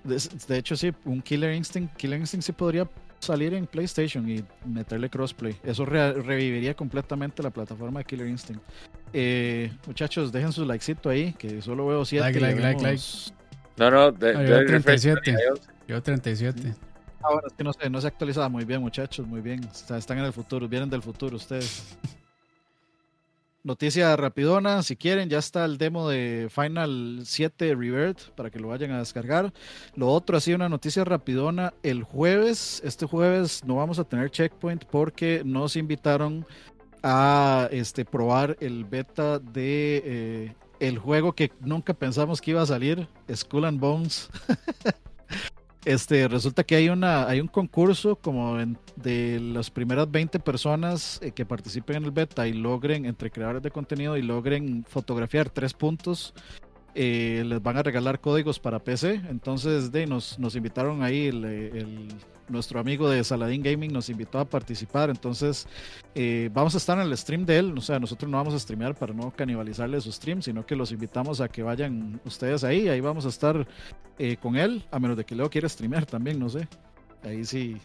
De, 0.03 0.22
de 0.48 0.57
hecho, 0.57 0.76
sí, 0.76 0.91
un 1.06 1.22
Killer 1.22 1.53
Instinct. 1.53 1.95
Killer 1.95 2.19
Instinct 2.19 2.45
sí 2.45 2.52
podría 2.52 2.90
salir 3.19 3.53
en 3.53 3.68
PlayStation 3.68 4.28
y 4.30 4.44
meterle 4.65 5.10
crossplay. 5.10 5.56
Eso 5.64 5.86
re- 5.86 6.14
reviviría 6.14 6.73
completamente 6.73 7.44
la 7.44 7.52
plataforma 7.52 7.99
de 7.99 8.06
Killer 8.06 8.28
Instinct. 8.28 8.61
Eh, 9.14 9.72
muchachos, 9.86 10.32
dejen 10.32 10.52
su 10.52 10.65
likecito 10.65 11.10
ahí, 11.10 11.34
que 11.34 11.61
solo 11.61 11.86
veo 11.88 12.03
7. 12.06 12.23
Like, 12.26 12.40
like, 12.40 12.60
like, 12.61 12.82
like. 12.82 13.03
No, 13.78 13.91
no, 13.91 14.11
de, 14.11 14.36
Ah, 14.36 14.40
de- 14.40 14.49
yo 14.49 14.57
refresh, 14.61 15.02
37. 15.03 15.32
ahí, 15.32 15.38
Yo 15.88 16.02
37. 16.02 16.73
Ah, 17.23 17.28
bueno, 17.34 17.48
es 17.48 17.53
que 17.53 17.64
no 17.64 17.73
se, 17.73 17.90
no 17.90 18.02
se 18.02 18.07
ha 18.07 18.10
actualizado 18.10 18.49
muy 18.49 18.65
bien, 18.65 18.82
muchachos, 18.82 19.28
muy 19.28 19.41
bien. 19.41 19.64
O 19.65 19.73
sea, 19.73 19.98
están 19.98 20.18
en 20.18 20.26
el 20.26 20.34
futuro, 20.34 20.68
vienen 20.68 20.90
del 20.90 21.03
futuro 21.03 21.36
ustedes. 21.36 21.95
Noticia 23.63 24.15
rapidona, 24.15 24.81
si 24.81 24.95
quieren, 24.95 25.29
ya 25.29 25.38
está 25.38 25.65
el 25.65 25.77
demo 25.77 26.09
de 26.09 26.47
Final 26.49 27.19
7 27.23 27.75
Revert 27.75 28.19
para 28.35 28.49
que 28.49 28.59
lo 28.59 28.69
vayan 28.69 28.89
a 28.89 28.97
descargar. 28.97 29.53
Lo 29.95 30.07
otro, 30.07 30.35
así 30.35 30.51
una 30.51 30.67
noticia 30.67 31.03
rapidona, 31.03 31.71
el 31.83 32.01
jueves, 32.01 32.81
este 32.83 33.05
jueves 33.05 33.63
no 33.63 33.75
vamos 33.75 33.99
a 33.99 34.03
tener 34.03 34.31
checkpoint 34.31 34.85
porque 34.85 35.43
nos 35.45 35.75
invitaron 35.75 36.43
a 37.03 37.69
este, 37.71 38.03
probar 38.03 38.57
el 38.61 38.83
beta 38.83 39.38
de 39.38 40.01
eh, 40.05 40.55
el 40.79 40.97
juego 40.97 41.33
que 41.33 41.51
nunca 41.59 41.93
pensamos 41.93 42.41
que 42.41 42.51
iba 42.51 42.63
a 42.63 42.65
salir, 42.65 43.07
Skull 43.31 43.65
and 43.65 43.79
Bones. 43.79 44.27
Este, 45.83 46.27
resulta 46.27 46.63
que 46.63 46.75
hay 46.75 46.89
una 46.89 47.27
hay 47.27 47.39
un 47.41 47.47
concurso 47.47 48.15
como 48.15 48.59
en- 48.59 48.77
de 48.95 49.39
las 49.39 49.71
primeras 49.71 50.09
20 50.11 50.39
personas 50.39 51.19
eh, 51.23 51.31
que 51.31 51.43
participen 51.43 51.97
en 51.97 52.03
el 52.03 52.11
beta 52.11 52.47
y 52.47 52.53
logren 52.53 53.05
entre 53.05 53.31
creadores 53.31 53.63
de 53.63 53.71
contenido 53.71 54.15
y 54.15 54.21
logren 54.21 54.85
fotografiar 54.87 55.49
tres 55.49 55.73
puntos 55.73 56.35
eh, 56.95 57.43
les 57.45 57.61
van 57.61 57.77
a 57.77 57.84
regalar 57.84 58.19
códigos 58.19 58.59
para 58.59 58.80
PC 58.80 59.22
entonces 59.30 59.91
de 59.91 60.05
nos, 60.07 60.38
nos 60.39 60.55
invitaron 60.55 61.03
ahí 61.03 61.31
nuestro 62.51 62.80
amigo 62.80 63.09
de 63.09 63.23
Saladin 63.23 63.63
Gaming 63.63 63.91
nos 63.91 64.09
invitó 64.09 64.39
a 64.39 64.45
participar. 64.45 65.09
Entonces 65.09 65.68
eh, 66.13 66.49
vamos 66.53 66.76
a 66.76 66.77
estar 66.77 66.97
en 66.99 67.05
el 67.05 67.18
stream 67.18 67.45
de 67.45 67.57
él. 67.57 67.77
O 67.77 67.81
sea 67.81 67.99
nosotros 67.99 68.30
no 68.30 68.38
vamos 68.38 68.53
a 68.53 68.59
streamear 68.59 68.93
para 68.95 69.13
no 69.13 69.31
canibalizarle 69.31 69.99
su 70.01 70.11
stream 70.11 70.41
sino 70.41 70.65
que 70.65 70.76
los 70.76 70.91
invitamos 70.91 71.41
a 71.41 71.47
que 71.47 71.63
vayan 71.63 72.19
ustedes 72.26 72.63
ahí. 72.63 72.89
Ahí 72.89 72.99
vamos 72.99 73.26
a 73.26 73.30
estar 73.30 73.65
eh, 74.19 74.38
con 74.38 74.55
él, 74.55 74.84
a 74.91 74.99
menos 74.99 75.18
de 75.18 75.23
que 75.23 75.35
Leo 75.35 75.49
quiera 75.49 75.68
streamear 75.69 76.05
también, 76.05 76.38
no 76.38 76.49
sé. 76.49 76.68
Ahí 77.23 77.45
sí, 77.45 77.77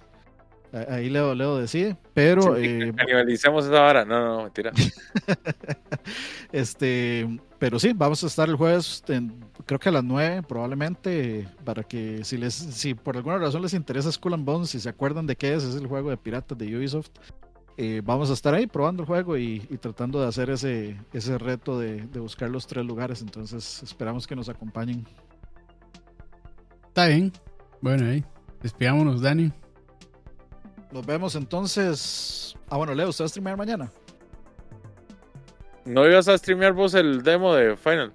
ahí 0.72 1.08
Leo, 1.08 1.34
Leo 1.34 1.58
decide, 1.58 1.96
pero 2.14 2.56
Sí, 2.56 2.64
eh, 2.64 2.92
Canibalicemos 2.96 3.64
esa 3.64 3.80
vara. 3.80 4.04
No, 4.04 4.20
no, 4.20 4.36
no, 4.36 4.42
mentira. 4.44 4.72
este, 6.52 7.40
pero 7.58 7.78
sí, 7.78 7.92
vamos 7.94 8.22
a 8.24 8.26
estar 8.26 8.48
el 8.48 8.56
jueves 8.56 9.02
en- 9.08 9.44
creo 9.64 9.78
que 9.78 9.88
a 9.88 9.92
las 9.92 10.04
9 10.04 10.42
probablemente, 10.42 11.48
para 11.64 11.82
que 11.82 12.24
si 12.24 12.36
les 12.36 12.54
si 12.54 12.94
por 12.94 13.16
alguna 13.16 13.38
razón 13.38 13.62
les 13.62 13.74
interesa 13.74 14.10
Skull 14.12 14.34
and 14.34 14.44
Bones, 14.44 14.70
si 14.70 14.80
se 14.80 14.88
acuerdan 14.88 15.26
de 15.26 15.36
qué 15.36 15.54
es, 15.54 15.64
es 15.64 15.74
el 15.74 15.86
juego 15.86 16.10
de 16.10 16.16
piratas 16.16 16.56
de 16.56 16.76
Ubisoft. 16.76 17.10
Eh, 17.78 18.00
vamos 18.02 18.30
a 18.30 18.32
estar 18.32 18.54
ahí 18.54 18.66
probando 18.66 19.02
el 19.02 19.06
juego 19.06 19.36
y, 19.36 19.60
tratando 19.80 20.20
de 20.20 20.28
hacer 20.28 20.48
ese, 20.48 20.96
ese 21.12 21.36
reto 21.36 21.78
de, 21.78 22.06
buscar 22.18 22.48
los 22.48 22.66
tres 22.66 22.86
lugares. 22.86 23.20
Entonces 23.20 23.82
esperamos 23.82 24.26
que 24.26 24.34
nos 24.34 24.48
acompañen. 24.48 25.04
Está 26.88 27.08
bien. 27.08 27.32
Bueno, 27.82 28.08
ahí. 28.08 28.24
Despidámonos, 28.62 29.20
Dani. 29.20 29.52
Nos 30.96 31.04
vemos 31.04 31.34
entonces. 31.34 32.56
Ah, 32.70 32.78
bueno, 32.78 32.94
Leo, 32.94 33.10
¿usted 33.10 33.24
va 33.24 33.26
a 33.26 33.28
streamear 33.28 33.58
mañana? 33.58 33.92
¿No 35.84 36.08
ibas 36.08 36.26
a 36.26 36.38
streamear 36.38 36.72
vos 36.72 36.94
el 36.94 37.22
demo 37.22 37.54
de 37.54 37.76
Final? 37.76 38.12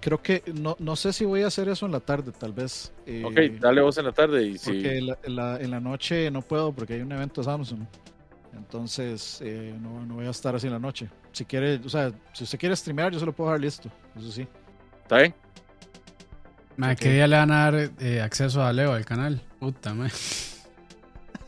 creo 0.00 0.22
que 0.22 0.44
no, 0.54 0.76
no 0.78 0.94
sé 0.94 1.12
si 1.12 1.24
voy 1.24 1.42
a 1.42 1.48
hacer 1.48 1.68
eso 1.68 1.86
en 1.86 1.92
la 1.92 1.98
tarde, 1.98 2.30
tal 2.30 2.52
vez. 2.52 2.92
Eh, 3.04 3.24
ok, 3.24 3.60
dale 3.60 3.80
vos 3.80 3.98
en 3.98 4.04
la 4.04 4.12
tarde 4.12 4.44
y 4.44 4.58
Porque 4.58 4.98
en, 4.98 5.06
la, 5.34 5.58
en, 5.60 5.70
la, 5.72 5.80
noche 5.80 6.30
no 6.30 6.40
puedo 6.40 6.72
porque 6.72 6.94
hay 6.94 7.00
un 7.00 7.10
evento 7.10 7.40
de 7.40 7.46
Samsung. 7.46 7.80
Entonces 8.56 9.40
eh, 9.42 9.74
no, 9.80 10.06
no, 10.06 10.14
voy 10.14 10.26
a 10.26 10.30
estar 10.30 10.54
así 10.54 10.68
en 10.68 10.74
la 10.74 10.78
noche. 10.78 11.10
Si 11.32 11.44
quiere, 11.44 11.80
o 11.84 11.88
sea, 11.88 12.12
si 12.32 12.44
usted 12.44 12.60
quiere 12.60 12.76
streamear, 12.76 13.12
yo 13.12 13.18
se 13.18 13.26
lo 13.26 13.32
puedo 13.32 13.50
dejar 13.50 13.60
listo. 13.60 13.90
Eso 14.16 14.30
sí. 14.30 14.46
¿Está 15.02 15.18
bien? 15.18 15.34
¿Qué 16.96 17.12
día 17.12 17.26
le 17.26 17.36
van 17.36 17.50
a 17.50 17.70
dar 17.70 17.90
eh, 17.98 18.20
acceso 18.20 18.62
a 18.62 18.72
Leo 18.72 18.92
al 18.92 19.04
canal? 19.04 19.40
Puta, 19.58 19.94
man. 19.94 20.12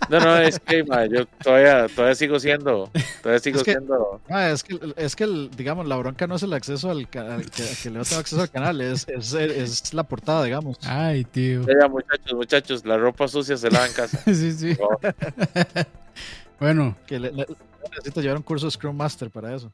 No, 0.09 0.21
no, 0.21 0.39
es 0.39 0.61
que 0.61 0.85
yo 1.11 1.27
todavía, 1.43 1.89
todavía 1.89 2.15
sigo 2.15 2.39
siendo, 2.39 2.91
todavía 3.23 3.41
sigo 3.41 3.59
es 3.59 3.65
que, 3.65 3.73
siendo. 3.73 4.21
es 4.29 4.63
que, 4.63 4.95
es 4.97 5.17
que 5.17 5.49
digamos, 5.57 5.87
la 5.87 5.97
bronca 5.97 6.27
no 6.27 6.37
es 6.37 6.43
el 6.43 6.53
acceso 6.53 6.91
al 6.91 7.09
canal, 7.09 7.51
que, 7.51 7.65
que 7.83 7.91
le 7.91 8.01
tengo 8.03 8.21
acceso 8.21 8.41
al 8.41 8.51
canal, 8.51 8.81
es, 8.81 9.07
es, 9.09 9.33
es, 9.33 9.95
la 9.95 10.05
portada, 10.05 10.45
digamos. 10.45 10.79
Ay, 10.85 11.25
tío. 11.25 11.63
Ya, 11.67 11.89
muchachos, 11.89 12.33
muchachos, 12.35 12.87
la 12.87 12.97
ropa 12.99 13.27
sucia 13.27 13.57
se 13.57 13.71
lava 13.71 13.87
en 13.87 13.93
casa. 13.93 14.23
sí, 14.27 14.53
sí. 14.53 14.77
bueno. 16.61 16.97
Que 17.07 17.19
le, 17.19 17.33
necesito 17.33 18.21
llevar 18.21 18.37
un 18.37 18.43
curso 18.43 18.67
de 18.67 18.73
Scrum 18.73 18.97
Master 18.97 19.31
para 19.31 19.55
eso. 19.55 19.73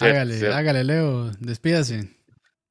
hágale, 0.00 0.52
hágale, 0.52 0.84
Leo, 0.84 1.30
despídase. 1.40 2.08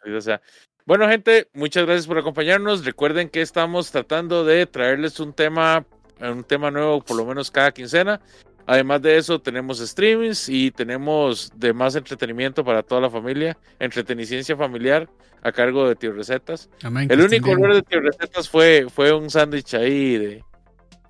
O 0.06 0.22
sea, 0.22 0.42
bueno, 0.86 1.08
gente, 1.10 1.50
muchas 1.54 1.86
gracias 1.86 2.08
por 2.08 2.18
acompañarnos. 2.18 2.86
Recuerden 2.86 3.30
que 3.30 3.42
estamos 3.42 3.92
tratando 3.92 4.46
de 4.46 4.66
traerles 4.68 5.20
un 5.20 5.34
tema 5.34 5.86
un 6.20 6.44
tema 6.44 6.72
nuevo 6.72 7.02
por 7.02 7.18
lo 7.18 7.26
menos 7.26 7.52
cada 7.52 7.72
quincena. 7.72 8.20
Además 8.68 9.02
de 9.02 9.18
eso, 9.18 9.40
tenemos 9.40 9.80
streamings 9.80 10.50
y 10.50 10.72
tenemos 10.72 11.52
de 11.56 11.72
más 11.72 11.96
entretenimiento 11.96 12.64
para 12.64 12.82
toda 12.82 13.02
la 13.02 13.10
familia, 13.10 13.58
entreteniciencia 13.80 14.58
familiar 14.58 15.08
a 15.44 15.52
cargo 15.52 15.88
de 15.88 15.96
Tío 15.96 16.12
Recetas. 16.14 16.70
el 16.82 17.22
único 17.22 17.52
error 17.52 17.76
de 17.76 17.84
Tío 17.84 18.02
Recetas 18.02 18.50
fue, 18.50 18.88
fue 18.94 19.14
un 19.14 19.30
sándwich 19.30 19.76
ahí 19.76 20.18
de, 20.18 20.44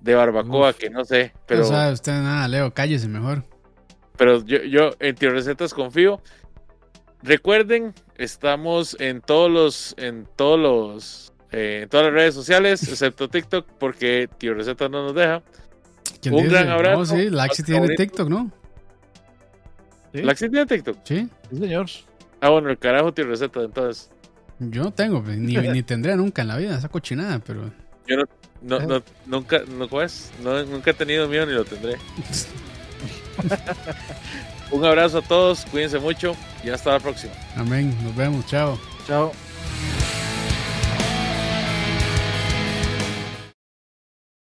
de 0.00 0.14
barbacoa 0.14 0.74
que 0.74 0.90
no 0.90 1.04
sé, 1.06 1.32
pero... 1.46 1.60
No 1.62 1.68
sabe 1.68 1.92
usted 1.94 2.12
nada, 2.12 2.46
Leo, 2.46 2.74
cállese 2.74 3.08
mejor. 3.08 3.44
Pero 4.18 4.44
yo, 4.44 4.58
yo 4.64 4.90
en 5.00 5.14
Tío 5.14 5.30
Recetas 5.30 5.72
confío. 5.72 6.20
Recuerden, 7.22 7.94
estamos 8.16 8.96
en 9.00 9.22
todos 9.22 9.50
los, 9.50 9.94
en 9.96 10.28
todos 10.36 10.60
los 10.60 11.32
eh, 11.52 11.80
en 11.82 11.88
todas 11.88 12.06
las 12.06 12.14
redes 12.14 12.34
sociales, 12.34 12.82
excepto 12.88 13.28
TikTok, 13.28 13.66
porque 13.78 14.28
Tío 14.38 14.54
Receta 14.54 14.88
no 14.88 15.04
nos 15.04 15.14
deja. 15.14 15.42
Un 16.30 16.48
gran 16.48 16.68
abrazo. 16.68 16.98
No, 16.98 17.06
sí, 17.06 17.30
Laxi 17.30 17.62
tiene 17.62 17.94
TikTok, 17.94 18.28
¿no? 18.28 18.50
¿Sí? 20.12 20.22
¿Laxi 20.22 20.48
tiene 20.48 20.66
TikTok? 20.66 20.98
Sí. 21.04 21.28
Sí, 21.50 21.58
señor. 21.58 21.86
Ah, 22.40 22.50
bueno, 22.50 22.70
el 22.70 22.78
carajo 22.78 23.12
Tío 23.12 23.26
Receta, 23.26 23.60
entonces. 23.60 24.10
Yo 24.58 24.84
no 24.84 24.92
tengo, 24.92 25.22
pues, 25.22 25.36
ni, 25.38 25.56
ni 25.56 25.82
tendré 25.82 26.16
nunca 26.16 26.42
en 26.42 26.48
la 26.48 26.56
vida 26.56 26.78
esa 26.78 26.88
cochinada, 26.88 27.38
pero. 27.38 27.70
Yo 28.06 28.16
no, 28.16 28.24
no, 28.62 28.80
no 28.80 29.02
nunca, 29.26 29.62
no, 29.66 29.88
pues, 29.88 30.32
no, 30.42 30.64
nunca 30.64 30.90
he 30.92 30.94
tenido 30.94 31.28
mío 31.28 31.44
ni 31.46 31.52
lo 31.52 31.64
tendré. 31.64 31.96
Un 34.70 34.84
abrazo 34.84 35.18
a 35.18 35.22
todos, 35.22 35.64
cuídense 35.66 35.98
mucho 35.98 36.34
y 36.64 36.70
hasta 36.70 36.92
la 36.92 37.00
próxima. 37.00 37.32
Amén, 37.54 37.94
nos 38.02 38.16
vemos, 38.16 38.46
chao. 38.46 38.78
Chao. 39.06 39.32